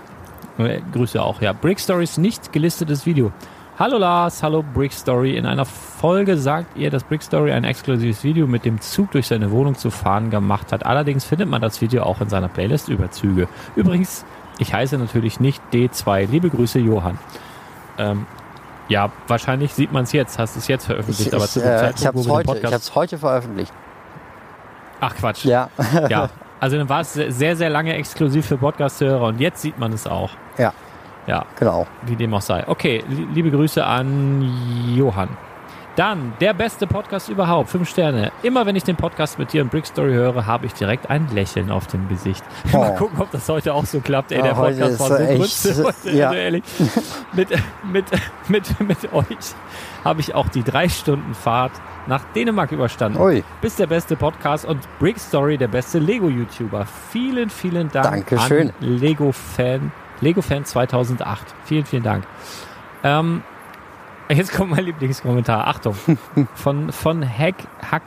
äh, 0.58 0.80
Grüße 0.92 1.22
auch, 1.22 1.42
ja. 1.42 1.54
Brick 1.54 1.80
Stories 1.80 2.18
nicht 2.18 2.52
gelistetes 2.52 3.06
Video. 3.06 3.32
Hallo 3.80 3.98
Lars, 3.98 4.44
hallo 4.44 4.64
Brick 4.74 4.94
Story. 4.94 5.36
In 5.36 5.48
einer 5.48 5.66
Folge 5.66 6.38
sagt 6.38 6.78
ihr, 6.78 6.92
dass 6.92 7.04
Brick 7.04 7.24
Story 7.24 7.52
ein 7.52 7.64
exklusives 7.64 8.24
Video 8.24 8.46
mit 8.46 8.66
dem 8.66 8.80
Zug 8.82 9.10
durch 9.12 9.26
seine 9.28 9.50
Wohnung 9.50 9.76
zu 9.76 9.90
fahren 9.90 10.30
gemacht 10.30 10.72
hat. 10.72 10.86
Allerdings 10.86 11.26
findet 11.26 11.50
man 11.50 11.60
das 11.60 11.82
Video 11.82 12.04
auch 12.04 12.22
in 12.22 12.30
seiner 12.30 12.50
Playlist 12.50 12.88
über 12.90 13.10
Züge. 13.10 13.48
Übrigens, 13.76 14.26
ich 14.60 14.74
heiße 14.76 14.98
natürlich 15.00 15.40
nicht 15.40 15.60
D2. 15.74 16.28
Liebe 16.30 16.52
Grüße, 16.52 16.78
Johann. 16.78 17.18
Ähm, 17.98 18.28
ja, 18.90 19.12
wahrscheinlich 19.28 19.74
sieht 19.74 19.92
man 19.92 20.04
es 20.04 20.12
jetzt. 20.12 20.38
Hast 20.40 20.56
es 20.56 20.68
jetzt 20.68 20.86
veröffentlicht, 20.86 21.28
Ich, 21.30 21.34
aber 21.34 21.46
ich, 21.46 21.52
zu 21.52 21.60
dem 21.60 21.70
äh, 21.70 21.78
Zeitpunkt, 21.78 22.00
ich 22.00 22.08
habe 22.08 22.16
wo 22.18 22.22
es 22.22 22.28
wir 22.28 22.34
heute, 22.34 22.42
ich 22.42 22.48
Podcast... 22.62 22.74
hab's 22.74 22.96
heute 22.96 23.18
veröffentlicht. 23.18 23.74
Ach 25.00 25.16
Quatsch. 25.16 25.46
Ja, 25.46 25.70
Ja, 26.10 26.30
also 26.60 26.78
dann 26.78 26.88
war 26.90 27.02
es 27.02 27.14
sehr, 27.14 27.56
sehr, 27.56 27.70
lange 27.70 27.94
exklusiv 27.96 28.46
für 28.46 28.58
Podcast-Hörer 28.58 29.28
und 29.28 29.40
jetzt 29.40 29.62
sieht 29.62 29.78
man 29.80 29.92
es 29.94 30.08
auch. 30.08 30.30
ja, 30.58 30.74
Ja, 31.28 31.46
genau. 31.60 31.88
wie 32.04 32.16
dem 32.16 32.34
auch 32.34 32.42
sei. 32.42 32.64
Okay, 32.68 33.04
li- 33.08 33.28
liebe 33.34 33.52
Grüße 33.52 33.84
an 33.86 34.94
Johann. 34.96 35.30
Dann, 35.96 36.34
der 36.42 36.56
beste 36.56 36.88
Podcast 36.88 37.30
überhaupt, 37.30 37.70
fünf 37.70 37.88
Sterne. 37.88 38.32
Immer 38.42 38.66
wenn 38.66 38.76
ich 38.76 38.84
den 38.84 38.96
Podcast 38.96 39.38
mit 39.38 39.54
dir 39.54 39.62
und 39.62 39.70
Brick 39.70 39.86
Story 39.86 40.14
höre, 40.14 40.48
habe 40.48 40.66
ich 40.66 40.74
direkt 40.74 41.10
ein 41.12 41.28
Lächeln 41.32 41.70
auf 41.70 41.86
dem 41.86 42.08
Gesicht. 42.10 42.44
Mal 42.72 42.92
Oh. 42.94 42.96
gucken, 42.96 43.22
ob 43.22 43.30
das 43.30 43.48
heute 43.48 43.76
auch 43.76 43.86
so 43.86 44.00
klappt. 44.00 44.32
Ey, 44.32 44.40
Oh, 44.40 44.44
der 44.44 44.56
heute 44.58 44.78
Podcast 44.80 45.00
war 45.00 45.08
so 45.10 45.16
echt, 45.24 45.84
heute, 46.06 46.18
ja. 46.18 46.30
also 46.30 46.40
ehrlich. 46.40 46.64
Mit, 47.34 47.50
mit, 47.92 48.06
mit, 48.48 48.80
mit 48.80 49.14
euch 49.14 49.38
habe 50.04 50.20
ich 50.22 50.34
auch 50.34 50.48
die 50.50 50.64
drei 50.64 50.90
Stunden 50.90 51.36
Fahrt 51.36 51.74
nach 52.08 52.24
Dänemark 52.36 52.72
überstanden. 52.72 53.20
Ui. 53.22 53.44
Bist 53.62 53.78
der 53.78 53.88
beste 53.88 54.16
Podcast 54.16 54.66
und 54.66 54.80
Brick 55.00 55.20
Story 55.20 55.58
der 55.60 55.68
beste 55.68 56.00
Lego-YouTuber. 56.00 56.88
Vielen, 57.12 57.50
vielen 57.52 57.90
Dank 57.92 58.28
Dankeschön. 58.28 58.70
an 58.70 58.74
Lego-Fan, 58.98 59.92
Lego-Fan 60.22 60.66
2008. 60.66 61.54
Vielen, 61.66 61.86
vielen 61.86 62.04
Dank. 62.04 62.24
Ähm, 63.04 63.44
jetzt 64.30 64.54
kommt 64.54 64.72
mein 64.72 64.86
Lieblingskommentar. 64.86 65.68
Achtung. 65.68 65.96
Von, 66.56 66.92
von 66.92 67.28
Hack, 67.28 67.56
Hack, 67.92 68.04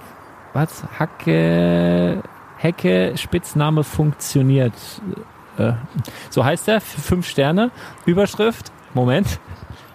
was? 0.53 0.85
Hacke, 0.99 2.23
Hecke, 2.57 3.12
Spitzname 3.17 3.85
funktioniert. 3.85 4.75
Äh, 5.59 5.73
so 6.31 6.45
heißt 6.45 6.69
er. 6.69 6.81
Fünf 6.81 7.29
Sterne. 7.29 7.71
Überschrift. 8.05 8.73
Moment. 8.95 9.39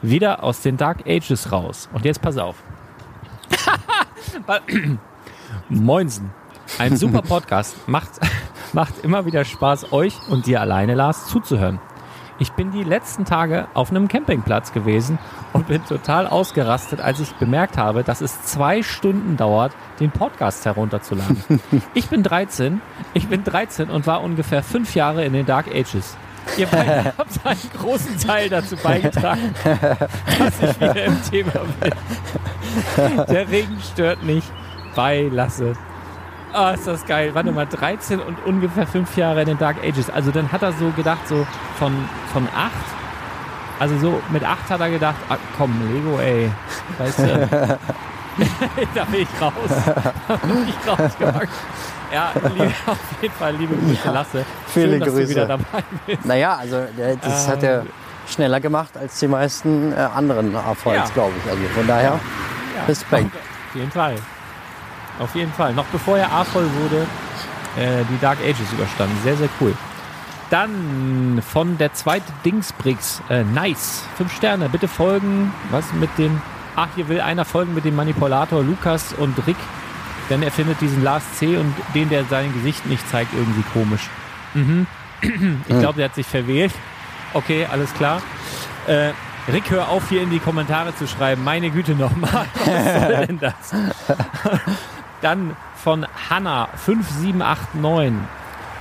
Wieder 0.01 0.43
aus 0.43 0.61
den 0.61 0.78
Dark 0.78 1.07
Ages 1.07 1.51
raus. 1.51 1.89
Und 1.93 2.05
jetzt 2.05 2.22
pass 2.22 2.38
auf. 2.38 2.55
Moinsen. 5.69 6.32
Ein 6.78 6.97
super 6.97 7.22
Podcast. 7.22 7.88
Macht, 7.88 8.11
macht 8.74 9.03
immer 9.03 9.26
wieder 9.26 9.43
Spaß, 9.43 9.91
euch 9.91 10.15
und 10.30 10.45
dir 10.45 10.61
alleine, 10.61 10.95
Lars, 10.95 11.28
zuzuhören. 11.28 11.80
Ich 12.41 12.53
bin 12.53 12.71
die 12.71 12.83
letzten 12.83 13.23
Tage 13.23 13.67
auf 13.75 13.91
einem 13.91 14.07
Campingplatz 14.07 14.73
gewesen 14.73 15.19
und 15.53 15.67
bin 15.67 15.85
total 15.85 16.25
ausgerastet, 16.25 16.99
als 16.99 17.19
ich 17.19 17.35
bemerkt 17.35 17.77
habe, 17.77 18.03
dass 18.03 18.19
es 18.19 18.41
zwei 18.41 18.81
Stunden 18.81 19.37
dauert, 19.37 19.73
den 19.99 20.09
Podcast 20.09 20.65
herunterzuladen. 20.65 21.61
Ich 21.93 22.07
bin 22.09 22.23
13, 22.23 22.81
ich 23.13 23.27
bin 23.27 23.43
13 23.43 23.91
und 23.91 24.07
war 24.07 24.23
ungefähr 24.23 24.63
fünf 24.63 24.95
Jahre 24.95 25.23
in 25.23 25.33
den 25.33 25.45
Dark 25.45 25.67
Ages. 25.67 26.17
Ihr 26.57 26.65
beide 26.65 27.13
habt 27.17 27.45
einen 27.45 27.59
großen 27.79 28.17
Teil 28.17 28.49
dazu 28.49 28.75
beigetragen, 28.75 29.53
dass 29.63 30.63
ich 30.63 30.81
wieder 30.81 31.05
im 31.05 31.21
Thema 31.21 31.51
bin. 31.79 33.25
Der 33.29 33.47
Regen 33.51 33.77
stört 33.93 34.23
nicht. 34.23 34.51
Beilasse. 34.95 35.75
Ah, 36.53 36.71
ist 36.71 36.85
das 36.87 37.05
geil. 37.05 37.31
Warte 37.33 37.51
mal, 37.51 37.65
13 37.65 38.19
und 38.19 38.37
ungefähr 38.45 38.85
fünf 38.85 39.15
Jahre 39.15 39.41
in 39.41 39.47
den 39.47 39.57
Dark 39.57 39.77
Ages. 39.83 40.09
Also 40.09 40.31
dann 40.31 40.51
hat 40.51 40.61
er 40.61 40.73
so 40.73 40.89
gedacht, 40.91 41.27
so 41.27 41.45
von, 41.79 41.93
von 42.33 42.47
acht. 42.55 42.71
Also 43.79 43.97
so 43.97 44.21
mit 44.29 44.43
acht 44.43 44.69
hat 44.69 44.79
er 44.81 44.89
gedacht, 44.89 45.15
ah, 45.29 45.37
komm, 45.57 45.73
Lego, 45.93 46.19
ey. 46.19 46.51
Weißt 46.99 47.19
du? 47.19 47.47
da 48.95 49.03
bin 49.05 49.21
ich 49.21 49.41
raus. 49.41 49.53
Da 50.27 50.35
bin 50.37 50.67
ich 50.67 50.87
rausgewachsen. 50.89 51.49
Ja, 52.13 52.31
liebe, 52.53 52.65
auf 52.87 52.97
jeden 53.21 53.33
Fall, 53.33 53.55
liebe 53.55 53.73
Grüße, 53.75 54.11
Lasse. 54.11 54.45
viele 54.67 54.89
Schön, 54.91 54.99
dass 54.99 55.09
Grüße. 55.09 55.23
du 55.23 55.29
wieder 55.29 55.45
dabei 55.45 55.83
bist. 56.05 56.25
Naja, 56.25 56.57
also 56.57 56.81
das 57.21 57.47
hat 57.47 57.63
er 57.63 57.85
schneller 58.29 58.59
gemacht 58.59 58.89
als 58.99 59.17
die 59.19 59.27
meisten 59.29 59.93
äh, 59.93 59.95
anderen 59.95 60.53
Erfolgs, 60.53 61.07
Ja. 61.07 61.13
glaube 61.13 61.31
ich. 61.43 61.49
Also 61.49 61.63
von 61.73 61.87
daher, 61.87 62.19
Ja, 62.75 62.83
Respekt. 62.87 63.33
Auf 63.33 63.75
jeden 63.75 63.91
Fall. 63.91 64.15
Auf 65.20 65.36
jeden 65.36 65.51
Fall. 65.53 65.74
Noch 65.74 65.86
bevor 65.86 66.18
er 66.18 66.32
A-voll 66.32 66.70
wurde, 66.82 67.07
äh, 67.78 68.03
die 68.09 68.20
Dark 68.20 68.39
Ages 68.39 68.72
überstanden. 68.74 69.16
Sehr, 69.24 69.38
sehr 69.38 69.49
cool. 69.59 69.74
Dann 70.49 71.41
von 71.47 71.78
der 71.78 71.93
zweite 71.93 72.32
Dingsbricks. 72.43 73.22
Äh, 73.30 73.43
nice. 73.43 74.03
Fünf 74.18 74.36
Sterne. 74.36 74.68
Bitte 74.70 74.88
folgen. 74.88 75.53
Was 75.70 75.93
mit 75.93 76.09
dem. 76.18 76.41
Ach, 76.76 76.88
hier 76.95 77.07
will 77.07 77.22
einer 77.22 77.45
folgen 77.45 77.74
mit 77.74 77.86
dem 77.86 77.95
Manipulator 77.95 78.64
Lukas 78.64 79.14
und 79.14 79.36
Rick. 79.47 79.57
Denn 80.30 80.43
er 80.43 80.51
findet 80.51 80.80
diesen 80.82 81.03
Lars 81.03 81.24
C. 81.38 81.57
und 81.57 81.74
den, 81.93 82.09
der 82.09 82.26
sein 82.26 82.53
Gesicht 82.53 82.86
nicht 82.86 83.07
zeigt, 83.09 83.34
irgendwie 83.34 83.64
komisch. 83.74 84.09
Mhm. 84.53 84.88
Ich 85.68 85.80
glaube, 85.80 85.97
der 85.97 86.05
hat 86.05 86.16
sich 86.16 86.26
verwählt. 86.26 86.74
Okay, 87.34 87.68
alles 87.72 87.93
klar. 87.93 88.22
Äh, 88.88 89.12
Rick, 89.51 89.70
hör 89.70 89.89
auf, 89.89 90.09
hier 90.09 90.22
in 90.22 90.30
die 90.30 90.39
Kommentare 90.39 90.95
zu 90.95 91.07
schreiben. 91.07 91.43
Meine 91.43 91.70
Güte 91.70 91.95
nochmal. 91.95 92.45
Was 92.66 93.01
soll 93.03 93.28
denn 93.28 93.39
das? 93.39 93.74
Dann 95.22 95.55
von 95.76 96.05
Hanna 96.30 96.67
5789. 96.76 98.28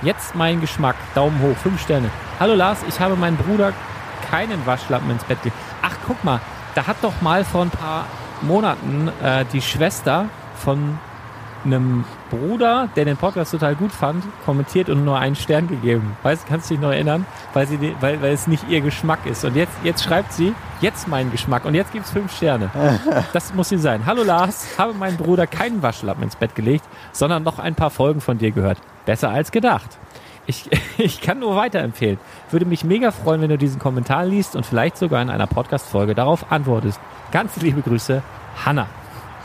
Jetzt 0.01 0.35
mein 0.35 0.61
Geschmack. 0.61 0.95
Daumen 1.13 1.39
hoch. 1.41 1.55
Fünf 1.57 1.81
Sterne. 1.81 2.09
Hallo 2.39 2.55
Lars, 2.55 2.79
ich 2.87 2.99
habe 2.99 3.15
meinen 3.15 3.37
Bruder 3.37 3.73
keinen 4.29 4.65
Waschlappen 4.65 5.11
ins 5.11 5.23
Bett 5.23 5.41
gelegt. 5.43 5.57
Ach, 5.81 5.95
guck 6.07 6.23
mal. 6.23 6.39
Da 6.73 6.87
hat 6.87 6.97
doch 7.01 7.21
mal 7.21 7.43
vor 7.43 7.63
ein 7.63 7.69
paar 7.69 8.05
Monaten 8.41 9.11
äh, 9.23 9.45
die 9.51 9.61
Schwester 9.61 10.29
von 10.55 10.97
einem 11.65 12.03
Bruder, 12.29 12.89
der 12.95 13.05
den 13.05 13.17
Podcast 13.17 13.51
total 13.51 13.75
gut 13.75 13.91
fand, 13.91 14.23
kommentiert 14.45 14.89
und 14.89 15.05
nur 15.05 15.17
einen 15.17 15.35
Stern 15.35 15.67
gegeben. 15.67 16.15
Weißt, 16.23 16.47
kannst 16.47 16.69
du 16.69 16.73
dich 16.73 16.81
noch 16.81 16.91
erinnern? 16.91 17.25
Weil, 17.53 17.67
sie, 17.67 17.95
weil, 17.99 18.21
weil 18.21 18.33
es 18.33 18.47
nicht 18.47 18.67
ihr 18.69 18.81
Geschmack 18.81 19.25
ist. 19.25 19.45
Und 19.45 19.55
jetzt, 19.55 19.73
jetzt 19.83 20.03
schreibt 20.03 20.33
sie, 20.33 20.53
jetzt 20.81 21.07
mein 21.07 21.31
Geschmack. 21.31 21.65
Und 21.65 21.75
jetzt 21.75 21.91
gibt's 21.91 22.11
fünf 22.11 22.35
Sterne. 22.35 22.69
Das 23.33 23.53
muss 23.53 23.69
sie 23.69 23.77
sein. 23.77 24.05
Hallo 24.05 24.23
Lars, 24.23 24.77
habe 24.77 24.93
meinen 24.93 25.17
Bruder 25.17 25.47
keinen 25.47 25.81
Waschlappen 25.81 26.23
ins 26.23 26.35
Bett 26.35 26.55
gelegt, 26.55 26.83
sondern 27.11 27.43
noch 27.43 27.59
ein 27.59 27.75
paar 27.75 27.89
Folgen 27.89 28.21
von 28.21 28.37
dir 28.37 28.51
gehört. 28.51 28.77
Besser 29.05 29.29
als 29.29 29.51
gedacht. 29.51 29.97
Ich, 30.45 30.69
ich 30.97 31.21
kann 31.21 31.39
nur 31.39 31.55
weiterempfehlen. 31.55 32.19
Würde 32.49 32.65
mich 32.65 32.83
mega 32.83 33.11
freuen, 33.11 33.41
wenn 33.41 33.49
du 33.49 33.57
diesen 33.57 33.79
Kommentar 33.79 34.25
liest 34.25 34.55
und 34.55 34.65
vielleicht 34.65 34.97
sogar 34.97 35.21
in 35.21 35.29
einer 35.29 35.47
Podcast-Folge 35.47 36.15
darauf 36.15 36.51
antwortest. 36.51 36.99
Ganz 37.31 37.55
liebe 37.57 37.81
Grüße, 37.81 38.21
Hanna. 38.65 38.87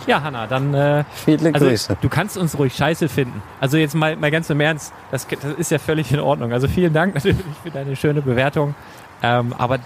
Ja, 0.07 0.23
Hanna, 0.23 0.47
dann 0.47 0.73
äh, 0.73 1.05
viele 1.13 1.53
also, 1.53 1.67
Grüße. 1.67 1.97
Du 2.01 2.09
kannst 2.09 2.37
uns 2.39 2.57
ruhig 2.59 2.75
scheiße 2.75 3.09
finden. 3.09 3.43
Also 3.61 3.77
jetzt 3.77 3.95
mal, 3.95 4.17
mal 4.17 4.31
ganz 4.31 4.49
im 4.51 4.61
Ernst, 4.61 4.93
das, 5.11 5.27
das 5.27 5.53
ist 5.59 5.71
ja 5.71 5.79
völlig 5.79 6.13
in 6.13 6.21
Ordnung. 6.21 6.53
Also 6.53 6.69
vielen 6.69 6.93
Dank 6.93 7.15
natürlich 7.15 7.39
für 7.63 7.71
deine 7.71 7.97
schöne 7.97 8.23
Bewertung. 8.23 8.75
Ähm, 9.23 9.53
aber 9.59 9.81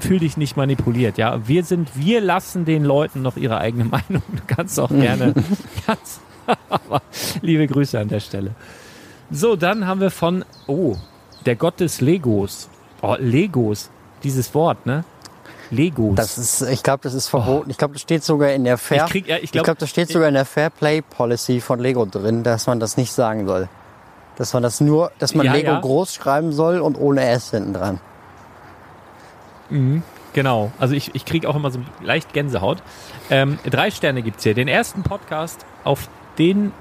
fühl 0.00 0.18
dich 0.18 0.36
nicht 0.36 0.56
manipuliert. 0.56 1.18
Ja, 1.18 1.46
wir 1.46 1.64
sind, 1.64 1.90
wir 1.94 2.20
lassen 2.20 2.64
den 2.64 2.84
Leuten 2.84 3.22
noch 3.22 3.36
ihre 3.36 3.58
eigene 3.58 3.84
Meinung. 4.08 4.22
Du 4.30 4.42
kannst 4.46 4.80
auch 4.80 4.90
gerne, 4.90 5.34
ganz, 5.86 6.20
aber 6.68 7.02
liebe 7.42 7.66
Grüße 7.66 7.98
an 7.98 8.08
der 8.08 8.20
Stelle. 8.20 8.52
So, 9.30 9.56
dann 9.56 9.86
haben 9.86 10.00
wir 10.00 10.10
von, 10.10 10.44
oh, 10.66 10.96
der 11.46 11.56
Gott 11.56 11.80
des 11.80 12.00
Legos. 12.00 12.68
Oh, 13.00 13.16
Legos, 13.18 13.90
dieses 14.22 14.54
Wort, 14.54 14.86
ne? 14.86 15.04
Legos. 15.72 16.14
Das 16.14 16.38
ist, 16.38 16.62
ich 16.62 16.82
glaube, 16.82 17.00
das 17.02 17.14
ist 17.14 17.28
verboten. 17.28 17.70
Ich 17.70 17.78
glaube, 17.78 17.94
das 17.94 18.02
steht 18.02 18.22
sogar 18.22 18.50
in 18.52 18.64
der 18.64 18.78
Fair. 18.78 19.04
Ich 19.06 19.10
krieg- 19.10 19.26
ja, 19.26 19.36
ich 19.38 19.44
ich 19.44 19.52
glaub- 19.52 19.64
glaube, 19.64 19.80
das 19.80 19.90
steht 19.90 20.08
sogar 20.10 20.28
in 20.28 20.34
der 20.34 20.44
Fair 20.44 20.70
Play 20.70 21.02
Policy 21.02 21.60
von 21.60 21.80
Lego 21.80 22.04
drin, 22.04 22.42
dass 22.42 22.66
man 22.66 22.78
das 22.78 22.96
nicht 22.96 23.12
sagen 23.12 23.46
soll. 23.46 23.68
Dass 24.36 24.52
man 24.54 24.62
das 24.62 24.80
nur, 24.80 25.10
dass 25.18 25.34
man 25.34 25.46
Ja, 25.46 25.52
Lego 25.52 25.72
ja. 25.72 25.80
groß 25.80 26.14
schreiben 26.14 26.52
soll 26.52 26.78
und 26.80 26.98
ohne 26.98 27.24
S 27.26 27.50
hinten 27.50 27.72
dran. 27.74 28.00
Genau, 30.34 30.70
also 30.78 30.94
ich, 30.94 31.14
ich 31.14 31.24
kriege 31.24 31.48
auch 31.48 31.56
immer 31.56 31.70
so 31.70 31.78
leicht 32.02 32.32
Gänsehaut. 32.34 32.82
Ähm, 33.30 33.58
drei 33.68 33.90
Sterne 33.90 34.22
gibt's 34.22 34.42
hier. 34.44 34.54
Den 34.54 34.68
ersten 34.68 35.02
Podcast, 35.02 35.64
auf 35.84 36.08
den, 36.38 36.72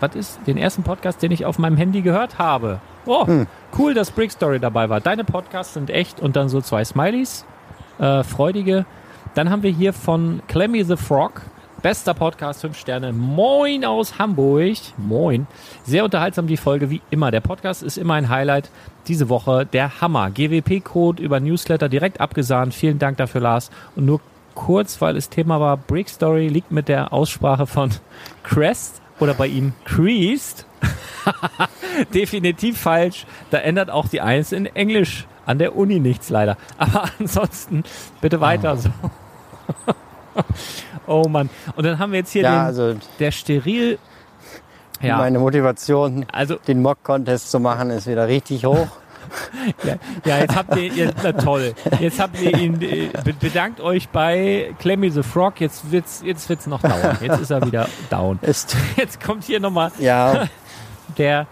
was 0.00 0.14
ist, 0.14 0.38
den 0.46 0.56
ersten 0.56 0.84
Podcast, 0.84 1.20
den 1.22 1.32
ich 1.32 1.44
auf 1.44 1.58
meinem 1.58 1.76
Handy 1.76 2.00
gehört 2.02 2.38
habe. 2.38 2.80
Oh, 3.06 3.26
cool, 3.78 3.94
dass 3.94 4.10
Brick 4.12 4.30
Story 4.30 4.60
dabei 4.60 4.88
war. 4.88 5.00
Deine 5.00 5.24
Podcasts 5.24 5.74
sind 5.74 5.90
echt 5.90 6.20
und 6.20 6.36
dann 6.36 6.48
so 6.48 6.60
zwei 6.60 6.84
Smileys, 6.84 7.44
äh, 7.98 8.22
freudige. 8.22 8.86
Dann 9.34 9.50
haben 9.50 9.62
wir 9.62 9.70
hier 9.70 9.92
von 9.92 10.42
Clemmy 10.48 10.84
the 10.84 10.96
Frog, 10.96 11.42
bester 11.82 12.14
Podcast, 12.14 12.62
fünf 12.62 12.76
Sterne. 12.78 13.12
Moin 13.12 13.84
aus 13.84 14.18
Hamburg. 14.18 14.76
Moin. 14.96 15.46
Sehr 15.84 16.04
unterhaltsam 16.04 16.46
die 16.46 16.56
Folge, 16.56 16.90
wie 16.90 17.02
immer. 17.10 17.30
Der 17.30 17.40
Podcast 17.40 17.82
ist 17.82 17.98
immer 17.98 18.14
ein 18.14 18.28
Highlight. 18.28 18.70
Diese 19.06 19.28
Woche 19.28 19.66
der 19.66 20.00
Hammer. 20.00 20.30
GWP-Code 20.30 21.22
über 21.22 21.40
Newsletter 21.40 21.88
direkt 21.88 22.20
abgesahnt. 22.20 22.74
Vielen 22.74 22.98
Dank 22.98 23.18
dafür, 23.18 23.40
Lars. 23.40 23.70
Und 23.94 24.06
nur 24.06 24.20
kurz, 24.54 25.00
weil 25.00 25.14
das 25.14 25.28
Thema 25.28 25.60
war, 25.60 25.76
Brick 25.76 26.08
Story 26.08 26.48
liegt 26.48 26.72
mit 26.72 26.88
der 26.88 27.12
Aussprache 27.12 27.66
von 27.66 27.90
Crest 28.42 29.00
oder 29.20 29.34
bei 29.34 29.46
ihm 29.46 29.72
Creased 29.84 30.66
definitiv 32.14 32.78
falsch. 32.78 33.26
Da 33.50 33.58
ändert 33.58 33.90
auch 33.90 34.08
die 34.08 34.20
Eins 34.20 34.52
in 34.52 34.66
Englisch 34.66 35.26
an 35.48 35.58
der 35.58 35.74
Uni 35.74 35.98
nichts 35.98 36.28
leider. 36.28 36.56
Aber 36.76 37.04
ansonsten 37.18 37.82
bitte 38.20 38.40
weiter 38.40 38.76
so. 38.76 38.90
oh 41.06 41.26
Mann. 41.28 41.48
Und 41.74 41.84
dann 41.84 41.98
haben 41.98 42.12
wir 42.12 42.18
jetzt 42.18 42.32
hier 42.32 42.42
Ja, 42.42 42.50
den, 42.50 42.66
also 42.66 42.94
der 43.18 43.30
Steril. 43.30 43.98
Ja, 45.00 45.16
meine 45.16 45.38
Motivation, 45.38 46.26
also 46.32 46.56
den 46.56 46.82
Mock-Contest 46.82 47.50
zu 47.50 47.60
machen, 47.60 47.90
ist 47.90 48.06
wieder 48.06 48.26
richtig 48.28 48.64
hoch. 48.66 48.88
ja, 49.84 49.94
ja, 50.24 50.38
jetzt 50.38 50.56
habt 50.56 50.76
ihr, 50.76 50.92
ihr 50.92 51.12
na 51.22 51.32
toll. 51.32 51.74
Jetzt 52.00 52.18
habt 52.18 52.40
ihr 52.40 52.56
ihn 52.56 52.80
äh, 52.82 53.10
be- 53.24 53.34
bedankt 53.34 53.80
euch 53.80 54.08
bei 54.08 54.74
Clemmy 54.80 55.10
the 55.10 55.22
Frog. 55.22 55.60
Jetzt 55.60 55.90
wird's, 55.92 56.22
jetzt 56.24 56.48
wird's 56.48 56.66
noch 56.66 56.80
dauern. 56.82 57.16
Jetzt 57.20 57.40
ist 57.40 57.50
er 57.50 57.64
wieder 57.64 57.88
down. 58.10 58.38
Jetzt 58.42 58.76
kommt 59.24 59.44
hier 59.44 59.60
nochmal 59.60 59.92
ja, 59.98 60.48
der, 61.16 61.46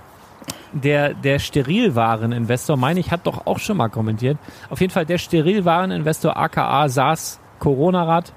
der, 0.80 1.14
der 1.14 1.38
Sterilwareninvestor, 1.38 2.76
meine 2.76 3.00
ich, 3.00 3.10
hat 3.10 3.26
doch 3.26 3.46
auch 3.46 3.58
schon 3.58 3.76
mal 3.76 3.88
kommentiert. 3.88 4.38
Auf 4.70 4.80
jeden 4.80 4.92
Fall 4.92 5.06
der 5.06 5.18
Sterilwareninvestor 5.18 6.36
aka 6.36 6.88
SaaS 6.88 7.40
Corona-Rad. 7.58 8.32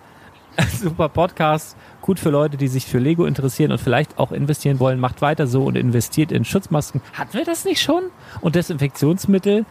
Super 0.71 1.09
Podcast. 1.09 1.77
Gut 2.01 2.19
für 2.19 2.29
Leute, 2.29 2.57
die 2.57 2.67
sich 2.67 2.85
für 2.85 2.97
Lego 2.97 3.25
interessieren 3.25 3.71
und 3.71 3.79
vielleicht 3.79 4.17
auch 4.17 4.31
investieren 4.31 4.79
wollen. 4.79 4.99
Macht 4.99 5.21
weiter 5.21 5.47
so 5.47 5.63
und 5.63 5.77
investiert 5.77 6.31
in 6.31 6.43
Schutzmasken. 6.43 7.01
Hatten 7.13 7.33
wir 7.33 7.45
das 7.45 7.65
nicht 7.65 7.81
schon? 7.81 8.03
Und 8.41 8.55
Desinfektionsmittel? 8.55 9.65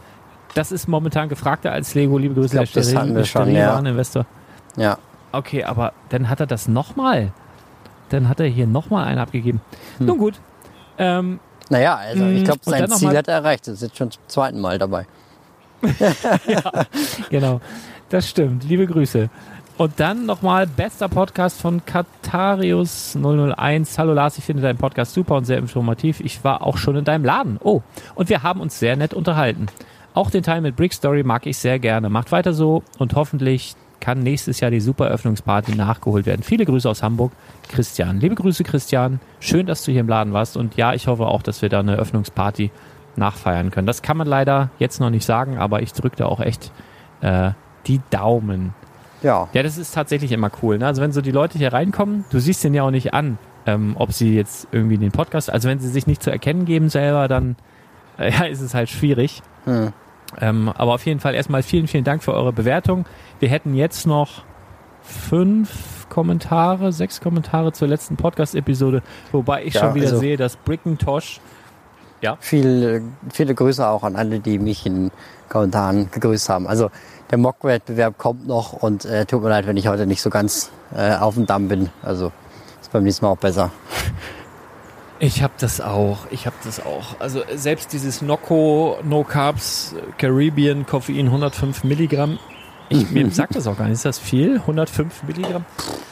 Das 0.55 0.71
ist 0.71 0.87
momentan 0.87 1.29
gefragter 1.29 1.71
als 1.71 1.93
Lego. 1.95 2.17
Liebe 2.17 2.33
Grüße, 2.33 2.55
glaub, 2.55 2.71
das 2.71 2.95
hatten 2.95 3.15
wir 3.15 3.25
schon, 3.25 3.47
ja. 3.47 3.53
Sterilwareninvestor. 3.53 4.25
ja. 4.77 4.97
Okay, 5.31 5.63
aber 5.63 5.93
dann 6.09 6.27
hat 6.27 6.39
er 6.39 6.47
das 6.47 6.67
nochmal. 6.67 7.31
Dann 8.09 8.29
hat 8.29 8.39
er 8.39 8.47
hier 8.47 8.65
nochmal 8.65 9.05
einen 9.05 9.19
abgegeben. 9.19 9.61
Nun 9.99 10.17
gut. 10.17 10.39
Ähm, 10.97 11.39
Naja, 11.69 11.95
also 11.95 12.25
ich 12.25 12.41
Mm, 12.41 12.45
glaube, 12.45 12.59
sein 12.63 12.89
Ziel 12.89 13.15
hat 13.15 13.27
er 13.27 13.35
erreicht. 13.35 13.67
Er 13.67 13.73
ist 13.75 13.81
jetzt 13.81 13.97
schon 13.97 14.11
zum 14.11 14.21
zweiten 14.27 14.59
Mal 14.59 14.77
dabei. 14.79 15.05
Genau, 17.29 17.61
das 18.09 18.29
stimmt. 18.29 18.63
Liebe 18.63 18.85
Grüße. 18.87 19.29
Und 19.77 19.93
dann 19.99 20.25
nochmal 20.25 20.67
bester 20.67 21.07
Podcast 21.07 21.61
von 21.61 21.85
Katarius 21.85 23.15
001. 23.15 23.97
Hallo 23.97 24.13
Lars, 24.13 24.37
ich 24.37 24.43
finde 24.43 24.61
deinen 24.61 24.77
Podcast 24.77 25.13
super 25.13 25.35
und 25.35 25.45
sehr 25.45 25.57
informativ. 25.57 26.19
Ich 26.19 26.43
war 26.43 26.63
auch 26.63 26.77
schon 26.77 26.97
in 26.97 27.05
deinem 27.05 27.23
Laden. 27.23 27.59
Oh, 27.63 27.81
und 28.15 28.27
wir 28.29 28.43
haben 28.43 28.59
uns 28.59 28.77
sehr 28.77 28.97
nett 28.97 29.13
unterhalten. 29.13 29.67
Auch 30.13 30.31
den 30.31 30.43
Teil 30.43 30.59
mit 30.59 30.75
Brick 30.75 30.91
Story 30.91 31.23
mag 31.23 31.45
ich 31.45 31.57
sehr 31.57 31.79
gerne. 31.79 32.09
Macht 32.09 32.31
weiter 32.33 32.51
so 32.53 32.83
und 32.97 33.13
hoffentlich 33.15 33.75
kann 33.99 34.19
nächstes 34.19 34.59
Jahr 34.59 34.71
die 34.71 34.79
super 34.79 35.07
Eröffnungsparty 35.07 35.75
nachgeholt 35.75 36.25
werden. 36.25 36.43
Viele 36.43 36.65
Grüße 36.65 36.89
aus 36.89 37.03
Hamburg, 37.03 37.31
Christian. 37.67 38.19
Liebe 38.19 38.35
Grüße, 38.35 38.63
Christian. 38.63 39.19
Schön, 39.39 39.65
dass 39.65 39.83
du 39.83 39.91
hier 39.91 40.01
im 40.01 40.07
Laden 40.07 40.33
warst. 40.33 40.57
Und 40.57 40.75
ja, 40.75 40.93
ich 40.93 41.07
hoffe 41.07 41.27
auch, 41.27 41.41
dass 41.41 41.61
wir 41.61 41.69
da 41.69 41.79
eine 41.79 41.93
Eröffnungsparty 41.93 42.71
nachfeiern 43.15 43.71
können. 43.71 43.87
Das 43.87 44.01
kann 44.01 44.17
man 44.17 44.27
leider 44.27 44.69
jetzt 44.79 44.99
noch 44.99 45.09
nicht 45.09 45.25
sagen, 45.25 45.57
aber 45.57 45.81
ich 45.81 45.93
drücke 45.93 46.17
da 46.17 46.25
auch 46.25 46.39
echt 46.39 46.71
äh, 47.21 47.51
die 47.87 48.01
Daumen. 48.09 48.73
Ja, 49.21 49.49
Ja, 49.53 49.63
das 49.63 49.77
ist 49.77 49.93
tatsächlich 49.93 50.31
immer 50.31 50.49
cool. 50.61 50.77
Ne? 50.77 50.87
Also 50.87 51.01
wenn 51.01 51.11
so 51.11 51.21
die 51.21 51.31
Leute 51.31 51.57
hier 51.57 51.73
reinkommen, 51.73 52.25
du 52.31 52.39
siehst 52.39 52.63
den 52.63 52.73
ja 52.73 52.83
auch 52.83 52.91
nicht 52.91 53.13
an, 53.13 53.37
ähm, 53.65 53.95
ob 53.97 54.13
sie 54.13 54.35
jetzt 54.35 54.67
irgendwie 54.71 54.97
den 54.97 55.11
Podcast, 55.11 55.51
also 55.51 55.67
wenn 55.67 55.79
sie 55.79 55.89
sich 55.89 56.07
nicht 56.07 56.23
zu 56.23 56.31
erkennen 56.31 56.65
geben 56.65 56.89
selber, 56.89 57.27
dann 57.27 57.57
äh, 58.17 58.31
ja, 58.37 58.45
ist 58.45 58.61
es 58.61 58.73
halt 58.73 58.89
schwierig. 58.89 59.41
Hm. 59.65 59.91
Ähm, 60.39 60.69
aber 60.69 60.93
auf 60.93 61.05
jeden 61.05 61.19
Fall 61.19 61.33
erstmal 61.35 61.63
vielen, 61.63 61.87
vielen 61.87 62.03
Dank 62.03 62.23
für 62.23 62.33
eure 62.33 62.53
Bewertung. 62.53 63.05
Wir 63.39 63.49
hätten 63.49 63.73
jetzt 63.75 64.05
noch 64.05 64.43
fünf 65.01 66.07
Kommentare, 66.09 66.91
sechs 66.91 67.21
Kommentare 67.21 67.71
zur 67.71 67.87
letzten 67.87 68.15
Podcast-Episode, 68.15 69.01
wobei 69.31 69.63
ich 69.65 69.73
Ja, 69.75 69.81
schon 69.81 69.95
wieder 69.95 70.07
also- 70.07 70.19
sehe, 70.19 70.37
dass 70.37 70.55
Brickentosh 70.55 71.39
viel, 72.41 73.01
viele 73.31 73.55
Grüße 73.55 73.87
auch 73.87 74.03
an 74.03 74.15
alle, 74.17 74.39
die 74.39 74.59
mich 74.59 74.85
in 74.85 75.09
Kommentaren 75.47 76.11
gegrüßt 76.11 76.49
haben. 76.49 76.67
Also 76.67 76.91
der 77.31 77.37
Mock-Wettbewerb 77.37 78.17
kommt 78.17 78.45
noch 78.45 78.73
und 78.73 79.05
äh, 79.05 79.25
tut 79.25 79.41
mir 79.41 79.49
leid, 79.49 79.67
wenn 79.67 79.77
ich 79.77 79.87
heute 79.87 80.05
nicht 80.05 80.21
so 80.21 80.29
ganz 80.29 80.69
äh, 80.93 81.15
auf 81.15 81.35
dem 81.35 81.45
Damm 81.45 81.69
bin. 81.69 81.89
Also 82.03 82.31
ist 82.81 82.91
beim 82.91 83.03
nächsten 83.03 83.23
Mal 83.25 83.31
auch 83.31 83.37
besser. 83.37 83.71
Ich 85.19 85.43
habe 85.43 85.53
das 85.59 85.81
auch. 85.81 86.19
Ich 86.31 86.45
habe 86.45 86.55
das 86.63 86.83
auch. 86.85 87.19
Also 87.19 87.43
selbst 87.53 87.91
dieses 87.91 88.21
Nocco 88.21 88.97
No 89.03 89.23
Carbs 89.23 89.93
Caribbean 90.17 90.85
Koffein 90.85 91.25
105 91.25 91.83
Milligramm. 91.83 92.39
Ich, 92.87 93.11
mir 93.11 93.29
sagt 93.31 93.55
das 93.55 93.67
auch 93.67 93.77
gar 93.77 93.85
nicht. 93.85 93.93
Ist 93.95 94.05
das 94.05 94.17
viel? 94.17 94.55
105 94.59 95.23
Milligramm? 95.23 95.65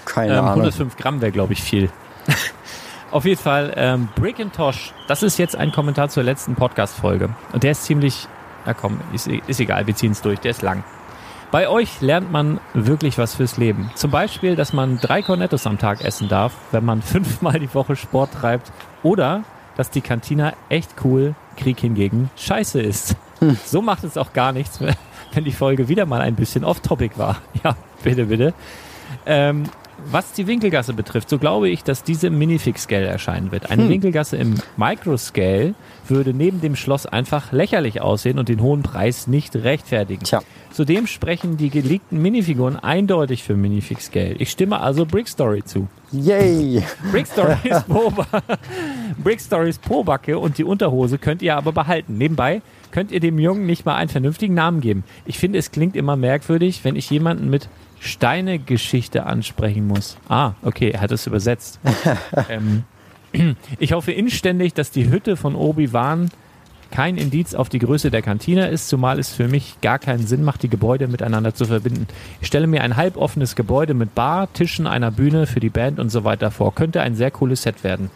Keine 0.06 0.34
Ähm, 0.34 0.40
Ahnung. 0.40 0.50
105 0.52 0.98
Gramm 0.98 1.22
wäre, 1.22 1.32
glaube 1.32 1.54
ich, 1.54 1.62
viel. 1.64 1.90
Auf 3.12 3.24
jeden 3.24 3.42
Fall, 3.42 3.74
ähm, 3.78 4.10
Brick 4.16 4.42
and 4.42 4.54
Tosh, 4.54 4.94
das 5.08 5.24
ist 5.24 5.40
jetzt 5.40 5.56
ein 5.56 5.72
Kommentar 5.72 6.10
zur 6.10 6.24
letzten 6.24 6.56
Podcast-Folge. 6.56 7.30
Und 7.54 7.64
der 7.64 7.72
ist 7.72 7.86
ziemlich, 7.86 8.28
na 8.66 8.74
komm, 8.74 9.00
ist, 9.14 9.28
ist 9.28 9.62
egal, 9.62 9.88
wir 9.88 9.96
ziehen 9.96 10.12
es 10.12 10.22
durch, 10.22 10.42
der 10.42 10.52
ist 10.52 10.62
lang. 10.62 10.84
Bei 11.50 11.70
euch 11.70 12.02
lernt 12.02 12.30
man 12.30 12.60
wirklich 12.74 13.18
was 13.18 13.36
fürs 13.36 13.56
Leben. 13.58 13.90
Zum 13.96 14.12
Beispiel, 14.12 14.58
dass 14.58 14.74
man 14.74 14.98
drei 14.98 15.22
Cornettos 15.22 15.66
am 15.66 15.78
Tag 15.78 16.04
essen 16.04 16.28
darf, 16.28 16.54
wenn 16.72 16.84
man 16.84 17.02
fünfmal 17.04 17.60
die 17.60 17.74
Woche 17.74 17.96
Sport 17.96 18.34
treibt. 18.34 18.72
Oder, 19.02 19.44
dass 19.78 19.90
die 19.90 20.02
Kantina 20.02 20.54
echt 20.68 20.96
cool, 21.06 21.36
Krieg 21.56 21.80
hingegen 21.80 22.30
scheiße 22.36 22.82
ist. 22.82 23.16
So 23.66 23.84
macht 23.84 24.04
es 24.04 24.18
auch 24.18 24.34
gar 24.34 24.52
nichts, 24.52 24.80
wenn 25.34 25.44
die 25.44 25.52
Folge 25.52 25.88
wieder 25.88 26.08
mal 26.08 26.22
ein 26.22 26.34
bisschen 26.34 26.64
off-topic 26.64 27.20
war. 27.20 27.38
Ja, 27.64 27.76
bitte, 28.02 28.26
bitte. 28.26 28.56
Ähm, 29.28 29.66
was 30.06 30.34
die 30.34 30.48
Winkelgasse 30.48 30.94
betrifft, 30.94 31.30
so 31.30 31.38
glaube 31.38 31.70
ich, 31.70 31.84
dass 31.84 32.04
diese 32.04 32.28
im 32.28 32.38
Minifix-Scale 32.38 33.06
erscheinen 33.06 33.52
wird. 33.52 33.72
Eine 33.72 33.90
Winkelgasse 33.90 34.38
im 34.38 34.56
Microscale 34.78 35.74
würde 36.08 36.34
neben 36.34 36.62
dem 36.62 36.76
Schloss 36.76 37.06
einfach 37.06 37.52
lächerlich 37.52 38.02
aussehen 38.02 38.40
und 38.40 38.50
den 38.50 38.62
hohen 38.62 38.84
Preis 38.84 39.28
nicht 39.28 39.56
rechtfertigen. 39.56 40.24
Tja. 40.24 40.42
Zudem 40.72 41.08
sprechen 41.08 41.58
die 41.58 41.70
geleakten 41.70 42.22
Minifiguren 42.22 42.76
eindeutig 42.78 43.44
für 43.44 43.56
Minifix-Scale. 43.56 44.36
Ich 44.38 44.52
stimme 44.52 44.80
also 44.80 45.06
Brick 45.06 45.28
Story 45.28 45.64
zu. 45.64 45.88
Yay! 46.12 46.84
Brick 47.12 47.28
Stories 47.28 47.84
Po 47.88 48.14
Brick 49.24 49.42
Stories 49.42 49.78
Po-Backe 49.80 50.38
und 50.38 50.58
die 50.58 50.64
Unterhose 50.64 51.18
könnt 51.18 51.42
ihr 51.42 51.58
aber 51.58 51.72
behalten. 51.72 52.18
Nebenbei 52.18 52.62
könnt 52.92 53.12
ihr 53.12 53.20
dem 53.20 53.40
Jungen 53.40 53.66
nicht 53.66 53.86
mal 53.86 53.96
einen 53.96 54.10
vernünftigen 54.10 54.54
Namen 54.54 54.82
geben. 54.82 55.04
Ich 55.26 55.38
finde, 55.40 55.60
es 55.60 55.72
klingt 55.72 55.96
immer 55.96 56.16
merkwürdig, 56.16 56.84
wenn 56.84 56.96
ich 56.96 57.10
jemanden 57.10 57.50
mit 57.50 57.68
Steine-Geschichte 58.00 59.26
ansprechen 59.26 59.88
muss. 59.88 60.18
Ah, 60.30 60.54
okay, 60.62 60.92
er 60.92 61.02
hat 61.02 61.12
es 61.12 61.28
übersetzt. 61.28 61.80
ähm, 62.50 62.84
ich 63.80 63.94
hoffe 63.94 64.12
inständig, 64.12 64.74
dass 64.74 64.92
die 64.92 65.10
Hütte 65.10 65.36
von 65.38 65.56
Obi-Wan 65.56 66.30
kein 66.92 67.18
Indiz 67.18 67.54
auf 67.54 67.70
die 67.70 67.80
Größe 67.80 68.12
der 68.12 68.22
Kantine 68.22 68.70
ist, 68.70 68.88
zumal 68.88 69.20
es 69.20 69.30
für 69.30 69.48
mich 69.48 69.82
gar 69.82 70.00
keinen 70.00 70.26
Sinn 70.26 70.44
macht, 70.44 70.64
die 70.64 70.70
Gebäude 70.70 71.08
miteinander 71.08 71.54
zu 71.54 71.66
verbinden. 71.66 72.08
Ich 72.42 72.48
stelle 72.48 72.68
mir 72.68 72.82
ein 72.82 72.96
halboffenes 72.96 73.56
Gebäude 73.56 73.94
mit 73.94 74.16
Bar, 74.16 74.52
Tischen, 74.54 74.88
einer 74.88 75.12
Bühne 75.12 75.48
für 75.48 75.60
die 75.60 75.70
Band 75.70 76.00
und 76.00 76.10
so 76.10 76.24
weiter 76.24 76.52
vor. 76.52 76.74
Könnte 76.74 77.02
ein 77.02 77.16
sehr 77.16 77.32
cooles 77.32 77.64
Set 77.64 77.84
werden. 77.84 78.10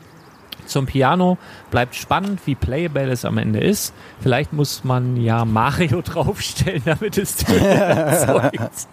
Zum 0.66 0.86
Piano 0.86 1.38
bleibt 1.70 1.96
spannend, 1.96 2.42
wie 2.46 2.56
playable 2.56 3.10
es 3.12 3.26
am 3.26 3.38
Ende 3.38 3.60
ist. 3.60 3.94
Vielleicht 4.22 4.54
muss 4.54 4.84
man 4.84 5.18
ja 5.18 5.46
Mario 5.46 6.02
draufstellen, 6.04 6.82
damit 6.86 7.18
es 7.18 7.44
erzeugt. 7.44 8.88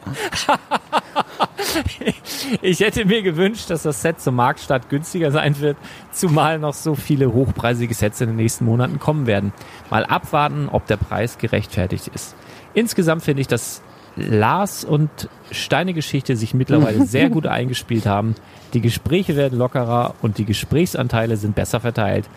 ich 2.62 2.80
hätte 2.80 3.04
mir 3.04 3.22
gewünscht, 3.22 3.70
dass 3.70 3.82
das 3.82 4.02
Set 4.02 4.20
zum 4.20 4.34
Marktstart 4.36 4.88
günstiger 4.88 5.30
sein 5.30 5.58
wird, 5.60 5.76
zumal 6.12 6.58
noch 6.58 6.74
so 6.74 6.94
viele 6.94 7.32
hochpreisige 7.32 7.94
Sets 7.94 8.20
in 8.20 8.28
den 8.28 8.36
nächsten 8.36 8.64
Monaten 8.64 8.98
kommen 8.98 9.26
werden. 9.26 9.52
Mal 9.90 10.04
abwarten, 10.04 10.68
ob 10.70 10.86
der 10.86 10.96
Preis 10.96 11.38
gerechtfertigt 11.38 12.08
ist. 12.08 12.34
Insgesamt 12.74 13.22
finde 13.22 13.40
ich, 13.40 13.48
dass 13.48 13.82
Lars 14.16 14.84
und 14.84 15.10
Steine 15.50 15.94
Geschichte 15.94 16.36
sich 16.36 16.54
mittlerweile 16.54 17.06
sehr 17.06 17.30
gut 17.30 17.46
eingespielt 17.46 18.06
haben. 18.06 18.34
Die 18.74 18.80
Gespräche 18.80 19.36
werden 19.36 19.58
lockerer 19.58 20.14
und 20.22 20.38
die 20.38 20.44
Gesprächsanteile 20.44 21.36
sind 21.36 21.54
besser 21.54 21.80
verteilt. 21.80 22.28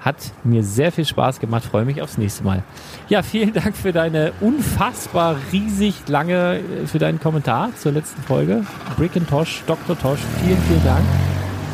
Hat 0.00 0.16
mir 0.44 0.62
sehr 0.62 0.92
viel 0.92 1.04
Spaß 1.04 1.40
gemacht, 1.40 1.64
freue 1.64 1.84
mich 1.84 2.00
aufs 2.00 2.16
nächste 2.16 2.42
Mal. 2.42 2.62
Ja, 3.08 3.22
vielen 3.22 3.52
Dank 3.52 3.76
für 3.76 3.92
deine 3.92 4.32
unfassbar 4.40 5.36
riesig 5.52 5.94
lange, 6.06 6.60
für 6.86 6.98
deinen 6.98 7.20
Kommentar 7.20 7.70
zur 7.76 7.92
letzten 7.92 8.22
Folge. 8.22 8.64
Brick 8.96 9.16
and 9.16 9.28
Tosh, 9.28 9.62
Dr. 9.66 9.98
Tosh, 9.98 10.20
vielen, 10.42 10.60
vielen 10.62 10.84
Dank. 10.84 11.04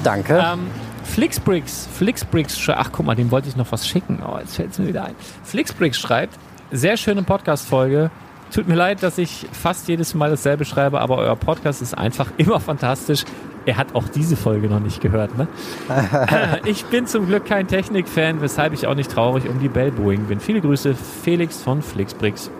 Danke. 0.02 0.44
Ähm, 0.44 0.66
Flixbricks, 1.04 1.88
Flixbricks, 1.92 2.58
schreibt, 2.58 2.80
ach 2.80 2.90
guck 2.92 3.06
mal, 3.06 3.14
dem 3.14 3.30
wollte 3.30 3.48
ich 3.48 3.56
noch 3.56 3.70
was 3.70 3.86
schicken. 3.86 4.20
Oh, 4.26 4.38
jetzt 4.38 4.56
fällt 4.56 4.72
es 4.72 4.78
mir 4.78 4.88
wieder 4.88 5.04
ein. 5.04 5.14
Flixbricks 5.44 6.00
schreibt, 6.00 6.36
sehr 6.72 6.96
schöne 6.96 7.22
Podcast-Folge. 7.22 8.10
Tut 8.52 8.68
mir 8.68 8.74
leid, 8.74 9.02
dass 9.02 9.18
ich 9.18 9.46
fast 9.52 9.88
jedes 9.88 10.14
Mal 10.14 10.30
dasselbe 10.30 10.64
schreibe, 10.64 11.00
aber 11.00 11.18
euer 11.18 11.36
Podcast 11.36 11.82
ist 11.82 11.96
einfach 11.96 12.30
immer 12.36 12.60
fantastisch. 12.60 13.24
Er 13.64 13.76
hat 13.76 13.96
auch 13.96 14.06
diese 14.08 14.36
Folge 14.36 14.68
noch 14.68 14.78
nicht 14.78 15.00
gehört, 15.00 15.36
ne? 15.36 15.48
ich 16.64 16.84
bin 16.84 17.06
zum 17.08 17.26
Glück 17.26 17.46
kein 17.46 17.66
Technik-Fan, 17.66 18.40
weshalb 18.40 18.72
ich 18.72 18.86
auch 18.86 18.94
nicht 18.94 19.10
traurig 19.10 19.48
um 19.48 19.58
die 19.58 19.68
Bell 19.68 19.90
Boeing 19.90 20.26
bin. 20.26 20.38
Viele 20.38 20.60
Grüße, 20.60 20.94
Felix 20.94 21.62
von 21.62 21.82
Flixbricks. 21.82 22.50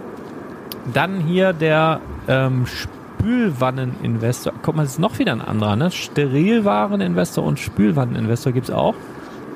Dann 0.92 1.20
hier 1.20 1.52
der 1.52 2.00
ähm, 2.26 2.66
Spülwanneninvestor. 2.66 4.52
Guck 4.62 4.74
mal, 4.74 4.82
das 4.82 4.92
ist 4.92 4.98
noch 4.98 5.20
wieder 5.20 5.30
ein 5.30 5.40
anderer, 5.40 5.76
ne? 5.76 5.92
Sterilwareninvestor 5.92 7.44
und 7.44 7.60
Spülwanneninvestor 7.60 8.52
gibt's 8.52 8.70
auch. 8.70 8.96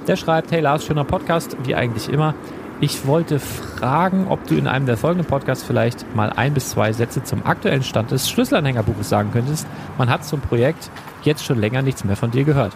Der 0.06 0.14
schreibt, 0.14 0.52
hey 0.52 0.60
Lars, 0.60 0.84
schöner 0.84 1.04
Podcast, 1.04 1.56
wie 1.64 1.74
eigentlich 1.74 2.08
immer. 2.08 2.34
Ich 2.82 3.06
wollte 3.06 3.38
fragen, 3.38 4.28
ob 4.28 4.46
du 4.46 4.54
in 4.56 4.66
einem 4.66 4.86
der 4.86 4.96
folgenden 4.96 5.26
Podcasts 5.26 5.62
vielleicht 5.62 6.14
mal 6.16 6.30
ein 6.30 6.54
bis 6.54 6.70
zwei 6.70 6.94
Sätze 6.94 7.22
zum 7.22 7.44
aktuellen 7.44 7.82
Stand 7.82 8.10
des 8.10 8.30
Schlüsselanhängerbuches 8.30 9.06
sagen 9.06 9.32
könntest. 9.32 9.66
Man 9.98 10.08
hat 10.08 10.24
zum 10.24 10.40
Projekt 10.40 10.90
jetzt 11.22 11.44
schon 11.44 11.60
länger 11.60 11.82
nichts 11.82 12.04
mehr 12.04 12.16
von 12.16 12.30
dir 12.30 12.44
gehört. 12.44 12.74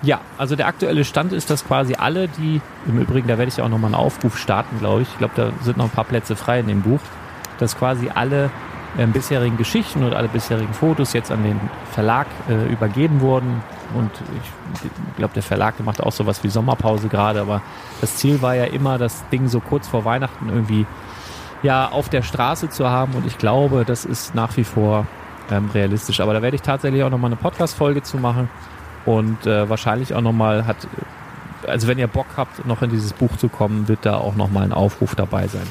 Ja, 0.00 0.22
also 0.38 0.56
der 0.56 0.66
aktuelle 0.66 1.04
Stand 1.04 1.34
ist, 1.34 1.50
dass 1.50 1.66
quasi 1.66 1.94
alle, 1.94 2.28
die, 2.28 2.62
im 2.86 2.98
Übrigen, 2.98 3.28
da 3.28 3.36
werde 3.36 3.50
ich 3.50 3.60
auch 3.60 3.68
nochmal 3.68 3.88
einen 3.88 4.02
Aufruf 4.02 4.38
starten, 4.38 4.78
glaube 4.78 5.02
ich. 5.02 5.08
Ich 5.08 5.18
glaube, 5.18 5.34
da 5.36 5.50
sind 5.62 5.76
noch 5.76 5.86
ein 5.86 5.90
paar 5.90 6.04
Plätze 6.04 6.36
frei 6.36 6.60
in 6.60 6.66
dem 6.66 6.80
Buch, 6.80 7.00
dass 7.58 7.76
quasi 7.76 8.10
alle 8.14 8.50
äh, 8.96 9.06
bisherigen 9.06 9.56
Geschichten 9.56 10.04
und 10.04 10.14
alle 10.14 10.28
bisherigen 10.28 10.72
Fotos 10.72 11.12
jetzt 11.12 11.30
an 11.30 11.42
den 11.42 11.60
Verlag 11.92 12.26
äh, 12.48 12.72
übergeben 12.72 13.20
wurden. 13.20 13.62
Und 13.94 14.10
ich 14.82 15.16
glaube, 15.16 15.34
der 15.34 15.42
Verlag 15.42 15.78
macht 15.84 16.02
auch 16.02 16.12
sowas 16.12 16.42
wie 16.42 16.48
Sommerpause 16.48 17.08
gerade, 17.08 17.40
aber 17.40 17.62
das 18.00 18.16
Ziel 18.16 18.42
war 18.42 18.54
ja 18.54 18.64
immer, 18.64 18.98
das 18.98 19.28
Ding 19.30 19.48
so 19.48 19.60
kurz 19.60 19.86
vor 19.86 20.04
Weihnachten 20.04 20.48
irgendwie 20.48 20.86
ja 21.62 21.88
auf 21.88 22.08
der 22.08 22.22
Straße 22.22 22.70
zu 22.70 22.88
haben. 22.88 23.14
Und 23.14 23.26
ich 23.26 23.38
glaube, 23.38 23.84
das 23.84 24.04
ist 24.04 24.34
nach 24.34 24.56
wie 24.56 24.64
vor 24.64 25.06
ähm, 25.50 25.70
realistisch. 25.72 26.20
Aber 26.20 26.32
da 26.32 26.42
werde 26.42 26.56
ich 26.56 26.62
tatsächlich 26.62 27.02
auch 27.02 27.10
nochmal 27.10 27.28
eine 27.28 27.36
Podcast-Folge 27.36 28.02
zu 28.02 28.18
machen 28.18 28.48
und 29.04 29.46
äh, 29.46 29.68
wahrscheinlich 29.68 30.14
auch 30.14 30.20
nochmal 30.20 30.66
hat, 30.66 30.76
also 31.66 31.88
wenn 31.88 31.98
ihr 31.98 32.06
Bock 32.06 32.26
habt, 32.36 32.66
noch 32.66 32.82
in 32.82 32.90
dieses 32.90 33.12
Buch 33.12 33.36
zu 33.36 33.48
kommen, 33.48 33.88
wird 33.88 34.00
da 34.02 34.16
auch 34.16 34.34
nochmal 34.34 34.64
ein 34.64 34.72
Aufruf 34.72 35.14
dabei 35.14 35.46
sein. 35.48 35.66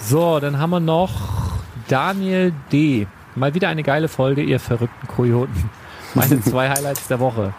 So, 0.00 0.40
dann 0.40 0.58
haben 0.58 0.70
wir 0.70 0.80
noch 0.80 1.47
Daniel 1.88 2.52
D. 2.70 3.06
Mal 3.34 3.54
wieder 3.54 3.68
eine 3.68 3.82
geile 3.82 4.08
Folge, 4.08 4.42
ihr 4.42 4.60
verrückten 4.60 5.08
Kojoten. 5.08 5.70
Meine 6.14 6.40
zwei 6.42 6.68
Highlights 6.68 7.08
der 7.08 7.18
Woche. 7.20 7.54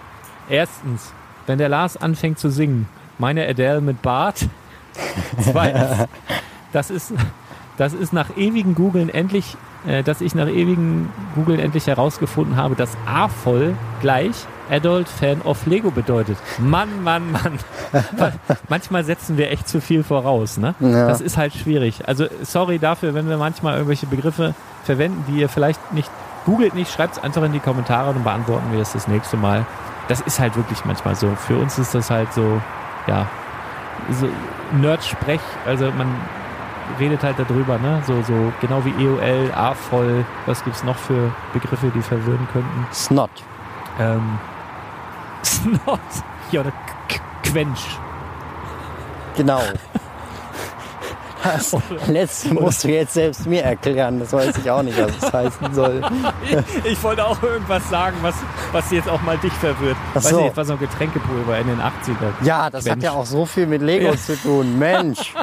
Erstens, 0.50 1.14
wenn 1.48 1.58
der 1.58 1.70
Lars 1.70 1.98
anfängt 1.98 2.40
zu 2.40 2.50
singen, 2.50 2.88
meine 3.18 3.48
Adele 3.48 3.82
mit 3.82 4.02
Bart. 4.02 4.48
Zweitens, 5.42 6.08
das 6.72 6.90
ist, 6.90 7.14
das 7.78 7.94
ist 7.94 8.14
nach 8.14 8.38
ewigen 8.38 8.76
Googeln 8.76 9.10
endlich, 9.10 9.58
dass 10.06 10.22
ich 10.22 10.36
nach 10.36 10.48
ewigen 10.48 11.10
Googeln 11.36 11.60
endlich 11.60 11.88
herausgefunden 11.88 12.56
habe, 12.56 12.76
dass 12.76 12.98
A 13.06 13.28
voll 13.28 13.76
gleich 14.02 14.36
Adult 14.70 15.10
Fan 15.10 15.42
of 15.44 15.66
Lego 15.66 15.92
bedeutet. 15.92 16.38
Mann, 16.60 17.04
Mann, 17.04 17.32
Mann. 17.32 17.60
manchmal 18.70 19.04
setzen 19.04 19.38
wir 19.38 19.52
echt 19.52 19.68
zu 19.68 19.82
viel 19.82 20.04
voraus, 20.04 20.58
ne? 20.58 20.76
Ja. 20.80 21.08
Das 21.08 21.22
ist 21.22 21.38
halt 21.38 21.54
schwierig. 21.54 22.08
Also 22.08 22.28
sorry 22.44 22.78
dafür, 22.78 23.14
wenn 23.14 23.28
wir 23.28 23.38
manchmal 23.38 23.74
irgendwelche 23.74 24.06
Begriffe 24.06 24.54
verwenden, 24.84 25.24
die 25.28 25.40
ihr 25.40 25.50
vielleicht 25.50 25.94
nicht 25.94 26.12
googelt 26.46 26.76
nicht, 26.76 26.92
schreibt 26.92 27.18
es 27.18 27.24
einfach 27.24 27.44
in 27.44 27.54
die 27.54 27.60
Kommentare 27.60 28.12
und 28.12 28.24
beantworten 28.24 28.72
wir 28.72 28.80
es 28.80 28.94
das 28.94 29.08
nächste 29.08 29.38
Mal. 29.38 29.66
Das 30.08 30.22
ist 30.22 30.40
halt 30.40 30.56
wirklich 30.56 30.86
manchmal 30.86 31.16
so. 31.16 31.30
Für 31.36 31.58
uns 31.58 31.78
ist 31.78 31.94
das 31.94 32.10
halt 32.10 32.34
so, 32.34 32.62
ja, 33.08 33.28
so 34.12 34.28
Nerd-Sprech. 34.80 35.42
Also 35.66 35.92
man 35.92 36.16
redet 37.00 37.24
halt 37.24 37.38
darüber, 37.40 37.78
ne? 37.78 38.02
So, 38.08 38.22
so 38.24 38.54
genau 38.62 38.84
wie 38.86 38.92
EOL, 39.04 39.52
A-voll. 39.54 40.26
Was 40.46 40.64
gibt's 40.64 40.84
noch 40.84 40.98
für 40.98 41.32
Begriffe, 41.54 41.92
die 41.94 42.02
verwirren 42.02 42.48
könnten? 42.52 42.88
Snot. 42.94 43.32
Ähm, 44.00 44.40
Snot. 45.44 46.00
Ja, 46.52 46.62
oder 46.62 46.72
Quench. 47.44 48.00
Genau. 49.36 49.62
Das 51.44 51.76
letzte 52.08 52.54
musst 52.54 52.84
du 52.84 52.90
jetzt 52.90 53.14
selbst 53.14 53.46
mir 53.48 53.64
erklären. 53.64 54.20
Das 54.20 54.34
weiß 54.34 54.58
ich 54.58 54.70
auch 54.70 54.84
nicht, 54.84 54.98
was 55.02 55.12
es 55.22 55.34
heißen 55.34 55.74
soll. 55.74 56.02
Ich, 56.44 56.92
ich 56.94 57.04
wollte 57.04 57.26
auch 57.26 57.42
irgendwas 57.42 57.88
sagen, 57.90 58.18
was, 58.22 58.36
was 58.72 58.92
jetzt 58.92 59.08
auch 59.10 59.22
mal 59.22 59.38
dich 59.38 59.54
verwirrt. 59.54 59.96
Ach 60.12 60.16
Weiß 60.18 60.30
so. 60.30 60.42
nicht, 60.42 60.58
was 60.58 60.68
so 60.68 60.74
ein 60.74 60.80
Getränkepulver 60.80 61.58
in 61.60 61.68
den 61.68 61.80
80ern. 61.80 62.34
Ja, 62.44 62.70
das 62.70 62.86
hat 62.86 62.98
Mensch. 62.98 63.04
ja 63.06 63.12
auch 63.12 63.26
so 63.26 63.46
viel 63.46 63.68
mit 63.68 63.82
Lego 63.82 64.08
Ja. 64.08 64.18
zu 64.18 64.36
tun. 64.36 64.78
Mensch, 64.80 65.34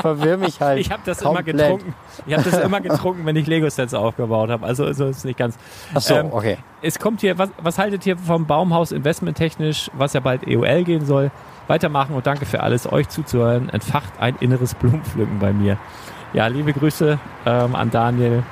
verwirr 0.00 0.36
mich 0.36 0.60
halt. 0.60 0.78
Ich 0.80 0.90
habe 0.90 1.02
das 1.06 1.18
komplett. 1.18 1.48
immer 1.48 1.58
getrunken. 1.64 1.94
Ich 2.26 2.34
habe 2.36 2.50
das 2.50 2.60
immer 2.60 2.80
getrunken, 2.80 3.26
wenn 3.26 3.36
ich 3.36 3.46
Lego-Sets 3.46 3.94
aufgebaut 3.94 4.50
habe. 4.50 4.66
Also 4.66 4.92
so 4.92 5.06
ist 5.06 5.18
es 5.18 5.24
nicht 5.24 5.38
ganz. 5.38 5.56
Ach 5.94 6.00
so, 6.00 6.14
Ähm, 6.14 6.28
okay. 6.32 6.58
Es 6.82 6.98
kommt 6.98 7.20
hier, 7.22 7.38
was, 7.38 7.48
was 7.62 7.78
haltet 7.78 8.04
ihr 8.06 8.16
vom 8.18 8.46
Baumhaus 8.46 8.92
investmenttechnisch, 8.92 9.90
was 9.94 10.12
ja 10.12 10.20
bald 10.20 10.46
EOL 10.46 10.84
gehen 10.84 11.04
soll? 11.06 11.30
Weitermachen 11.68 12.14
und 12.14 12.26
danke 12.26 12.46
für 12.46 12.62
alles, 12.62 12.90
euch 12.90 13.08
zuzuhören. 13.08 13.68
Entfacht 13.68 14.12
ein 14.20 14.36
inneres 14.40 14.74
Blumenpflücken 14.74 15.38
bei 15.38 15.52
mir. 15.52 15.76
Ja, 16.32 16.46
liebe 16.46 16.72
Grüße 16.72 17.18
ähm, 17.44 17.74
an 17.74 17.90
Daniel. 17.90 18.42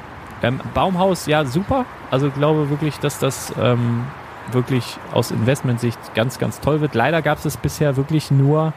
Ähm, 0.42 0.60
Baumhaus, 0.74 1.26
ja, 1.26 1.44
super. 1.44 1.84
Also 2.10 2.30
glaube 2.30 2.70
wirklich, 2.70 2.98
dass 2.98 3.18
das 3.18 3.52
ähm, 3.60 4.04
wirklich 4.52 4.98
aus 5.12 5.30
Investmentsicht 5.30 5.98
ganz, 6.14 6.38
ganz 6.38 6.60
toll 6.60 6.80
wird. 6.80 6.94
Leider 6.94 7.22
gab 7.22 7.44
es 7.44 7.56
bisher 7.56 7.96
wirklich 7.96 8.30
nur 8.30 8.72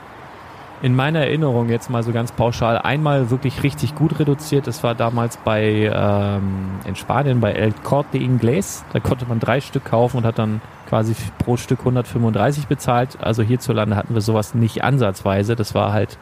in 0.82 0.96
meiner 0.96 1.20
Erinnerung 1.22 1.70
jetzt 1.70 1.90
mal 1.90 2.04
so 2.04 2.12
ganz 2.12 2.32
pauschal 2.32 2.78
einmal 2.78 3.30
wirklich 3.32 3.64
richtig 3.64 3.96
gut 3.96 4.20
reduziert. 4.20 4.68
Das 4.68 4.84
war 4.84 4.94
damals 4.94 5.38
bei 5.38 5.92
ähm, 5.94 6.70
in 6.86 6.96
Spanien 6.96 7.40
bei 7.40 7.54
El 7.54 7.74
Corte 7.84 8.18
Inglés. 8.20 8.84
Da 8.94 9.00
konnte 9.00 9.26
man 9.26 9.40
drei 9.40 9.60
Stück 9.60 9.86
kaufen 9.86 10.18
und 10.18 10.26
hat 10.26 10.38
dann 10.38 10.62
quasi 10.88 11.16
pro 11.40 11.58
Stück 11.58 11.80
135 11.80 12.68
bezahlt. 12.68 13.18
Also 13.20 13.42
hierzulande 13.44 13.96
hatten 13.96 14.14
wir 14.14 14.22
sowas 14.22 14.54
nicht 14.54 14.84
ansatzweise. 14.84 15.56
Das 15.56 15.74
war 15.74 15.94
halt 15.94 16.18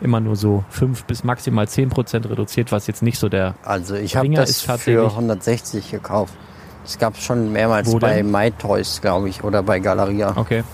immer 0.00 0.18
nur 0.20 0.34
so 0.34 0.64
fünf 0.70 1.04
bis 1.04 1.22
maximal 1.24 1.68
zehn 1.68 1.88
Prozent 1.90 2.28
reduziert, 2.28 2.72
was 2.72 2.86
jetzt 2.86 3.02
nicht 3.02 3.18
so 3.18 3.28
der 3.28 3.54
Also 3.62 3.94
ich 3.94 4.16
habe 4.16 4.28
das 4.30 4.50
ist 4.50 4.62
für 4.62 4.66
tatsächlich- 4.68 5.10
160 5.14 5.90
gekauft. 5.90 6.34
Das 6.82 6.98
gab 6.98 7.14
es 7.14 7.22
schon 7.22 7.52
mehrmals 7.52 7.92
Wo 7.92 7.98
bei 7.98 8.16
denn? 8.16 8.30
MyToys, 8.30 9.02
glaube 9.02 9.28
ich, 9.28 9.44
oder 9.44 9.62
bei 9.62 9.78
Galeria. 9.78 10.32
okay. 10.36 10.64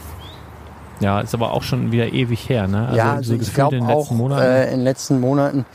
Ja, 1.01 1.21
ist 1.21 1.35
aber 1.35 1.53
auch 1.53 1.63
schon 1.63 1.93
wieder 1.93 2.13
ewig 2.13 2.49
her, 2.49 2.67
ne? 2.69 2.87
Also 2.87 2.97
ja, 2.97 3.13
also 3.15 3.33
ich 3.35 3.41
gefühlt 3.41 3.55
glaube 3.55 3.77
in 3.77 3.85
den 3.87 3.91
auch 3.95 3.99
letzten 4.01 4.17
Monaten. 4.17 4.43
äh, 4.43 4.65
in 4.65 4.71
den 4.79 4.85
letzten 4.85 5.21
Monaten. 5.21 5.67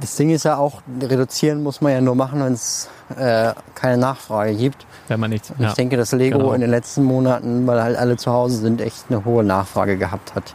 Das 0.00 0.16
Ding 0.16 0.30
ist 0.30 0.44
ja 0.44 0.56
auch, 0.56 0.82
reduzieren 1.00 1.62
muss 1.62 1.80
man 1.80 1.92
ja 1.92 2.00
nur 2.00 2.14
machen, 2.14 2.42
wenn 2.44 2.52
es 2.52 2.88
äh, 3.18 3.52
keine 3.74 3.98
Nachfrage 3.98 4.54
gibt. 4.54 4.86
wenn 5.08 5.20
man 5.20 5.30
nichts. 5.30 5.50
Und 5.50 5.60
Ja. 5.60 5.68
ich 5.68 5.74
denke, 5.74 5.96
dass 5.96 6.12
Lego 6.12 6.38
genau. 6.38 6.52
in 6.52 6.60
den 6.60 6.70
letzten 6.70 7.04
Monaten, 7.04 7.66
weil 7.66 7.82
halt 7.82 7.96
alle 7.96 8.16
zu 8.16 8.32
Hause 8.32 8.56
sind, 8.58 8.80
echt 8.80 9.04
eine 9.08 9.24
hohe 9.24 9.44
Nachfrage 9.44 9.96
gehabt 9.96 10.34
hat. 10.34 10.54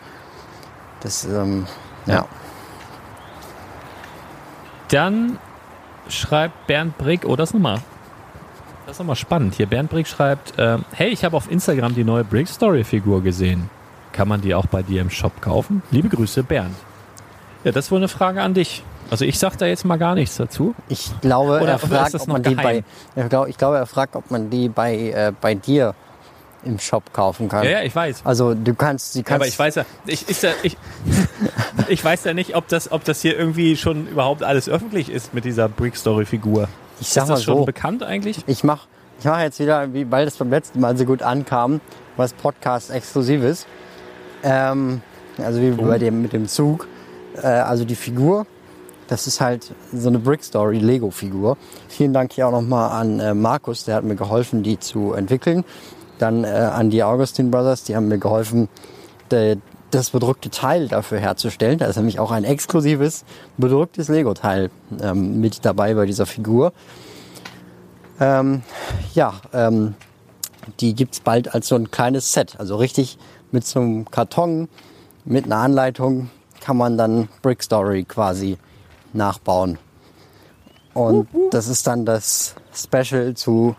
Das, 1.02 1.26
ähm, 1.26 1.66
ja. 2.06 2.16
Ja. 2.16 2.26
Dann 4.90 5.38
schreibt 6.08 6.68
Bernd 6.68 6.98
Brick, 6.98 7.26
oh, 7.26 7.36
das 7.36 7.50
ist 7.50 7.54
nochmal, 7.54 7.80
das 8.86 8.96
ist 8.96 9.00
nochmal 9.00 9.16
spannend. 9.16 9.54
Hier, 9.56 9.68
Bernd 9.68 9.90
Brick 9.92 10.08
schreibt, 10.08 10.54
ähm, 10.58 10.84
hey, 10.94 11.10
ich 11.10 11.24
habe 11.24 11.38
auf 11.38 11.50
Instagram 11.52 11.94
die 11.94 12.04
neue 12.04 12.24
Brick 12.24 12.48
Story 12.48 12.84
Figur 12.84 13.22
gesehen. 13.22 13.70
Kann 14.14 14.28
man 14.28 14.42
die 14.42 14.54
auch 14.56 14.66
bei 14.66 14.82
dir 14.84 15.02
im 15.02 15.10
Shop 15.10 15.42
kaufen? 15.42 15.82
Liebe 15.92 16.10
Grüße, 16.10 16.44
Bernd. 16.44 16.76
Ja, 17.64 17.72
das 17.72 17.86
ist 17.86 17.92
wohl 17.92 18.00
eine 18.00 18.08
Frage 18.08 18.42
an 18.42 18.54
dich. 18.54 18.84
Also 19.10 19.26
ich 19.26 19.40
sag 19.40 19.58
da 19.58 19.66
jetzt 19.66 19.86
mal 19.86 19.98
gar 19.98 20.16
nichts 20.16 20.38
dazu. 20.38 20.76
Ich 20.88 21.12
glaube, 21.22 21.60
Oder- 21.62 21.68
er 21.72 21.76
ist 21.76 21.88
fragt, 21.88 22.16
ob 22.16 22.28
man 22.28 22.44
die 22.44 22.56
geheim? 22.56 22.84
bei, 23.16 23.22
ich 23.24 23.30
glaube, 23.30 23.50
ich 23.50 23.58
glaube, 23.58 23.78
er 23.78 23.86
fragt, 23.86 24.16
ob 24.16 24.30
man 24.32 24.50
die 24.50 24.70
bei, 24.70 24.96
äh, 25.10 25.32
bei 25.40 25.56
dir 25.56 25.96
im 26.64 26.78
Shop 26.78 27.12
kaufen 27.14 27.48
kann. 27.50 27.64
Ja, 27.64 27.70
ja, 27.72 27.82
ich 27.84 27.96
weiß. 27.96 28.22
Also 28.26 28.54
du 28.54 28.74
kannst, 28.76 29.14
sie 29.14 29.20
Ja, 29.20 29.24
kannst. 29.24 29.42
aber 29.42 29.48
ich 29.48 29.58
weiß 29.58 29.76
ja, 29.76 29.86
ich, 30.06 30.28
ist 30.30 30.44
ja, 30.44 30.52
ich, 30.62 30.78
ich 31.88 32.04
weiß 32.04 32.26
ja 32.26 32.34
nicht, 32.34 32.56
ob 32.56 32.68
das, 32.68 32.92
ob 32.92 33.04
das 33.06 33.22
hier 33.22 33.38
irgendwie 33.38 33.78
schon 33.78 34.08
überhaupt 34.08 34.44
alles 34.44 34.68
öffentlich 34.70 35.10
ist 35.10 35.34
mit 35.34 35.46
dieser 35.46 35.70
Brick 35.70 35.96
Story 35.96 36.26
Figur. 36.26 36.68
ich 37.00 37.08
sag 37.10 37.24
Ist 37.24 37.30
mal 37.30 37.36
das 37.36 37.44
schon 37.44 37.58
so, 37.60 37.66
bekannt 37.66 38.04
eigentlich? 38.04 38.44
ich 38.46 38.64
mach, 38.64 38.88
ich 39.20 39.26
mach 39.26 39.40
jetzt 39.40 39.60
wieder, 39.60 39.94
wie, 39.94 40.10
weil 40.12 40.26
das 40.26 40.36
beim 40.38 40.50
letzten 40.50 40.82
Mal 40.82 40.98
so 40.98 41.06
gut 41.06 41.22
ankam, 41.24 41.80
was 42.18 42.34
Podcast 42.34 42.92
exklusives. 42.92 43.66
Ähm, 44.44 45.02
also 45.38 45.62
wie 45.62 45.72
bei 45.72 45.98
dem 45.98 46.22
mit 46.22 46.34
dem 46.34 46.48
Zug. 46.48 46.88
Äh, 47.42 47.48
also 47.48 47.86
die 47.86 47.96
Figur, 47.96 48.46
das 49.08 49.28
ist 49.28 49.42
halt 49.42 49.74
so 49.94 50.10
eine 50.10 50.20
Brick 50.20 50.44
Story 50.44 50.80
Lego 50.80 51.12
Figur. 51.12 51.58
Vielen 51.88 52.14
Dank 52.14 52.34
hier 52.34 52.48
auch 52.48 52.52
nochmal 52.52 52.92
an 52.92 53.20
äh, 53.20 53.34
Markus, 53.34 53.86
der 53.86 53.96
hat 53.96 54.04
mir 54.04 54.16
geholfen, 54.16 54.64
die 54.64 54.80
zu 54.80 55.14
entwickeln. 55.14 55.64
Dann 56.20 56.44
äh, 56.44 56.48
an 56.48 56.90
die 56.90 57.04
Augustin 57.04 57.50
Brothers, 57.50 57.84
die 57.84 57.96
haben 57.96 58.08
mir 58.08 58.20
geholfen, 58.20 58.68
de, 59.32 59.58
das 59.92 60.12
bedruckte 60.12 60.50
Teil 60.50 60.88
dafür 60.88 61.20
herzustellen. 61.20 61.80
Da 61.80 61.86
ist 61.88 61.96
nämlich 61.96 62.20
auch 62.20 62.32
ein 62.32 62.44
exklusives 62.44 63.26
bedrucktes 63.58 64.08
Lego-Teil 64.08 64.70
ähm, 65.02 65.40
mit 65.40 65.66
dabei 65.66 65.94
bei 65.96 66.06
dieser 66.06 66.26
Figur. 66.26 66.74
Ähm, 68.20 68.62
ja, 69.16 69.34
ähm, 69.54 69.96
die 70.80 70.94
gibt's 70.94 71.22
bald 71.22 71.56
als 71.56 71.68
so 71.68 71.76
ein 71.76 71.90
kleines 71.90 72.34
Set. 72.34 72.60
Also 72.60 72.76
richtig 72.76 73.18
mit 73.52 73.66
so 73.66 73.80
einem 73.80 74.10
Karton, 74.10 74.68
mit 75.26 75.46
einer 75.46 75.58
Anleitung 75.58 76.30
kann 76.62 76.78
man 76.78 76.98
dann 76.98 77.30
Brick 77.42 77.64
Story 77.64 78.04
quasi 78.04 78.58
nachbauen. 79.14 79.78
Und 80.94 81.28
das 81.52 81.68
ist 81.68 81.88
dann 81.88 82.06
das 82.06 82.56
Special 82.74 83.34
zu 83.36 83.76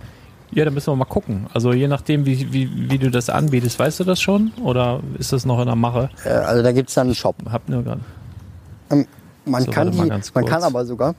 ja, 0.51 0.63
da 0.63 0.71
müssen 0.71 0.91
wir 0.91 0.95
mal 0.95 1.05
gucken. 1.05 1.47
Also 1.53 1.73
je 1.73 1.87
nachdem, 1.87 2.25
wie, 2.25 2.53
wie, 2.53 2.89
wie 2.89 2.97
du 2.97 3.11
das 3.11 3.29
anbietest, 3.29 3.77
weißt 3.77 3.99
du 3.99 4.03
das 4.03 4.21
schon? 4.21 4.51
Oder 4.61 5.01
ist 5.17 5.33
das 5.33 5.45
noch 5.45 5.59
in 5.59 5.65
der 5.65 5.75
Mache? 5.75 6.09
Äh, 6.23 6.29
also 6.29 6.63
da 6.63 6.71
gibt's 6.71 6.93
dann 6.93 7.07
einen 7.07 7.15
Shop. 7.15 7.35
Hab 7.51 7.67
nur 7.67 7.83
gerade. 7.83 8.01
Man, 9.45 9.63
So, 9.63 9.71
kann, 9.71 9.91
die, 9.91 9.97
man 9.97 10.45
kann 10.45 10.63
aber 10.63 10.85
sogar, 10.85 11.13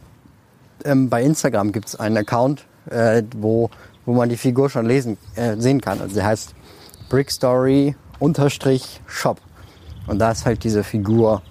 ähm, 0.85 1.09
bei 1.09 1.23
Instagram 1.23 1.71
gibt's 1.71 1.95
einen 1.95 2.17
Account, 2.17 2.65
äh, 2.91 3.23
wo, 3.37 3.71
wo 4.05 4.15
man 4.15 4.29
die 4.29 4.37
Figur 4.37 4.69
schon 4.69 4.87
lesen, 4.87 5.17
äh, 5.37 5.57
sehen 5.59 5.81
kann. 5.81 6.01
Also 6.01 6.15
der 6.17 6.27
heißt 6.27 6.55
Brickstory 7.09 7.95
unterstrich 8.19 9.01
Shop. 9.07 9.41
Und 10.07 10.19
da 10.19 10.31
ist 10.33 10.47
halt 10.47 10.65
diese 10.65 10.83
Figur, 10.83 11.43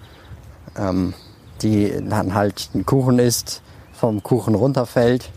ähm, 0.78 1.14
die 1.62 1.92
dann 2.08 2.34
halt 2.34 2.70
ein 2.74 2.84
Kuchen 2.86 3.18
isst, 3.18 3.62
vom 3.92 4.22
Kuchen 4.22 4.54
runterfällt. 4.54 5.30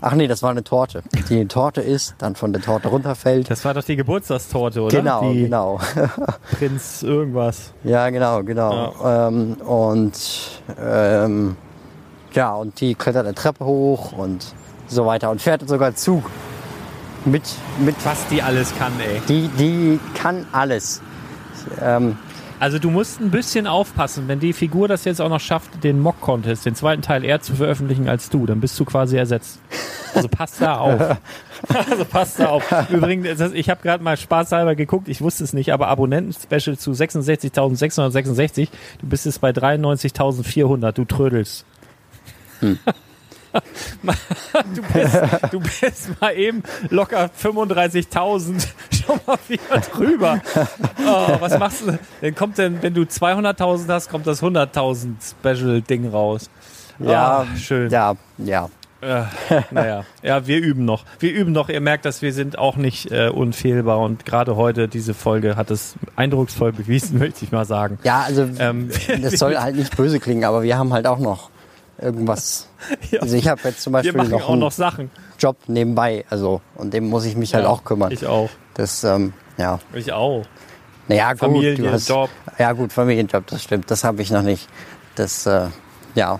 Ach 0.00 0.12
nee, 0.12 0.26
das 0.26 0.42
war 0.42 0.50
eine 0.50 0.62
Torte. 0.62 1.02
Die 1.28 1.36
eine 1.36 1.48
Torte 1.48 1.80
isst, 1.80 2.14
dann 2.18 2.34
von 2.34 2.52
der 2.52 2.60
Torte 2.60 2.88
runterfällt. 2.88 3.50
Das 3.50 3.64
war 3.64 3.74
doch 3.74 3.84
die 3.84 3.96
Geburtstagstorte, 3.96 4.82
oder? 4.82 4.96
Genau, 4.96 5.32
die 5.32 5.42
genau. 5.44 5.80
Prinz 6.58 7.02
irgendwas. 7.02 7.72
Ja, 7.82 8.10
genau, 8.10 8.42
genau. 8.42 8.94
Ähm, 9.04 9.54
und 9.54 10.12
ähm, 10.78 11.56
ja, 12.32 12.54
und 12.54 12.80
die 12.80 12.94
klettert 12.94 13.26
eine 13.26 13.34
Treppe 13.34 13.64
hoch 13.64 14.12
und 14.12 14.46
so 14.86 15.06
weiter 15.06 15.30
und 15.30 15.40
fährt 15.40 15.66
sogar 15.68 15.94
Zug. 15.94 16.30
Mit, 17.24 17.42
mit 17.78 17.96
Was 18.04 18.26
die 18.28 18.40
alles 18.40 18.72
kann, 18.78 18.92
ey. 19.00 19.20
die, 19.28 19.48
die 19.58 19.98
kann 20.14 20.46
alles. 20.52 21.02
Ähm, 21.82 22.18
Also 22.58 22.78
du 22.78 22.90
musst 22.90 23.20
ein 23.20 23.30
bisschen 23.30 23.66
aufpassen, 23.66 24.28
wenn 24.28 24.40
die 24.40 24.52
Figur 24.52 24.88
das 24.88 25.04
jetzt 25.04 25.20
auch 25.20 25.28
noch 25.28 25.40
schafft, 25.40 25.84
den 25.84 26.00
Mock-Contest, 26.00 26.64
den 26.64 26.74
zweiten 26.74 27.02
Teil 27.02 27.24
eher 27.24 27.40
zu 27.40 27.54
veröffentlichen 27.54 28.08
als 28.08 28.30
du, 28.30 28.46
dann 28.46 28.60
bist 28.60 28.78
du 28.80 28.84
quasi 28.84 29.16
ersetzt. 29.16 29.60
Also 30.14 30.28
pass 30.28 30.58
da 30.58 30.78
auf. 30.78 31.00
also 31.68 32.04
pass 32.06 32.36
da 32.36 32.48
auf. 32.48 32.64
Übrigens, 32.90 33.40
ich 33.52 33.68
habe 33.68 33.82
gerade 33.82 34.02
mal 34.02 34.16
spaßhalber 34.16 34.74
geguckt, 34.74 35.08
ich 35.08 35.20
wusste 35.20 35.44
es 35.44 35.52
nicht, 35.52 35.72
aber 35.72 35.88
Abonnenten-Special 35.88 36.78
zu 36.78 36.92
66.666, 36.92 38.68
du 39.00 39.06
bist 39.06 39.26
jetzt 39.26 39.40
bei 39.42 39.50
93.400, 39.50 40.92
du 40.92 41.04
trödelst. 41.04 41.66
du, 44.74 44.82
bist, 44.92 45.18
du 45.52 45.60
bist 45.60 46.20
mal 46.20 46.36
eben 46.36 46.62
locker 46.90 47.30
35.000 47.42 48.66
schon 49.06 49.20
mal 49.26 49.38
wieder 49.48 49.80
drüber. 49.92 50.40
Oh, 51.06 51.36
was 51.40 51.58
machst 51.58 51.82
du? 51.86 51.98
Dann 52.20 52.34
kommt 52.34 52.58
denn, 52.58 52.82
wenn 52.82 52.94
du 52.94 53.02
200.000 53.02 53.88
hast, 53.88 54.08
kommt 54.10 54.26
das 54.26 54.42
100.000 54.42 55.14
Special-Ding 55.40 56.08
raus. 56.08 56.50
ja, 56.98 57.38
Ah, 57.38 57.46
schön. 57.56 57.90
Ja, 57.90 58.14
ja. 58.38 58.68
Äh, 59.02 59.24
naja, 59.70 60.04
ja, 60.22 60.46
wir 60.46 60.58
üben 60.58 60.86
noch. 60.86 61.04
Wir 61.18 61.30
üben 61.32 61.52
noch. 61.52 61.68
Ihr 61.68 61.82
merkt, 61.82 62.06
dass 62.06 62.22
wir 62.22 62.32
sind 62.32 62.58
auch 62.58 62.76
nicht 62.76 63.10
äh, 63.12 63.28
unfehlbar 63.28 63.98
und 64.00 64.24
gerade 64.24 64.56
heute 64.56 64.88
diese 64.88 65.12
Folge 65.12 65.54
hat 65.56 65.70
es 65.70 65.94
eindrucksvoll 66.16 66.72
bewiesen, 66.72 67.18
möchte 67.20 67.44
ich 67.44 67.52
mal 67.52 67.66
sagen. 67.66 67.98
Ja, 68.04 68.22
also 68.22 68.48
Ähm, 68.58 68.88
das 69.22 69.34
soll 69.34 69.56
halt 69.58 69.76
nicht 69.76 69.94
böse 69.96 70.18
klingen, 70.18 70.44
aber 70.44 70.62
wir 70.62 70.78
haben 70.78 70.94
halt 70.94 71.06
auch 71.06 71.18
noch 71.18 71.50
irgendwas. 72.00 72.68
Ja. 73.10 73.20
Also 73.20 73.36
ich 73.36 73.48
habe 73.48 73.60
jetzt 73.64 73.82
zum 73.82 73.92
Beispiel 73.94 74.12
noch 74.22 74.42
auch 74.44 74.50
einen 74.50 74.60
noch 74.60 74.70
Sachen. 74.72 75.10
Job 75.38 75.56
nebenbei, 75.66 76.24
also 76.30 76.60
und 76.76 76.92
dem 76.94 77.08
muss 77.08 77.24
ich 77.24 77.36
mich 77.36 77.52
halt 77.54 77.64
Ja, 77.64 77.70
auch 77.70 77.82
kümmern. 77.84 78.12
Ich 78.12 78.26
auch. 78.26 78.48
Das, 78.74 79.02
ähm, 79.04 79.32
ja. 79.56 79.78
Ich 79.94 80.12
auch. 80.12 80.44
Naja, 81.08 81.30
gut, 81.32 81.38
Familie, 81.40 81.74
du 81.74 81.90
hast, 81.90 82.08
Job. 82.08 82.30
Ja 82.58 82.72
gut, 82.72 82.92
Familienjob, 82.92 83.46
das 83.46 83.62
stimmt. 83.62 83.90
Das 83.90 84.04
habe 84.04 84.22
ich 84.22 84.30
noch 84.30 84.42
nicht. 84.42 84.68
Das, 85.16 85.46
äh, 85.46 85.66
ja. 86.14 86.38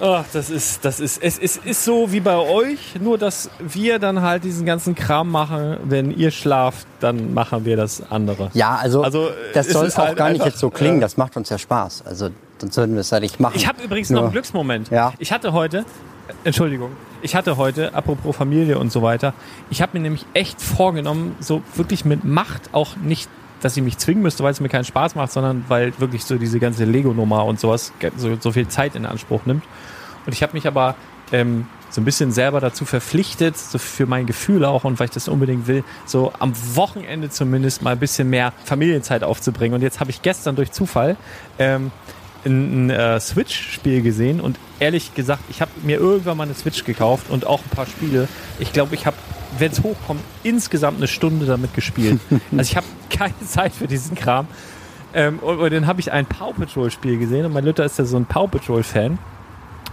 Ach, 0.00 0.24
das 0.32 0.50
ist, 0.50 0.84
das 0.84 0.98
ist, 0.98 1.22
es, 1.22 1.38
es 1.38 1.56
ist 1.58 1.84
so 1.84 2.10
wie 2.10 2.20
bei 2.20 2.36
euch, 2.36 2.96
nur 3.00 3.18
dass 3.18 3.48
wir 3.60 3.98
dann 3.98 4.20
halt 4.22 4.42
diesen 4.44 4.66
ganzen 4.66 4.94
Kram 4.94 5.30
machen. 5.30 5.76
Wenn 5.84 6.10
ihr 6.10 6.30
schlaft, 6.32 6.86
dann 7.00 7.32
machen 7.34 7.64
wir 7.64 7.76
das 7.76 8.02
andere. 8.10 8.50
Ja, 8.54 8.76
also, 8.76 9.02
Also, 9.02 9.30
das 9.54 9.68
soll 9.68 9.88
auch 9.90 9.96
halt 9.96 10.16
gar 10.16 10.30
nicht 10.30 10.44
jetzt 10.44 10.58
so 10.58 10.70
klingen. 10.70 10.98
äh, 10.98 11.02
Das 11.02 11.16
macht 11.16 11.36
uns 11.36 11.50
ja 11.50 11.58
Spaß. 11.58 12.02
Also 12.06 12.30
sonst 12.62 12.76
würden 12.76 12.94
wir 12.94 13.00
es 13.00 13.10
ja 13.10 13.18
nicht 13.20 13.40
machen. 13.40 13.54
Ich 13.56 13.66
habe 13.66 13.82
übrigens 13.82 14.10
Nur- 14.10 14.20
noch 14.20 14.24
einen 14.26 14.32
Glücksmoment. 14.32 14.90
Ja. 14.90 15.12
Ich 15.18 15.32
hatte 15.32 15.52
heute, 15.52 15.84
Entschuldigung, 16.44 16.92
ich 17.20 17.34
hatte 17.34 17.56
heute, 17.56 17.92
apropos 17.94 18.36
Familie 18.36 18.78
und 18.78 18.92
so 18.92 19.02
weiter, 19.02 19.34
ich 19.68 19.82
habe 19.82 19.96
mir 19.98 20.02
nämlich 20.02 20.24
echt 20.32 20.60
vorgenommen, 20.62 21.34
so 21.40 21.62
wirklich 21.74 22.04
mit 22.04 22.24
Macht 22.24 22.70
auch 22.72 22.96
nicht, 22.96 23.28
dass 23.60 23.76
ich 23.76 23.82
mich 23.82 23.98
zwingen 23.98 24.22
müsste, 24.22 24.42
weil 24.44 24.52
es 24.52 24.60
mir 24.60 24.68
keinen 24.68 24.84
Spaß 24.84 25.16
macht, 25.16 25.32
sondern 25.32 25.64
weil 25.68 25.92
wirklich 25.98 26.24
so 26.24 26.36
diese 26.38 26.60
ganze 26.60 26.84
Lego-Nummer 26.84 27.44
und 27.44 27.58
sowas 27.60 27.92
so, 28.16 28.36
so 28.40 28.52
viel 28.52 28.68
Zeit 28.68 28.94
in 28.94 29.06
Anspruch 29.06 29.44
nimmt. 29.46 29.64
Und 30.24 30.32
ich 30.32 30.42
habe 30.42 30.52
mich 30.52 30.66
aber 30.68 30.94
ähm, 31.32 31.66
so 31.90 32.00
ein 32.00 32.04
bisschen 32.04 32.32
selber 32.32 32.60
dazu 32.60 32.84
verpflichtet, 32.84 33.56
so 33.56 33.78
für 33.78 34.06
mein 34.06 34.26
Gefühl 34.26 34.64
auch 34.64 34.84
und 34.84 34.98
weil 34.98 35.06
ich 35.06 35.10
das 35.12 35.28
unbedingt 35.28 35.66
will, 35.66 35.84
so 36.06 36.32
am 36.38 36.52
Wochenende 36.74 37.28
zumindest 37.30 37.82
mal 37.82 37.90
ein 37.90 37.98
bisschen 37.98 38.30
mehr 38.30 38.52
Familienzeit 38.64 39.22
aufzubringen. 39.24 39.74
Und 39.74 39.82
jetzt 39.82 40.00
habe 40.00 40.10
ich 40.10 40.22
gestern 40.22 40.56
durch 40.56 40.72
Zufall 40.72 41.16
ähm, 41.58 41.90
ein, 42.44 42.86
ein 42.86 42.90
äh, 42.90 43.20
Switch-Spiel 43.20 44.02
gesehen 44.02 44.40
und 44.40 44.58
ehrlich 44.80 45.14
gesagt, 45.14 45.42
ich 45.48 45.60
habe 45.60 45.70
mir 45.82 45.98
irgendwann 45.98 46.36
mal 46.36 46.44
eine 46.44 46.54
Switch 46.54 46.84
gekauft 46.84 47.30
und 47.30 47.46
auch 47.46 47.60
ein 47.60 47.70
paar 47.70 47.86
Spiele. 47.86 48.28
Ich 48.58 48.72
glaube, 48.72 48.94
ich 48.94 49.06
habe, 49.06 49.16
wenn 49.58 49.72
es 49.72 49.82
hochkommt, 49.82 50.20
insgesamt 50.42 50.98
eine 50.98 51.08
Stunde 51.08 51.46
damit 51.46 51.74
gespielt. 51.74 52.20
also 52.56 52.62
ich 52.62 52.76
habe 52.76 52.86
keine 53.10 53.38
Zeit 53.46 53.72
für 53.72 53.86
diesen 53.86 54.16
Kram. 54.16 54.46
Ähm, 55.14 55.38
und, 55.40 55.58
und 55.58 55.72
dann 55.72 55.86
habe 55.86 56.00
ich 56.00 56.10
ein 56.10 56.26
Paw 56.26 56.52
Patrol-Spiel 56.52 57.18
gesehen 57.18 57.44
und 57.44 57.52
mein 57.52 57.64
Lütter 57.64 57.84
ist 57.84 57.98
ja 57.98 58.04
so 58.04 58.16
ein 58.16 58.26
Paw 58.26 58.48
Patrol-Fan. 58.48 59.18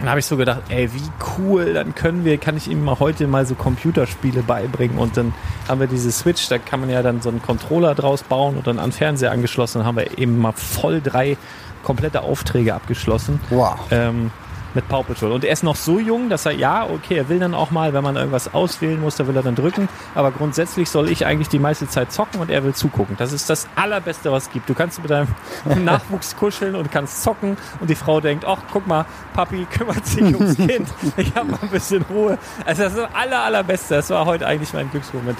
Dann 0.00 0.08
habe 0.08 0.18
ich 0.18 0.24
so 0.24 0.38
gedacht, 0.38 0.62
ey, 0.70 0.88
wie 0.94 1.10
cool, 1.36 1.74
dann 1.74 1.94
können 1.94 2.24
wir, 2.24 2.38
kann 2.38 2.56
ich 2.56 2.68
ihm 2.68 2.82
mal 2.82 2.98
heute 3.00 3.26
mal 3.26 3.44
so 3.44 3.54
Computerspiele 3.54 4.42
beibringen 4.42 4.96
und 4.96 5.18
dann 5.18 5.34
haben 5.68 5.78
wir 5.78 5.88
diese 5.88 6.10
Switch, 6.10 6.48
da 6.48 6.56
kann 6.56 6.80
man 6.80 6.88
ja 6.88 7.02
dann 7.02 7.20
so 7.20 7.28
einen 7.28 7.42
Controller 7.42 7.94
draus 7.94 8.22
bauen 8.22 8.56
und 8.56 8.66
dann 8.66 8.78
an 8.78 8.92
Fernseher 8.92 9.30
angeschlossen, 9.30 9.78
dann 9.78 9.86
haben 9.86 9.96
wir 9.96 10.16
eben 10.18 10.38
mal 10.38 10.52
voll 10.52 11.02
drei 11.02 11.36
komplette 11.82 12.22
Aufträge 12.22 12.74
abgeschlossen 12.74 13.40
Wow. 13.50 13.76
ähm, 13.90 14.30
mit 14.72 14.88
Paw 14.88 15.02
Patrol. 15.02 15.32
Und 15.32 15.44
er 15.44 15.52
ist 15.52 15.64
noch 15.64 15.74
so 15.74 15.98
jung, 15.98 16.28
dass 16.28 16.46
er, 16.46 16.52
ja, 16.52 16.84
okay, 16.88 17.16
er 17.16 17.28
will 17.28 17.40
dann 17.40 17.54
auch 17.54 17.72
mal, 17.72 17.92
wenn 17.92 18.04
man 18.04 18.14
irgendwas 18.14 18.54
auswählen 18.54 19.00
muss, 19.00 19.16
da 19.16 19.26
will 19.26 19.34
er 19.34 19.42
dann 19.42 19.56
drücken. 19.56 19.88
Aber 20.14 20.30
grundsätzlich 20.30 20.88
soll 20.88 21.10
ich 21.10 21.26
eigentlich 21.26 21.48
die 21.48 21.58
meiste 21.58 21.88
Zeit 21.88 22.12
zocken 22.12 22.40
und 22.40 22.50
er 22.50 22.62
will 22.62 22.72
zugucken. 22.72 23.16
Das 23.18 23.32
ist 23.32 23.50
das 23.50 23.66
Allerbeste, 23.74 24.30
was 24.30 24.44
es 24.44 24.52
gibt. 24.52 24.68
Du 24.68 24.74
kannst 24.74 25.00
mit 25.02 25.10
deinem 25.10 25.26
Nachwuchs 25.84 26.36
kuscheln 26.36 26.76
und 26.76 26.92
kannst 26.92 27.24
zocken 27.24 27.56
und 27.80 27.90
die 27.90 27.96
Frau 27.96 28.20
denkt, 28.20 28.44
ach, 28.46 28.58
guck 28.72 28.86
mal, 28.86 29.06
Papi 29.34 29.66
kümmert 29.76 30.06
sich 30.06 30.22
ums 30.22 30.54
Kind. 30.56 30.88
Ich 31.16 31.34
habe 31.34 31.50
mal 31.50 31.58
ein 31.62 31.68
bisschen 31.70 32.02
Ruhe. 32.08 32.38
Also 32.64 32.84
das 32.84 32.92
ist 32.92 32.98
das 33.00 33.12
Aller, 33.12 33.42
Allerbeste. 33.42 33.94
Das 33.96 34.08
war 34.10 34.24
heute 34.24 34.46
eigentlich 34.46 34.72
mein 34.72 34.88
Glücksmoment 34.92 35.38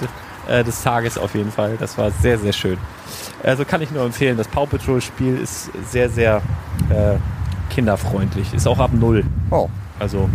äh, 0.51 0.63
des 0.63 0.83
Tages 0.83 1.17
auf 1.17 1.33
jeden 1.35 1.51
Fall. 1.51 1.77
Das 1.79 1.97
war 1.97 2.11
sehr, 2.11 2.37
sehr 2.37 2.53
schön. 2.53 2.77
Also 3.43 3.65
kann 3.65 3.81
ich 3.81 3.91
nur 3.91 4.03
empfehlen. 4.03 4.37
Das 4.37 4.47
Paw 4.47 4.65
Patrol 4.65 5.01
Spiel 5.01 5.37
ist 5.37 5.69
sehr, 5.89 6.09
sehr 6.09 6.41
äh, 6.89 7.15
kinderfreundlich. 7.69 8.53
Ist 8.53 8.67
auch 8.67 8.79
ab 8.79 8.91
null. 8.93 9.23
Oh, 9.49 9.69
Also 9.99 10.29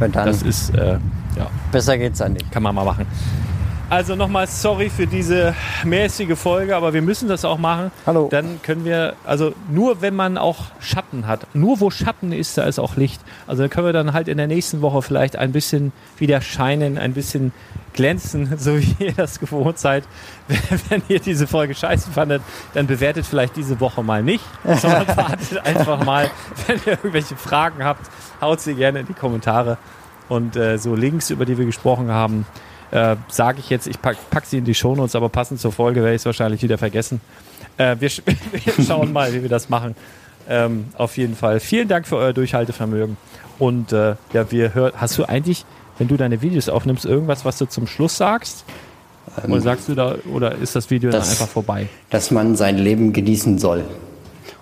das 0.00 0.42
ist, 0.42 0.74
äh, 0.74 0.98
ja, 1.36 1.46
besser 1.70 1.98
geht's 1.98 2.18
dann 2.18 2.32
nicht. 2.32 2.50
kann 2.50 2.62
man 2.62 2.74
mal 2.74 2.84
machen. 2.84 3.06
Also 3.90 4.16
nochmal 4.16 4.46
sorry 4.46 4.90
für 4.90 5.06
diese 5.06 5.54
mäßige 5.82 6.38
Folge, 6.38 6.76
aber 6.76 6.92
wir 6.92 7.00
müssen 7.00 7.26
das 7.26 7.46
auch 7.46 7.56
machen. 7.56 7.90
Hallo. 8.04 8.28
Dann 8.30 8.60
können 8.62 8.84
wir, 8.84 9.14
also 9.24 9.54
nur 9.70 10.02
wenn 10.02 10.14
man 10.14 10.36
auch 10.36 10.66
Schatten 10.78 11.26
hat, 11.26 11.46
nur 11.54 11.80
wo 11.80 11.88
Schatten 11.88 12.32
ist, 12.32 12.58
da 12.58 12.64
ist 12.64 12.78
auch 12.78 12.96
Licht. 12.96 13.18
Also 13.46 13.62
dann 13.62 13.70
können 13.70 13.86
wir 13.86 13.94
dann 13.94 14.12
halt 14.12 14.28
in 14.28 14.36
der 14.36 14.46
nächsten 14.46 14.82
Woche 14.82 15.00
vielleicht 15.00 15.36
ein 15.36 15.52
bisschen 15.52 15.92
wieder 16.18 16.42
scheinen, 16.42 16.98
ein 16.98 17.14
bisschen 17.14 17.52
glänzen, 17.94 18.52
so 18.58 18.78
wie 18.78 18.94
ihr 18.98 19.12
das 19.12 19.40
gewohnt 19.40 19.78
seid. 19.78 20.04
Wenn 20.90 21.00
ihr 21.08 21.20
diese 21.20 21.46
Folge 21.46 21.74
scheiße 21.74 22.10
fandet, 22.10 22.42
dann 22.74 22.86
bewertet 22.86 23.24
vielleicht 23.24 23.56
diese 23.56 23.80
Woche 23.80 24.02
mal 24.02 24.22
nicht, 24.22 24.44
sondern 24.64 25.08
wartet 25.16 25.64
einfach 25.64 26.04
mal. 26.04 26.30
Wenn 26.66 26.76
ihr 26.84 26.92
irgendwelche 26.92 27.36
Fragen 27.36 27.82
habt, 27.82 28.10
haut 28.42 28.60
sie 28.60 28.74
gerne 28.74 29.00
in 29.00 29.06
die 29.06 29.14
Kommentare. 29.14 29.78
Und 30.28 30.56
äh, 30.56 30.76
so 30.76 30.94
Links, 30.94 31.30
über 31.30 31.46
die 31.46 31.56
wir 31.56 31.64
gesprochen 31.64 32.10
haben, 32.10 32.44
äh, 32.90 33.16
sage 33.28 33.58
ich 33.60 33.70
jetzt, 33.70 33.86
ich 33.86 34.00
pack, 34.00 34.16
pack 34.30 34.46
sie 34.46 34.58
in 34.58 34.64
die 34.64 34.74
Shownotes, 34.74 35.14
aber 35.14 35.28
passend 35.28 35.60
zur 35.60 35.72
Folge 35.72 36.00
werde 36.02 36.14
ich 36.14 36.22
es 36.22 36.26
wahrscheinlich 36.26 36.62
wieder 36.62 36.78
vergessen. 36.78 37.20
Äh, 37.76 37.96
wir, 37.98 38.08
sch 38.08 38.22
wir 38.52 38.84
schauen 38.84 39.12
mal, 39.12 39.32
wie 39.34 39.42
wir 39.42 39.48
das 39.48 39.68
machen. 39.68 39.94
Ähm, 40.48 40.86
auf 40.96 41.16
jeden 41.16 41.36
Fall. 41.36 41.60
Vielen 41.60 41.88
Dank 41.88 42.06
für 42.06 42.16
euer 42.16 42.32
Durchhaltevermögen. 42.32 43.16
Und 43.58 43.92
äh, 43.92 44.14
ja, 44.32 44.50
wir 44.50 44.74
hören. 44.74 44.92
Hast 44.96 45.18
du 45.18 45.24
eigentlich, 45.24 45.64
wenn 45.98 46.08
du 46.08 46.16
deine 46.16 46.40
Videos 46.40 46.68
aufnimmst, 46.68 47.04
irgendwas, 47.04 47.44
was 47.44 47.58
du 47.58 47.66
zum 47.66 47.86
Schluss 47.86 48.16
sagst? 48.16 48.64
oder 49.46 49.60
sagst 49.60 49.88
du 49.88 49.94
da, 49.94 50.14
oder 50.32 50.54
ist 50.54 50.74
das 50.74 50.90
Video 50.90 51.10
dann 51.10 51.20
das- 51.20 51.30
einfach 51.30 51.48
vorbei? 51.48 51.88
Dass 52.10 52.30
man 52.30 52.56
sein 52.56 52.78
Leben 52.78 53.12
genießen 53.12 53.58
soll 53.58 53.84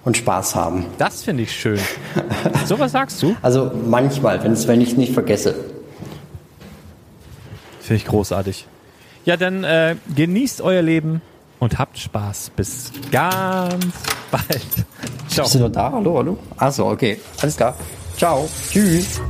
und 0.05 0.16
Spaß 0.16 0.55
haben. 0.55 0.86
Das 0.98 1.23
finde 1.23 1.44
ich 1.44 1.53
schön. 1.53 1.78
so 2.66 2.78
was 2.78 2.93
sagst 2.93 3.23
du? 3.23 3.36
Also 3.43 3.70
manchmal, 3.89 4.43
wenn 4.43 4.81
ich 4.81 4.90
es 4.90 4.97
nicht 4.97 5.12
vergesse. 5.12 5.55
Finde 7.87 8.03
ich 8.03 8.09
großartig. 8.09 8.67
Ja, 9.25 9.37
dann 9.37 9.63
äh, 9.63 9.95
genießt 10.13 10.61
euer 10.61 10.83
Leben 10.83 11.23
und 11.61 11.79
habt 11.79 11.97
Spaß. 11.99 12.51
Bis 12.57 12.91
ganz 13.13 13.95
bald. 14.33 14.67
Ciao. 15.29 15.45
Bist 15.45 15.55
du 15.55 15.59
noch 15.61 15.71
da? 15.71 15.93
Hallo, 15.93 16.19
hallo? 16.19 16.39
Achso, 16.57 16.91
okay. 16.91 17.21
Alles 17.41 17.57
klar. 17.57 17.77
Ciao. 18.17 18.49
Tschüss. 18.73 19.21